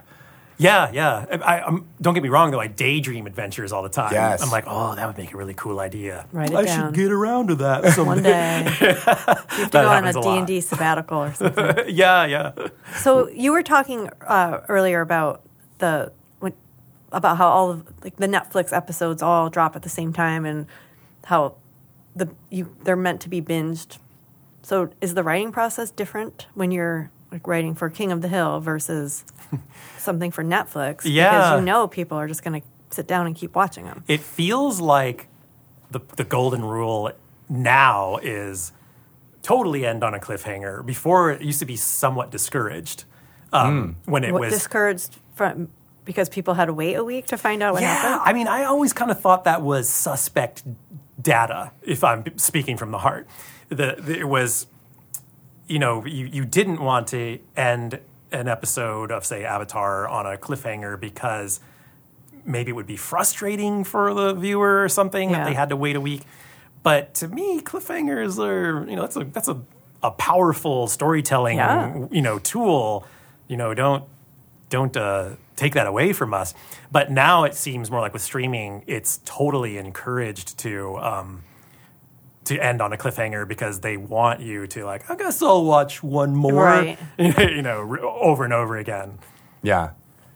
Yeah, 0.60 0.92
yeah. 0.94 1.26
I, 1.32 1.36
I, 1.58 1.66
I'm, 1.66 1.88
don't 2.00 2.14
get 2.14 2.22
me 2.22 2.30
wrong, 2.30 2.52
though. 2.52 2.60
I 2.60 2.68
daydream 2.68 3.26
adventures 3.26 3.72
all 3.74 3.82
the 3.82 3.90
time. 3.90 4.14
Yes. 4.14 4.42
I'm 4.44 4.52
like, 4.52 4.66
oh, 4.68 4.94
that 4.96 5.06
would 5.08 5.18
make 5.18 5.34
a 5.34 5.38
really 5.38 5.56
cool 5.56 5.80
idea. 5.80 6.28
Write 6.32 6.52
it 6.52 6.56
I 6.56 6.64
down. 6.66 6.88
should 6.90 6.96
get 6.96 7.12
around 7.12 7.48
to 7.48 7.56
that 7.56 7.82
One 7.84 7.92
someday. 7.92 8.22
day, 8.22 8.60
you 8.80 8.94
have 8.94 9.48
to 9.50 9.70
go 9.72 9.88
on 9.90 10.06
a 10.06 10.20
a. 10.20 10.46
D&D 10.46 10.62
sabbatical 10.62 11.18
or 11.24 11.34
something. 11.34 11.86
yeah, 11.90 12.26
yeah. 12.26 12.52
So 12.98 13.30
you 13.30 13.52
were 13.52 13.64
talking 13.64 14.10
uh, 14.28 14.60
earlier 14.70 15.02
about 15.02 15.42
the 15.80 16.12
about 17.12 17.38
how 17.38 17.48
all 17.48 17.70
of 17.72 17.84
like 18.04 18.16
the 18.18 18.28
Netflix 18.28 18.76
episodes 18.76 19.22
all 19.22 19.50
drop 19.50 19.76
at 19.76 19.84
the 19.84 19.90
same 19.90 20.14
time 20.14 20.46
and 20.46 20.66
how 21.26 21.56
the 22.16 22.30
you 22.50 22.76
they're 22.84 22.96
meant 22.96 23.22
to 23.22 23.30
be 23.30 23.42
binged. 23.42 23.98
So 24.62 24.90
is 25.02 25.14
the 25.14 25.24
writing 25.24 25.52
process 25.52 25.92
different 25.92 26.48
when 26.54 26.72
you're 26.72 27.12
like 27.32 27.48
writing 27.48 27.76
for 27.76 27.90
King 27.90 28.12
of 28.12 28.22
the 28.22 28.28
Hill 28.28 28.60
versus 28.60 29.26
something 29.98 30.32
for 30.32 30.44
Netflix? 30.44 31.02
Yeah. 31.04 31.32
because 31.32 31.60
you 31.60 31.66
know 31.66 31.88
people 31.88 32.18
are 32.18 32.28
just 32.28 32.44
going 32.44 32.62
to 32.62 32.68
sit 32.92 33.08
down 33.08 33.26
and 33.26 33.36
keep 33.36 33.56
watching 33.56 33.86
them. 33.86 34.04
It 34.08 34.22
feels 34.22 34.80
like 34.80 35.28
the, 35.92 36.00
the 36.16 36.24
golden 36.24 36.64
rule 36.64 37.12
now 37.50 38.18
is 38.18 38.72
totally 39.42 39.86
end 39.86 40.04
on 40.04 40.14
a 40.14 40.20
cliffhanger. 40.20 40.86
Before, 40.86 41.32
it 41.32 41.42
used 41.42 41.60
to 41.60 41.66
be 41.66 41.76
somewhat 41.76 42.32
discouraged 42.32 43.06
um, 43.52 43.98
when 44.06 44.24
it 44.24 44.32
What 44.32 44.42
was. 44.42 44.54
discouraged 44.54 45.18
from 45.34 45.70
because 46.06 46.28
people 46.28 46.54
had 46.54 46.66
to 46.66 46.74
wait 46.74 46.96
a 46.96 47.04
week 47.04 47.28
to 47.28 47.38
find 47.38 47.64
out 47.64 47.74
what 47.74 47.82
yeah, 47.82 47.96
happened. 47.96 48.22
I 48.26 48.34
mean, 48.34 48.48
I 48.48 48.66
always 48.66 48.92
kind 48.92 49.10
of 49.10 49.20
thought 49.22 49.46
that 49.46 49.62
was 49.62 49.88
suspect 49.90 50.64
data, 51.24 51.72
if 51.82 52.04
I'm 52.04 52.38
speaking 52.38 52.78
from 52.78 52.92
the 52.92 53.00
heart. 53.00 53.28
The, 53.70 53.96
the, 53.98 54.20
it 54.20 54.28
was, 54.28 54.68
you 55.68 55.80
know, 55.80 56.06
you, 56.06 56.26
you 56.28 56.46
didn't 56.46 56.80
want 56.82 57.08
to 57.10 57.40
end 57.58 58.00
an 58.32 58.48
episode 58.48 59.12
of, 59.12 59.26
say, 59.26 59.44
Avatar 59.46 60.08
on 60.08 60.26
a 60.26 60.38
cliffhanger 60.38 61.00
because 61.00 61.60
maybe 62.46 62.70
it 62.72 62.74
would 62.76 62.88
be 62.88 62.98
frustrating 62.98 63.84
for 63.84 64.14
the 64.14 64.34
viewer 64.34 64.84
or 64.84 64.90
something 64.90 65.30
Yeah. 65.30 65.38
that 65.40 65.46
they 65.46 65.54
had 65.54 65.70
to 65.70 65.76
wait 65.78 65.96
a 65.96 66.02
week. 66.02 66.24
But 66.84 67.14
to 67.16 67.28
me, 67.30 67.62
cliffhangers 67.62 68.38
are, 68.38 68.88
you 68.90 68.96
know, 68.96 69.04
that's 69.04 69.16
a, 69.16 69.24
that's 69.24 69.48
a, 69.48 69.62
a 70.04 70.12
powerful 70.12 70.88
storytelling, 70.88 71.58
Yeah. 71.58 72.08
you 72.12 72.22
know, 72.22 72.40
tool. 72.40 73.08
You 73.48 73.58
know, 73.58 73.74
don't 73.74 74.04
don't 74.74 74.98
uh, 74.98 75.36
take 75.56 75.76
that 75.76 75.86
away 75.86 76.14
from 76.14 76.34
us. 76.34 76.56
But 76.92 77.12
now 77.12 77.44
it 77.44 77.54
seems 77.54 77.92
more 77.92 78.02
like 78.02 78.12
with 78.12 78.24
streaming, 78.24 78.84
it's 78.88 79.20
totally 79.24 79.78
encouraged 79.78 80.58
to 80.60 80.98
um, 80.98 81.44
to 82.46 82.58
end 82.58 82.82
on 82.82 82.92
a 82.92 82.98
cliffhanger 82.98 83.48
because 83.48 83.82
they 83.82 83.98
want 83.98 84.40
you 84.42 84.66
to 84.66 84.84
like. 84.84 85.08
I 85.12 85.16
guess 85.16 85.44
I'll 85.44 85.64
watch 85.64 86.02
one 86.02 86.36
more, 86.36 86.66
Right. 86.66 86.98
you 87.20 87.62
know, 87.62 87.82
over 88.20 88.44
and 88.44 88.52
over 88.52 88.76
again. 88.76 89.20
Yeah. 89.62 89.92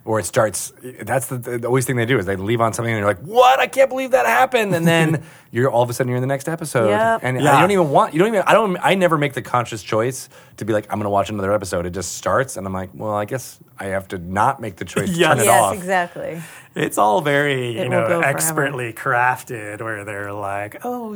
Or 0.08 0.20
it 0.22 0.26
starts. 0.26 0.72
That's 1.02 1.26
the, 1.26 1.38
the 1.38 1.68
always 1.68 1.84
thing 1.84 1.98
they 1.98 2.06
do 2.06 2.18
is 2.18 2.26
they 2.26 2.38
leave 2.38 2.62
on 2.62 2.72
something 2.72 2.94
and 2.94 2.98
you're 3.00 3.08
like, 3.10 3.20
"What? 3.20 3.60
I 3.60 3.68
can't 3.68 3.90
believe 3.90 4.12
that 4.12 4.26
happened!" 4.26 4.74
And 4.74 4.88
then 4.88 5.22
you're 5.52 5.70
all 5.70 5.84
of 5.84 5.90
a 5.90 5.94
sudden 5.94 6.08
you're 6.08 6.16
in 6.16 6.22
the 6.22 6.28
next 6.28 6.48
episode, 6.48 6.88
Yep. 6.88 7.20
and 7.24 7.42
Yeah. 7.42 7.56
you 7.56 7.60
don't 7.62 7.72
even 7.72 7.90
want. 7.90 8.14
You 8.14 8.20
don't 8.20 8.30
even. 8.30 8.44
I 8.48 8.54
don't. 8.54 8.78
I 8.82 8.96
never 8.96 9.18
make 9.18 9.34
the 9.34 9.42
conscious 9.42 9.84
choice 9.84 10.30
to 10.56 10.64
be 10.64 10.72
like, 10.72 10.86
"I'm 10.90 10.98
going 11.00 11.04
to 11.04 11.10
watch 11.10 11.30
another 11.30 11.52
episode." 11.52 11.86
It 11.86 11.90
just 11.90 12.14
starts, 12.16 12.56
and 12.56 12.66
I'm 12.66 12.72
like, 12.72 12.92
"Well, 12.94 13.14
I 13.14 13.26
guess 13.26 13.60
I 13.78 13.88
have 13.88 14.08
to 14.08 14.18
not 14.18 14.62
make 14.62 14.78
the 14.78 14.86
choice 14.86 15.10
to 15.10 15.16
Yes. 15.18 15.28
turn 15.36 15.40
it 15.40 15.46
yes, 15.46 15.62
off." 15.62 15.74
exactly. 15.76 16.42
It's 16.74 16.98
all 16.98 17.20
very, 17.20 17.78
It 17.78 17.84
you 17.84 17.90
know, 17.90 18.04
go 18.08 18.22
forever. 18.22 18.24
expertly 18.24 18.94
crafted. 18.94 19.82
Where 19.82 20.06
they're 20.06 20.32
like, 20.32 20.86
"Oh, 20.86 21.14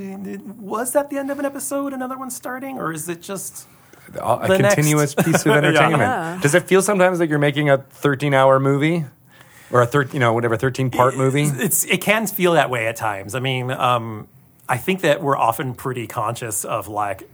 was 0.60 0.92
that 0.92 1.10
the 1.10 1.18
end 1.18 1.32
of 1.32 1.40
an 1.40 1.46
episode? 1.46 1.94
Another 1.94 2.18
one 2.18 2.30
starting, 2.30 2.78
or 2.78 2.92
is 2.92 3.08
it 3.08 3.22
just?" 3.22 3.68
A 4.20 4.48
The 4.48 4.58
next- 4.58 4.76
continuous 4.76 5.16
piece 5.16 5.46
of 5.46 5.52
entertainment. 5.56 6.02
Yeah. 6.02 6.40
Does 6.42 6.56
it 6.56 6.64
feel 6.64 6.82
sometimes 6.82 7.20
like 7.20 7.30
you're 7.30 7.40
making 7.40 7.70
a 7.70 7.78
13 7.78 8.34
hour 8.34 8.60
movie, 8.60 9.06
or 9.72 9.82
a 9.82 9.86
thir- 9.88 10.10
you 10.12 10.20
know 10.20 10.34
whatever 10.34 10.58
13 10.58 10.90
part 10.92 11.16
movie? 11.16 11.44
It's 11.44 11.86
it 11.86 12.02
can 12.02 12.28
feel 12.28 12.54
that 12.54 12.70
way 12.70 12.88
at 12.88 12.96
times. 12.96 13.36
I 13.36 13.40
mean, 13.40 13.72
um, 13.72 14.28
I 14.68 14.78
think 14.78 15.02
that 15.02 15.22
we're 15.22 15.38
often 15.38 15.74
pretty 15.76 16.08
conscious 16.08 16.64
of 16.66 16.88
like 16.88 17.30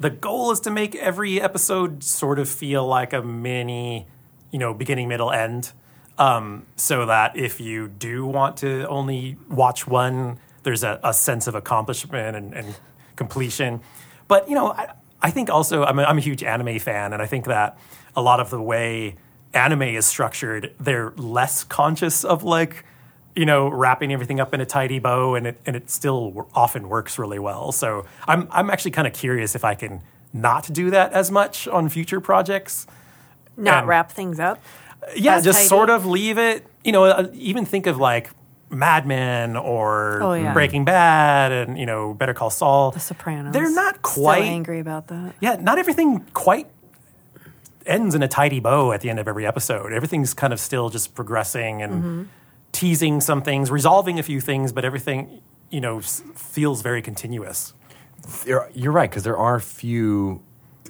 the 0.00 0.10
goal 0.10 0.52
is 0.52 0.60
to 0.60 0.70
make 0.70 0.94
every 0.94 1.40
episode 1.40 2.04
sort 2.04 2.38
of 2.38 2.48
feel 2.48 2.86
like 2.86 3.12
a 3.12 3.20
mini, 3.22 4.06
you 4.50 4.58
know, 4.58 4.72
beginning, 4.72 5.08
middle, 5.08 5.30
end. 5.32 5.72
Um, 6.18 6.66
so 6.76 7.06
that 7.06 7.36
if 7.36 7.60
you 7.60 7.86
do 7.88 8.26
want 8.26 8.56
to 8.58 8.86
only 8.88 9.36
watch 9.48 9.86
one, 9.86 10.38
there's 10.64 10.82
a, 10.82 10.98
a 11.04 11.14
sense 11.14 11.46
of 11.46 11.54
accomplishment 11.54 12.36
and, 12.36 12.54
and 12.54 12.74
completion. 13.16 13.80
But 14.26 14.48
you 14.48 14.54
know, 14.54 14.72
I, 14.72 14.88
I 15.20 15.30
think 15.30 15.50
also 15.50 15.84
I'm 15.84 15.98
a, 15.98 16.04
I'm 16.04 16.18
a 16.18 16.20
huge 16.20 16.42
anime 16.44 16.78
fan, 16.78 17.12
and 17.12 17.20
I 17.22 17.26
think 17.26 17.46
that 17.46 17.78
a 18.14 18.22
lot 18.22 18.40
of 18.40 18.50
the 18.50 18.60
way 18.62 19.16
anime 19.54 19.82
is 19.82 20.06
structured, 20.06 20.74
they're 20.78 21.12
less 21.16 21.64
conscious 21.64 22.24
of 22.24 22.44
like 22.44 22.84
you 23.34 23.46
know 23.46 23.68
wrapping 23.68 24.12
everything 24.12 24.40
up 24.40 24.52
in 24.54 24.60
a 24.60 24.66
tidy 24.66 24.98
bow, 24.98 25.34
and 25.34 25.46
it 25.46 25.60
and 25.66 25.74
it 25.76 25.90
still 25.90 26.48
often 26.54 26.88
works 26.88 27.18
really 27.18 27.38
well. 27.38 27.72
So 27.72 28.06
I'm 28.26 28.48
I'm 28.50 28.70
actually 28.70 28.92
kind 28.92 29.06
of 29.08 29.14
curious 29.14 29.54
if 29.54 29.64
I 29.64 29.74
can 29.74 30.02
not 30.32 30.72
do 30.72 30.90
that 30.90 31.12
as 31.12 31.30
much 31.30 31.66
on 31.68 31.88
future 31.88 32.20
projects. 32.20 32.86
Not 33.56 33.78
And- 33.80 33.88
wrap 33.88 34.12
things 34.12 34.38
up. 34.38 34.60
Yeah, 35.16 35.40
just 35.40 35.58
tidy. 35.60 35.68
sort 35.68 35.90
of 35.90 36.06
leave 36.06 36.38
it. 36.38 36.66
You 36.84 36.92
know, 36.92 37.04
uh, 37.04 37.28
even 37.32 37.64
think 37.64 37.86
of 37.86 37.98
like 37.98 38.30
Mad 38.70 39.06
Men 39.06 39.56
or 39.56 40.22
Oh, 40.22 40.34
yeah. 40.34 40.52
Breaking 40.52 40.84
Bad, 40.84 41.52
and 41.52 41.78
you 41.78 41.86
know 41.86 42.14
Better 42.14 42.34
Call 42.34 42.50
Saul. 42.50 42.90
The 42.90 43.00
Sopranos. 43.00 43.52
They're 43.52 43.70
not 43.70 43.94
Still 44.06 44.22
quite 44.24 44.42
angry 44.44 44.80
about 44.80 45.08
that. 45.08 45.34
yeah, 45.40 45.56
not 45.60 45.78
everything 45.78 46.20
quite 46.34 46.68
ends 47.86 48.14
in 48.14 48.22
a 48.22 48.28
tidy 48.28 48.60
bow 48.60 48.92
at 48.92 49.00
the 49.00 49.08
end 49.10 49.18
of 49.18 49.26
every 49.28 49.46
episode. 49.46 49.92
Everything's 49.92 50.34
kind 50.34 50.52
of 50.52 50.60
still 50.60 50.90
just 50.90 51.14
progressing 51.14 51.80
and 51.82 51.92
Mm-hmm. 51.92 52.22
teasing 52.72 53.20
some 53.20 53.42
things, 53.42 53.70
resolving 53.70 54.18
a 54.18 54.22
few 54.22 54.40
things, 54.40 54.72
but 54.72 54.84
everything, 54.84 55.40
you 55.70 55.80
know, 55.80 55.98
s- 55.98 56.22
feels 56.34 56.82
very 56.82 57.00
continuous. 57.00 57.72
You're, 58.46 58.68
you're 58.74 58.92
right 58.92 59.08
because 59.08 59.24
there 59.24 59.38
are 59.38 59.54
a 59.54 59.60
few 59.60 60.42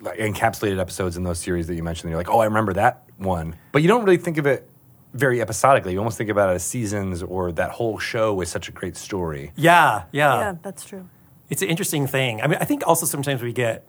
like, 0.03 0.19
encapsulated 0.19 0.81
episodes 0.81 1.17
in 1.17 1.23
those 1.23 1.39
series 1.39 1.69
that 1.69 1.77
you 1.77 1.85
mentioned. 1.85 2.11
You're 2.11 2.19
like, 2.19 2.29
oh, 2.31 2.41
I 2.41 2.47
remember 2.47 2.73
that 2.73 3.05
one, 3.17 3.55
but 3.71 3.83
you 3.83 3.89
don't 3.89 4.05
really 4.05 4.17
think 4.17 4.39
of 4.39 4.47
it 4.47 4.69
very 5.15 5.41
episodically. 5.41 5.93
You 5.93 5.99
almost 5.99 6.19
think 6.19 6.31
about 6.31 6.51
it 6.51 6.55
as 6.55 6.65
seasons 6.65 7.23
or 7.23 7.53
that 7.53 7.71
whole 7.71 7.99
show 7.99 8.41
is 8.41 8.49
such 8.49 8.69
a 8.69 8.73
great 8.73 8.97
story. 8.97 9.53
Yeah, 9.57 10.05
yeah. 10.13 10.39
yeah, 10.39 10.55
that's 10.63 10.85
true. 10.85 11.09
It's 11.51 11.63
an 11.63 11.69
interesting 11.69 12.07
thing. 12.07 12.41
I 12.43 12.47
mean, 12.47 12.59
I 12.61 12.65
think 12.65 12.87
also 12.87 13.07
sometimes 13.07 13.43
we 13.43 13.53
get, 13.53 13.89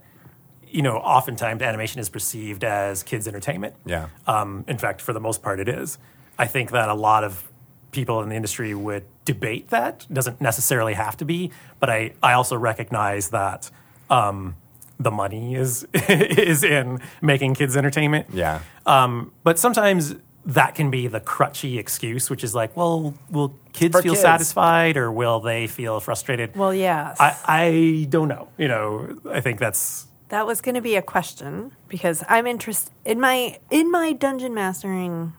you 0.68 0.82
know, 0.82 0.98
oftentimes 0.98 1.62
animation 1.62 2.00
is 2.00 2.10
perceived 2.10 2.64
as 2.64 3.04
kids' 3.04 3.28
entertainment. 3.28 3.76
Yeah. 3.86 4.10
Um, 4.28 4.64
in 4.68 4.78
fact, 4.78 5.02
for 5.02 5.14
the 5.14 5.20
most 5.20 5.42
part, 5.44 5.60
it 5.60 5.68
is. 5.68 5.98
I 6.38 6.48
think 6.48 6.72
that 6.72 6.88
a 6.88 6.94
lot 6.94 7.24
of 7.24 7.50
people 7.92 8.22
in 8.22 8.30
the 8.30 8.36
industry 8.36 8.74
would 8.74 9.04
debate 9.26 9.70
that. 9.70 10.06
It 10.10 10.14
doesn't 10.14 10.40
necessarily 10.40 10.94
have 10.94 11.18
to 11.18 11.26
be, 11.26 11.52
but 11.80 11.90
I, 11.90 12.14
I 12.24 12.34
also 12.34 12.56
recognize 12.56 13.30
that 13.30 13.70
um, 14.10 14.56
the 15.00 15.12
money 15.12 15.56
is 15.56 15.86
is 15.94 16.64
in 16.64 17.00
making 17.22 17.56
kids 17.56 17.76
entertainment. 17.76 18.28
Yeah. 18.32 18.62
Um, 18.86 19.32
but 19.44 19.60
sometimes 19.60 20.16
that 20.50 20.74
can 20.76 20.90
be 20.90 21.08
the 21.08 21.20
crutchy 21.20 21.78
excuse, 21.78 22.30
which 22.30 22.44
is 22.44 22.56
like, 22.56 22.76
well, 22.76 23.14
will 23.30 23.56
kids 23.74 23.96
For 23.96 24.02
feel 24.02 24.14
kids. 24.14 24.22
satisfied 24.22 24.98
or 24.98 25.12
will 25.12 25.40
they 25.40 25.68
feel 25.68 26.00
frustrated? 26.00 26.56
Well, 26.56 26.74
yes. 26.74 27.18
I, 27.20 27.36
I 27.46 28.08
don't 28.10 28.28
know. 28.28 28.50
You 28.58 28.68
know, 28.68 29.20
I 29.32 29.42
think 29.42 29.60
that's 29.60 30.08
that 30.30 30.46
was 30.48 30.62
going 30.62 30.76
to 30.76 30.82
be 30.82 30.96
a 30.96 31.02
question 31.02 31.72
because 31.88 32.24
I'm 32.28 32.46
interested 32.48 32.92
in 33.06 33.20
my 33.20 33.60
in 33.70 33.92
my 33.92 34.12
dungeon 34.14 34.54
mastering 34.54 35.34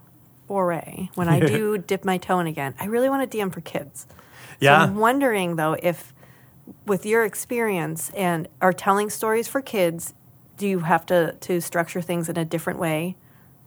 foray. 0.47 1.11
When 1.15 1.29
I 1.29 1.41
do 1.41 1.79
dip 1.91 2.05
my 2.05 2.19
toe 2.19 2.39
in 2.39 2.47
again, 2.47 2.75
I 2.79 2.87
really 2.87 3.09
want 3.09 3.29
to 3.31 3.37
DM 3.39 3.53
for 3.53 3.61
kids. 3.61 4.07
So 4.11 4.17
Yeah. 4.61 4.83
I'm 4.83 4.97
wondering 4.97 5.57
though 5.57 5.77
if, 5.83 6.13
with 6.87 7.05
your 7.05 7.25
experience 7.25 8.11
and 8.17 8.47
are 8.61 8.73
telling 8.73 9.11
stories 9.11 9.49
for 9.49 9.61
kids, 9.61 10.15
do 10.57 10.69
you 10.69 10.81
have 10.81 11.05
to 11.07 11.33
to 11.41 11.61
structure 11.61 12.01
things 12.01 12.29
in 12.29 12.37
a 12.37 12.45
different 12.45 12.79
way 12.79 13.17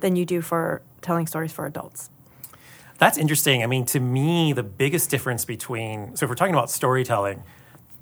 than 0.04 0.16
you 0.16 0.26
do 0.26 0.42
for 0.42 0.84
telling 1.02 1.26
stories 1.26 1.52
for 1.52 1.66
adults. 1.66 2.12
That's 3.00 3.18
interesting. 3.18 3.64
I 3.64 3.66
mean, 3.66 3.86
to 3.86 4.00
me, 4.00 4.54
the 4.54 4.64
biggest 4.64 5.10
difference 5.10 5.46
between 5.46 6.16
so 6.16 6.26
if 6.26 6.30
we're 6.30 6.36
talking 6.36 6.54
about 6.54 6.70
storytelling, 6.70 7.42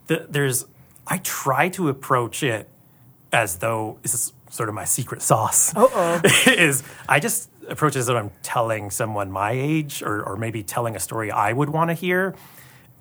the, 0.07 0.27
there's 0.27 0.65
I 1.07 1.19
try 1.19 1.69
to 1.69 1.87
approach 1.87 2.43
it 2.43 2.67
as 3.31 3.59
though 3.59 3.97
this 4.01 4.13
is 4.13 4.33
sort 4.49 4.67
of 4.67 4.75
my 4.75 4.83
secret 4.83 5.21
sauce. 5.21 5.73
Uh-oh. 5.75 6.21
is 6.47 6.83
I 7.07 7.19
just 7.19 7.49
approach 7.69 7.95
it 7.95 7.99
as 7.99 8.07
though 8.07 8.17
I'm 8.17 8.31
telling 8.43 8.89
someone 8.89 9.31
my 9.31 9.51
age 9.51 10.03
or, 10.03 10.23
or 10.23 10.35
maybe 10.35 10.63
telling 10.63 10.95
a 10.95 10.99
story 10.99 11.31
I 11.31 11.53
would 11.53 11.69
want 11.69 11.89
to 11.89 11.93
hear. 11.93 12.35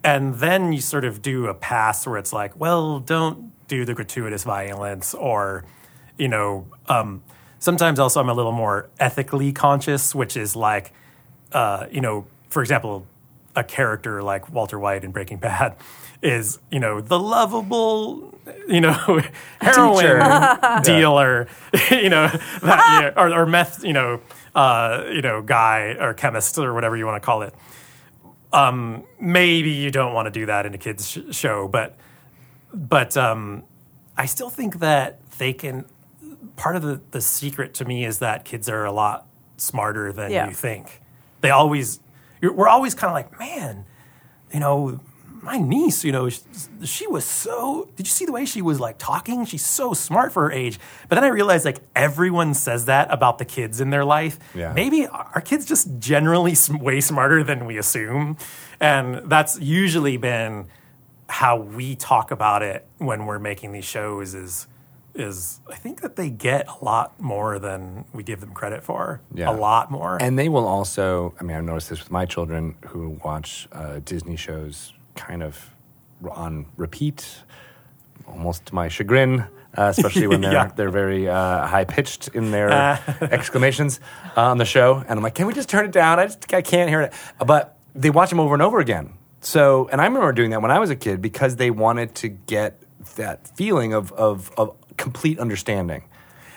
And 0.05 0.37
then 0.37 0.73
you 0.73 0.81
sort 0.81 1.05
of 1.05 1.21
do 1.21 1.47
a 1.47 1.55
pass 1.55 2.07
where 2.07 2.19
it's 2.19 2.33
like, 2.33 2.59
well, 2.59 3.01
don't 3.01 3.53
do 3.69 3.85
the 3.85 3.95
gratuitous 3.95 4.45
violence 4.45 5.13
or, 5.13 5.65
you 6.17 6.29
know, 6.29 6.67
um, 6.87 7.23
sometimes 7.61 8.01
also 8.01 8.19
I'm 8.20 8.28
a 8.28 8.35
little 8.35 8.53
more 8.53 8.91
ethically 8.99 9.53
conscious, 9.53 10.12
which 10.15 10.37
is 10.37 10.57
like, 10.57 10.93
uh, 11.53 11.87
you 11.93 12.01
know, 12.01 12.27
for 12.49 12.61
example, 12.62 13.07
a 13.55 13.62
character 13.62 14.23
like 14.23 14.51
Walter 14.53 14.78
White 14.78 15.05
in 15.05 15.12
Breaking 15.12 15.39
Bad 15.39 15.77
is, 16.23 16.59
you 16.70 16.81
know, 16.81 17.01
the 17.01 17.19
lovable, 17.19 18.37
you 18.66 18.81
know, 18.81 19.20
heroin 19.61 20.82
dealer, 20.82 21.47
you 21.91 22.09
know, 22.09 22.27
that, 22.62 22.95
you 22.95 23.01
know, 23.03 23.12
or, 23.16 23.43
or 23.43 23.47
meth, 23.47 23.85
you 23.85 23.93
know, 23.93 24.20
uh, 24.55 25.05
you 25.11 25.23
know, 25.23 25.41
guy 25.43 25.97
or 26.01 26.12
chemist 26.15 26.59
or 26.59 26.74
whatever 26.74 26.97
you 26.97 27.07
want 27.07 27.23
to 27.23 27.24
call 27.24 27.43
it. 27.43 27.55
Um, 28.53 29.05
maybe 29.20 29.70
you 29.70 29.93
don't 29.93 30.12
want 30.12 30.27
to 30.27 30.31
do 30.32 30.47
that 30.47 30.66
in 30.66 30.74
a 30.74 30.78
kids 30.78 31.09
sh- 31.09 31.19
show, 31.31 31.69
but 31.69 31.97
but 32.74 33.16
um, 33.16 33.62
I 34.16 34.27
still 34.27 34.51
think 34.51 34.81
that 34.81 35.20
they 35.39 35.53
can. 35.53 35.85
Part 36.61 36.77
of 36.77 36.82
the, 36.82 37.01
the 37.11 37.20
secret 37.20 37.74
to 37.74 37.85
me 37.85 38.05
is 38.05 38.19
that 38.19 38.45
kids 38.45 38.69
are 38.69 38.85
a 38.85 38.93
lot 38.93 39.27
smarter 39.57 40.12
than 40.12 40.31
Yeah. 40.31 40.49
you 40.49 40.55
think. 40.55 41.01
They 41.41 41.51
always, 41.51 42.01
you're, 42.41 42.53
we're 42.53 42.69
always 42.69 42.95
kind 42.95 43.11
of 43.11 43.15
like, 43.15 43.39
man, 43.39 43.85
you 44.53 44.61
know, 44.61 45.01
my 45.43 45.57
niece, 45.59 46.05
you 46.05 46.12
know, 46.12 46.28
she, 46.28 46.43
she 46.85 47.07
was 47.07 47.24
so. 47.24 47.89
Did 47.97 48.07
you 48.07 48.11
see 48.11 48.27
the 48.27 48.32
way 48.32 48.45
she 48.45 48.61
was 48.61 48.78
like 48.78 48.99
talking? 48.99 49.47
She's 49.47 49.65
so 49.65 49.95
smart 49.95 50.35
for 50.35 50.43
her 50.43 50.53
age. 50.53 50.78
But 51.09 51.15
then 51.15 51.24
I 51.24 51.28
realized 51.28 51.65
like 51.65 51.78
everyone 51.97 52.53
says 52.53 52.85
that 52.85 53.11
about 53.11 53.39
the 53.39 53.47
kids 53.47 53.81
in 53.81 53.89
their 53.89 54.05
life. 54.05 54.39
Yeah. 54.55 54.74
Maybe 54.74 55.07
our 55.07 55.41
kids 55.41 55.65
just 55.65 55.99
generally 55.99 56.55
way 56.78 57.01
smarter 57.01 57.43
than 57.43 57.65
we 57.65 57.78
assume, 57.78 58.37
and 58.81 59.31
that's 59.31 59.59
usually 59.59 60.19
been 60.19 60.66
how 61.31 61.57
we 61.57 61.97
talk 61.97 62.31
about 62.31 62.62
it 62.62 62.87
when 62.99 63.24
we're 63.24 63.39
making 63.39 63.73
these 63.73 63.87
shows. 63.87 64.35
Is 64.35 64.66
is 65.15 65.61
I 65.69 65.74
think 65.77 66.01
that 66.03 66.16
they 66.16 66.31
get 66.31 66.69
a 66.69 66.85
lot 66.85 67.19
more 67.20 67.59
than 67.59 68.05
we 68.12 68.23
give 68.23 68.41
them 68.41 68.53
credit 68.53 68.82
for. 68.85 69.20
Yeah. 69.35 69.51
A 69.51 69.57
lot 69.57 69.91
more. 69.91 70.19
And 70.20 70.39
they 70.39 70.49
will 70.49 70.66
also, 70.66 71.35
I 71.41 71.43
mean, 71.45 71.57
I've 71.57 71.65
noticed 71.65 71.91
this 71.91 71.99
with 72.01 72.11
my 72.11 72.27
children 72.27 72.77
who 72.89 73.19
watch 73.24 73.69
uh, 73.73 74.01
Disney 74.05 74.37
shows 74.37 74.93
kind 75.16 75.43
of 75.43 75.70
on 76.31 76.66
repeat, 76.77 77.43
almost 78.27 78.66
to 78.66 78.74
my 78.74 78.89
chagrin, 78.89 79.41
uh, 79.77 79.93
especially 79.97 80.27
when 80.27 80.41
they're, 80.43 80.53
Yeah. 80.53 80.70
they're 80.74 80.91
very 80.91 81.28
uh, 81.28 81.66
high 81.66 81.85
pitched 81.85 82.28
in 82.28 82.51
their 82.51 82.70
exclamations 83.20 84.01
uh, 84.37 84.43
on 84.43 84.59
the 84.59 84.65
show. 84.65 85.03
And 85.09 85.19
I'm 85.19 85.23
like, 85.23 85.35
can 85.35 85.47
we 85.47 85.55
just 85.55 85.69
turn 85.69 85.85
it 85.85 85.93
down? 85.93 86.19
I 86.19 86.27
just 86.27 86.53
I 86.55 86.62
can't 86.62 86.89
hear 86.89 87.01
it. 87.01 87.12
But 87.45 87.77
they 87.95 88.11
watch 88.11 88.31
them 88.31 88.41
over 88.41 88.55
and 88.55 88.62
over 88.62 88.78
again. 88.78 89.15
So, 89.41 89.89
and 89.91 90.01
I 90.01 90.05
remember 90.05 90.31
doing 90.32 90.51
that 90.51 90.61
when 90.62 90.70
I 90.70 90.78
was 90.78 90.91
a 90.91 90.97
kid 90.97 91.23
because 91.23 91.57
they 91.57 91.70
wanted 91.70 92.15
to 92.16 92.28
get 92.28 92.81
that 93.16 93.49
feeling 93.57 93.95
of, 93.95 94.12
of, 94.12 94.53
of 94.59 94.77
complete 95.01 95.41
understanding. 95.41 96.05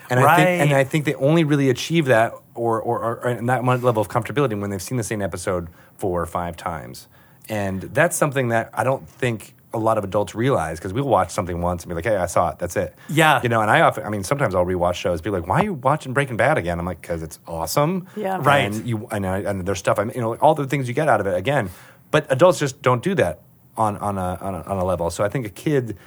And 0.10 0.20
I 0.20 0.36
think, 0.36 0.62
and 0.62 0.74
I 0.74 0.84
think 0.84 1.06
they 1.06 1.16
only 1.16 1.44
really 1.44 1.70
achieve 1.70 2.06
that 2.06 2.34
or, 2.54 2.80
or, 2.82 3.00
or 3.00 3.28
and 3.28 3.50
that 3.50 3.64
level 3.64 4.02
of 4.02 4.10
comfortability 4.10 4.60
when 4.60 4.70
they've 4.70 4.82
seen 4.82 4.98
the 4.98 5.04
same 5.04 5.22
episode 5.22 5.70
four 5.98 6.22
or 6.22 6.26
five 6.26 6.56
times. 6.58 7.08
And 7.50 7.82
that's 7.82 8.16
something 8.16 8.50
that 8.50 8.70
I 8.74 8.84
don't 8.84 9.08
think 9.08 9.56
a 9.74 9.80
lot 9.80 9.98
of 9.98 10.04
adults 10.04 10.36
realize 10.36 10.78
because 10.78 10.94
we'll 10.94 11.08
watch 11.08 11.32
something 11.32 11.60
once 11.62 11.84
and 11.84 11.90
be 11.90 11.96
like, 11.96 12.06
hey, 12.06 12.18
I 12.18 12.28
saw 12.28 12.50
it. 12.50 12.60
That's 12.60 12.76
it. 12.76 12.94
Yeah. 13.10 13.42
You 13.42 13.50
know, 13.50 13.62
and 13.62 13.72
I 13.72 13.82
often, 13.82 14.06
I 14.06 14.10
mean, 14.10 14.24
sometimes 14.24 14.54
I'll 14.54 14.66
rewatch 14.66 14.96
shows, 14.96 15.20
be 15.20 15.32
like, 15.32 15.48
why 15.48 15.62
are 15.62 15.64
you 15.64 15.74
watching 15.74 16.14
Breaking 16.14 16.38
Bad 16.38 16.60
again? 16.60 16.78
I'm 16.78 16.86
like, 16.86 17.02
because 17.02 17.24
it's 17.24 17.40
awesome. 17.48 18.08
Yeah. 18.16 18.38
Right. 18.40 18.66
And, 18.66 18.86
you, 18.86 19.08
and, 19.10 19.26
I, 19.26 19.40
and 19.40 19.66
there's 19.66 19.80
stuff, 19.80 19.98
I 19.98 20.04
mean, 20.04 20.14
you 20.16 20.22
know, 20.22 20.36
all 20.36 20.54
the 20.54 20.68
things 20.68 20.88
you 20.88 20.94
get 20.94 21.10
out 21.10 21.22
of 21.22 21.28
it 21.28 21.36
again. 21.36 21.72
But 22.12 22.32
adults 22.32 22.60
just 22.60 22.84
don't 22.84 23.02
do 23.02 23.16
that 23.16 23.40
on, 23.76 23.98
on, 23.98 24.20
a, 24.20 24.38
on, 24.42 24.54
a, 24.54 24.62
on 24.62 24.78
a 24.78 24.86
level. 24.86 25.10
So 25.10 25.24
I 25.24 25.30
think 25.30 25.48
a 25.48 25.50
kid, 25.50 25.98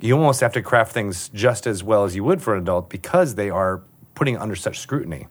you 0.00 0.16
almost 0.16 0.40
have 0.40 0.52
to 0.54 0.62
craft 0.62 0.92
things 0.92 1.28
just 1.30 1.66
as 1.66 1.82
well 1.82 2.04
as 2.04 2.14
you 2.14 2.22
would 2.24 2.42
for 2.42 2.54
an 2.54 2.62
adult 2.62 2.88
because 2.90 3.34
they 3.34 3.50
are 3.50 3.82
putting 4.14 4.36
under 4.36 4.54
such 4.56 4.78
scrutiny 4.78 5.26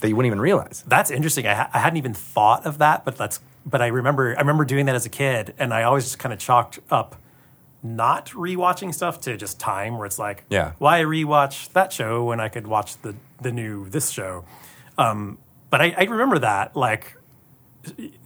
that 0.00 0.08
you 0.08 0.16
wouldn't 0.16 0.28
even 0.30 0.40
realize. 0.40 0.82
That's 0.86 1.10
interesting. 1.10 1.46
I, 1.46 1.54
ha- 1.54 1.70
I 1.72 1.78
hadn't 1.78 1.96
even 1.98 2.14
thought 2.14 2.64
of 2.66 2.78
that, 2.78 3.04
but 3.04 3.16
that's 3.16 3.40
but 3.66 3.82
I 3.82 3.88
remember 3.88 4.34
I 4.36 4.40
remember 4.40 4.64
doing 4.64 4.86
that 4.86 4.94
as 4.94 5.04
a 5.06 5.10
kid, 5.10 5.54
and 5.58 5.72
I 5.74 5.82
always 5.82 6.04
just 6.04 6.18
kind 6.18 6.32
of 6.32 6.38
chalked 6.38 6.78
up 6.90 7.16
not 7.82 8.26
rewatching 8.30 8.92
stuff 8.92 9.20
to 9.22 9.36
just 9.38 9.58
time, 9.58 9.96
where 9.96 10.04
it's 10.06 10.18
like, 10.18 10.44
Yeah. 10.50 10.72
why 10.78 11.00
rewatch 11.00 11.72
that 11.72 11.92
show 11.92 12.24
when 12.24 12.40
I 12.40 12.48
could 12.48 12.66
watch 12.66 13.00
the 13.02 13.14
the 13.40 13.52
new 13.52 13.88
this 13.88 14.10
show? 14.10 14.44
Um, 14.98 15.38
but 15.70 15.80
I, 15.80 15.94
I 15.96 16.04
remember 16.04 16.38
that 16.40 16.76
like. 16.76 17.16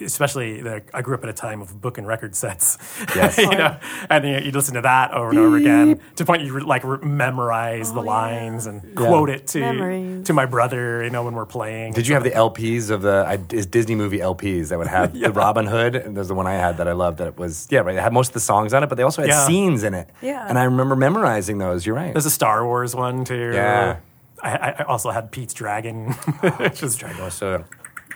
Especially, 0.00 0.60
the, 0.60 0.82
I 0.92 1.02
grew 1.02 1.14
up 1.14 1.22
at 1.24 1.30
a 1.30 1.32
time 1.34 1.60
of 1.62 1.80
book 1.80 1.98
and 1.98 2.06
record 2.06 2.34
sets, 2.34 2.78
Yes. 3.14 3.38
you 3.38 3.48
know, 3.50 3.76
and 4.10 4.24
you, 4.24 4.38
you'd 4.38 4.54
listen 4.54 4.74
to 4.74 4.80
that 4.82 5.12
over 5.12 5.30
and 5.30 5.38
over 5.38 5.56
again 5.56 5.98
to 6.16 6.24
the 6.24 6.24
point 6.24 6.42
you 6.42 6.58
like 6.60 6.84
re- 6.84 6.98
memorize 7.02 7.92
the 7.92 8.00
Oh, 8.00 8.04
yeah. 8.04 8.10
lines 8.10 8.66
and 8.66 8.94
quote 8.96 9.30
it 9.30 9.46
to 9.48 9.60
Memories. 9.60 10.26
to 10.26 10.32
my 10.32 10.46
brother, 10.46 11.02
you 11.04 11.10
know, 11.10 11.24
when 11.24 11.34
we're 11.34 11.46
playing. 11.46 11.92
Did 11.92 12.06
you 12.06 12.14
have 12.14 12.24
the 12.24 12.30
LPs 12.30 12.90
of 12.90 13.02
the 13.02 13.24
I, 13.26 13.36
Disney 13.36 13.94
movie 13.94 14.18
LPs 14.18 14.68
that 14.68 14.78
would 14.78 14.86
have 14.88 15.12
the 15.18 15.30
Robin 15.32 15.66
Hood? 15.66 15.94
And 15.96 16.16
there's 16.16 16.28
the 16.28 16.34
one 16.34 16.46
I 16.46 16.54
had 16.54 16.76
that 16.78 16.88
I 16.88 16.92
loved 16.92 17.18
that 17.18 17.38
was 17.38 17.66
yeah 17.70 17.80
right. 17.80 17.96
It 17.96 18.02
had 18.02 18.12
most 18.12 18.28
of 18.28 18.34
the 18.34 18.40
songs 18.40 18.74
on 18.74 18.82
it, 18.82 18.88
but 18.88 18.96
they 18.96 19.02
also 19.04 19.22
had 19.22 19.28
Yeah. 19.30 19.46
scenes 19.46 19.82
in 19.84 19.94
it. 19.94 20.08
Yeah. 20.22 20.46
and 20.48 20.58
I 20.58 20.64
remember 20.64 20.96
memorizing 20.96 21.58
those. 21.58 21.86
You're 21.86 21.96
right. 21.96 22.12
There's 22.12 22.26
a 22.26 22.30
Star 22.30 22.64
Wars 22.66 22.94
one 22.94 23.24
too. 23.24 23.52
Yeah. 23.54 23.98
I, 24.42 24.74
I 24.78 24.82
also 24.84 25.10
had 25.10 25.30
Pete's 25.30 25.54
Dragon. 25.54 26.14
Oh, 26.42 26.50
which 26.58 26.82
was 26.82 27.02
Oh, 27.02 27.28
so 27.30 27.64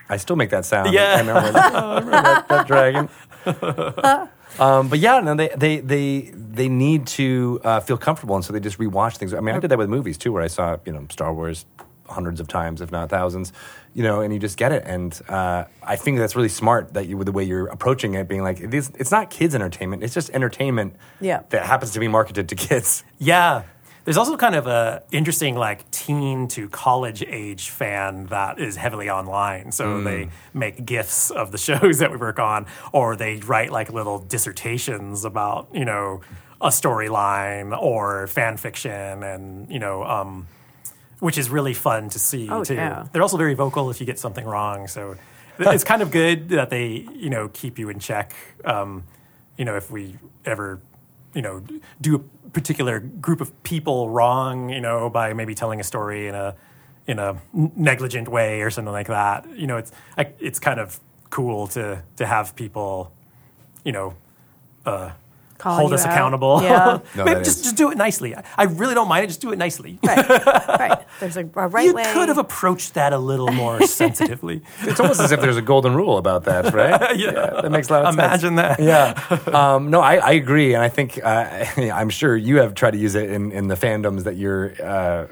I 0.08 0.16
still 0.16 0.36
make 0.36 0.50
that 0.50 0.64
sound. 0.64 0.92
Yeah. 0.92 1.14
I 1.16 1.18
remember, 1.20 1.52
that, 1.52 1.74
I 1.74 1.94
remember 1.98 2.10
that, 2.10 2.48
that 2.48 2.66
dragon. 2.66 3.08
um, 4.58 4.88
but 4.88 4.98
yeah, 4.98 5.20
no, 5.20 5.34
they 5.34 5.48
they 5.56 5.80
they 5.80 6.30
they 6.34 6.68
need 6.68 7.06
to 7.08 7.60
uh, 7.64 7.80
feel 7.80 7.96
comfortable, 7.98 8.34
and 8.34 8.44
so 8.44 8.52
they 8.52 8.60
just 8.60 8.78
rewatch 8.78 9.16
things. 9.16 9.32
I 9.34 9.40
mean, 9.40 9.54
I 9.54 9.58
did 9.60 9.70
that 9.70 9.78
with 9.78 9.88
movies 9.88 10.18
too, 10.18 10.32
where 10.32 10.42
I 10.42 10.48
saw 10.48 10.76
you 10.84 10.92
know 10.92 11.06
Star 11.10 11.32
Wars 11.32 11.66
hundreds 12.08 12.40
of 12.40 12.48
times, 12.48 12.80
if 12.80 12.90
not 12.90 13.10
thousands, 13.10 13.52
you 13.92 14.02
know, 14.02 14.22
and 14.22 14.32
you 14.32 14.38
just 14.40 14.56
get 14.56 14.72
it. 14.72 14.82
And 14.86 15.18
uh, 15.28 15.64
I 15.82 15.96
think 15.96 16.16
that's 16.16 16.34
really 16.34 16.48
smart 16.48 16.94
that 16.94 17.06
you 17.06 17.18
with 17.18 17.26
the 17.26 17.32
way 17.32 17.44
you're 17.44 17.66
approaching 17.66 18.14
it, 18.14 18.26
being 18.26 18.42
like, 18.42 18.60
it 18.60 18.72
is, 18.72 18.90
it's 18.98 19.10
not 19.10 19.28
kids' 19.28 19.54
entertainment; 19.54 20.02
it's 20.02 20.14
just 20.14 20.30
entertainment 20.30 20.96
Yeah. 21.20 21.42
that 21.50 21.66
happens 21.66 21.92
to 21.92 22.00
be 22.00 22.08
marketed 22.08 22.48
to 22.48 22.54
kids. 22.54 23.04
yeah. 23.18 23.62
There's 24.08 24.16
also 24.16 24.38
kind 24.38 24.54
of 24.54 24.66
a 24.66 25.02
interesting 25.12 25.54
like 25.54 25.90
teen 25.90 26.48
to 26.48 26.70
college 26.70 27.22
age 27.22 27.68
fan 27.68 28.24
that 28.26 28.58
is 28.58 28.74
heavily 28.76 29.10
online. 29.10 29.70
So 29.70 30.00
they 30.00 30.30
make 30.54 30.86
gifs 30.86 31.30
of 31.30 31.52
the 31.52 31.58
shows 31.68 31.98
that 31.98 32.10
we 32.10 32.16
work 32.16 32.38
on, 32.38 32.64
or 32.92 33.16
they 33.16 33.36
write 33.36 33.70
like 33.70 33.92
little 33.92 34.18
dissertations 34.18 35.26
about 35.26 35.68
you 35.74 35.84
know 35.84 36.22
a 36.58 36.68
storyline 36.68 37.78
or 37.78 38.26
fan 38.28 38.56
fiction, 38.56 39.22
and 39.22 39.70
you 39.70 39.78
know. 39.78 40.02
Um, 40.04 40.46
which 41.20 41.36
is 41.36 41.50
really 41.50 41.74
fun 41.74 42.08
to 42.10 42.18
see 42.18 42.48
Oh, 42.48 42.62
too. 42.62 42.76
yeah. 42.76 43.08
They're 43.12 43.22
also 43.22 43.36
very 43.36 43.54
vocal 43.54 43.90
if 43.90 43.98
you 44.00 44.06
get 44.06 44.18
something 44.20 44.44
wrong. 44.44 44.86
So 44.86 45.16
it's 45.58 45.82
kind 45.82 46.00
of 46.00 46.12
good 46.12 46.48
that 46.50 46.70
they, 46.70 47.08
you 47.12 47.28
know, 47.28 47.48
keep 47.48 47.76
you 47.76 47.88
in 47.90 47.98
check. 47.98 48.32
Um, 48.64 49.02
you 49.56 49.64
know, 49.64 49.74
if 49.74 49.90
we 49.90 50.16
ever, 50.44 50.80
you 51.34 51.42
know, 51.42 51.60
do 52.00 52.14
a 52.14 52.20
particular 52.52 53.00
group 53.00 53.40
of 53.40 53.62
people 53.62 54.10
wrong, 54.10 54.70
you 54.70 54.80
know, 54.80 55.10
by 55.10 55.32
maybe 55.32 55.54
telling 55.54 55.80
a 55.80 55.84
story 55.84 56.28
in 56.28 56.34
a 56.34 56.54
in 57.06 57.18
a 57.18 57.40
negligent 57.52 58.28
way 58.28 58.60
or 58.60 58.70
something 58.70 58.92
like 58.92 59.08
that. 59.08 59.46
You 59.56 59.66
know, 59.66 59.78
it's 59.78 59.92
like 60.16 60.36
it's 60.40 60.58
kind 60.58 60.80
of 60.80 61.00
cool 61.30 61.66
to 61.68 62.02
to 62.16 62.26
have 62.26 62.54
people, 62.56 63.12
you 63.84 63.92
know, 63.92 64.14
uh, 64.86 65.12
Calling 65.58 65.80
hold 65.80 65.92
us 65.92 66.04
out. 66.06 66.12
accountable. 66.12 66.62
Yeah. 66.62 67.00
No, 67.16 67.24
Maybe 67.24 67.40
just 67.40 67.58
is- 67.58 67.62
just 67.64 67.76
do 67.76 67.90
it 67.90 67.98
nicely. 67.98 68.34
I- 68.36 68.44
I 68.56 68.64
really 68.64 68.94
don't 68.94 69.08
mind 69.08 69.24
it. 69.24 69.26
Just 69.28 69.40
do 69.40 69.50
it 69.52 69.58
nicely. 69.58 69.98
right, 70.04 70.28
right. 70.68 71.04
There's 71.20 71.36
a, 71.36 71.40
a 71.56 71.66
right 71.68 71.86
you 71.86 71.94
way. 71.94 72.04
could 72.12 72.28
have 72.28 72.38
approached 72.38 72.94
that 72.94 73.12
a 73.12 73.18
little 73.18 73.50
more 73.50 73.82
sensitively. 73.86 74.62
It's 74.82 75.00
almost 75.00 75.20
as 75.20 75.32
if 75.32 75.40
there's 75.40 75.56
a 75.56 75.62
golden 75.62 75.94
rule 75.94 76.16
about 76.16 76.44
that, 76.44 76.72
right? 76.72 77.16
Yeah. 77.18 77.32
that 77.62 77.70
makes 77.72 77.88
a 77.90 77.92
lot 77.94 78.04
of 78.06 78.14
sense. 78.14 78.42
Imagine 78.42 78.54
that. 78.56 78.78
Yeah. 78.80 79.38
Um, 79.52 79.90
no, 79.90 80.00
I, 80.00 80.16
I 80.16 80.30
agree. 80.32 80.74
And 80.74 80.82
I 80.82 80.88
think, 80.88 81.18
uh, 81.24 81.64
I'm 81.92 82.08
sure 82.10 82.36
you 82.36 82.58
have 82.58 82.74
tried 82.74 82.92
to 82.92 82.98
use 82.98 83.14
it 83.16 83.30
in, 83.30 83.50
in 83.50 83.66
the 83.68 83.74
fandoms 83.74 84.24
that 84.24 84.36
you're 84.36 84.74
uh, 84.82 85.26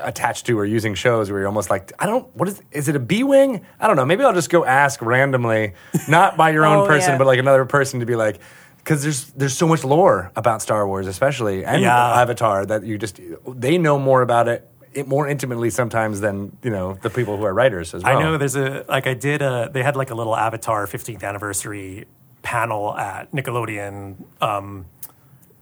attached 0.00 0.46
to 0.46 0.58
or 0.58 0.64
using 0.64 0.94
shows 0.94 1.30
where 1.30 1.40
you're 1.40 1.48
almost 1.48 1.70
like, 1.70 1.92
I 1.98 2.06
don't, 2.06 2.26
what 2.36 2.48
is, 2.48 2.60
is 2.72 2.88
it 2.88 2.96
a 2.96 3.00
B 3.00 3.22
Wing? 3.24 3.64
I 3.80 3.86
don't 3.86 3.96
know. 3.96 4.04
Maybe 4.06 4.24
I'll 4.24 4.34
just 4.34 4.50
go 4.50 4.64
ask 4.64 5.00
randomly, 5.02 5.74
not 6.08 6.36
by 6.36 6.50
your 6.50 6.64
own 6.66 6.84
Oh, 6.84 6.86
person, 6.86 7.12
yeah. 7.12 7.18
but 7.18 7.26
like 7.26 7.38
another 7.38 7.64
person 7.64 8.00
to 8.00 8.06
be 8.06 8.16
like, 8.16 8.40
because 8.88 9.02
there's 9.02 9.24
there's 9.32 9.56
so 9.56 9.68
much 9.68 9.84
lore 9.84 10.32
about 10.34 10.62
Star 10.62 10.88
Wars, 10.88 11.06
especially 11.06 11.62
and 11.62 11.82
Yeah. 11.82 12.22
Avatar 12.22 12.64
that 12.64 12.84
you 12.84 12.96
just 12.96 13.20
they 13.46 13.76
know 13.76 13.98
more 13.98 14.22
about 14.22 14.48
it 14.48 14.66
it 14.94 15.06
more 15.06 15.28
intimately 15.28 15.68
sometimes 15.68 16.20
than 16.20 16.56
you 16.62 16.70
know 16.70 16.94
the 17.02 17.10
people 17.10 17.36
who 17.36 17.44
are 17.44 17.52
writers 17.52 17.92
as 17.92 18.02
well. 18.02 18.16
I 18.16 18.22
know 18.22 18.38
there's 18.38 18.56
a 18.56 18.86
like 18.88 19.06
I 19.06 19.12
did 19.12 19.42
a 19.42 19.68
they 19.70 19.82
had 19.82 19.94
like 19.94 20.10
a 20.10 20.14
little 20.14 20.34
Avatar 20.34 20.86
15th 20.86 21.22
anniversary 21.22 22.06
panel 22.40 22.96
at 22.96 23.30
Nickelodeon 23.30 24.24
um, 24.40 24.86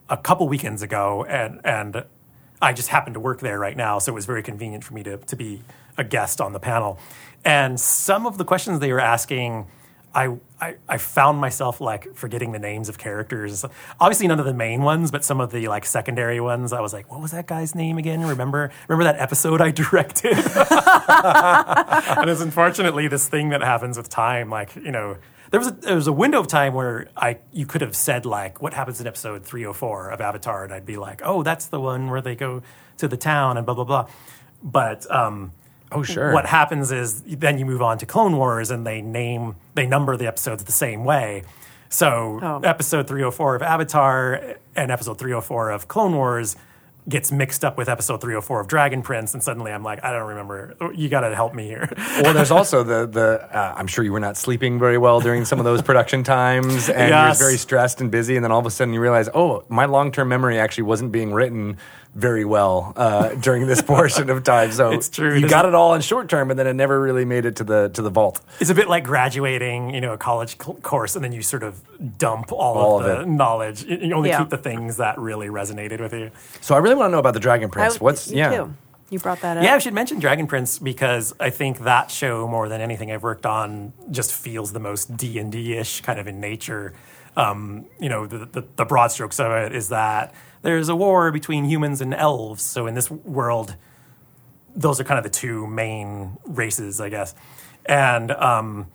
a 0.09 0.17
couple 0.17 0.47
weekends 0.47 0.83
ago, 0.83 1.25
and 1.29 1.61
and 1.65 2.05
I 2.63 2.73
just 2.73 2.91
happened 2.91 3.15
to 3.15 3.21
work 3.21 3.41
there 3.41 3.59
right 3.59 3.77
now, 3.77 3.99
so 3.99 4.13
it 4.13 4.15
was 4.15 4.27
very 4.27 4.45
convenient 4.45 4.85
for 4.85 4.95
me 4.95 5.03
to 5.03 5.17
to 5.17 5.35
be 5.35 5.65
a 5.99 6.05
guest 6.05 6.41
on 6.41 6.53
the 6.53 6.61
panel. 6.61 7.01
And 7.45 7.81
some 7.81 8.25
of 8.25 8.39
the 8.39 8.45
questions 8.45 8.79
they 8.79 8.93
were 8.93 9.01
asking. 9.01 9.67
I, 10.15 10.39
I, 10.61 10.77
I 10.89 10.97
found 10.97 11.39
myself 11.39 11.81
like 11.81 12.15
forgetting 12.15 12.53
the 12.53 12.59
names 12.59 12.89
of 12.89 12.97
characters. 12.97 13.65
Obviously, 14.01 14.27
none 14.27 14.41
of 14.41 14.47
the 14.47 14.55
main 14.55 14.83
ones, 14.83 15.11
but 15.11 15.23
some 15.23 15.41
of 15.41 15.53
the 15.53 15.69
like 15.69 15.85
secondary 15.85 16.41
ones. 16.41 16.73
I 16.73 16.81
was 16.81 16.95
like, 16.95 17.11
"What 17.11 17.21
was 17.21 17.33
that 17.33 17.47
guy's 17.47 17.75
name 17.75 17.99
again?" 17.99 18.23
Remember, 18.23 18.71
remember 18.89 19.05
that 19.05 19.21
episode 19.21 19.61
I 19.61 19.71
directed? 19.73 20.33
and 20.37 22.31
it's 22.31 22.41
unfortunately 22.41 23.07
this 23.09 23.29
thing 23.29 23.51
that 23.51 23.63
happens 23.63 23.99
with 23.99 24.09
time. 24.09 24.49
Like 24.49 24.75
you 24.77 24.93
know, 24.93 25.19
there 25.51 25.61
was 25.61 25.69
a, 25.69 25.73
there 25.73 25.95
was 25.95 26.07
a 26.07 26.13
window 26.13 26.41
of 26.41 26.47
time 26.47 26.73
where 26.73 27.09
I 27.17 27.39
you 27.53 27.67
could 27.67 27.83
have 27.83 27.95
said 27.95 28.25
like, 28.25 28.63
"What 28.63 28.73
happens 28.73 28.99
in 28.99 29.07
episode 29.07 29.45
three 29.45 29.63
hundred 29.63 29.75
four 29.75 30.09
of 30.09 30.23
Avatar?" 30.23 30.65
and 30.65 30.73
I'd 30.73 30.87
be 30.87 30.97
like, 30.97 31.21
"Oh, 31.23 31.43
that's 31.43 31.67
the 31.67 31.81
one 31.81 32.09
where 32.09 32.23
they 32.23 32.35
go 32.35 32.63
to 32.97 33.09
the 33.09 33.19
town 33.19 33.59
and 33.59 33.67
blah 33.67 33.75
blah 33.75 33.85
blah." 33.85 34.09
But 34.63 35.11
um, 35.11 35.53
Oh, 35.97 36.03
sure. 36.03 36.33
what 36.33 36.47
happens 36.47 36.93
is 36.93 37.23
then 37.23 37.59
you 37.59 37.67
move 37.67 37.83
on 37.83 37.99
to 37.99 38.07
Clone 38.07 38.37
Wars 38.37 38.71
and 38.71 38.87
they 38.87 39.01
name 39.03 39.57
they 39.75 39.87
number 39.87 40.17
the 40.17 40.27
episodes 40.27 40.65
the 40.65 40.73
same 40.73 41.05
way. 41.05 41.43
So 41.89 42.41
Oh. 42.43 42.61
episode 42.65 43.07
304 43.09 43.57
of 43.57 43.63
Avatar 43.63 44.57
and 44.75 44.91
episode 44.91 45.19
304 45.19 45.71
of 45.71 45.89
Clone 45.89 46.15
Wars 46.15 46.57
gets 47.09 47.31
mixed 47.31 47.65
up 47.65 47.79
with 47.79 47.89
episode 47.89 48.21
304 48.21 48.61
of 48.63 48.67
Dragon 48.67 49.01
Prince 49.01 49.33
and 49.33 49.41
suddenly 49.41 49.71
I'm 49.71 49.85
like 49.85 50.03
I 50.05 50.11
don't 50.13 50.27
remember 50.27 50.75
you 50.93 51.09
got 51.09 51.21
to 51.21 51.33
help 51.37 51.55
me 51.55 51.67
here. 51.69 51.89
well, 52.23 52.35
there's 52.35 52.51
also 52.51 52.83
the 52.83 53.07
the. 53.07 53.49
Uh, 53.57 53.75
I'm 53.77 53.87
sure 53.87 54.03
you 54.05 54.13
were 54.13 54.19
not 54.19 54.37
sleeping 54.37 54.81
very 54.81 54.99
well 54.99 55.21
during 55.21 55.45
some 55.45 55.61
of 55.61 55.65
those 55.65 55.83
production 55.83 56.25
times, 56.25 56.89
and 56.89 57.11
Yes. 57.11 57.39
you're 57.39 57.47
very 57.47 57.59
stressed 57.59 58.01
and 58.01 58.11
busy, 58.11 58.35
and 58.35 58.43
then 58.45 58.51
all 58.51 58.59
of 58.59 58.67
a 58.67 58.71
sudden 58.71 58.93
you 58.93 59.01
realize, 59.01 59.29
oh, 59.35 59.63
my 59.69 59.85
long 59.85 60.11
term 60.11 60.29
memory 60.29 60.59
actually 60.59 60.83
wasn't 60.83 61.13
being 61.13 61.33
written 61.33 61.77
very 62.17 62.45
well 62.47 62.93
uh, 62.97 63.29
during 63.35 63.67
this 63.67 63.83
portion 63.95 64.31
of 64.31 64.43
time. 64.43 64.73
So 64.73 64.91
It's 64.91 65.09
true. 65.11 65.35
You 65.35 65.41
There's 65.41 65.51
got 65.53 65.65
a- 65.67 65.69
it 65.69 65.75
all 65.75 65.95
in 65.95 66.01
short 66.01 66.29
term, 66.29 66.51
and 66.51 66.59
then 66.59 66.67
it 66.67 66.73
never 66.73 66.99
really 67.01 67.25
made 67.25 67.45
it 67.45 67.57
to 67.57 67.65
the 67.65 67.91
to 67.91 68.03
the 68.03 68.11
vault. 68.11 68.41
It's 68.59 68.71
a 68.71 68.75
bit 68.75 68.89
like 68.89 69.05
graduating, 69.05 69.95
you 69.95 70.01
know, 70.01 70.13
a 70.15 70.19
college 70.19 70.57
cl- 70.61 70.77
course 70.83 71.15
and 71.15 71.25
then 71.25 71.33
you 71.33 71.43
sort 71.43 71.63
of 71.63 71.81
dump 72.19 72.51
all, 72.53 72.77
All 72.79 73.01
of 73.01 73.07
of 73.07 73.17
the 73.19 73.23
it. 73.23 73.29
knowledge. 73.29 73.85
You 73.85 73.99
you 73.99 74.15
only 74.15 74.31
Yeah. 74.31 74.39
keep 74.41 74.49
the 74.49 74.59
things 74.59 74.97
that 74.97 75.19
really 75.19 75.49
resonated 75.49 76.01
with 76.01 76.13
you. 76.15 76.31
So 76.63 76.75
I 76.75 76.79
really 76.79 76.95
want 76.95 77.09
to 77.09 77.13
know 77.13 77.19
about 77.21 77.35
the 77.35 77.41
Dragon 77.41 77.69
Prince. 77.71 77.97
I- 77.97 77.99
What's 77.99 78.31
me 78.31 78.39
yeah? 78.39 78.57
too. 78.57 78.75
You 79.09 79.21
brought 79.21 79.41
that 79.43 79.57
up. 79.57 79.63
Yeah, 79.63 79.75
I 79.75 79.79
should 79.79 79.95
mention 79.95 80.19
Dragon 80.19 80.47
Prince 80.47 80.79
because 80.79 81.33
I 81.39 81.51
think 81.51 81.81
that 81.81 82.11
show 82.11 82.49
more 82.49 82.69
than 82.69 82.81
anything 82.81 83.13
I've 83.13 83.23
worked 83.23 83.47
on 83.47 83.93
just 84.11 84.33
feels 84.33 84.73
the 84.73 84.81
most 84.81 85.17
D 85.17 85.39
and 85.39 85.53
D 85.53 85.77
ish 85.77 86.01
kind 86.01 86.19
of 86.19 86.27
in 86.27 86.41
nature. 86.41 86.93
Um, 87.37 87.87
you 88.01 88.09
know, 88.09 88.27
the, 88.27 88.47
the, 88.47 88.65
the 88.77 88.85
broad 88.85 89.09
strokes 89.09 89.39
of 89.39 89.53
it 89.53 89.75
is 89.75 89.91
that 89.91 90.35
there's 90.63 90.89
a 90.89 90.97
war 90.97 91.31
between 91.31 91.67
humans 91.67 92.01
and 92.01 92.13
elves. 92.15 92.65
So 92.65 92.87
in 92.87 92.95
this 92.95 93.11
world, 93.11 93.77
those 94.75 95.01
are 95.01 95.05
kind 95.05 95.19
of 95.19 95.25
the 95.25 95.31
two 95.31 95.67
main 95.67 96.39
races, 96.45 97.01
I 97.01 97.09
guess, 97.09 97.35
and 97.85 98.33
um, 98.33 98.87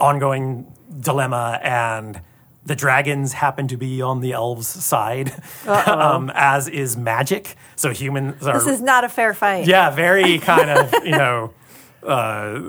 ongoing 0.00 0.72
dilemma 1.00 1.60
and. 1.62 2.22
The 2.66 2.76
dragons 2.76 3.32
happen 3.32 3.68
to 3.68 3.76
be 3.76 4.02
on 4.02 4.20
the 4.20 4.32
elves' 4.32 4.68
side, 4.68 5.32
um, 5.66 6.30
as 6.34 6.68
is 6.68 6.96
magic. 6.96 7.56
So 7.74 7.90
humans 7.90 8.46
are 8.46 8.58
This 8.58 8.66
is 8.66 8.80
not 8.82 9.02
a 9.04 9.08
fair 9.08 9.32
fight. 9.34 9.66
yeah, 9.66 9.90
very 9.90 10.38
kind 10.38 10.68
of, 10.70 10.92
you 11.04 11.12
know, 11.12 11.54
uh, 12.06 12.60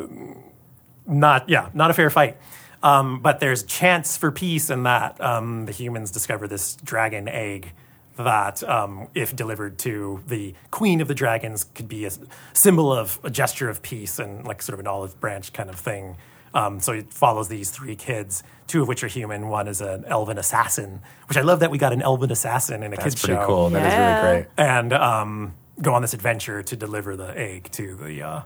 not, 1.06 1.50
yeah, 1.50 1.70
not 1.74 1.92
a 1.92 1.94
fair 1.94 2.10
fight. 2.10 2.38
Um, 2.84 3.20
but 3.22 3.40
there's 3.40 3.64
chance 3.64 4.18
for 4.18 4.32
peace 4.32 4.70
in 4.70 4.84
that 4.84 5.20
um, 5.22 5.66
the 5.66 5.72
humans 5.72 6.10
discover 6.10 6.48
this 6.48 6.76
dragon 6.78 7.28
egg 7.28 7.74
that, 8.18 8.64
um, 8.64 9.08
if 9.14 9.36
delivered 9.36 9.78
to 9.80 10.24
the 10.28 10.56
queen 10.72 11.00
of 11.02 11.08
the 11.08 11.14
dragons, 11.16 11.64
could 11.76 11.88
be 11.88 12.06
a 12.06 12.12
symbol 12.54 12.92
of 12.92 13.20
a 13.24 13.30
gesture 13.30 13.70
of 13.70 13.82
peace 13.82 14.20
and 14.20 14.46
like 14.48 14.62
sort 14.62 14.74
of 14.74 14.80
an 14.80 14.88
olive 14.88 15.20
branch 15.20 15.54
kind 15.54 15.70
of 15.70 15.76
thing. 15.76 16.18
Um, 16.54 16.80
so 16.80 16.92
it 16.92 17.14
follows 17.14 17.48
these 17.48 17.70
three 17.70 17.96
kids, 17.96 18.44
two 18.68 18.82
of 18.82 18.88
which 18.88 19.04
are 19.04 19.08
human. 19.08 19.48
One 19.48 19.68
is 19.68 19.80
an 19.82 20.04
elven 20.06 20.38
assassin, 20.38 21.02
which 21.28 21.38
I 21.38 21.42
love 21.42 21.62
that 21.62 21.72
we 21.72 21.78
got 21.78 21.94
an 21.94 22.02
elven 22.02 22.32
assassin 22.32 22.84
in 22.84 22.92
a 22.94 22.98
kids' 22.98 22.98
show. 22.98 23.04
That's 23.04 23.16
kids 23.16 23.26
pretty 23.26 23.42
show 23.42 23.46
cool. 23.48 23.70
That 23.70 23.86
is 23.88 24.30
really 24.30 24.42
great. 24.44 24.52
and 24.58 24.94
um, 24.94 25.54
go 25.82 25.94
on 25.94 26.02
this 26.02 26.14
adventure 26.14 26.62
to 26.64 26.76
deliver 26.76 27.16
the 27.16 27.38
egg 27.38 27.70
to 27.72 27.96
the 27.96 28.22
uh, 28.22 28.42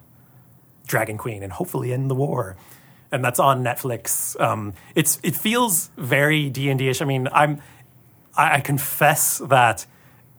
Dragon 0.88 1.18
Queen 1.18 1.42
and 1.44 1.52
hopefully 1.52 1.94
end 1.94 2.10
the 2.10 2.16
war. 2.16 2.58
And 3.12 3.24
that's 3.24 3.40
on 3.40 3.64
Netflix. 3.64 4.40
Um, 4.40 4.74
it's 4.94 5.20
it 5.24 5.36
feels 5.36 5.90
very 5.98 6.50
D 6.50 6.70
and 6.70 6.78
D-ish. 6.78 7.02
I 7.02 7.06
mean, 7.06 7.28
I'm 7.32 7.62
I, 8.36 8.56
I 8.56 8.60
confess 8.60 9.40
that 9.40 9.86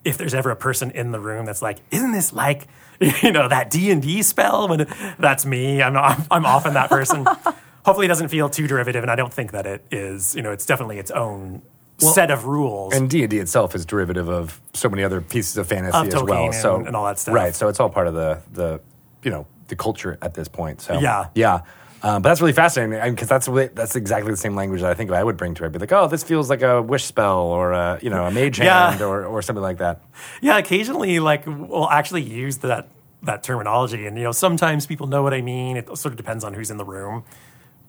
if 0.04 0.18
there's 0.18 0.34
ever 0.34 0.50
a 0.50 0.56
person 0.56 0.90
in 0.90 1.10
the 1.10 1.20
room 1.20 1.46
that's 1.46 1.62
like, 1.62 1.78
"Isn't 1.90 2.12
this 2.12 2.32
like 2.32 2.68
you 3.22 3.32
know 3.32 3.48
that 3.48 3.70
D 3.70 3.90
and 3.90 4.02
D 4.02 4.22
spell?" 4.22 4.68
When 4.68 4.86
that's 5.18 5.44
me, 5.46 5.82
I'm 5.82 5.92
not, 5.92 6.20
I'm 6.30 6.46
often 6.46 6.74
that 6.74 6.88
person. 6.90 7.26
Hopefully, 7.84 8.06
it 8.06 8.08
doesn't 8.08 8.28
feel 8.28 8.48
too 8.48 8.66
derivative, 8.66 9.02
and 9.04 9.10
I 9.10 9.16
don't 9.16 9.32
think 9.32 9.52
that 9.52 9.64
it 9.66 9.84
is. 9.90 10.34
You 10.34 10.42
know, 10.42 10.50
it's 10.52 10.66
definitely 10.66 10.98
its 10.98 11.10
own 11.12 11.62
set 11.98 12.30
of 12.30 12.44
rules. 12.44 12.92
And 12.94 13.08
D 13.08 13.22
and 13.22 13.30
D 13.30 13.38
itself 13.38 13.74
is 13.74 13.86
derivative 13.86 14.28
of 14.28 14.60
so 14.74 14.88
many 14.88 15.02
other 15.04 15.20
pieces 15.20 15.56
of 15.56 15.66
fantasy 15.68 15.96
Of 15.96 16.08
as 16.14 16.22
well. 16.22 16.44
and- 16.46 16.54
So 16.54 16.76
and 16.84 16.94
all 16.96 17.06
that 17.06 17.18
stuff. 17.18 17.34
right? 17.34 17.54
So 17.54 17.68
it's 17.68 17.78
all 17.80 17.88
part 17.88 18.06
of 18.08 18.14
the 18.14 18.40
the 18.52 18.80
you 19.22 19.30
know 19.30 19.46
the 19.68 19.76
culture 19.76 20.18
at 20.20 20.34
this 20.34 20.48
point. 20.48 20.80
So 20.80 20.98
Yeah. 20.98 21.26
yeah. 21.34 21.60
Um, 22.02 22.22
but 22.22 22.28
that's 22.28 22.40
really 22.40 22.52
fascinating 22.52 23.12
because 23.14 23.28
that's 23.28 23.48
what, 23.48 23.74
that's 23.74 23.96
exactly 23.96 24.30
the 24.30 24.36
same 24.36 24.54
language 24.54 24.82
that 24.82 24.90
I 24.90 24.94
think 24.94 25.10
I 25.10 25.24
would 25.24 25.36
bring 25.36 25.54
to 25.54 25.64
it. 25.64 25.66
I'd 25.66 25.72
be 25.72 25.78
like, 25.78 25.92
oh, 25.92 26.08
this 26.08 26.22
feels 26.22 26.50
like 26.50 26.62
a 26.62 26.80
wish 26.82 27.04
spell 27.04 27.38
or 27.40 27.72
a, 27.72 27.98
you 28.02 28.10
know 28.10 28.26
a 28.26 28.30
mage 28.30 28.58
Yeah. 28.60 28.90
hand 28.90 29.02
or, 29.02 29.24
or 29.24 29.40
something 29.42 29.62
like 29.62 29.78
that. 29.78 30.02
Yeah, 30.40 30.58
occasionally, 30.58 31.18
like 31.20 31.44
we'll 31.46 31.88
actually 31.90 32.22
use 32.22 32.58
that 32.58 32.88
that 33.22 33.42
terminology, 33.42 34.06
and 34.06 34.16
you 34.16 34.24
know, 34.24 34.30
sometimes 34.32 34.86
people 34.86 35.06
know 35.06 35.22
what 35.22 35.32
I 35.34 35.40
mean. 35.40 35.76
It 35.76 35.86
sort 35.98 36.12
of 36.12 36.16
depends 36.16 36.44
on 36.44 36.54
who's 36.54 36.70
in 36.70 36.76
the 36.76 36.84
room, 36.84 37.24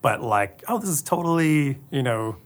but 0.01 0.21
like, 0.23 0.63
oh, 0.67 0.79
this 0.79 0.89
is 0.89 1.01
totally, 1.01 1.77
you 1.91 2.01
know, 2.01 2.38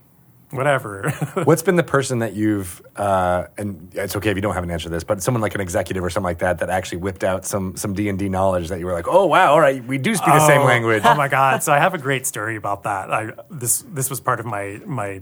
whatever. 0.52 1.10
What's 1.44 1.62
been 1.62 1.76
the 1.76 1.82
person 1.82 2.20
that 2.20 2.34
you've 2.34 2.80
uh, 2.96 3.46
and 3.58 3.90
it's 3.94 4.14
okay 4.16 4.30
if 4.30 4.36
you 4.36 4.42
don't 4.42 4.54
have 4.54 4.62
an 4.64 4.70
answer 4.70 4.84
to 4.84 4.90
this, 4.90 5.02
but 5.04 5.22
someone 5.22 5.40
like 5.40 5.54
an 5.54 5.60
executive 5.60 6.04
or 6.04 6.10
something 6.10 6.24
like 6.24 6.38
that 6.38 6.58
that 6.60 6.70
actually 6.70 6.98
whipped 6.98 7.24
out 7.24 7.44
some 7.44 7.76
some 7.76 7.94
D 7.94 8.08
and 8.08 8.18
D 8.18 8.28
knowledge 8.28 8.68
that 8.68 8.78
you 8.78 8.86
were 8.86 8.92
like, 8.92 9.08
oh 9.08 9.26
wow, 9.26 9.52
all 9.52 9.60
right, 9.60 9.82
we 9.84 9.98
do 9.98 10.14
speak 10.14 10.26
the 10.26 10.46
same 10.46 10.60
Oh, 10.60 10.64
language. 10.64 11.02
Oh 11.04 11.14
my 11.14 11.28
god! 11.38 11.62
So 11.62 11.72
I 11.72 11.78
have 11.78 11.94
a 11.94 11.98
great 11.98 12.26
story 12.26 12.56
about 12.56 12.84
that. 12.84 13.10
I 13.12 13.32
this 13.50 13.82
this 13.88 14.08
was 14.10 14.20
part 14.20 14.38
of 14.40 14.46
my 14.46 14.80
my 14.86 15.20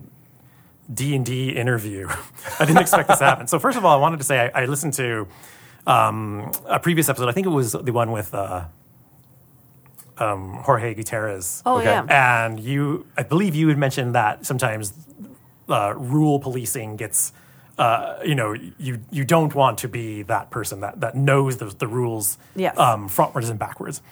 D 0.92 1.14
and 1.14 1.24
D 1.24 1.50
interview. 1.50 2.08
I 2.60 2.64
didn't 2.66 2.82
expect 2.82 3.08
this 3.08 3.18
to 3.18 3.24
happen. 3.24 3.46
So 3.46 3.58
first 3.58 3.78
of 3.78 3.84
all, 3.84 3.96
I 3.96 4.00
wanted 4.00 4.18
to 4.18 4.24
say 4.24 4.50
I, 4.52 4.62
I 4.62 4.64
listened 4.66 4.94
to 4.94 5.26
um, 5.86 6.50
a 6.66 6.78
previous 6.80 7.08
episode. 7.08 7.28
I 7.28 7.32
think 7.32 7.46
it 7.46 7.50
was 7.50 7.72
the 7.72 7.92
one 7.92 8.10
with 8.12 8.34
uh, 8.34 8.64
um, 10.18 10.54
Jorge 10.64 10.94
Gutierrez. 10.94 11.62
Oh 11.64 11.78
Okay. 11.78 11.86
yeah. 11.86 12.42
And 12.46 12.60
you, 12.60 13.06
I 13.16 13.22
believe 13.22 13.54
you 13.54 13.68
had 13.68 13.78
mentioned 13.78 14.14
that 14.14 14.44
sometimes 14.44 14.92
uh, 15.70 15.94
rule 15.96 16.38
policing 16.40 16.96
gets, 16.96 17.32
uh, 17.78 18.18
you 18.24 18.34
know, 18.34 18.52
you 18.78 19.00
you 19.10 19.24
don't 19.24 19.54
want 19.54 19.78
to 19.78 19.88
be 19.88 20.22
that 20.22 20.50
person 20.50 20.80
that 20.80 21.00
that 21.00 21.14
knows 21.14 21.56
the, 21.58 21.66
the 21.66 21.86
rules 21.86 22.38
Yes. 22.56 22.76
um, 22.78 23.08
frontwards 23.08 23.50
and 23.50 23.58
backwards. 23.58 24.02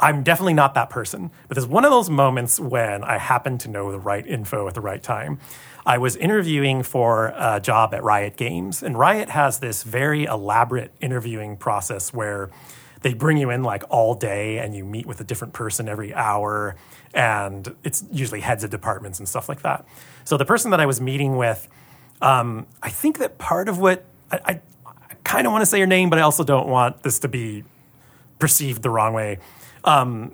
I'm 0.00 0.24
definitely 0.24 0.54
not 0.54 0.74
that 0.74 0.90
person, 0.90 1.30
but 1.46 1.54
there's 1.54 1.68
one 1.68 1.84
of 1.84 1.92
those 1.92 2.10
moments 2.10 2.58
when 2.58 3.04
I 3.04 3.16
happen 3.18 3.58
to 3.58 3.68
know 3.68 3.92
the 3.92 4.00
right 4.00 4.26
info 4.26 4.66
at 4.66 4.74
the 4.74 4.80
right 4.80 5.00
time. 5.02 5.38
I 5.86 5.98
was 5.98 6.16
interviewing 6.16 6.82
for 6.82 7.32
a 7.36 7.60
job 7.60 7.94
at 7.94 8.02
Riot 8.02 8.36
Games, 8.36 8.82
and 8.82 8.98
Riot 8.98 9.28
has 9.30 9.60
this 9.60 9.84
very 9.84 10.24
elaborate 10.24 10.92
interviewing 11.00 11.56
process 11.56 12.12
where 12.12 12.50
they 13.02 13.14
bring 13.14 13.36
you 13.36 13.50
in 13.50 13.62
like 13.62 13.84
all 13.90 14.14
day 14.14 14.58
and 14.58 14.74
you 14.74 14.84
meet 14.84 15.06
with 15.06 15.20
a 15.20 15.24
different 15.24 15.52
person 15.54 15.88
every 15.88 16.12
hour 16.14 16.74
and 17.12 17.76
it's 17.84 18.02
usually 18.10 18.40
heads 18.40 18.64
of 18.64 18.70
departments 18.70 19.18
and 19.20 19.28
stuff 19.28 19.46
like 19.48 19.60
that 19.62 19.84
so 20.24 20.36
the 20.36 20.44
person 20.44 20.70
that 20.70 20.80
i 20.80 20.86
was 20.86 21.00
meeting 21.00 21.36
with 21.36 21.68
um, 22.22 22.66
i 22.82 22.90
think 22.90 23.18
that 23.18 23.38
part 23.38 23.68
of 23.68 23.78
what 23.78 24.04
i, 24.30 24.40
I, 24.44 24.60
I 24.86 25.14
kind 25.24 25.46
of 25.46 25.52
want 25.52 25.62
to 25.62 25.66
say 25.66 25.80
her 25.80 25.86
name 25.86 26.10
but 26.10 26.18
i 26.18 26.22
also 26.22 26.44
don't 26.44 26.68
want 26.68 27.02
this 27.02 27.18
to 27.20 27.28
be 27.28 27.64
perceived 28.38 28.82
the 28.82 28.90
wrong 28.90 29.14
way. 29.14 29.38
Um, 29.84 30.32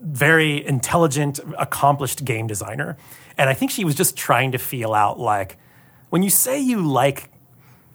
very 0.00 0.66
intelligent 0.66 1.40
accomplished 1.58 2.24
game 2.24 2.46
designer. 2.46 2.96
And 3.36 3.50
i 3.50 3.54
think 3.54 3.70
she 3.70 3.84
was 3.84 3.94
just 3.94 4.16
trying 4.16 4.52
to 4.52 4.58
feel 4.58 4.94
out 4.94 5.18
like 5.18 5.58
when 6.10 6.22
you 6.22 6.30
say 6.30 6.58
you 6.58 6.80
like 6.80 7.30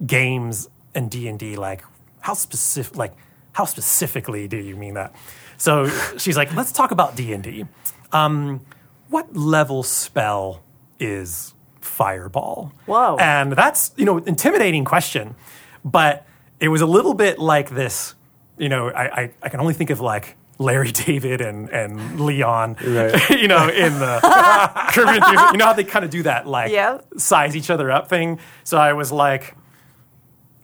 games 0.06 0.70
and 0.94 1.10
d&d 1.10 1.56
like 1.56 1.84
how 2.22 2.34
specific 2.34 2.96
like 2.96 3.14
how 3.54 3.66
specifically 3.66 4.48
do 4.48 4.58
you 4.58 4.76
mean 4.76 4.96
that? 4.96 5.16
So 5.58 5.88
she's 6.18 6.38
like 6.38 6.54
let's 6.54 6.72
talk 6.72 6.92
about 6.92 7.16
d&d 7.16 7.66
um, 8.12 8.62
what 9.10 9.36
level 9.36 9.82
spell 9.84 10.62
is 11.00 11.54
fireball 11.82 12.74
Whoa. 12.86 13.18
and 13.20 13.52
that's 13.54 13.92
you 13.96 14.06
know 14.06 14.18
intimidating 14.18 14.86
question 14.86 15.36
but 15.84 16.26
it 16.60 16.70
was 16.70 16.82
a 16.82 16.86
little 16.86 17.14
bit 17.14 17.38
like 17.38 17.70
this 17.70 18.16
you 18.58 18.70
know, 18.70 18.90
I, 18.90 19.22
I, 19.22 19.32
I 19.44 19.50
can 19.50 19.60
only 19.60 19.74
think 19.74 19.90
of 19.90 20.00
like 20.00 20.36
Larry 20.58 20.92
David 21.06 21.42
and, 21.42 21.70
and 21.70 22.20
Leon, 22.20 22.78
Right. 22.86 23.30
you 23.30 23.48
know, 23.48 23.68
in 23.70 23.94
the 24.00 24.20
Curb 24.92 25.08
Your 25.08 25.52
You 25.52 25.58
know 25.58 25.66
how 25.66 25.74
they 25.74 25.84
kind 25.84 26.06
of 26.06 26.12
do 26.12 26.24
that, 26.24 26.48
like 26.48 26.72
Yep. 26.72 27.06
size 27.18 27.56
each 27.56 27.70
other 27.70 27.92
up 27.92 28.08
thing. 28.08 28.40
So 28.64 28.78
I 28.78 28.94
was 28.94 29.12
like, 29.12 29.56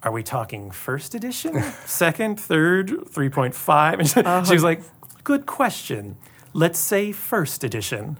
are 0.04 0.12
we 0.12 0.24
talking 0.24 0.72
first 0.72 1.14
edition, 1.14 1.62
second, 1.86 2.40
third, 2.40 2.90
3.5? 2.90 4.00
And 4.00 4.08
she, 4.08 4.14
she 4.14 4.54
was 4.56 4.64
uh-huh. 4.64 4.64
like, 4.64 4.82
good 5.24 5.46
question. 5.46 6.18
Let's 6.54 6.80
say 6.80 7.12
first 7.12 7.64
edition. 7.64 8.18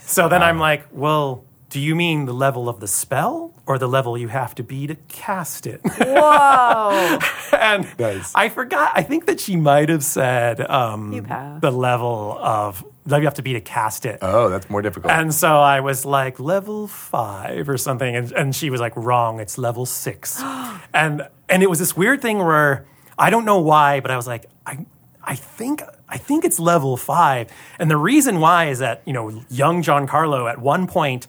So 0.00 0.28
then 0.28 0.42
I'm 0.42 0.58
like, 0.58 0.88
well, 0.90 1.44
do 1.70 1.78
you 1.78 1.94
mean 1.94 2.26
the 2.26 2.34
level 2.34 2.68
of 2.68 2.80
the 2.80 2.88
spell 2.88 3.54
or 3.64 3.78
the 3.78 3.86
level 3.86 4.18
you 4.18 4.26
have 4.26 4.56
to 4.56 4.64
be 4.64 4.88
to 4.88 4.96
cast 5.08 5.68
it? 5.68 5.80
Whoa. 5.84 7.18
and 7.56 7.86
Nice. 7.96 8.32
I 8.34 8.48
forgot. 8.48 8.90
I 8.94 9.02
think 9.02 9.26
that 9.26 9.38
she 9.38 9.54
might 9.54 9.88
have 9.88 10.04
said 10.04 10.60
um, 10.68 11.12
the 11.60 11.70
level 11.70 12.36
of 12.40 12.84
level 13.06 13.20
you 13.20 13.26
have 13.26 13.34
to 13.34 13.42
be 13.42 13.52
to 13.52 13.60
cast 13.60 14.04
it. 14.04 14.18
Oh, 14.20 14.48
that's 14.48 14.68
more 14.68 14.82
difficult. 14.82 15.12
And 15.12 15.32
so 15.32 15.60
I 15.60 15.78
was 15.80 16.04
like 16.04 16.40
level 16.40 16.88
five 16.88 17.68
or 17.68 17.78
something, 17.78 18.16
and, 18.16 18.32
and 18.32 18.54
she 18.54 18.68
was 18.68 18.80
like, 18.80 18.96
"Wrong, 18.96 19.38
it's 19.38 19.56
level 19.56 19.86
six. 19.86 20.42
and 20.94 21.28
and 21.48 21.62
it 21.62 21.70
was 21.70 21.78
this 21.78 21.96
weird 21.96 22.20
thing 22.20 22.38
where 22.38 22.84
I 23.16 23.30
don't 23.30 23.44
know 23.44 23.60
why, 23.60 24.00
but 24.00 24.10
I 24.10 24.16
was 24.16 24.26
like, 24.26 24.46
I 24.66 24.84
I 25.22 25.36
think 25.36 25.82
I 26.08 26.18
think 26.18 26.44
it's 26.44 26.58
level 26.58 26.96
five, 26.96 27.48
and 27.78 27.88
the 27.88 27.96
reason 27.96 28.40
why 28.40 28.70
is 28.70 28.80
that 28.80 29.02
you 29.04 29.12
know 29.12 29.44
young 29.48 29.82
Giancarlo 29.82 30.50
at 30.50 30.58
one 30.58 30.88
point 30.88 31.28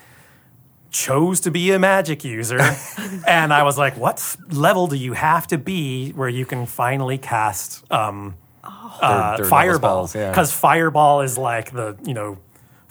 chose 0.92 1.40
to 1.42 1.52
be 1.52 1.72
a 1.72 1.80
magic 1.80 2.24
user, 2.24 2.60
and 3.28 3.54
I 3.54 3.64
was 3.64 3.78
like, 3.78 3.98
what 3.98 4.36
level 4.52 4.88
do 4.88 4.96
you 4.96 5.14
have 5.14 5.48
to 5.48 5.58
be 5.58 6.12
where 6.12 6.30
you 6.30 6.46
can 6.46 6.66
finally 6.66 7.18
cast? 7.18 7.90
Um, 7.92 8.36
uh, 8.64 8.70
Third- 8.70 9.00
third 9.00 9.40
level 9.40 9.50
fireball 9.50 10.08
spells, 10.08 10.16
yeah. 10.16 10.30
because 10.30 10.52
fireball 10.52 11.22
is 11.22 11.38
like 11.38 11.72
the 11.72 11.98
you 12.06 12.14
know 12.14 12.38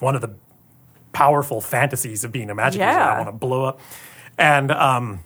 one 0.01 0.15
of 0.17 0.21
the 0.23 0.31
powerful 1.13 1.61
fantasies 1.61 2.25
of 2.25 2.33
being 2.33 2.51
a 2.51 2.55
magic 2.55 2.81
user. 2.81 2.91
I 2.99 3.17
want 3.19 3.29
to 3.29 3.33
blow 3.33 3.65
up, 3.65 3.81
and 4.39 4.71
um, 4.73 5.21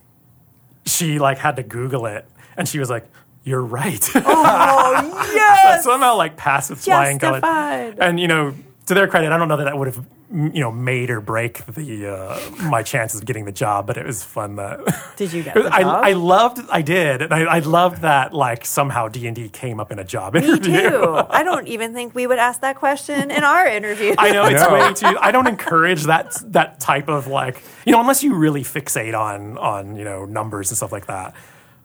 she 0.85 1.19
like 1.19 1.39
had 1.39 1.57
to 1.57 1.63
Google 1.63 2.07
it, 2.07 2.27
and 2.57 2.69
she 2.69 2.79
was 2.79 2.91
like, 2.91 3.07
"You're 3.45 3.63
right." 3.65 4.07
Oh, 4.17 5.31
yes. 5.35 5.85
so 5.85 5.91
Somehow 5.93 6.17
like 6.17 6.37
passive 6.37 6.81
flying 6.81 7.19
color, 7.19 7.41
and 7.43 8.19
you 8.21 8.29
know 8.29 8.55
to 8.87 8.95
their 8.95 9.07
credit, 9.09 9.33
I 9.33 9.39
don't 9.39 9.49
know 9.49 9.57
that 9.57 9.65
that 9.65 9.79
would 9.79 9.89
have 9.89 10.05
you 10.33 10.61
know 10.61 10.73
made 10.73 11.11
or 11.11 11.21
break 11.21 11.65
the 11.67 12.09
uh, 12.13 12.41
my 12.69 12.83
chances 12.83 13.21
of 13.21 13.27
getting 13.27 13.45
the 13.45 13.53
job, 13.53 13.87
but 13.87 13.97
it 13.97 14.05
was 14.05 14.23
fun 14.25 14.57
that. 14.57 14.81
Did 15.17 15.33
you 15.33 15.43
get 15.43 15.55
the 15.63 15.73
I, 15.73 15.83
job? 15.83 16.05
I 16.05 16.13
loved, 16.13 16.59
I 16.71 16.83
did, 16.83 17.23
and 17.23 17.33
I, 17.33 17.41
I 17.45 17.59
loved 17.61 18.03
that. 18.03 18.35
Like 18.35 18.65
somehow 18.67 19.09
D 19.09 19.27
and 19.27 19.37
D 19.37 19.49
came 19.49 19.79
up 19.81 19.93
in 19.93 19.99
a 19.99 20.05
job 20.05 20.35
Me 20.35 20.45
interview. 20.45 20.91
too. 20.91 21.23
I 21.31 21.43
don't 21.45 21.69
even 21.69 21.95
think 21.95 22.15
we 22.15 22.27
would 22.27 22.39
ask 22.39 22.61
that 22.63 22.77
question 22.77 23.31
in 23.31 23.45
our 23.45 23.67
interview. 23.67 24.15
I 24.19 24.33
know 24.33 24.45
it's 24.47 24.61
No. 24.63 24.73
way 24.75 24.93
too. 24.93 25.17
I 25.21 25.31
don't 25.31 25.47
encourage 25.47 26.05
that 26.05 26.35
that 26.53 26.81
type 26.81 27.09
of 27.09 27.27
like 27.27 27.63
you 27.87 27.93
know 27.93 28.01
unless 28.01 28.23
you 28.25 28.35
really 28.35 28.63
fixate 28.65 29.19
on 29.19 29.57
on 29.59 29.97
you 29.97 30.05
know 30.05 30.25
numbers 30.25 30.71
and 30.71 30.77
stuff 30.77 30.91
like 30.93 31.07
that. 31.07 31.35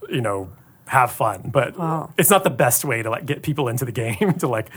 You 0.10 0.22
know, 0.22 0.50
have 0.90 1.12
fun, 1.12 1.50
but 1.54 1.78
Wow. 1.78 2.10
it's 2.18 2.32
not 2.32 2.44
the 2.44 2.50
best 2.50 2.84
way 2.84 3.04
to 3.04 3.10
like 3.14 3.26
get 3.26 3.44
people 3.44 3.70
into 3.70 3.86
the 3.86 3.92
game 3.94 4.34
to 4.42 4.48
like 4.48 4.70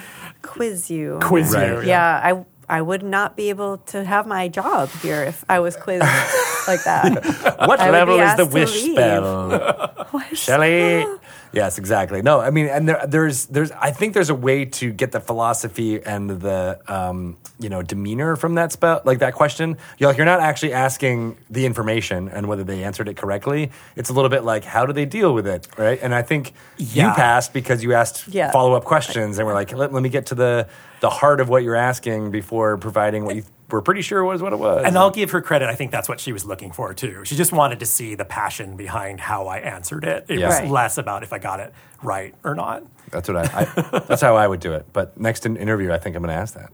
quiz 0.42 0.90
you. 0.90 1.18
quiz 1.22 1.54
Right. 1.54 1.68
you. 1.72 1.88
Yeah, 1.88 2.20
I 2.22 2.44
I 2.68 2.80
would 2.80 3.02
not 3.02 3.36
be 3.36 3.48
able 3.50 3.78
to 3.92 4.04
have 4.04 4.26
my 4.26 4.48
job 4.48 4.88
here 5.02 5.24
if 5.24 5.44
I 5.48 5.60
was 5.60 5.74
quizzed 5.76 6.04
like 6.68 6.84
that. 6.84 7.56
what 7.66 7.80
I 7.80 7.90
level 7.90 8.20
is 8.20 8.36
the 8.36 8.46
wish 8.46 8.72
spell? 8.92 10.20
Shelley. 10.34 11.04
Yes, 11.52 11.76
exactly. 11.78 12.22
No, 12.22 12.40
I 12.40 12.50
mean, 12.50 12.66
and 12.66 12.88
there, 12.88 13.04
there's, 13.06 13.46
there's, 13.46 13.70
I 13.72 13.90
think 13.90 14.14
there's 14.14 14.30
a 14.30 14.34
way 14.34 14.64
to 14.64 14.90
get 14.90 15.12
the 15.12 15.20
philosophy 15.20 16.02
and 16.02 16.30
the, 16.30 16.80
um, 16.88 17.36
you 17.58 17.68
know, 17.68 17.82
demeanor 17.82 18.36
from 18.36 18.54
that 18.54 18.72
spell, 18.72 19.02
like 19.04 19.18
that 19.18 19.34
question. 19.34 19.76
You're 19.98 20.08
like, 20.08 20.16
you're 20.16 20.24
not 20.26 20.40
actually 20.40 20.72
asking 20.72 21.36
the 21.50 21.66
information 21.66 22.28
and 22.28 22.46
whether 22.48 22.64
they 22.64 22.82
answered 22.84 23.06
it 23.08 23.16
correctly. 23.16 23.70
It's 23.96 24.08
a 24.08 24.12
little 24.14 24.30
bit 24.30 24.44
like, 24.44 24.64
how 24.64 24.86
do 24.86 24.92
they 24.94 25.04
deal 25.04 25.34
with 25.34 25.46
it, 25.46 25.68
right? 25.76 25.98
And 26.02 26.14
I 26.14 26.22
think 26.22 26.54
you 26.78 27.02
passed 27.02 27.52
because 27.52 27.82
you 27.82 27.92
asked 27.92 28.28
Yeah. 28.28 28.50
follow 28.50 28.72
up 28.72 28.84
questions, 28.84 29.38
and 29.38 29.46
we're 29.46 29.54
like, 29.54 29.72
let, 29.72 29.92
let 29.92 30.02
me 30.02 30.08
get 30.08 30.26
to 30.26 30.34
the 30.34 30.68
the 31.00 31.10
heart 31.10 31.40
of 31.40 31.48
what 31.48 31.64
you're 31.64 31.74
asking 31.74 32.30
before 32.30 32.76
providing 32.78 33.24
what 33.24 33.34
you 33.34 33.42
were 33.72 33.82
pretty 33.82 34.02
sure 34.02 34.20
it 34.20 34.26
was 34.26 34.42
what 34.42 34.52
it 34.52 34.58
was. 34.58 34.84
And 34.84 34.96
I'll 34.96 35.10
give 35.10 35.30
her 35.32 35.40
credit. 35.40 35.68
I 35.68 35.74
think 35.74 35.90
that's 35.90 36.08
what 36.08 36.20
she 36.20 36.32
was 36.32 36.44
looking 36.44 36.70
for 36.72 36.92
too. 36.94 37.24
She 37.24 37.34
just 37.36 37.52
wanted 37.52 37.80
to 37.80 37.86
see 37.86 38.14
the 38.14 38.24
passion 38.24 38.76
behind 38.76 39.20
how 39.20 39.46
I 39.48 39.58
answered 39.58 40.04
it. 40.04 40.26
It 40.28 40.38
Yeah. 40.38 40.46
was 40.48 40.58
Right. 40.60 40.68
less 40.68 40.98
about 40.98 41.22
if 41.22 41.32
I 41.32 41.38
got 41.38 41.60
it 41.60 41.72
right 42.02 42.34
or 42.44 42.54
not. 42.54 42.82
That's 43.10 43.28
what 43.28 43.36
I, 43.36 43.42
I 43.42 43.98
that's 44.06 44.22
how 44.22 44.36
I 44.36 44.46
would 44.46 44.60
do 44.60 44.72
it. 44.72 44.86
But 44.92 45.18
next 45.20 45.44
in 45.44 45.56
interview, 45.56 45.92
I 45.92 45.98
think 45.98 46.16
I'm 46.16 46.22
going 46.22 46.34
to 46.34 46.40
ask 46.40 46.54
that 46.54 46.70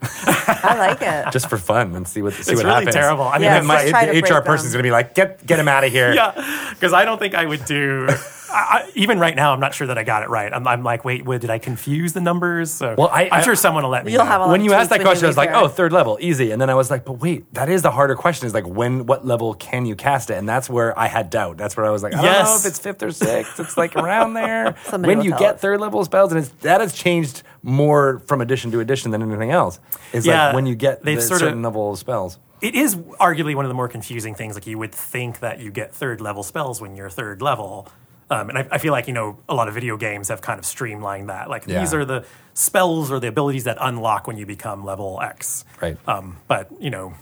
I 0.64 0.76
like 0.78 1.02
it. 1.02 1.32
just 1.32 1.48
for 1.48 1.58
fun 1.58 1.94
and 1.96 2.06
see 2.06 2.22
what 2.22 2.32
see 2.34 2.40
It's 2.40 2.48
what 2.50 2.58
really 2.64 2.70
happens. 2.70 2.94
terrible. 2.94 3.24
I 3.24 3.34
mean, 3.38 3.42
Yeah, 3.44 3.56
And 3.58 3.66
my 3.66 3.78
just 3.80 3.90
try 3.90 4.06
to 4.06 4.12
the 4.12 4.18
HR 4.26 4.34
them. 4.34 4.42
person's 4.44 4.72
going 4.72 4.82
to 4.82 4.86
be 4.86 4.92
like, 4.92 5.14
get 5.14 5.44
get 5.46 5.58
him 5.58 5.68
out 5.68 5.84
of 5.84 5.90
here. 5.92 6.12
Yeah, 6.14 6.32
because 6.70 6.92
I 6.92 7.04
don't 7.04 7.18
think 7.18 7.34
I 7.34 7.44
would 7.44 7.64
do. 7.64 8.08
I, 8.50 8.54
I, 8.86 8.90
even 8.94 9.18
right 9.18 9.34
now, 9.36 9.52
I'm 9.52 9.60
not 9.60 9.74
sure 9.74 9.86
that 9.88 9.98
I 9.98 10.02
got 10.04 10.22
it 10.22 10.28
right. 10.28 10.52
I'm, 10.52 10.66
I'm 10.66 10.82
like, 10.82 11.04
wait, 11.04 11.24
what, 11.24 11.40
did 11.40 11.50
I 11.50 11.58
confuse 11.58 12.12
the 12.12 12.20
numbers? 12.20 12.70
So 12.70 12.94
Well, 12.96 13.08
I- 13.12 13.24
am 13.24 13.28
I- 13.32 13.42
sure 13.42 13.54
someone 13.54 13.82
will 13.84 13.90
let 13.90 14.04
me 14.04 14.12
You'll 14.12 14.24
know. 14.24 14.30
have 14.30 14.40
a 14.40 14.44
lot 14.44 14.50
When 14.52 14.60
of 14.60 14.66
you 14.66 14.72
asked 14.72 14.90
that 14.90 15.00
question, 15.02 15.24
I 15.24 15.28
was 15.28 15.36
like, 15.36 15.50
"Oh, 15.52 15.68
third 15.68 15.92
level, 15.92 16.16
easy." 16.20 16.50
And 16.50 16.60
then 16.60 16.70
I 16.70 16.74
was 16.74 16.90
like, 16.90 17.04
"But 17.04 17.14
wait, 17.20 17.52
that 17.54 17.68
is 17.68 17.82
the 17.82 17.90
harder 17.90 18.14
question. 18.14 18.46
Is 18.46 18.54
like 18.54 18.66
when, 18.66 19.06
what 19.06 19.26
level 19.26 19.54
can 19.54 19.86
you 19.86 19.94
cast 19.96 20.30
it?" 20.30 20.34
And 20.34 20.48
that's 20.48 20.68
where 20.70 20.98
I 20.98 21.06
had 21.08 21.30
doubt. 21.30 21.56
That's 21.56 21.76
where 21.76 21.86
I 21.86 21.90
was 21.90 22.02
like, 22.02 22.14
"I 22.14 22.22
don't 22.22 22.44
know 22.44 22.56
if 22.56 22.66
it's 22.66 22.78
fifth 22.78 23.02
or 23.02 23.10
sixth. 23.12 23.60
It's 23.60 23.76
like 23.76 23.96
around 23.96 24.34
there." 24.34 24.76
Somebody 24.84 25.14
when 25.16 25.24
you 25.24 25.30
get 25.32 25.56
us. 25.56 25.60
third 25.60 25.80
level 25.80 26.04
spells, 26.04 26.32
and 26.32 26.40
it's, 26.40 26.48
that 26.62 26.80
has 26.80 26.92
changed 26.94 27.42
more 27.62 28.20
from 28.26 28.40
edition 28.40 28.70
to 28.72 28.80
edition 28.80 29.10
than 29.10 29.22
anything 29.22 29.50
else. 29.50 29.78
Is 30.12 30.26
Yeah, 30.26 30.46
like 30.46 30.54
when 30.54 30.66
you 30.66 30.74
get 30.74 31.02
the 31.04 31.20
sort 31.20 31.42
of- 31.42 31.48
certain 31.48 31.62
level 31.62 31.92
of 31.92 31.98
spells. 31.98 32.38
it 32.60 32.74
is 32.74 32.96
arguably 32.96 33.54
one 33.54 33.64
of 33.64 33.68
the 33.68 33.74
more 33.74 33.88
confusing 33.88 34.34
things. 34.34 34.54
Like 34.54 34.66
you 34.66 34.78
would 34.78 34.94
think 34.94 35.40
that 35.40 35.60
you 35.60 35.70
get 35.70 35.94
third 35.94 36.20
level 36.20 36.42
spells 36.42 36.80
when 36.80 36.96
you're 36.96 37.10
third 37.10 37.42
level. 37.42 37.88
Um, 38.30 38.50
and 38.50 38.58
I, 38.58 38.68
I 38.72 38.78
feel 38.78 38.92
like 38.92 39.06
you 39.06 39.14
know 39.14 39.38
a 39.48 39.54
lot 39.54 39.68
of 39.68 39.74
video 39.74 39.96
games 39.96 40.28
have 40.28 40.40
kind 40.40 40.58
of 40.58 40.66
streamlined 40.66 41.30
that. 41.30 41.48
Like 41.48 41.64
these 41.64 41.94
are 41.94 42.04
the 42.04 42.24
spells 42.54 43.10
or 43.10 43.20
the 43.20 43.28
abilities 43.28 43.64
that 43.64 43.78
unlock 43.80 44.26
when 44.26 44.36
you 44.36 44.46
become 44.46 44.84
level 44.84 45.20
X. 45.22 45.64
Right. 45.80 45.96
Um, 46.06 46.36
but 46.46 46.70
you 46.80 46.90
know, 46.90 47.14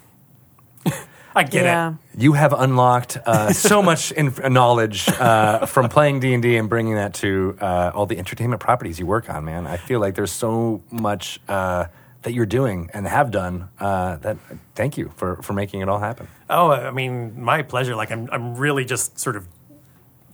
I 1.34 1.44
get 1.44 1.64
yeah. 1.64 1.90
it. 1.90 2.20
You 2.20 2.32
have 2.32 2.52
unlocked 2.52 3.18
uh, 3.24 3.52
so 3.52 3.82
much 3.82 4.10
inf- 4.12 4.42
knowledge 4.48 5.08
uh, 5.08 5.66
from 5.66 5.88
playing 5.88 6.20
D 6.20 6.34
and 6.34 6.42
D 6.42 6.56
and 6.56 6.68
bringing 6.68 6.94
that 6.94 7.14
to 7.14 7.56
uh, 7.60 7.92
all 7.94 8.06
the 8.06 8.18
entertainment 8.18 8.60
properties 8.60 8.98
you 8.98 9.06
work 9.06 9.30
on, 9.30 9.44
man. 9.44 9.66
I 9.66 9.76
feel 9.76 10.00
like 10.00 10.14
there's 10.14 10.32
so 10.32 10.82
much 10.90 11.38
uh, 11.46 11.86
that 12.22 12.32
you're 12.32 12.46
doing 12.46 12.90
and 12.92 13.06
have 13.06 13.30
done. 13.30 13.68
Uh, 13.78 14.16
that 14.16 14.38
thank 14.74 14.96
you 14.98 15.12
for 15.14 15.36
for 15.42 15.52
making 15.52 15.82
it 15.82 15.88
all 15.88 16.00
happen. 16.00 16.26
Oh, 16.48 16.70
I 16.70 16.90
mean, 16.90 17.40
my 17.40 17.62
pleasure. 17.62 17.94
Like 17.94 18.10
I'm, 18.10 18.28
I'm 18.32 18.56
really 18.56 18.84
just 18.84 19.18
sort 19.18 19.36
of 19.36 19.46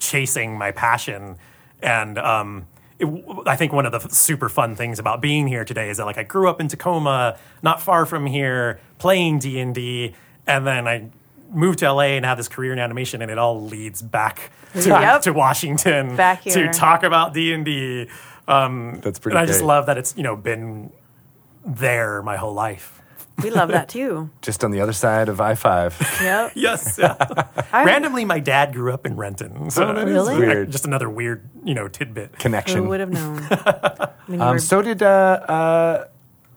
chasing 0.02 0.58
my 0.58 0.70
passion, 0.72 1.36
and 1.82 2.18
um, 2.18 2.66
it, 2.98 3.06
I 3.46 3.56
think 3.56 3.72
one 3.72 3.86
of 3.86 3.92
the 3.92 4.00
super 4.08 4.48
fun 4.48 4.74
things 4.76 4.98
about 4.98 5.20
being 5.20 5.46
here 5.46 5.64
today 5.64 5.88
is 5.90 5.96
that 5.98 6.04
like 6.06 6.18
I 6.18 6.22
grew 6.24 6.48
up 6.48 6.60
in 6.60 6.68
Tacoma, 6.68 7.38
not 7.62 7.80
far 7.80 8.04
from 8.06 8.26
here, 8.26 8.80
playing 8.98 9.38
D 9.38 9.58
and 9.60 9.74
D, 9.74 10.14
and 10.46 10.66
then 10.66 10.86
I 10.88 11.08
moved 11.50 11.80
to 11.80 11.92
LA 11.92 12.16
and 12.16 12.24
had 12.24 12.36
this 12.38 12.48
career 12.48 12.72
in 12.72 12.78
animation, 12.78 13.22
and 13.22 13.30
it 13.30 13.38
all 13.38 13.60
leads 13.60 14.02
back 14.02 14.50
to, 14.80 14.88
Yep. 14.88 15.22
to 15.22 15.32
Washington 15.32 16.16
Back 16.16 16.42
to 16.44 16.72
talk 16.72 17.02
about 17.02 17.34
D 17.34 17.52
and 17.52 17.64
D. 17.64 18.08
That's 18.46 19.18
pretty. 19.18 19.34
And 19.36 19.38
I 19.38 19.46
just 19.46 19.60
great. 19.60 19.68
love 19.68 19.86
that 19.86 19.98
it's 19.98 20.16
you 20.16 20.22
know 20.22 20.36
been 20.36 20.90
there 21.64 22.22
my 22.22 22.36
whole 22.36 22.54
life. 22.54 23.01
We 23.42 23.50
love 23.50 23.68
that 23.70 23.88
too. 23.88 24.30
just 24.42 24.62
on 24.64 24.70
the 24.70 24.80
other 24.80 24.92
side 24.92 25.28
of 25.28 25.40
I 25.40 25.54
five. 25.54 25.96
Yep. 26.20 26.52
Yes. 26.56 26.98
Yeah. 26.98 27.14
Randomly, 27.72 28.24
my 28.24 28.38
dad 28.40 28.72
grew 28.74 28.92
up 28.92 29.06
in 29.06 29.16
Renton. 29.16 29.70
So 29.70 29.88
Oh, 29.88 29.94
that 29.94 30.06
is 30.08 30.14
Really? 30.14 30.38
weird. 30.38 30.70
Just 30.70 30.84
another 30.84 31.08
weird, 31.08 31.48
you 31.64 31.74
know, 31.74 31.88
tidbit. 31.88 32.30
Who 32.32 32.36
Connection. 32.38 32.88
would 32.88 33.00
have 33.00 33.10
known? 33.10 33.38
I 33.50 34.08
mean, 34.28 34.40
Um, 34.40 34.58
so 34.58 34.82
did 34.82 35.02
uh, 35.02 35.06
uh, 35.06 36.04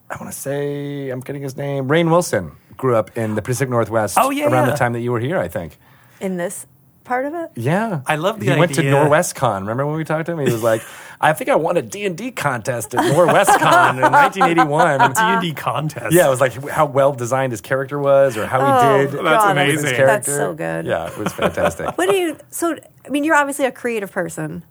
I 0.09 0.17
want 0.19 0.31
to 0.31 0.37
say 0.37 1.09
I'm 1.09 1.21
getting 1.21 1.41
his 1.41 1.55
name. 1.57 1.87
Rainn 1.87 2.09
Wilson 2.11 2.51
grew 2.77 2.95
up 2.95 3.17
in 3.17 3.35
the 3.35 3.41
Pacific 3.41 3.69
Northwest. 3.69 4.17
Oh, 4.19 4.29
yeah, 4.29 4.45
around 4.45 4.65
yeah. 4.67 4.71
the 4.73 4.77
time 4.77 4.93
that 4.93 4.99
you 4.99 5.11
were 5.11 5.19
here, 5.21 5.39
I 5.39 5.47
think. 5.47 5.77
in 6.19 6.37
this 6.37 6.67
part 7.05 7.25
of 7.25 7.33
it? 7.33 7.51
Yeah, 7.55 8.01
I 8.05 8.15
love 8.15 8.39
the 8.39 8.51
He 8.51 8.59
went 8.59 8.73
to 8.75 8.81
idea- 8.81 8.93
Norwescon. 8.93 9.61
Remember 9.61 9.85
when 9.85 9.95
we 9.95 10.03
talked 10.03 10.25
to 10.25 10.33
him? 10.33 10.39
He 10.39 10.51
was 10.51 10.63
like, 10.63 10.81
"I 11.21 11.31
think 11.33 11.49
I 11.49 11.55
won 11.55 11.77
a 11.77 11.81
D 11.81 12.05
and 12.05 12.17
D 12.17 12.31
contest 12.31 12.93
at 12.93 12.99
Norwescon 13.13 13.95
in 13.95 14.11
1981." 14.11 14.99
D 15.13 15.21
and 15.21 15.41
D 15.41 15.53
contest. 15.53 16.13
yeah, 16.13 16.27
it 16.27 16.29
was 16.29 16.41
like 16.41 16.67
how 16.69 16.85
well 16.85 17.13
designed 17.13 17.51
his 17.53 17.61
character 17.61 17.99
was, 17.99 18.35
or 18.37 18.45
how 18.47 18.59
he 18.59 18.65
Oh, 18.65 18.97
did. 19.11 19.11
That's 19.25 19.43
God, 19.43 19.51
amazing. 19.51 19.89
his 19.89 19.97
That's 19.97 20.27
so 20.27 20.53
good. 20.53 20.85
Yeah, 20.85 21.07
it 21.07 21.17
was 21.17 21.31
fantastic. 21.33 21.87
What 21.97 22.09
do 22.09 22.15
you? 22.15 22.37
So, 22.49 22.75
I 23.05 23.09
mean, 23.09 23.23
you're 23.23 23.35
obviously 23.35 23.65
a 23.65 23.71
creative 23.71 24.11
person 24.11 24.63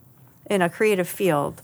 in 0.51 0.61
a 0.61 0.69
creative 0.69 1.09
field. 1.09 1.63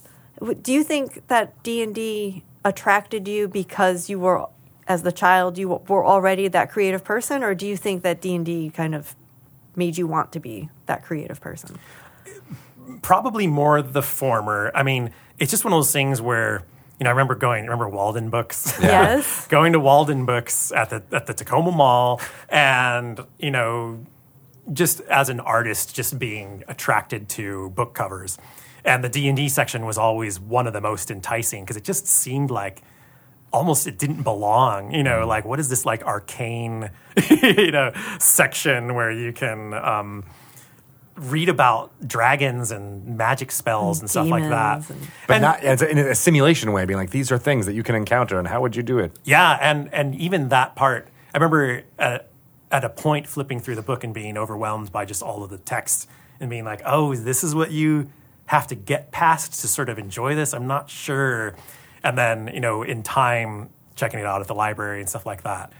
Do 0.63 0.73
you 0.73 0.83
think 0.83 1.27
that 1.27 1.61
D 1.63 1.83
and 1.83 1.93
D 1.93 2.43
attracted 2.65 3.27
you 3.27 3.47
because 3.47 4.09
you 4.09 4.19
were, 4.19 4.45
as 4.87 5.03
the 5.03 5.11
child, 5.11 5.57
you 5.57 5.67
were 5.87 6.05
already 6.05 6.47
that 6.47 6.71
creative 6.71 7.03
person, 7.03 7.43
or 7.43 7.53
do 7.53 7.67
you 7.67 7.77
think 7.77 8.01
that 8.03 8.21
D 8.21 8.35
and 8.35 8.45
D 8.45 8.71
kind 8.71 8.95
of 8.95 9.15
made 9.75 9.97
you 9.97 10.07
want 10.07 10.31
to 10.33 10.39
be 10.39 10.69
that 10.85 11.03
creative 11.03 11.39
person? 11.41 11.79
probably 13.01 13.47
more 13.47 13.81
the 13.81 14.01
former. 14.01 14.71
I 14.73 14.83
mean, 14.83 15.11
it's 15.39 15.51
just 15.51 15.63
one 15.63 15.73
of 15.73 15.77
those 15.77 15.91
things 15.91 16.21
where 16.21 16.63
you 16.99 17.03
know 17.03 17.09
I 17.09 17.11
remember 17.11 17.35
going. 17.35 17.65
Remember 17.65 17.89
Waldenbooks? 17.89 18.81
Yes. 18.81 19.47
going 19.49 19.73
to 19.73 19.79
Waldenbooks 19.79 20.75
at 20.75 20.89
the 20.89 21.03
at 21.15 21.27
the 21.27 21.33
Tacoma 21.33 21.71
Mall, 21.71 22.21
and 22.49 23.19
you 23.39 23.51
know, 23.51 24.05
just 24.71 25.01
as 25.01 25.29
an 25.29 25.39
artist, 25.39 25.95
just 25.95 26.19
being 26.19 26.63
attracted 26.67 27.29
to 27.29 27.69
book 27.71 27.93
covers, 27.93 28.37
and 28.85 29.03
the 29.03 29.09
D 29.09 29.27
and 29.27 29.37
D 29.37 29.49
section 29.49 29.85
was 29.85 29.97
always 29.97 30.39
one 30.39 30.67
of 30.67 30.73
the 30.73 30.81
most 30.81 31.11
enticing 31.11 31.63
because 31.63 31.77
it 31.77 31.83
just 31.83 32.07
seemed 32.07 32.51
like 32.51 32.81
almost 33.51 33.87
it 33.87 33.97
didn't 33.97 34.23
belong. 34.23 34.91
You 34.93 35.03
know, 35.03 35.27
like 35.27 35.45
what 35.45 35.59
is 35.59 35.69
this 35.69 35.85
like 35.85 36.03
arcane, 36.03 36.89
you 37.29 37.71
know, 37.71 37.91
section 38.19 38.93
where 38.95 39.11
you 39.11 39.33
can. 39.33 39.73
Um, 39.73 40.23
read 41.17 41.49
about 41.49 41.91
dragons 42.07 42.71
and 42.71 43.05
magic 43.17 43.51
spells 43.51 43.99
and, 43.99 44.09
stuff 44.09 44.27
like 44.27 44.47
that. 44.49 44.89
and- 44.89 45.07
But 45.27 45.33
And- 45.35 45.41
not 45.43 45.59
as 45.61 45.81
a, 45.83 45.89
in 45.89 45.97
a 45.99 46.15
simulation 46.15 46.71
way, 46.71 46.85
being 46.85 46.97
like, 46.97 47.11
these 47.11 47.31
are 47.31 47.37
things 47.37 47.65
that 47.67 47.73
you 47.73 47.83
can 47.83 47.93
encounter, 47.95 48.39
and 48.39 48.47
how 48.47 48.61
would 48.61 48.75
you 48.75 48.81
do 48.81 48.97
it? 48.97 49.11
Yeah, 49.23 49.57
and 49.61 49.93
and 49.93 50.15
even 50.15 50.49
that 50.49 50.75
part, 50.75 51.09
I 51.35 51.37
remember 51.37 51.83
at, 51.99 52.29
at 52.71 52.83
a 52.83 52.89
point 52.89 53.27
flipping 53.27 53.59
through 53.59 53.75
the 53.75 53.81
book 53.83 54.03
and 54.03 54.13
being 54.15 54.35
overwhelmed 54.37 54.91
by 54.91 55.05
just 55.05 55.21
all 55.21 55.43
of 55.43 55.49
the 55.51 55.57
text 55.59 56.09
and 56.39 56.49
being 56.49 56.63
like, 56.65 56.81
"Oh, 56.85 57.13
this 57.13 57.43
is 57.43 57.53
what 57.53 57.69
you 57.71 58.09
have 58.47 58.65
to 58.67 58.75
get 58.75 59.11
past 59.11 59.59
to 59.61 59.67
sort 59.67 59.89
of 59.89 59.99
enjoy 59.99 60.33
this." 60.33 60.53
I'm 60.53 60.65
not 60.65 60.89
sure. 60.89 61.53
And 62.03 62.17
then 62.17 62.51
you 62.53 62.59
know, 62.59 62.83
in 62.83 63.03
time, 63.03 63.69
checking 63.95 64.19
it 64.19 64.25
out 64.25 64.41
at 64.41 64.47
the 64.47 64.55
library 64.55 64.99
and 64.99 65.09
stuff 65.09 65.25
like 65.25 65.43
that, 65.43 65.71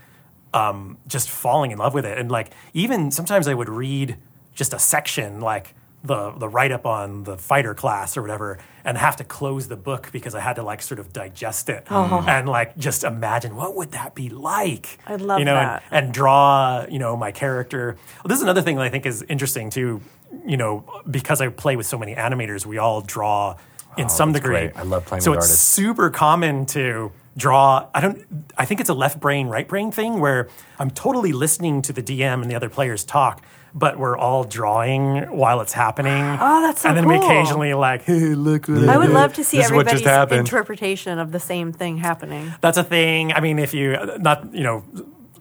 um, 0.54 0.98
just 1.06 1.30
falling 1.30 1.70
in 1.70 1.78
love 1.78 1.94
with 1.94 2.06
it. 2.06 2.18
And 2.18 2.30
like 2.30 2.52
even 2.74 3.10
sometimes 3.10 3.48
I 3.48 3.54
would 3.54 3.68
read 3.68 4.16
just 4.54 4.74
a 4.74 4.78
section 4.78 5.40
like 5.40 5.74
the 6.04 6.32
the 6.32 6.48
write 6.48 6.72
up 6.72 6.84
on 6.84 7.24
the 7.24 7.36
fighter 7.36 7.74
class 7.74 8.16
or 8.16 8.22
whatever 8.22 8.58
and 8.84 8.98
have 8.98 9.14
to 9.16 9.24
close 9.24 9.68
the 9.68 9.76
book 9.76 10.10
because 10.12 10.34
I 10.34 10.40
had 10.40 10.54
to 10.56 10.62
like 10.64 10.82
sort 10.82 10.98
of 10.98 11.12
digest 11.12 11.68
it 11.68 11.86
and 11.90 12.48
like 12.48 12.76
just 12.76 13.04
imagine 13.04 13.54
what 13.54 13.76
would 13.76 13.92
that 13.92 14.14
be 14.14 14.28
like. 14.28 14.98
I 15.06 15.14
love 15.14 15.38
you 15.38 15.44
know, 15.44 15.54
and- 15.56 15.68
that. 15.68 15.82
And, 15.92 16.12
draw, 16.12 16.84
you 16.90 16.98
know, 16.98 17.16
my 17.16 17.30
character. 17.30 17.96
Well, 18.16 18.28
this 18.28 18.38
is 18.38 18.42
another 18.42 18.62
thing 18.62 18.76
that 18.76 18.82
I 18.82 18.88
think 18.88 19.06
is 19.06 19.22
interesting 19.22 19.70
too, 19.70 20.00
you 20.44 20.56
know, 20.56 20.84
because 21.08 21.40
I 21.40 21.48
play 21.48 21.76
with 21.76 21.86
so 21.86 21.96
many 21.96 22.16
animators, 22.16 22.66
we 22.66 22.78
all 22.78 23.00
draw 23.00 23.56
in 23.96 24.08
some 24.08 24.30
Oh, 24.30 24.32
that's 24.32 24.42
degree. 24.42 24.56
great. 24.68 24.76
I 24.76 24.82
love 24.82 25.04
playing 25.06 25.22
so 25.22 25.30
with 25.32 25.38
it's 25.40 25.48
super 25.50 26.10
common 26.10 26.66
to 26.66 27.12
draw 27.34 27.86
i 27.94 28.00
don't 28.02 28.26
i 28.58 28.64
think 28.66 28.78
it's 28.78 28.90
a 28.90 28.94
left 28.94 29.18
brain 29.18 29.46
right 29.48 29.66
brain 29.66 29.90
thing 29.90 30.20
where 30.20 30.48
i'm 30.78 30.90
totally 30.90 31.32
listening 31.32 31.80
to 31.80 31.90
the 31.90 32.02
dm 32.02 32.42
and 32.42 32.50
the 32.50 32.54
other 32.54 32.68
players 32.68 33.04
talk 33.04 33.42
but 33.74 33.98
we're 33.98 34.18
all 34.18 34.44
drawing 34.44 35.22
while 35.34 35.62
it's 35.62 35.72
happening 35.72 36.12
Oh, 36.40 36.60
that's 36.60 36.82
so 36.82 36.90
and 36.90 36.98
then 36.98 37.08
we 37.08 37.16
occasionally 37.16 37.72
like 37.72 38.02
hey 38.02 38.34
look 38.34 38.68
what 38.68 38.86
I 38.86 38.98
would 38.98 39.06
did." 39.06 39.14
love 39.14 39.32
to 39.34 39.44
see 39.44 39.56
This 39.56 39.66
is 39.66 39.72
what 39.72 39.88
just 39.88 40.04
everybody's 40.04 40.40
interpretation 40.40 41.18
of 41.18 41.32
the 41.32 41.40
same 41.40 41.72
thing 41.72 41.96
happening. 41.96 42.52
that's 42.60 42.76
a 42.76 42.84
thing 42.84 43.32
i 43.32 43.40
mean 43.40 43.58
if 43.58 43.72
you 43.72 43.96
not 44.18 44.52
you 44.52 44.62
know 44.62 44.84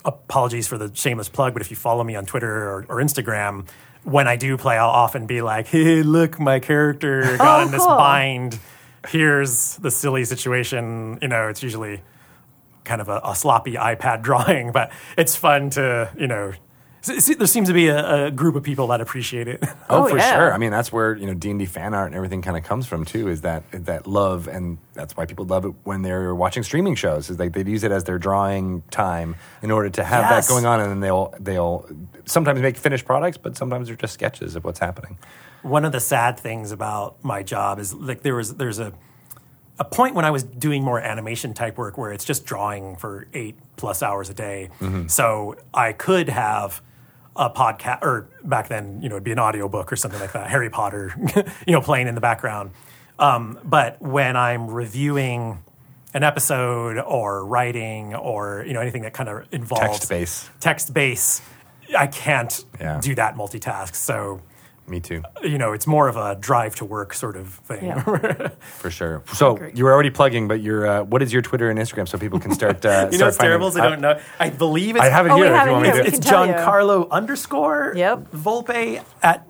apologies 0.06 0.68
for 0.68 0.78
the 0.78 0.90
shameless 0.96 1.28
plug 1.30 1.52
but 1.54 1.62
if 1.62 1.70
you 1.70 1.76
follow 1.76 2.04
me 2.06 2.16
on 2.16 2.26
twitter 2.26 2.70
or, 2.70 2.86
or 2.88 2.96
instagram 3.02 3.68
when 4.04 4.28
i 4.28 4.36
do 4.36 4.58
play 4.58 4.78
i'll 4.78 4.90
often 4.90 5.26
be 5.28 5.42
like 5.42 5.68
hey 5.76 6.02
look 6.04 6.40
my 6.40 6.60
character 6.60 7.38
got 7.38 7.62
Oh, 7.62 7.66
in 7.66 7.72
this 7.72 7.82
cool. 7.86 7.96
bind 7.96 8.60
here's 9.10 9.76
the 9.78 9.92
silly 9.92 10.26
situation 10.26 11.20
you 11.22 11.28
know 11.28 11.48
it's 11.50 11.62
usually 11.64 12.02
kind 12.84 13.02
of 13.02 13.10
a, 13.10 13.22
a 13.24 13.36
sloppy 13.36 13.74
ipad 13.74 14.22
drawing 14.24 14.72
but 14.72 14.92
it's 15.18 15.36
fun 15.36 15.70
to 15.72 16.12
you 16.18 16.28
know 16.28 16.52
s- 17.04 17.30
s- 17.30 17.36
there 17.36 17.48
seems 17.48 17.68
to 17.68 17.74
be 17.74 17.88
a, 17.88 18.26
a 18.28 18.32
group 18.32 18.56
of 18.56 18.64
people 18.64 18.88
that 18.88 19.02
appreciate 19.02 19.48
it 19.48 19.64
Oh, 19.90 20.06
Oh, 20.06 20.08
for 20.10 20.18
yeah. 20.18 20.36
sure. 20.36 20.54
I 20.54 20.58
mean, 20.58 20.72
that's 20.72 20.92
where 20.92 21.16
you 21.16 21.26
know 21.28 21.34
D 21.34 21.50
and 21.52 21.60
D 21.60 21.66
fan 21.66 21.94
art 21.94 22.08
and 22.08 22.16
everything 22.16 22.42
kind 22.42 22.58
of 22.58 22.64
comes 22.64 22.86
from 22.88 23.06
too. 23.06 23.28
Is 23.28 23.42
that 23.42 23.64
that 23.72 24.08
love, 24.08 24.48
and 24.48 24.78
that's 24.94 25.16
why 25.18 25.26
people 25.26 25.46
love 25.46 25.66
it 25.66 25.74
when 25.84 26.02
they're 26.02 26.34
watching 26.36 26.64
streaming 26.64 26.96
shows. 26.96 27.30
Is 27.30 27.40
like 27.40 27.54
they'd 27.54 27.68
use 27.68 27.84
it 27.84 27.92
as 27.92 28.04
their 28.06 28.18
drawing 28.20 28.84
time 28.92 29.36
in 29.62 29.72
order 29.72 29.90
to 29.90 30.04
have 30.04 30.22
Yes. 30.30 30.48
that 30.48 30.52
going 30.54 30.66
on, 30.66 30.80
and 30.80 30.90
then 30.90 31.00
they'll 31.00 31.34
they'll 31.40 31.90
sometimes 32.26 32.62
make 32.62 32.78
finished 32.78 33.06
products, 33.06 33.38
but 33.38 33.58
sometimes 33.58 33.88
they're 33.88 33.96
just 33.98 34.14
sketches 34.14 34.56
of 34.56 34.64
what's 34.64 34.80
happening. 34.80 35.18
one 35.64 35.86
of 35.86 35.92
the 35.92 36.00
sad 36.00 36.40
things 36.40 36.72
about 36.72 37.24
my 37.24 37.44
job 37.44 37.78
is 37.80 37.94
like 37.94 38.22
there 38.24 38.36
was 38.36 38.56
there's 38.56 38.80
a 38.80 38.92
a 39.80 39.86
point 39.86 40.14
when 40.14 40.26
I 40.26 40.30
was 40.32 40.44
doing 40.44 40.84
more 40.84 41.00
animation 41.00 41.54
type 41.56 41.78
work 41.78 41.98
where 41.98 42.12
it's 42.12 42.26
just 42.26 42.46
drawing 42.46 42.96
for 42.98 43.28
eight 43.34 43.56
plus 43.78 44.04
hours 44.04 44.30
a 44.30 44.34
day. 44.36 44.70
Mm-hmm. 44.80 45.08
So 45.08 45.56
I 45.74 45.94
could 45.94 46.30
have 46.30 46.82
a 47.36 47.50
podcast 47.50 48.02
or 48.02 48.28
back 48.44 48.68
then, 48.68 49.02
you 49.02 49.10
know, 49.10 49.16
it'd 49.16 49.24
be 49.24 49.32
an 49.32 49.40
audiobook 49.40 49.92
or 49.92 49.96
something 49.96 50.20
like 50.20 50.34
that, 50.34 50.50
Harry 50.50 50.70
Potter, 50.70 51.14
you 51.68 51.74
know, 51.74 51.82
playing 51.82 52.08
in 52.08 52.16
the 52.16 52.22
background. 52.22 52.72
Um, 53.20 53.60
but 53.64 54.02
when 54.02 54.36
I'm 54.36 54.68
reviewing 54.70 55.64
an 56.14 56.24
episode 56.24 56.98
or 56.98 57.46
writing 57.46 58.16
or, 58.16 58.66
you 58.68 58.74
know, 58.74 58.82
anything 58.82 59.04
that 59.04 59.14
kind 59.14 59.30
of 59.30 59.48
involves 59.54 59.84
Text-based. 60.00 60.50
text 60.60 60.94
base, 60.94 61.42
I 61.98 62.08
can't 62.08 62.66
Yeah. 62.80 63.00
do 63.02 63.16
that 63.16 63.36
multitask. 63.36 63.96
So 63.96 64.42
Me 64.92 65.00
too, 65.00 65.24
you 65.42 65.58
know, 65.58 65.72
it's 65.72 65.88
more 65.88 66.10
of 66.10 66.18
a 66.18 66.36
drive 66.36 66.76
to 66.76 66.86
work 66.86 67.14
sort 67.14 67.38
of 67.38 67.54
thing. 67.66 67.86
Yeah. 67.86 68.50
for 68.60 68.92
sure. 68.92 69.24
So 69.34 69.58
you 69.74 69.86
were 69.86 69.94
already 69.94 70.10
plugging, 70.10 70.50
but 70.50 70.60
your 70.62 70.86
uh, 70.86 71.04
what 71.04 71.22
is 71.24 71.32
your 71.32 71.42
Twitter 71.42 71.70
and 71.70 71.80
Instagram 71.80 72.10
so 72.10 72.18
people 72.18 72.40
can 72.42 72.54
start? 72.54 72.86
Uh, 72.86 73.08
you 73.12 73.18
know, 73.18 73.18
start 73.18 73.28
what's 73.30 73.38
terrible 73.38 73.68
I 73.82 73.90
don't 73.90 74.02
know. 74.02 74.20
I 74.38 74.50
believe 74.50 74.98
it's 74.98 75.06
I 75.06 75.10
have 75.10 75.26
it 75.28 75.32
Oh, 75.32 75.38
here. 75.38 75.56
have 75.56 75.68
if 75.68 75.68
you 75.68 75.72
want 75.74 75.86
here. 75.86 75.96
me 75.96 76.02
to. 76.02 76.08
It's 76.08 76.20
can 76.20 76.30
tell. 76.30 76.48
Giancarlo 76.48 77.10
underscore 77.10 77.94
Yep. 77.96 78.32
Volpe 78.34 79.02
at 79.24 79.48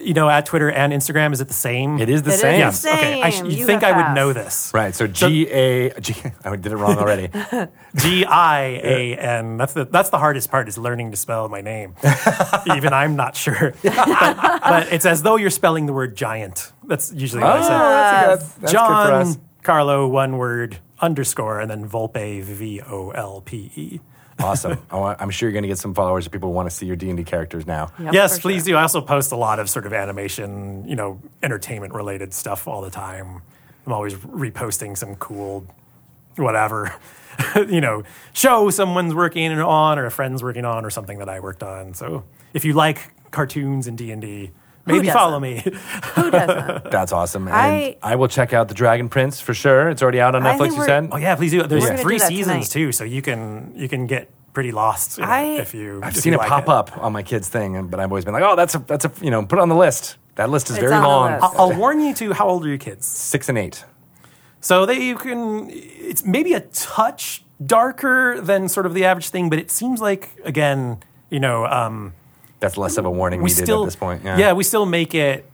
you 0.00 0.14
know 0.14 0.28
at 0.28 0.46
Twitter 0.46 0.70
and 0.70 0.92
Instagram. 0.92 1.32
Is 1.32 1.40
it 1.40 1.48
the 1.48 1.54
same? 1.54 1.98
It 1.98 2.08
is 2.08 2.22
the 2.22 2.30
It 2.30 2.34
is 2.34 2.40
same. 2.40 2.52
the 2.52 2.58
Yes. 2.58 2.84
Okay. 2.86 3.22
I 3.22 3.30
sh- 3.30 3.42
you 3.42 3.48
You 3.50 3.66
think 3.66 3.82
I 3.82 3.92
would 3.96 4.14
know 4.14 4.32
this? 4.32 4.70
Right. 4.74 4.94
So 4.94 5.06
G 5.06 5.48
A 5.48 5.90
G. 6.00 6.14
I 6.44 6.56
did 6.56 6.72
it 6.72 6.76
wrong 6.76 6.98
already. 6.98 7.28
G 7.96 8.24
I 8.24 8.60
A 8.82 9.16
N. 9.16 9.56
That's 9.56 9.72
the 9.72 9.84
that's 9.86 10.10
the 10.10 10.18
hardest 10.18 10.50
part 10.50 10.68
is 10.68 10.78
learning 10.78 11.10
to 11.12 11.16
spell 11.16 11.48
my 11.48 11.60
name. 11.60 11.94
Even 12.76 12.92
I'm 12.92 13.16
not 13.16 13.36
sure. 13.36 13.74
but, 13.82 14.60
but 14.62 14.92
it's 14.92 15.06
as 15.06 15.22
though 15.22 15.36
you're 15.36 15.50
spelling 15.50 15.86
the 15.86 15.92
word 15.92 16.16
giant. 16.16 16.72
That's 16.84 17.12
usually 17.12 17.42
what 17.42 17.52
I 17.52 17.62
say. 17.62 17.74
Oh, 17.74 17.78
that's, 17.78 18.42
good. 18.42 18.50
that's 18.50 18.54
good 18.54 18.66
for 18.68 18.72
John 18.72 19.12
us. 19.12 19.38
Carlo, 19.62 20.06
one 20.08 20.38
word 20.38 20.78
underscore, 21.00 21.60
and 21.60 21.70
then 21.70 21.88
Volpe 21.88 22.42
V 22.42 22.80
O 22.82 23.10
L 23.10 23.40
P 23.42 23.70
E. 23.76 24.00
Awesome. 24.38 24.78
I 24.90 24.96
want, 24.96 25.20
I'm 25.20 25.30
sure 25.30 25.48
you're 25.48 25.52
going 25.52 25.62
to 25.62 25.68
get 25.68 25.78
some 25.78 25.94
followers. 25.94 26.26
if 26.26 26.32
People 26.32 26.52
want 26.52 26.70
to 26.70 26.74
see 26.74 26.86
your 26.86 26.96
D 26.96 27.08
and 27.08 27.16
D 27.16 27.24
characters 27.24 27.66
now. 27.66 27.90
Yep, 27.98 28.14
yes, 28.14 28.38
please 28.38 28.64
sure. 28.64 28.74
do. 28.74 28.76
I 28.76 28.82
also 28.82 29.00
post 29.00 29.32
a 29.32 29.36
lot 29.36 29.58
of 29.58 29.68
sort 29.68 29.86
of 29.86 29.92
animation, 29.92 30.86
you 30.88 30.96
know, 30.96 31.20
entertainment 31.42 31.92
related 31.92 32.32
stuff 32.32 32.68
all 32.68 32.80
the 32.80 32.90
time. 32.90 33.42
I'm 33.86 33.92
always 33.92 34.14
reposting 34.14 34.96
some 34.96 35.16
cool, 35.16 35.66
whatever, 36.36 36.94
you 37.56 37.80
know, 37.80 38.04
show 38.32 38.70
someone's 38.70 39.14
working 39.14 39.50
on 39.52 39.98
or 39.98 40.06
a 40.06 40.10
friend's 40.10 40.42
working 40.42 40.64
on 40.64 40.84
or 40.84 40.90
something 40.90 41.18
that 41.18 41.28
I 41.28 41.40
worked 41.40 41.62
on. 41.62 41.94
So 41.94 42.24
if 42.52 42.64
you 42.64 42.74
like 42.74 43.12
cartoons 43.30 43.86
and 43.86 43.96
D 43.98 44.10
and 44.10 44.22
D, 44.22 44.50
maybe 44.88 45.06
doesn't? 45.06 45.18
follow 45.18 45.38
me. 45.40 45.62
Who 46.14 46.30
doesn't? 46.30 46.84
That's 46.90 47.12
awesome. 47.12 47.46
And 47.48 47.56
I- 47.56 47.96
I, 48.02 48.16
will 48.16 48.28
check 48.28 48.52
out 48.52 48.68
the 48.68 48.74
Dragon 48.74 49.08
Prince 49.08 49.40
for 49.40 49.54
sure. 49.54 49.88
It's 49.88 50.02
already 50.02 50.20
out 50.20 50.34
on 50.34 50.46
I 50.46 50.54
Netflix. 50.54 50.58
think 50.58 50.72
You 50.72 50.78
we're- 50.78 50.86
said. 50.88 51.08
oh 51.12 51.16
yeah, 51.16 51.34
please 51.36 51.50
do. 51.52 51.62
There's 51.62 51.82
We're 51.84 51.90
gonna 51.90 52.02
three 52.02 52.14
do 52.16 52.18
that 52.20 52.28
seasons 52.28 52.68
tonight. 52.68 52.86
too, 52.86 52.92
so 52.92 53.04
you 53.04 53.22
can 53.22 53.72
you 53.76 53.88
can 53.88 54.06
get 54.06 54.28
pretty 54.52 54.72
lost 54.72 55.18
in 55.18 55.24
it 55.24 55.28
I- 55.28 55.42
if 55.60 55.74
you. 55.74 56.00
I've 56.02 56.16
if 56.16 56.22
seen 56.22 56.32
you 56.32 56.38
it 56.38 56.42
like 56.42 56.48
pop 56.48 56.68
up 56.68 56.98
on 56.98 57.12
my 57.12 57.22
kids' 57.22 57.48
thing, 57.48 57.86
but 57.88 58.00
I've 58.00 58.10
always 58.10 58.24
been 58.24 58.34
like, 58.34 58.42
"Oh, 58.42 58.56
that's 58.56 58.74
a 58.74 58.78
that's 58.80 59.04
a 59.04 59.12
you 59.20 59.30
know, 59.30 59.44
put 59.46 59.58
it 59.58 59.62
on 59.62 59.68
the 59.68 59.76
list." 59.76 60.16
That 60.36 60.50
list 60.50 60.70
is 60.70 60.76
It's 60.76 60.80
very 60.82 60.94
on 60.94 61.02
the 61.02 61.08
long. 61.08 61.32
list. 61.32 61.44
I'll, 61.44 61.70
I'll 61.72 61.76
warn 61.78 62.00
you 62.00 62.14
too. 62.14 62.32
How 62.32 62.48
old 62.48 62.64
are 62.64 62.68
your 62.68 62.78
kids? 62.78 63.06
Six 63.06 63.48
and 63.48 63.58
eight. 63.58 63.84
So 64.60 64.86
they 64.86 65.00
you 65.02 65.16
can 65.16 65.68
it's 65.70 66.24
maybe 66.24 66.52
a 66.54 66.60
touch 66.60 67.44
darker 67.64 68.40
than 68.40 68.68
sort 68.68 68.86
of 68.86 68.94
the 68.94 69.04
average 69.04 69.28
thing, 69.30 69.50
but 69.50 69.58
it 69.58 69.70
seems 69.70 70.00
like 70.00 70.30
again, 70.44 70.98
you 71.30 71.40
know, 71.40 71.66
um, 71.66 72.12
That's 72.60 72.76
less 72.76 72.96
of 72.98 73.04
a 73.04 73.10
warning 73.10 73.40
we 73.40 73.50
needed 73.50 73.64
still 73.64 73.82
at 73.82 73.86
this 73.86 73.96
point. 73.96 74.22
Yeah. 74.24 74.52
we 74.52 74.64
still 74.64 74.86
make 74.86 75.14
it 75.14 75.48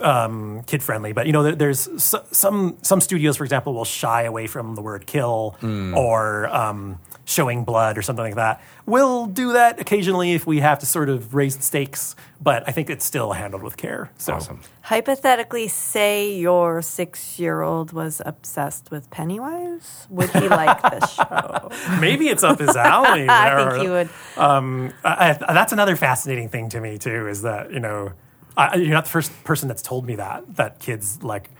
um, 0.00 0.62
kid 0.66 0.82
friendly, 0.82 1.12
but 1.12 1.26
you 1.26 1.32
know, 1.32 1.54
there's 1.54 1.88
some 2.30 2.76
some 2.82 3.00
studios, 3.00 3.36
for 3.36 3.44
example, 3.44 3.74
will 3.74 3.84
shy 3.84 4.22
away 4.22 4.46
from 4.46 4.74
the 4.74 4.82
word 4.82 5.06
kill 5.06 5.56
Hmm. 5.60 5.94
or 5.96 6.48
um, 6.54 6.98
showing 7.26 7.64
blood 7.64 7.96
or 7.96 8.02
something 8.02 8.24
like 8.24 8.34
that. 8.34 8.62
We'll 8.86 9.26
do 9.26 9.54
that 9.54 9.80
occasionally 9.80 10.32
if 10.32 10.46
we 10.46 10.60
have 10.60 10.78
to 10.80 10.86
sort 10.86 11.08
of 11.08 11.34
raise 11.34 11.56
the 11.56 11.62
stakes, 11.62 12.14
but 12.40 12.68
I 12.68 12.72
think 12.72 12.90
it's 12.90 13.04
still 13.04 13.32
handled 13.32 13.62
with 13.62 13.76
care. 13.78 14.10
So. 14.18 14.34
Awesome. 14.34 14.60
Hypothetically, 14.82 15.68
say 15.68 16.34
your 16.36 16.82
six-year-old 16.82 17.92
was 17.92 18.20
obsessed 18.26 18.90
with 18.90 19.08
Pennywise. 19.10 20.06
Would 20.10 20.30
he 20.30 20.48
like 20.48 20.82
this 20.82 21.10
show? 21.14 21.70
Maybe 21.98 22.28
it's 22.28 22.44
up 22.44 22.58
his 22.58 22.76
alley. 22.76 23.26
I 23.28 23.70
think 23.70 23.82
he 23.82 23.88
would. 23.88 24.10
Um, 24.36 24.92
I, 25.02 25.30
I- 25.30 25.52
that's 25.54 25.72
another 25.72 25.96
fascinating 25.96 26.50
thing 26.50 26.68
to 26.70 26.80
me 26.80 26.98
too. 26.98 27.26
Is 27.28 27.40
that 27.42 27.72
you 27.72 27.80
know, 27.80 28.12
I, 28.56 28.76
you're 28.76 28.90
not 28.92 29.04
the 29.04 29.10
first 29.10 29.32
person 29.44 29.68
that's 29.68 29.82
told 29.82 30.04
me 30.06 30.16
that 30.16 30.56
that 30.56 30.78
kids 30.80 31.22
like 31.22 31.50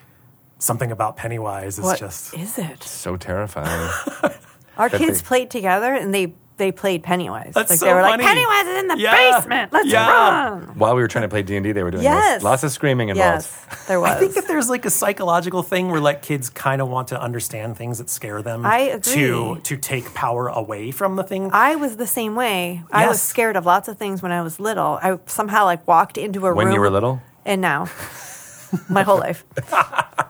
something 0.58 0.90
about 0.92 1.16
Pennywise 1.16 1.78
is 1.78 1.84
What 1.84 1.98
just 1.98 2.34
is 2.36 2.58
it? 2.58 2.82
So 2.82 3.16
terrifying. 3.16 3.90
Our 4.78 4.88
that 4.88 4.98
kids 4.98 5.20
they- 5.22 5.26
played 5.26 5.50
together 5.50 5.92
and 5.94 6.14
they 6.14 6.34
they 6.56 6.70
played 6.70 7.02
Pennywise. 7.02 7.50
That's 7.52 7.68
like 7.68 7.80
so 7.80 7.86
they 7.86 7.92
were 7.92 8.00
funny. 8.02 8.22
like 8.22 8.32
Pennywise 8.32 8.66
is 8.68 8.78
in 8.82 8.86
the 8.86 8.96
Yeah. 8.96 9.32
basement. 9.32 9.72
Let's 9.72 9.88
Yeah. 9.88 10.08
run. 10.08 10.62
While 10.76 10.94
we 10.94 11.02
were 11.02 11.08
trying 11.08 11.22
to 11.24 11.28
play 11.28 11.42
D 11.42 11.56
and 11.56 11.64
D, 11.64 11.72
they 11.72 11.82
were 11.82 11.90
doing 11.90 12.04
Yes. 12.04 12.34
this. 12.36 12.42
Lots 12.44 12.62
of 12.62 12.70
screaming 12.70 13.08
involved. 13.08 13.42
Yes, 13.42 13.86
there 13.88 13.98
was. 14.00 14.12
I 14.12 14.14
think 14.20 14.34
that 14.34 14.46
there's 14.46 14.70
like 14.70 14.84
a 14.84 14.90
psychological 14.90 15.64
thing 15.64 15.90
where 15.90 16.00
like 16.00 16.22
kids 16.22 16.50
kind 16.50 16.80
of 16.80 16.86
want 16.88 17.08
to 17.08 17.20
understand 17.20 17.76
things 17.76 17.98
that 17.98 18.08
scare 18.08 18.40
them. 18.40 18.64
I 18.64 18.78
agree. 18.82 19.14
To 19.14 19.56
to 19.64 19.76
take 19.76 20.14
power 20.14 20.46
away 20.46 20.92
from 20.92 21.16
the 21.16 21.24
thing. 21.24 21.50
I 21.52 21.74
was 21.74 21.96
the 21.96 22.06
same 22.06 22.36
way. 22.36 22.84
I 22.92 23.08
was 23.08 23.20
scared 23.20 23.56
of 23.56 23.66
lots 23.66 23.88
of 23.88 23.98
things 23.98 24.22
when 24.22 24.30
I 24.30 24.40
was 24.42 24.60
little. 24.60 25.00
I 25.02 25.18
somehow 25.26 25.64
like 25.64 25.84
walked 25.88 26.16
into 26.18 26.46
a 26.46 26.50
room 26.50 26.56
When 26.58 26.70
you 26.72 26.78
were 26.80 26.88
little? 26.88 27.20
and 27.44 27.60
now 27.60 27.88
my 28.88 29.02
whole 29.02 29.18
life. 29.18 29.44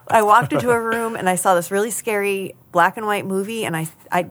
I 0.09 0.23
walked 0.23 0.53
into 0.53 0.71
a 0.71 0.81
room 0.81 1.16
and 1.16 1.29
I 1.29 1.37
saw 1.37 1.55
this 1.55 1.71
really 1.71 1.91
scary 1.91 2.55
black 2.73 2.97
and 2.97 3.07
white 3.07 3.27
movie 3.27 3.65
and 3.65 3.77
I 3.77 3.89
I 4.12 4.31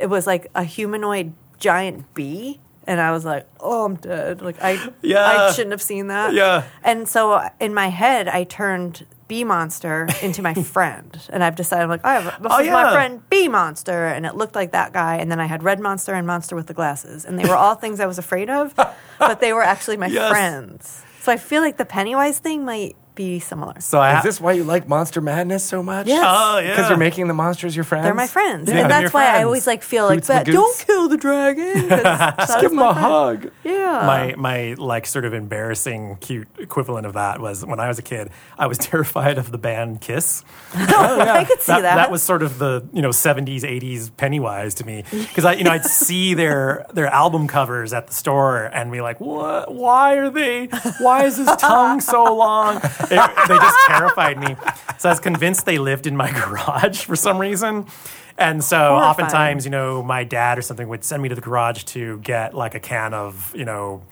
it 0.00 0.06
was 0.06 0.26
like 0.26 0.48
a 0.54 0.64
humanoid 0.64 1.32
giant 1.58 2.12
bee 2.14 2.60
and 2.84 3.00
I 3.00 3.12
was 3.12 3.24
like, 3.24 3.46
"Oh, 3.60 3.84
I'm 3.84 3.94
dead." 3.96 4.42
Like 4.42 4.56
I 4.60 4.78
Yeah. 5.02 5.24
I 5.24 5.52
shouldn't 5.52 5.70
have 5.70 5.82
seen 5.82 6.08
that. 6.08 6.34
Yeah. 6.34 6.64
And 6.82 7.08
so 7.08 7.32
uh, 7.32 7.48
in 7.60 7.72
my 7.74 7.88
head 7.88 8.28
I 8.28 8.44
turned 8.44 9.06
Bee 9.28 9.44
Monster 9.44 10.08
into 10.20 10.42
my 10.42 10.52
friend, 10.74 11.16
and 11.32 11.42
I've 11.42 11.54
decided 11.56 11.88
like, 11.88 12.04
I 12.04 12.14
have 12.14 12.42
this 12.42 12.52
Oh, 12.52 12.60
is 12.60 12.68
my 12.68 12.92
friend 12.92 13.22
Bee 13.30 13.48
Monster, 13.48 14.06
and 14.08 14.26
it 14.26 14.34
looked 14.34 14.54
like 14.56 14.72
that 14.72 14.92
guy. 14.92 15.16
And 15.16 15.30
then 15.30 15.40
I 15.40 15.46
had 15.46 15.62
Red 15.62 15.80
Monster 15.80 16.12
and 16.12 16.26
Monster 16.26 16.54
with 16.56 16.66
the 16.66 16.74
glasses, 16.74 17.24
and 17.24 17.38
they 17.38 17.46
were 17.46 17.56
all 17.56 17.74
things 17.76 18.00
I 18.00 18.06
was 18.06 18.18
afraid 18.18 18.50
of, 18.50 18.74
but 18.76 19.40
they 19.40 19.52
were 19.54 19.62
actually 19.62 19.96
my 19.96 20.06
Yes. 20.12 20.28
friends. 20.28 21.02
So 21.22 21.32
I 21.32 21.36
feel 21.38 21.62
like 21.62 21.76
the 21.78 21.86
Pennywise 21.86 22.40
thing 22.40 22.64
might 22.66 22.96
be 23.14 23.38
similar. 23.40 23.74
so 23.80 23.98
I 24.00 24.18
Is 24.18 24.24
this 24.24 24.40
why 24.40 24.52
you 24.52 24.64
like 24.64 24.88
Monster 24.88 25.20
Madness 25.20 25.62
so 25.64 25.82
much? 25.82 26.06
Yes. 26.06 26.24
Oh 26.26 26.58
yeah. 26.58 26.70
Because 26.70 26.88
you're 26.88 26.98
making 26.98 27.28
the 27.28 27.34
monsters 27.34 27.74
your 27.76 27.84
friends. 27.84 28.04
They're 28.04 28.14
my 28.14 28.26
friends, 28.26 28.68
Yeah, 28.70 28.78
and 28.82 28.90
that's 28.90 29.02
your 29.02 29.10
why 29.10 29.26
I 29.26 29.42
always 29.44 29.66
like 29.66 29.82
feel 29.82 30.04
like, 30.06 30.16
Hoots 30.20 30.28
but 30.28 30.46
don't 30.46 30.78
kill 30.86 31.08
the 31.08 31.16
dragon. 31.18 31.88
Just 31.88 32.60
give 32.60 32.70
them 32.70 32.76
my 32.78 32.90
a 32.90 32.94
friend. 32.94 33.06
hug. 33.06 33.50
Yeah. 33.64 34.04
my 34.06 34.34
my 34.36 34.74
like 34.78 35.06
sort 35.06 35.24
of 35.24 35.34
embarrassing 35.34 36.16
cute 36.20 36.48
equivalent 36.58 37.06
of 37.06 37.12
that 37.14 37.40
was 37.40 37.64
when 37.66 37.80
I 37.80 37.88
was 37.88 37.98
a 37.98 38.02
kid 38.02 38.30
I 38.58 38.66
was 38.66 38.78
terrified 38.92 39.36
of 39.38 39.50
the 39.52 39.58
band 39.58 40.00
Kiss 40.00 40.44
oh, 40.74 41.20
I 41.20 41.44
could 41.44 41.60
see 41.60 41.72
that. 41.72 41.82
that 41.82 42.10
was 42.10 42.22
sort 42.22 42.42
of 42.42 42.58
the 42.58 42.86
you 42.92 43.02
know 43.02 43.10
70s 43.10 43.60
80s 43.62 44.10
Pennywise 44.16 44.74
to 44.74 44.86
me 44.86 45.04
because 45.10 45.44
I 45.44 45.54
you 45.54 45.64
know 45.64 45.70
I'd 45.72 45.84
see 45.84 46.34
their 46.34 46.86
their 46.94 47.08
album 47.08 47.46
covers 47.48 47.92
at 47.92 48.06
the 48.06 48.12
store 48.14 48.64
and 48.72 48.90
be 48.90 49.00
like 49.00 49.20
what 49.20 49.74
why 49.74 50.14
are 50.16 50.30
they 50.30 50.66
why 51.00 51.24
is 51.24 51.36
his 51.36 51.48
tongue 51.56 52.00
so 52.00 52.34
long 52.34 52.80
It- 53.10 53.48
they 53.48 53.56
just 53.56 53.76
terrified 53.86 54.38
me 54.38 54.56
so 54.98 55.08
I 55.08 55.12
was 55.12 55.20
convinced 55.20 55.66
they 55.66 55.78
lived 55.78 56.06
in 56.06 56.16
my 56.16 56.30
garage 56.46 57.04
for 57.04 57.16
some 57.16 57.38
reason 57.38 57.86
and 58.38 58.62
so 58.64 58.76
Horrifying. 58.78 59.04
oftentimes 59.10 59.64
you 59.64 59.70
know 59.70 60.02
my 60.02 60.24
dad 60.24 60.58
or 60.58 60.62
something 60.62 60.88
would 60.88 61.04
send 61.04 61.22
me 61.22 61.28
to 61.28 61.34
the 61.34 61.40
garage 61.40 61.84
to 61.84 62.18
get 62.18 62.54
like 62.54 62.74
a 62.74 62.80
can 62.80 63.12
of 63.14 63.52
you 63.54 63.64
know 63.64 64.02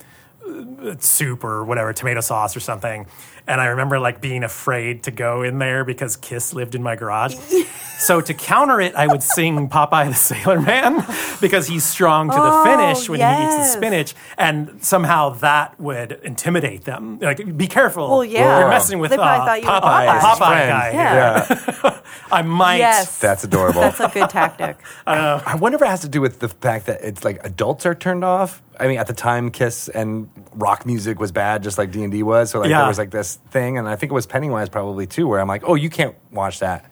soup 0.98 1.44
or 1.44 1.64
whatever, 1.64 1.92
tomato 1.92 2.20
sauce 2.20 2.56
or 2.56 2.60
something. 2.60 3.06
And 3.46 3.60
I 3.60 3.66
remember 3.66 3.98
like 3.98 4.20
being 4.20 4.44
afraid 4.44 5.02
to 5.04 5.10
go 5.10 5.42
in 5.42 5.58
there 5.58 5.84
because 5.84 6.16
Kiss 6.16 6.52
lived 6.52 6.74
in 6.74 6.82
my 6.82 6.96
garage. 6.96 7.34
so 7.98 8.20
to 8.20 8.34
counter 8.34 8.80
it, 8.80 8.94
I 8.94 9.06
would 9.06 9.22
sing 9.22 9.68
Popeye 9.68 10.08
the 10.08 10.14
Sailor 10.14 10.60
Man 10.60 11.04
because 11.40 11.66
he's 11.66 11.84
strong 11.84 12.28
to 12.30 12.36
the 12.36 12.40
Oh, 12.42 12.64
finish 12.64 13.08
when 13.08 13.20
he 13.20 13.26
eats 13.26 13.56
the 13.56 13.64
spinach. 13.64 14.14
And 14.38 14.82
somehow 14.84 15.30
that 15.40 15.78
would 15.80 16.20
intimidate 16.22 16.84
them. 16.84 17.18
Like, 17.20 17.56
be 17.56 17.66
careful. 17.66 18.08
Well, 18.10 18.24
yeah. 18.24 18.60
You're 18.60 18.68
messing 18.68 18.98
with 18.98 19.10
They 19.10 19.16
uh, 19.16 19.20
thought 19.44 19.62
you 19.62 19.68
Popeye, 19.68 20.06
Popeye. 20.06 20.20
Popeye 20.20 20.68
guy. 20.68 20.90
Yeah. 20.92 22.00
I 22.32 22.42
might. 22.42 22.76
yes. 22.78 23.18
That's 23.18 23.44
adorable. 23.44 23.80
That's 23.80 24.00
a 24.00 24.08
good 24.08 24.30
tactic. 24.30 24.76
I 25.06 25.54
wonder 25.56 25.76
if 25.76 25.82
it 25.82 25.88
has 25.88 26.00
to 26.02 26.08
do 26.08 26.20
with 26.20 26.38
the 26.40 26.48
fact 26.48 26.86
that 26.86 27.02
it's 27.02 27.24
like 27.24 27.44
adults 27.44 27.86
are 27.86 27.94
turned 27.94 28.24
off. 28.24 28.62
I 28.78 28.86
mean, 28.88 28.98
at 28.98 29.06
the 29.08 29.12
time, 29.12 29.50
Kiss 29.50 29.88
and 29.88 30.30
rock 30.54 30.86
music 30.86 31.20
was 31.20 31.32
bad, 31.32 31.62
just 31.62 31.76
like 31.76 31.90
D 31.90 32.02
and 32.02 32.10
D 32.12 32.22
was. 32.22 32.50
So 32.50 32.60
like 32.60 32.70
Yeah. 32.70 32.78
there 32.78 32.88
was 32.88 32.98
like 32.98 33.10
this 33.10 33.29
thing, 33.36 33.78
and 33.78 33.88
I 33.88 33.96
think 33.96 34.10
it 34.12 34.14
was 34.14 34.26
Pennywise 34.26 34.68
probably 34.68 35.06
too, 35.06 35.26
where 35.28 35.40
I'm 35.40 35.48
like, 35.48 35.62
oh, 35.64 35.74
you 35.74 35.90
can't 35.90 36.14
watch 36.32 36.58
that, 36.60 36.84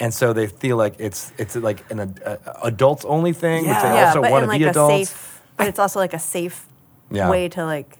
and 0.00 0.12
so 0.12 0.32
they 0.32 0.46
feel 0.46 0.76
like 0.76 0.94
it's 0.98 1.32
it's 1.38 1.56
like 1.56 1.88
an 1.90 2.00
uh, 2.00 2.36
adults 2.64 3.04
only 3.04 3.32
thing, 3.32 3.66
which 3.66 3.78
they 3.82 3.88
yeah, 3.88 4.06
also 4.08 4.20
want 4.22 4.42
to 4.44 4.48
like 4.48 4.58
be 4.58 4.64
adults. 4.64 5.10
safe. 5.10 5.40
But 5.56 5.68
it's 5.68 5.78
also 5.78 5.98
like 5.98 6.12
a 6.14 6.18
safe 6.18 6.66
Yeah. 7.10 7.30
way 7.30 7.48
to 7.48 7.64
like 7.64 7.96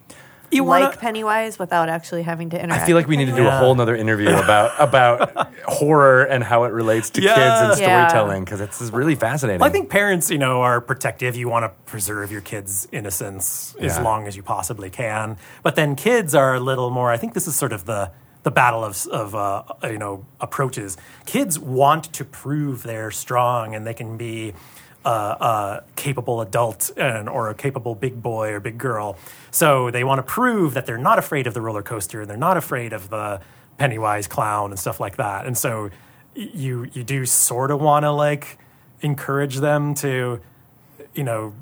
You 0.51 0.65
like 0.65 0.83
wanna- 0.85 0.97
Pennywise 0.97 1.59
without 1.59 1.89
actually 1.89 2.23
having 2.23 2.51
to 2.51 2.63
interact. 2.63 2.83
I 2.83 2.87
feel 2.87 2.97
like 2.97 3.07
we 3.09 3.17
need 3.17 3.27
to 3.27 3.37
do 3.37 3.47
a 3.47 3.51
whole 3.51 3.75
nother 3.75 3.97
interview 3.97 4.29
about 4.31 4.73
about 4.79 5.53
horror 5.67 6.23
and 6.25 6.43
how 6.45 6.65
it 6.65 6.73
relates 6.73 7.11
to 7.11 7.23
Yeah. 7.23 7.35
kids 7.35 7.61
and 7.73 7.81
Yeah. 7.81 8.09
storytelling 8.09 8.45
because 8.45 8.61
it's 8.61 8.81
really 8.93 9.15
fascinating. 9.15 9.61
Well, 9.61 9.69
I 9.69 9.73
think 9.73 9.91
parents, 9.91 10.31
you 10.31 10.39
know, 10.39 10.63
are 10.63 10.81
protective. 10.81 11.37
You 11.37 11.49
want 11.49 11.65
to 11.65 11.71
preserve 11.91 12.31
your 12.33 12.41
kids' 12.41 12.87
innocence 12.93 13.75
as 13.81 13.99
long 13.99 14.27
as 14.27 14.37
you 14.37 14.43
possibly 14.43 14.91
can. 14.91 15.37
But 15.63 15.75
then 15.77 15.97
kids 15.97 16.35
are 16.35 16.55
a 16.55 16.61
little 16.61 16.91
more. 16.91 17.11
I 17.11 17.17
think 17.17 17.35
this 17.35 17.47
is 17.47 17.57
sort 17.57 17.73
of 17.73 17.85
the 17.87 18.11
the 18.45 18.51
battle 18.53 18.85
of 18.85 19.05
of 19.09 19.35
uh, 19.35 19.63
you 19.83 19.99
know 19.99 20.25
approaches. 20.41 20.97
Kids 21.27 21.59
want 21.59 22.05
to 22.13 22.25
prove 22.25 22.85
they're 22.85 23.11
strong 23.11 23.75
and 23.75 23.85
they 23.87 23.95
can 23.95 24.17
be. 24.17 24.55
Uh, 25.07 25.83
a 25.85 25.85
capable 25.95 26.41
adult 26.41 26.91
and, 26.97 27.29
or 27.29 27.49
a 27.49 27.55
capable 27.55 27.95
big 27.95 28.21
boy 28.21 28.51
or 28.51 28.59
big 28.59 28.77
girl. 28.77 29.17
So 29.53 29.89
they 29.89 30.03
want 30.03 30.19
to 30.19 30.25
prove 30.25 30.75
that 30.75 30.85
they're 30.85 30.99
not 31.11 31.17
afraid 31.17 31.47
of 31.47 31.55
the 31.55 31.61
roller 31.61 31.83
coaster 31.83 32.23
and 32.23 32.29
they're 32.29 32.37
not 32.49 32.57
afraid 32.57 32.93
of 32.93 33.09
the 33.09 33.41
Pennywise 33.79 34.27
clown 34.27 34.73
and 34.73 34.79
stuff 34.81 34.99
like 34.99 35.17
that. 35.17 35.47
And 35.47 35.57
so 35.57 35.91
you 36.35 36.89
you 36.93 37.05
do 37.05 37.25
sort 37.25 37.71
of 37.71 37.81
want 37.81 38.03
to 38.03 38.11
like 38.11 38.59
encourage 39.01 39.57
them 39.59 39.95
to, 39.95 40.41
you 41.15 41.23
know, 41.23 41.55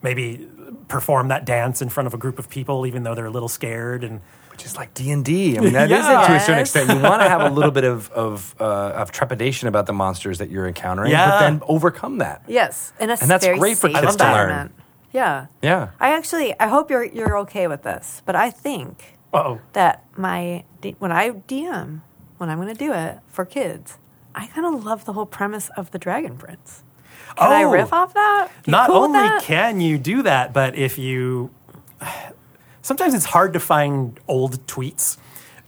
maybe 0.00 0.46
perform 0.86 1.28
that 1.28 1.44
dance 1.44 1.82
in 1.82 1.88
front 1.88 2.06
of 2.06 2.14
a 2.14 2.18
group 2.18 2.38
of 2.38 2.48
people, 2.48 2.86
even 2.86 3.02
though 3.02 3.16
they're 3.16 3.26
a 3.26 3.30
little 3.30 3.48
scared. 3.48 4.04
And 4.04 4.20
which 4.62 4.70
is 4.70 4.76
like 4.76 4.94
D 4.94 5.10
and 5.10 5.24
D. 5.24 5.58
I 5.58 5.60
mean, 5.60 5.72
that 5.72 5.90
is 5.90 5.98
Yeah. 6.06 6.22
it 6.22 6.26
to 6.28 6.34
a 6.36 6.40
certain 6.40 6.60
extent. 6.60 6.88
You 6.90 7.00
want 7.02 7.20
to 7.22 7.28
have 7.28 7.40
a 7.40 7.50
little 7.50 7.72
bit 7.72 7.82
of 7.82 8.08
of, 8.26 8.54
uh, 8.60 8.64
of 9.02 9.10
trepidation 9.10 9.66
about 9.66 9.86
the 9.86 9.92
monsters 9.92 10.38
that 10.38 10.50
you're 10.50 10.68
encountering, 10.68 11.10
but 11.10 11.16
Yeah. 11.18 11.38
then 11.40 11.60
overcome 11.66 12.18
that. 12.18 12.42
yes, 12.46 12.92
in 13.00 13.10
a 13.10 13.16
And 13.20 13.28
that's 13.28 13.44
very 13.44 13.58
great 13.58 13.76
for 13.76 13.88
safe 13.90 14.00
kids 14.00 14.16
to 14.16 14.22
learn. 14.24 14.30
environment. 14.50 14.72
Yeah, 15.12 15.46
Yeah. 15.62 15.88
I 15.98 16.12
actually 16.14 16.54
I 16.60 16.68
hope 16.68 16.90
you're 16.90 17.04
you're 17.04 17.36
okay 17.38 17.66
with 17.66 17.82
this, 17.82 18.22
but 18.24 18.36
I 18.36 18.50
think 18.50 19.18
oh, 19.34 19.58
that 19.72 20.04
my 20.16 20.62
D- 20.80 20.94
when 21.00 21.10
I 21.10 21.30
DM 21.30 22.02
when 22.38 22.48
I'm 22.48 22.58
going 22.60 22.68
to 22.76 22.84
do 22.86 22.92
it 22.92 23.18
for 23.26 23.44
kids, 23.44 23.98
I 24.34 24.46
kind 24.46 24.64
of 24.66 24.84
love 24.84 25.04
the 25.06 25.12
whole 25.14 25.26
premise 25.26 25.70
of 25.76 25.90
the 25.90 25.98
Dragon 25.98 26.36
Prince. 26.36 26.84
Can 27.36 27.50
I 27.50 27.64
Oh. 27.64 27.70
riff 27.72 27.92
off 27.92 28.14
that? 28.14 28.48
You 28.66 28.70
not 28.70 28.86
cool 28.86 29.00
with 29.00 29.08
only 29.10 29.18
that? 29.28 29.42
can 29.42 29.80
you 29.80 29.98
do 29.98 30.22
that, 30.22 30.52
but 30.52 30.76
if 30.76 30.98
you 30.98 31.50
sometimes 32.82 33.14
it's 33.14 33.24
hard 33.24 33.52
to 33.54 33.60
find 33.60 34.18
old 34.28 34.66
tweets. 34.66 35.16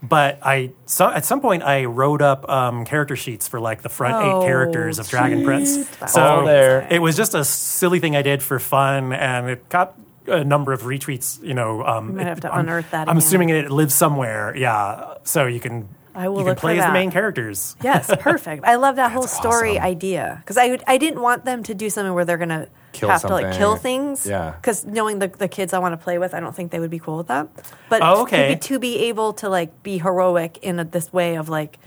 But 0.02 0.38
I 0.42 0.72
so 0.84 1.08
at 1.10 1.24
some 1.24 1.40
point 1.40 1.62
I 1.62 1.86
wrote 1.86 2.20
up 2.20 2.46
um, 2.50 2.84
character 2.84 3.16
sheets 3.16 3.48
for 3.48 3.58
like 3.58 3.80
the 3.80 3.88
front 3.88 4.14
Oh, 4.16 4.42
eight 4.42 4.46
characters 4.46 4.98
of 4.98 5.08
Dragon 5.08 5.44
Prince. 5.44 5.88
That's 5.96 6.12
So 6.12 6.44
there. 6.44 6.86
it 6.90 6.98
was 7.00 7.16
just 7.16 7.34
a 7.34 7.42
silly 7.42 8.00
thing 8.00 8.14
I 8.14 8.20
did 8.20 8.42
for 8.42 8.58
fun, 8.58 9.14
and 9.14 9.48
it 9.48 9.66
got 9.70 9.98
a 10.26 10.44
number 10.44 10.74
of 10.74 10.82
retweets. 10.82 11.42
You 11.42 11.54
know, 11.54 11.82
um, 11.82 12.16
might 12.16 12.22
it- 12.22 12.26
have 12.28 12.40
to 12.40 12.50
I'm- 12.52 12.60
unearth 12.66 12.90
that 12.90 13.08
I'm 13.08 13.16
again. 13.16 13.26
assuming 13.26 13.48
it 13.48 13.70
lives 13.70 13.94
somewhere. 13.94 14.54
Yeah, 14.54 15.14
so 15.22 15.46
you 15.46 15.58
can 15.60 15.88
I 16.14 16.28
will 16.28 16.38
you 16.38 16.44
can 16.44 16.48
look 16.50 16.58
for 16.58 16.60
play 16.62 16.78
as 16.78 16.86
the 16.86 16.92
main 16.92 17.10
characters. 17.10 17.76
Yes, 17.82 18.10
perfect. 18.20 18.64
I 18.64 18.76
love 18.76 18.96
that 18.96 19.10
whole 19.12 19.26
story 19.26 19.72
awesome. 19.78 19.84
idea 19.90 20.36
because 20.40 20.56
I 20.56 20.78
I 20.86 20.96
didn't 20.98 21.20
want 21.22 21.44
them 21.44 21.62
to 21.64 21.74
do 21.74 21.90
something 21.90 22.14
where 22.14 22.24
they're 22.24 22.38
gonna 22.38 22.68
Kill 22.92 23.08
have 23.08 23.22
to 23.22 23.28
like 23.28 23.56
kill 23.56 23.76
things. 23.76 24.26
Yeah. 24.26 24.52
Because 24.52 24.84
knowing 24.84 25.18
the 25.18 25.28
the 25.28 25.48
kids 25.48 25.72
I 25.72 25.78
want 25.80 25.92
to 25.98 26.02
play 26.02 26.18
with, 26.18 26.32
I 26.34 26.40
don't 26.40 26.54
think 26.54 26.70
they 26.70 26.78
would 26.78 26.90
be 26.90 26.98
cool 27.00 27.16
with 27.18 27.26
that. 27.28 27.48
But 27.88 28.00
Oh, 28.02 28.14
to 28.16 28.20
okay. 28.22 28.54
be, 28.54 28.60
to 28.60 28.78
be 28.78 28.98
able 29.06 29.32
to 29.34 29.48
like 29.48 29.82
be 29.82 29.98
heroic 29.98 30.58
in 30.62 30.78
a, 30.78 30.84
this 30.84 31.12
way 31.12 31.36
of 31.36 31.48
like. 31.48 31.78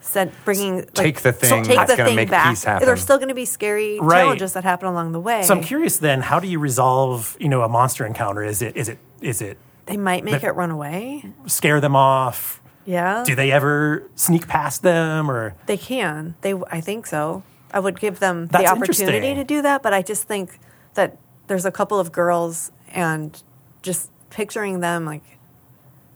Sent, 0.00 0.34
bringing 0.44 0.76
like, 0.80 0.92
Take 0.92 1.20
the 1.22 1.32
thing 1.32 1.64
take 1.64 1.78
that's 1.78 1.90
the 1.92 1.96
gonna 1.96 2.08
thing 2.10 2.16
make 2.16 2.28
back. 2.28 2.50
peace 2.50 2.62
happen. 2.62 2.84
There's 2.84 3.00
still 3.00 3.16
going 3.16 3.30
to 3.30 3.34
be 3.34 3.46
scary 3.46 3.98
Right. 3.98 4.18
challenges 4.20 4.52
that 4.52 4.62
happen 4.62 4.86
along 4.86 5.12
the 5.12 5.18
way. 5.20 5.44
So 5.44 5.54
I'm 5.54 5.62
curious 5.62 5.96
then, 5.96 6.20
how 6.20 6.40
do 6.40 6.46
you 6.46 6.58
resolve 6.58 7.38
you 7.40 7.48
know 7.48 7.62
a 7.62 7.70
monster 7.70 8.04
encounter? 8.04 8.42
Is 8.44 8.60
it 8.60 8.76
is 8.76 8.90
it 8.90 8.98
is 9.22 9.40
it 9.40 9.56
they 9.86 9.96
might 9.96 10.22
make 10.22 10.42
But- 10.42 10.44
it 10.44 10.52
run 10.56 10.70
away. 10.70 11.24
scare 11.46 11.80
them 11.80 11.96
off? 11.96 12.60
Yeah, 12.86 13.24
Do 13.26 13.34
they 13.34 13.50
ever 13.50 14.02
sneak 14.14 14.46
past 14.46 14.82
them 14.82 15.30
or? 15.30 15.54
They 15.66 15.76
can. 15.78 16.34
They, 16.42 16.52
I 16.70 16.80
think 16.80 17.06
so. 17.06 17.42
I 17.72 17.80
would 17.80 17.98
give 17.98 18.20
them 18.20 18.46
That's 18.48 18.64
the 18.64 18.70
opportunity 18.70 19.34
to 19.34 19.42
do 19.44 19.62
that, 19.62 19.82
but 19.82 19.92
I 19.94 20.02
just 20.02 20.24
think 20.28 20.58
that 20.94 21.16
there's 21.46 21.64
a 21.64 21.72
couple 21.72 21.98
of 21.98 22.12
girls 22.12 22.70
and 22.92 23.42
just 23.82 24.10
picturing 24.30 24.80
them 24.80 25.04
like 25.04 25.22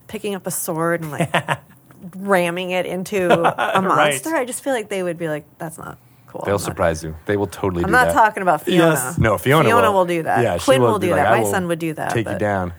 picking 0.07 0.35
up 0.35 0.47
a 0.47 0.51
sword 0.51 1.01
and 1.03 1.11
like 1.11 1.33
ramming 2.17 2.71
it 2.71 2.87
into 2.87 3.33
a 3.77 3.83
monster. 3.83 4.35
I 4.37 4.45
just 4.45 4.63
feel 4.63 4.73
like 4.73 4.89
they 4.89 5.03
would 5.03 5.19
be 5.19 5.29
like, 5.29 5.45
"That's 5.59 5.79
not 5.79 5.99
cool." 6.27 6.43
They'll 6.45 6.55
I'm 6.55 6.61
not- 6.61 6.65
surprise 6.65 7.03
you. 7.03 7.17
They 7.27 7.37
will 7.37 7.47
totally 7.47 7.83
do 7.83 7.91
that. 7.91 7.99
I'm 7.99 8.07
not 8.07 8.15
that. 8.15 8.21
talking 8.21 8.43
about 8.43 8.63
Fiona. 8.63 8.93
Yes. 8.93 9.19
No, 9.19 9.37
Fiona, 9.39 9.69
Fiona 9.69 9.89
will. 9.91 9.99
will 10.01 10.07
do 10.07 10.23
that. 10.23 10.43
Yeah, 10.43 10.59
Quinn 10.59 10.81
will 10.81 10.99
be 10.99 11.09
do 11.09 11.13
like, 11.13 11.23
that. 11.23 11.33
I 11.33 11.37
My 11.39 11.43
will 11.43 11.51
son 11.51 11.67
would 11.69 11.79
do 11.79 11.93
that, 11.95 12.13
Take 12.13 12.29
you 12.29 12.39
down. 12.39 12.73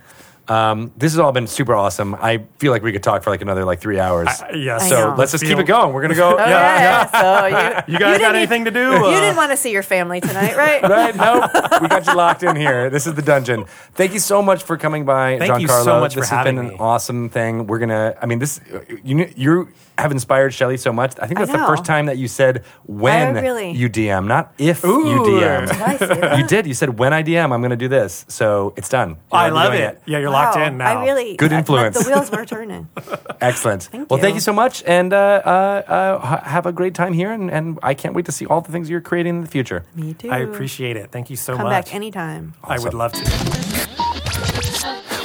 Um, 0.50 0.92
this 0.98 1.12
has 1.14 1.20
all 1.20 1.32
been 1.32 1.48
super 1.48 1.76
awesome. 1.76 2.16
I 2.16 2.44
feel 2.58 2.72
like 2.72 2.82
we 2.84 2.92
could 2.92 3.04
talk 3.04 3.24
for 3.24 3.30
like 3.30 3.42
another 3.42 3.66
like 3.66 3.80
three 3.80 4.00
hours. 4.00 4.28
I- 4.28 4.52
yes. 4.54 4.84
I 4.84 4.90
so 4.90 5.10
know. 5.12 5.16
let's 5.16 5.32
just 5.32 5.44
keep 5.44 5.58
it 5.60 5.66
going. 5.66 5.94
We're 5.94 6.02
gonna 6.02 6.16
go. 6.16 6.30
Okay, 6.40 6.50
yeah, 6.50 7.06
so 7.12 7.46
you, 7.48 7.56
You 7.94 8.00
guys 8.00 8.14
didn't 8.18 8.22
got 8.22 8.36
anything 8.36 8.66
to 8.66 8.72
do? 8.72 8.80
You 8.80 9.06
Uh, 9.06 9.20
didn't 9.20 9.36
want 9.36 9.52
to 9.52 9.58
see 9.58 9.72
your 9.72 9.84
family 9.84 10.22
tonight, 10.22 10.56
right? 10.58 10.82
Right? 10.90 11.16
No, 11.16 11.48
we 11.82 11.88
got 11.88 12.06
you 12.08 12.14
locked 12.16 12.44
in 12.44 12.56
here. 12.56 12.90
This 12.90 13.06
is 13.08 13.14
the 13.14 13.22
dungeon. 13.22 13.66
Thank 13.94 14.14
you 14.14 14.20
so 14.20 14.42
much 14.42 14.64
for 14.64 14.78
coming 14.78 15.06
by, 15.06 15.38
Thank 15.38 15.60
you 15.62 15.68
so 15.68 16.00
much 16.00 16.14
for 16.16 16.22
this 16.22 16.30
has 16.30 16.46
been 16.46 16.56
having 16.58 16.72
an 16.74 16.80
awesome 16.80 17.30
thing. 17.30 17.68
We're 17.68 17.80
gonna. 17.80 18.16
I 18.22 18.26
mean, 18.26 18.40
this 18.40 18.60
you 19.04 19.32
you 19.36 19.70
have 19.98 20.12
inspired 20.12 20.54
Shelly 20.54 20.78
so 20.78 20.94
much. 20.94 21.14
I 21.22 21.28
think 21.28 21.40
I 21.40 21.46
that's 21.46 21.52
the 21.60 21.66
first 21.68 21.84
time 21.86 22.06
that 22.06 22.18
you 22.18 22.28
said 22.30 22.64
when 22.86 23.36
I 23.38 23.42
really- 23.42 23.72
you 23.72 23.90
DM, 23.90 24.26
not 24.28 24.54
if 24.58 24.82
you 24.84 24.90
DM. 25.28 25.68
Did 25.68 25.82
I 25.82 25.98
say 25.98 26.06
that? 26.22 26.40
You 26.40 26.48
did. 26.48 26.66
You 26.68 26.74
said 26.74 26.98
when 26.98 27.12
I 27.14 27.22
DM, 27.22 27.52
I'm 27.52 27.60
going 27.62 27.72
to 27.72 27.76
do 27.76 27.90
this. 27.90 28.26
So 28.30 28.74
it's 28.78 28.88
done. 28.88 29.10
You're 29.10 29.18
I 29.42 29.50
love 29.50 29.74
doing 29.74 29.84
it. 29.84 30.02
Yeah, 30.06 30.20
you're 30.20 30.30
locked 30.44 30.56
Wow, 30.58 30.68
in 30.68 30.78
now. 30.78 31.00
I 31.02 31.06
really 31.06 31.36
Good 31.36 31.48
I- 31.52 31.56
the- 31.56 31.60
influence. 31.60 32.04
The 32.04 32.10
wheels 32.10 32.32
were 32.32 32.46
turning. 32.46 32.88
Excellent. 33.42 33.84
Thank 33.84 34.10
well, 34.10 34.20
thank 34.20 34.34
you. 34.34 34.36
you 34.36 34.42
so 34.42 34.54
much, 34.54 34.84
and 34.86 35.14
uh, 35.14 35.18
uh, 35.46 35.50
uh, 35.50 36.44
have 36.44 36.66
a 36.66 36.72
great 36.72 36.94
time 36.96 37.14
here. 37.14 37.32
And, 37.32 37.50
and 37.52 37.80
I 37.84 37.94
can't 37.94 38.14
wait 38.16 38.26
to 38.26 38.32
see 38.32 38.46
all 38.46 38.62
the 38.62 38.72
things 38.72 38.90
you're 38.90 39.02
creating 39.02 39.36
in 39.36 39.42
the 39.42 39.48
future. 39.48 39.84
Me 39.96 40.14
too. 40.14 40.30
I 40.30 40.40
appreciate 40.40 40.96
it. 40.98 41.12
Thank 41.12 41.30
you 41.30 41.36
so 41.36 41.56
Come 41.56 41.64
much. 41.64 41.72
Come 41.74 41.82
back 41.84 41.96
anytime. 41.96 42.54
I 42.64 42.80
would 42.80 42.94
love 42.94 43.14
to. 43.14 43.20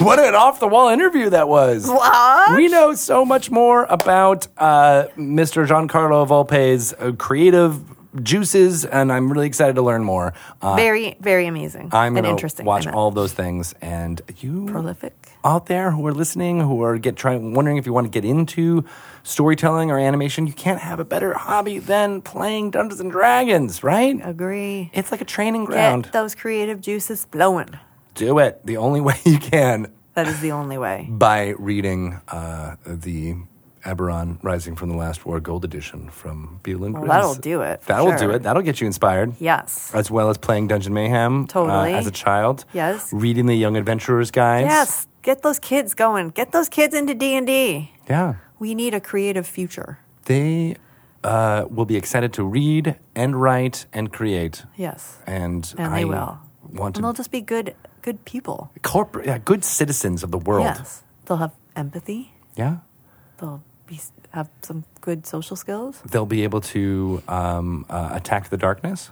What 0.00 0.18
an 0.18 0.34
off 0.34 0.58
the 0.58 0.66
wall 0.66 0.88
interview 0.88 1.30
that 1.30 1.48
was. 1.48 1.86
What? 1.86 2.56
We 2.56 2.66
know 2.68 2.94
so 2.94 3.24
much 3.24 3.50
more 3.50 3.84
about 3.84 4.48
uh, 4.58 5.04
Mr. 5.16 5.64
Giancarlo 5.66 6.26
Volpe's 6.26 6.92
uh, 6.98 7.12
creative 7.12 7.80
juices, 8.22 8.84
and 8.84 9.12
I'm 9.12 9.32
really 9.32 9.46
excited 9.46 9.74
to 9.76 9.82
learn 9.82 10.04
more. 10.04 10.32
Uh, 10.62 10.76
Very, 10.76 11.16
very 11.20 11.46
amazing 11.46 11.90
I'm 11.92 12.16
and 12.16 12.26
interesting. 12.26 12.64
watch 12.66 12.86
all 12.86 13.08
of 13.08 13.14
those 13.14 13.32
things, 13.32 13.74
and 13.80 14.20
you 14.38 14.66
prolific. 14.66 15.14
out 15.44 15.66
there 15.66 15.90
who 15.90 16.06
are 16.06 16.12
listening, 16.12 16.60
who 16.60 16.82
are 16.82 16.98
get 16.98 17.16
trying 17.16 17.54
wondering 17.54 17.76
if 17.76 17.86
you 17.86 17.92
want 17.92 18.06
to 18.06 18.10
get 18.20 18.24
into 18.24 18.84
storytelling 19.22 19.90
or 19.90 19.98
animation, 19.98 20.46
you 20.46 20.52
can't 20.52 20.80
have 20.80 21.00
a 21.00 21.04
better 21.04 21.34
hobby 21.34 21.78
than 21.78 22.20
playing 22.22 22.70
Dungeons 22.70 23.00
and 23.00 23.10
Dragons, 23.10 23.82
right? 23.82 24.18
Agree. 24.22 24.90
It's 24.92 25.10
like 25.10 25.20
a 25.20 25.24
training 25.24 25.64
ground. 25.64 26.04
Get 26.04 26.12
those 26.12 26.34
creative 26.34 26.80
juices 26.80 27.26
flowing. 27.32 27.70
Do 28.14 28.38
it 28.38 28.60
the 28.64 28.76
only 28.76 29.00
way 29.08 29.16
you 29.24 29.38
can 29.38 29.90
That 30.14 30.28
is 30.28 30.40
the 30.40 30.52
only 30.52 30.78
way. 30.78 31.06
by 31.10 31.54
reading 31.58 32.20
uh, 32.28 32.76
the 32.86 33.36
Eberron 33.84 34.38
Rising 34.42 34.76
from 34.76 34.88
the 34.88 34.96
Last 34.96 35.26
War 35.26 35.40
Gold 35.40 35.64
Edition 35.64 36.08
from 36.10 36.60
Beadle 36.62 36.84
and 36.86 36.94
Well, 36.94 37.04
that'll 37.06 37.34
do 37.34 37.62
it, 37.62 37.82
That'll 37.82 38.16
do 38.16 38.30
it. 38.30 38.42
That'll 38.42 38.62
get 38.62 38.80
you 38.80 38.86
inspired. 38.86 39.34
Yes. 39.40 39.90
As 39.94 40.10
well 40.10 40.30
as 40.30 40.38
playing 40.38 40.68
Dungeon 40.68 40.94
Mayhem 40.94 41.46
uh, 41.54 41.82
as 41.84 42.06
a 42.06 42.10
child. 42.10 42.64
Yes. 42.72 43.12
Reading 43.12 43.46
the 43.46 43.54
Young 43.54 43.76
Adventurers 43.76 44.30
guides. 44.30 44.66
Yes. 44.66 45.06
Get 45.22 45.42
those 45.42 45.58
kids 45.58 45.94
going. 45.94 46.30
Get 46.30 46.52
those 46.52 46.68
kids 46.68 46.94
into 46.94 47.14
D 47.14 47.34
and 47.36 47.46
D. 47.46 47.90
Yeah. 48.08 48.34
We 48.58 48.74
need 48.74 48.94
a 48.94 49.00
creative 49.00 49.46
future. 49.46 49.98
They 50.26 50.76
uh, 51.22 51.64
will 51.70 51.86
be 51.86 51.96
excited 51.96 52.32
to 52.34 52.44
read 52.44 52.96
and 53.14 53.40
write 53.40 53.86
and 53.92 54.12
create. 54.12 54.64
Yes. 54.76 55.18
And, 55.26 55.72
And 55.78 55.94
I 55.94 55.98
they 56.00 56.04
will. 56.04 56.38
want 56.72 56.94
to 56.94 56.98
And 56.98 57.04
they'll 57.04 57.12
just 57.12 57.30
be 57.30 57.40
good, 57.40 57.74
good 58.02 58.24
people. 58.24 58.70
corporate, 58.82 59.26
yeah, 59.26 59.38
good 59.38 59.64
citizens 59.64 60.22
of 60.22 60.30
the 60.30 60.38
world. 60.38 60.64
Yes. 60.66 61.02
They'll 61.26 61.38
have 61.38 61.52
empathy. 61.76 62.32
Yeah. 62.56 62.78
They'll 63.38 63.62
be 63.86 64.00
have 64.30 64.48
some 64.62 64.84
good 65.00 65.26
social 65.26 65.56
skills. 65.56 66.00
They'll 66.04 66.26
be 66.26 66.42
able 66.42 66.60
to 66.60 67.22
um, 67.28 67.86
uh, 67.88 68.10
attack 68.12 68.50
the 68.50 68.56
darkness. 68.56 69.10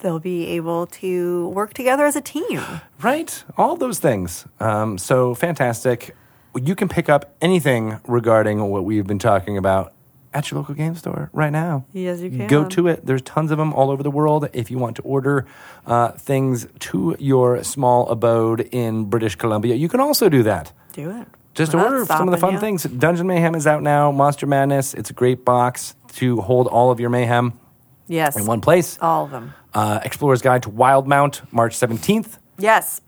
They'll 0.00 0.20
be 0.20 0.46
able 0.48 0.86
to 0.86 1.48
work 1.48 1.74
together 1.74 2.06
as 2.06 2.16
a 2.16 2.20
team. 2.20 2.62
Right. 3.02 3.44
All 3.56 3.76
those 3.76 3.98
things. 3.98 4.46
Um, 4.60 4.96
so 4.96 5.34
fantastic. 5.34 6.14
You 6.54 6.74
can 6.74 6.88
pick 6.88 7.08
up 7.08 7.34
anything 7.40 8.00
regarding 8.06 8.62
what 8.70 8.84
we've 8.84 9.06
been 9.06 9.18
talking 9.18 9.58
about 9.58 9.92
at 10.32 10.50
your 10.50 10.60
local 10.60 10.74
game 10.74 10.94
store 10.94 11.30
right 11.32 11.50
now. 11.50 11.84
Yes, 11.92 12.20
you 12.20 12.30
can. 12.30 12.46
Go 12.46 12.64
to 12.68 12.86
it. 12.88 13.04
There's 13.04 13.22
tons 13.22 13.50
of 13.50 13.58
them 13.58 13.72
all 13.72 13.90
over 13.90 14.02
the 14.02 14.10
world. 14.10 14.48
If 14.52 14.70
you 14.70 14.78
want 14.78 14.96
to 14.96 15.02
order 15.02 15.46
uh, 15.86 16.12
things 16.12 16.66
to 16.80 17.16
your 17.18 17.62
small 17.64 18.08
abode 18.08 18.60
in 18.72 19.06
British 19.06 19.34
Columbia, 19.36 19.74
you 19.74 19.88
can 19.88 20.00
also 20.00 20.28
do 20.28 20.42
that. 20.44 20.72
Do 20.92 21.10
it. 21.10 21.26
Just 21.58 21.74
We're 21.74 21.82
order 21.82 22.06
some 22.06 22.28
of 22.28 22.32
the 22.32 22.38
fun 22.38 22.54
you. 22.54 22.60
things. 22.60 22.84
Dungeon 22.84 23.26
Mayhem 23.26 23.56
is 23.56 23.66
out 23.66 23.82
now. 23.82 24.12
Monster 24.12 24.46
Madness. 24.46 24.94
It's 24.94 25.10
a 25.10 25.12
great 25.12 25.44
box 25.44 25.96
to 26.14 26.40
hold 26.40 26.68
all 26.68 26.92
of 26.92 27.00
your 27.00 27.10
mayhem 27.10 27.58
Yes. 28.06 28.36
in 28.36 28.46
one 28.46 28.60
place. 28.60 28.96
All 29.02 29.24
of 29.24 29.32
them. 29.32 29.54
Uh, 29.74 29.98
Explorer's 30.04 30.40
Guide 30.40 30.62
to 30.62 30.70
Wildemount, 30.70 31.52
March 31.52 31.76
17th. 31.76 32.38
Yes. 32.58 33.00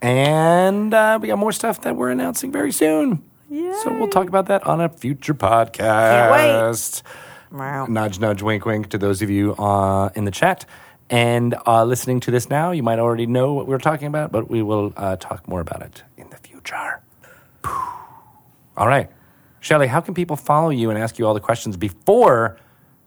And 0.00 0.92
uh, 0.92 1.20
we 1.22 1.28
got 1.28 1.38
more 1.38 1.52
stuff 1.52 1.82
that 1.82 1.94
we're 1.94 2.10
announcing 2.10 2.50
very 2.50 2.72
soon. 2.72 3.22
So 3.48 3.92
we'll 3.96 4.08
talk 4.08 4.26
about 4.28 4.46
that 4.46 4.66
on 4.66 4.80
a 4.80 4.88
future 4.88 5.34
podcast. 5.34 7.02
Wow. 7.52 7.86
Nudge, 7.86 8.18
nudge, 8.18 8.42
wink, 8.42 8.64
wink 8.64 8.88
to 8.88 8.98
those 8.98 9.22
of 9.22 9.30
you 9.30 9.54
uh, 9.54 10.08
in 10.16 10.24
the 10.24 10.30
chat. 10.32 10.64
And 11.08 11.54
uh, 11.66 11.84
listening 11.84 12.18
to 12.20 12.30
this 12.32 12.48
now, 12.50 12.72
you 12.72 12.82
might 12.82 12.98
already 12.98 13.26
know 13.26 13.52
what 13.52 13.68
we're 13.68 13.78
talking 13.78 14.08
about, 14.08 14.32
but 14.32 14.50
we 14.50 14.60
will 14.62 14.92
uh, 14.96 15.14
talk 15.16 15.46
more 15.46 15.60
about 15.60 15.82
it 15.82 16.02
in 16.16 16.30
the 16.30 16.38
future. 16.38 17.01
All 17.64 18.86
right. 18.86 19.10
Shelly, 19.60 19.86
how 19.86 20.00
can 20.00 20.14
people 20.14 20.36
follow 20.36 20.70
you 20.70 20.90
and 20.90 20.98
ask 20.98 21.18
you 21.18 21.26
all 21.26 21.34
the 21.34 21.40
questions 21.40 21.76
before 21.76 22.58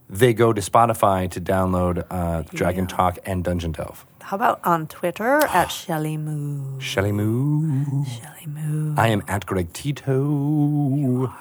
they 0.10 0.34
go 0.34 0.53
to 0.53 0.61
Spotify 0.61 1.30
to 1.32 1.41
download 1.41 2.06
uh, 2.10 2.44
Dragon 2.53 2.86
Yeah. 2.90 2.95
Talk 2.95 3.18
and 3.26 3.44
Dungeon 3.44 3.73
Delve? 3.73 4.06
How 4.22 4.36
about 4.36 4.60
on 4.64 4.88
Twitter 4.88 5.40
at 5.49 5.68
Shelly 5.68 6.15
Moo? 6.18 6.80
Shelly 6.80 7.11
Moo. 7.11 8.06
Shelly 8.06 8.45
Moo. 8.48 8.95
I 8.98 9.10
am 9.10 9.22
at 9.27 9.45
Greg 9.45 9.73
Tito. 9.73 11.34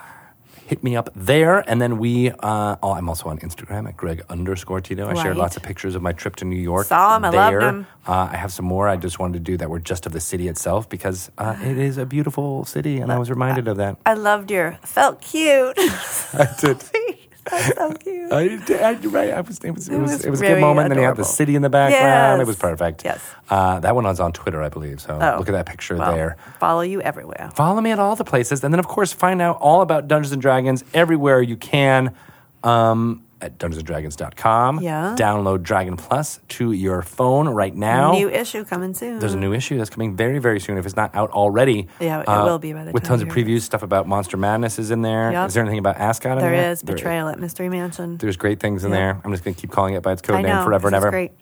Hit 0.67 0.83
me 0.83 0.97
up 0.97 1.11
there, 1.15 1.59
and 1.69 1.81
then 1.81 1.99
we. 1.99 2.31
Uh, 2.31 2.77
oh, 2.83 2.93
I'm 2.93 3.09
also 3.09 3.29
on 3.29 3.39
Instagram 3.41 3.87
at 3.87 3.97
Greg 3.99 4.23
underscore 4.31 4.81
Tito. 4.81 5.07
I 5.09 5.15
shared 5.15 5.37
lots 5.37 5.57
of 5.59 5.63
pictures 5.63 5.95
of 5.95 6.01
my 6.01 6.13
trip 6.13 6.37
to 6.37 6.47
New 6.47 6.57
York. 6.57 6.87
Saw 6.87 7.17
'em, 7.17 7.25
I 7.27 7.29
loved 7.29 7.53
there. 7.53 7.61
'em. 7.61 7.87
Uh, 8.09 8.29
I 8.33 8.37
have 8.37 8.51
some 8.51 8.65
more. 8.65 8.89
I 8.89 8.97
just 8.97 9.19
wanted 9.19 9.35
to 9.35 9.41
do 9.41 9.57
that 9.59 9.69
were 9.69 9.79
just 9.79 10.07
of 10.07 10.13
the 10.13 10.21
city 10.21 10.49
itself 10.49 10.89
because 10.89 11.31
uh, 11.37 11.55
it 11.63 11.77
is 11.77 11.99
a 11.99 12.07
beautiful 12.07 12.65
city, 12.65 12.99
and 12.99 13.13
I 13.13 13.19
was 13.19 13.29
reminded 13.29 13.69
of 13.69 13.77
that. 13.77 13.99
I 14.07 14.15
loved 14.15 14.51
your 14.51 14.79
felt 14.83 15.21
cute. 15.21 15.77
I 16.33 16.49
did. 16.59 16.83
That's 17.51 17.75
so 17.77 17.93
cute. 17.95 18.33
I, 18.33 18.59
I, 18.91 18.93
right, 18.95 19.31
I 19.35 19.41
was, 19.43 19.59
it 19.59 19.71
was, 19.71 19.89
it 19.89 19.95
It 19.95 19.99
was, 20.01 20.11
was 20.13 20.25
it 20.25 20.31
was 20.31 20.41
a 20.41 20.47
good 20.47 20.61
moment. 20.61 20.89
Then 20.89 20.99
you 20.99 21.05
have 21.05 21.17
the 21.17 21.25
city 21.25 21.57
in 21.57 21.63
the 21.63 21.71
background. 21.71 22.41
It 22.41 22.47
was 22.47 22.57
perfect. 22.57 23.05
Yes. 23.05 23.21
Uh, 23.51 23.81
that 23.81 23.95
one 23.95 24.05
was 24.05 24.21
on 24.21 24.33
Twitter, 24.33 24.63
I 24.63 24.69
believe. 24.69 25.01
So 25.01 25.19
Oh. 25.21 25.39
look 25.39 25.49
at 25.49 25.53
that 25.53 25.67
picture 25.67 25.97
Well, 25.97 26.15
there. 26.15 26.37
Follow 26.59 26.81
you 26.81 27.01
everywhere. 27.03 27.51
Follow 27.55 27.81
me 27.81 27.91
at 27.91 27.99
all 27.99 28.17
the 28.17 28.25
places. 28.25 28.65
And 28.65 28.73
then, 28.73 28.79
of 28.81 28.87
course, 28.89 29.13
find 29.13 29.43
out 29.43 29.59
all 29.61 29.83
about 29.83 30.09
Dungeons 30.09 30.33
and 30.33 30.41
Dragons 30.41 30.85
everywhere 30.95 31.43
you 31.43 31.57
can 31.57 32.15
um, 32.63 33.24
at 33.45 33.59
dungeonsanddragons.com. 33.59 34.81
Yeah. 34.81 35.15
Download 35.19 35.63
Dragon 35.63 35.97
Plus 35.97 36.41
to 36.49 36.73
your 36.73 37.03
phone 37.03 37.49
right 37.49 37.75
now. 37.75 38.13
New 38.13 38.31
issue 38.31 38.65
coming 38.65 38.95
soon. 38.95 39.19
There's 39.19 39.35
a 39.35 39.39
new 39.39 39.53
issue 39.53 39.77
that's 39.77 39.91
coming 39.91 40.17
very, 40.17 40.39
very 40.39 40.59
soon 40.61 40.79
if 40.79 40.87
it's 40.87 40.97
not 40.97 41.15
out 41.15 41.31
already. 41.31 41.89
Uh, 42.01 42.05
Yeah, 42.05 42.21
it 42.23 42.27
will 42.45 42.59
be 42.59 42.73
by 42.73 42.81
the 42.81 42.85
time. 42.87 42.93
With 42.95 43.05
tons 43.05 43.23
of 43.23 43.29
previews, 43.29 43.61
stuff 43.61 43.83
about 43.83 44.09
Monster 44.09 44.37
Madness 44.37 44.79
is 44.79 44.91
in 44.91 45.03
there. 45.03 45.31
Yep. 45.33 45.49
Is 45.49 45.55
there 45.55 45.63
anything 45.63 45.79
about 45.79 45.99
Ascot 45.99 46.33
in 46.33 46.39
There 46.39 46.51
there? 46.51 46.71
is 46.73 46.83
betrayal 46.83 47.29
at 47.29 47.39
Mystery 47.39 47.69
Mansion. 47.69 48.17
There's 48.17 48.37
great 48.37 48.61
things 48.61 48.85
in 48.85 48.91
Yeah. 48.91 48.97
there. 48.97 49.21
I'm 49.25 49.31
just 49.31 49.45
going 49.45 49.55
to 49.55 49.61
keep 49.61 49.71
calling 49.71 49.95
it 49.95 50.03
by 50.03 50.13
its 50.13 50.23
code 50.23 50.37
I 50.37 50.43
name 50.43 50.51
know. 50.57 50.65
forever 50.65 50.89
and 50.89 50.97
ever. 50.97 51.11
Great. 51.11 51.33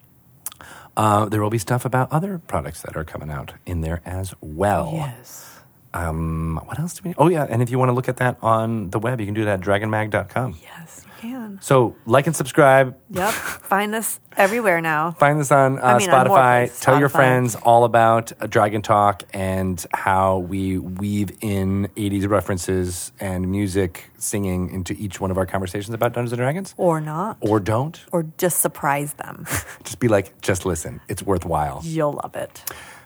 Uh, 0.95 1.25
there 1.25 1.41
will 1.41 1.49
be 1.49 1.57
stuff 1.57 1.85
about 1.85 2.11
other 2.11 2.37
products 2.37 2.81
that 2.83 2.95
are 2.95 3.03
coming 3.03 3.31
out 3.31 3.53
in 3.65 3.81
there 3.81 4.01
as 4.05 4.33
well. 4.41 4.91
Yes. 4.93 5.49
Um, 5.95 6.59
what 6.65 6.79
else 6.79 6.95
do 6.95 7.09
we? 7.09 7.15
Oh 7.17 7.27
yeah, 7.29 7.45
and 7.49 7.61
if 7.61 7.69
you 7.69 7.77
want 7.79 7.89
to 7.89 7.93
look 7.93 8.09
at 8.09 8.17
that 8.17 8.37
on 8.41 8.89
the 8.89 8.99
web, 8.99 9.19
you 9.19 9.25
can 9.27 9.33
do 9.35 9.45
that 9.45 9.59
at 9.59 9.65
dragonmag.com. 9.65 10.55
Yes, 10.61 11.05
can. 11.23 11.59
So 11.61 11.95
like 12.05 12.27
and 12.27 12.35
subscribe. 12.35 12.95
Yep. 13.11 13.31
Find 13.31 13.95
us 13.95 14.19
everywhere 14.35 14.81
now. 14.81 15.11
Find 15.11 15.39
this 15.39 15.51
on 15.51 15.79
uh, 15.79 15.81
I 15.81 15.97
mean, 15.97 16.09
on 16.09 16.27
more 16.27 16.37
Spotify. 16.37 16.79
Tell 16.81 16.99
your 16.99 17.09
friends 17.09 17.55
all 17.55 17.85
about 17.85 18.31
uh, 18.39 18.47
Dragon 18.47 18.81
Talk 18.81 19.23
and 19.33 19.83
how 19.93 20.39
we 20.39 20.77
weave 20.77 21.31
in 21.41 21.87
80s 21.95 22.27
references 22.27 23.11
and 23.19 23.49
music 23.49 24.05
singing 24.17 24.69
into 24.71 24.93
each 24.93 25.19
one 25.19 25.31
of 25.31 25.37
our 25.37 25.45
conversations 25.45 25.93
about 25.93 26.13
Dungeons 26.13 26.33
and 26.33 26.39
Dragons. 26.39 26.73
Or 26.77 26.99
not. 26.99 27.37
Or 27.41 27.59
don't. 27.59 27.99
Or 28.11 28.25
just 28.37 28.59
surprise 28.59 29.13
them. 29.13 29.45
Just 29.83 29.99
be 29.99 30.07
like, 30.07 30.39
just 30.41 30.65
listen. 30.65 31.01
It's 31.09 31.21
worthwhile. 31.21 31.81
You'll 31.83 32.13
love 32.13 32.35
it. 32.35 32.63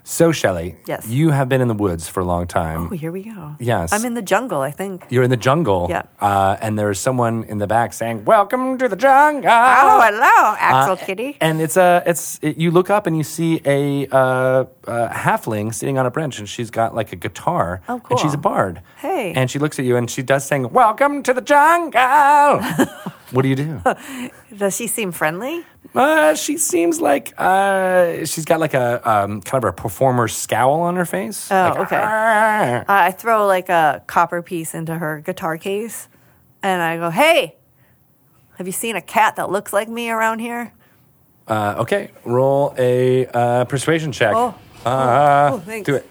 So, 0.10 0.32
Shelley, 0.32 0.78
Yes. 0.86 1.06
you 1.10 1.32
have 1.32 1.50
been 1.50 1.60
in 1.60 1.68
the 1.68 1.74
woods 1.74 2.08
for 2.08 2.22
a 2.22 2.24
long 2.24 2.48
time. 2.48 2.88
Oh, 2.90 2.96
here 2.96 3.12
we 3.12 3.24
go. 3.24 3.58
Yes. 3.60 3.92
I'm 3.92 4.06
in 4.06 4.14
the 4.14 4.22
jungle, 4.22 4.62
I 4.62 4.72
think. 4.72 5.04
You're 5.10 5.24
in 5.24 5.30
the 5.30 5.36
jungle. 5.36 5.88
Yeah. 5.90 6.04
Uh, 6.22 6.56
and 6.62 6.80
there's 6.80 6.98
someone 6.98 7.44
in 7.44 7.58
the 7.58 7.68
back 7.68 7.92
saying, 7.92 8.24
Welcome 8.24 8.78
to 8.78 8.88
the 8.88 8.96
jungle. 8.96 9.52
Oh, 9.52 10.00
hello, 10.02 10.56
Axel 10.58 10.94
Uh, 10.94 10.96
Kitty. 10.96 11.36
And 11.42 11.60
it's 11.60 11.76
a, 11.76 12.04
it's 12.06 12.40
it, 12.42 12.56
you 12.58 12.72
look 12.72 12.90
up 12.90 13.06
and 13.06 13.18
you 13.18 13.24
see 13.24 13.60
a 13.66 14.08
uh, 14.10 14.64
uh, 14.88 15.10
halfling 15.10 15.74
sitting 15.74 15.98
on 15.98 16.06
a 16.06 16.12
bench, 16.12 16.40
and 16.40 16.48
she's 16.48 16.70
got 16.72 16.96
like 16.96 17.12
a 17.14 17.16
guitar, 17.16 17.82
Oh, 17.90 18.02
and 18.10 18.20
she's 18.20 18.34
a 18.34 18.38
bard. 18.38 18.82
Hey. 18.98 19.34
and 19.36 19.50
she 19.52 19.60
looks 19.60 19.78
at 19.80 19.86
you 19.86 19.96
and 19.98 20.10
she 20.10 20.22
does 20.24 20.46
sing, 20.46 20.72
"Welcome 20.72 21.24
to 21.24 21.34
the 21.34 21.42
jungle." 21.42 21.92
what 23.32 23.42
do 23.42 23.48
you 23.50 23.56
do? 23.56 23.82
Does 24.56 24.76
she 24.76 24.88
seem 24.88 25.12
friendly? 25.12 25.66
Uh, 25.96 26.36
she 26.36 26.58
seems 26.58 27.00
like 27.02 27.34
uh, 27.38 28.26
she's 28.26 28.46
got 28.46 28.60
like 28.60 28.74
a 28.74 29.02
um, 29.10 29.42
kind 29.42 29.64
of 29.64 29.70
a 29.70 29.74
performer 29.74 30.28
scowl 30.28 30.82
on 30.82 30.96
her 30.96 31.06
face. 31.06 31.50
Oh, 31.52 31.56
Like, 31.56 31.80
okay. 31.80 31.96
Uh, 32.02 32.84
I 32.88 33.12
throw 33.12 33.46
like 33.48 33.70
a 33.70 34.04
copper 34.08 34.42
piece 34.42 34.74
into 34.74 34.96
her 34.96 35.22
guitar 35.22 35.58
case, 35.58 36.08
and 36.64 36.82
I 36.82 36.98
go, 36.98 37.10
"Hey, 37.10 37.56
have 38.58 38.68
you 38.68 38.74
seen 38.74 38.96
a 38.96 39.02
cat 39.02 39.36
that 39.38 39.50
looks 39.50 39.74
like 39.74 39.90
me 39.90 40.10
around 40.10 40.40
here?" 40.40 40.74
Uh, 41.48 41.76
okay, 41.80 42.12
roll 42.26 42.74
a 42.78 43.26
uh, 43.28 43.66
persuasion 43.66 44.12
check. 44.12 44.34
Oh. 44.36 44.54
Uh, 44.86 45.49
Oh, 45.54 45.60
thanks. 45.60 45.86
do 45.86 45.95
it. 45.95 46.06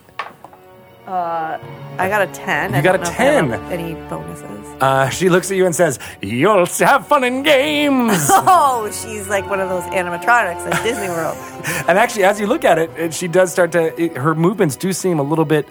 I 1.08 2.08
got 2.08 2.22
a 2.22 2.26
ten. 2.28 2.72
You 2.72 2.78
I 2.78 2.80
got 2.82 2.92
don't 2.92 3.00
a 3.02 3.04
know 3.04 3.10
if 3.10 3.20
I 3.20 3.24
have 3.24 3.70
10. 3.70 3.72
Any 3.80 3.94
bonuses? 4.08 4.66
Uh, 4.80 5.08
she 5.08 5.28
looks 5.30 5.50
at 5.50 5.56
you 5.56 5.64
and 5.64 5.74
says, 5.74 5.98
"You'll 6.20 6.66
have 6.66 7.06
fun 7.06 7.24
in 7.24 7.42
games." 7.42 8.28
Oh, 8.32 8.90
she's 8.92 9.28
like 9.28 9.48
one 9.48 9.60
of 9.60 9.68
those 9.70 9.84
animatronics 9.84 10.70
at 10.70 10.82
Disney 10.82 11.08
World. 11.08 11.36
and 11.88 11.98
actually, 11.98 12.24
as 12.24 12.38
you 12.38 12.46
look 12.46 12.64
at 12.64 12.78
it, 12.78 12.90
it 12.98 13.14
she 13.14 13.28
does 13.28 13.50
start 13.50 13.72
to. 13.72 13.98
It, 14.00 14.16
her 14.16 14.34
movements 14.34 14.76
do 14.76 14.92
seem 14.92 15.18
a 15.18 15.22
little 15.22 15.44
bit 15.46 15.66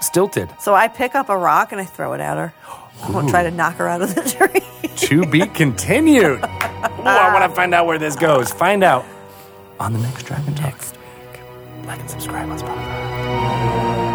stilted. 0.00 0.48
So 0.60 0.74
I 0.74 0.88
pick 0.88 1.14
up 1.14 1.28
a 1.28 1.36
rock 1.36 1.70
and 1.72 1.80
I 1.80 1.84
throw 1.84 2.12
it 2.14 2.20
at 2.20 2.36
her. 2.36 2.52
I 3.02 3.10
won't 3.10 3.28
try 3.28 3.44
to 3.44 3.50
knock 3.52 3.74
her 3.76 3.86
out 3.88 4.02
of 4.02 4.14
the 4.14 4.22
tree. 4.82 4.88
to 5.08 5.24
be 5.26 5.46
continued. 5.46 6.40
Ooh, 6.42 6.48
I 7.04 7.32
want 7.32 7.48
to 7.48 7.54
find 7.54 7.72
out 7.74 7.86
where 7.86 7.98
this 7.98 8.16
goes. 8.16 8.50
Find 8.52 8.82
out 8.82 9.04
on 9.78 9.92
the 9.92 10.00
next 10.00 10.24
Dragon 10.24 10.54
Talk. 10.56 10.64
Next 10.72 10.97
like 11.88 12.00
and 12.00 12.10
subscribe 12.10 12.48
on 12.50 12.58
Spotify. 12.58 14.07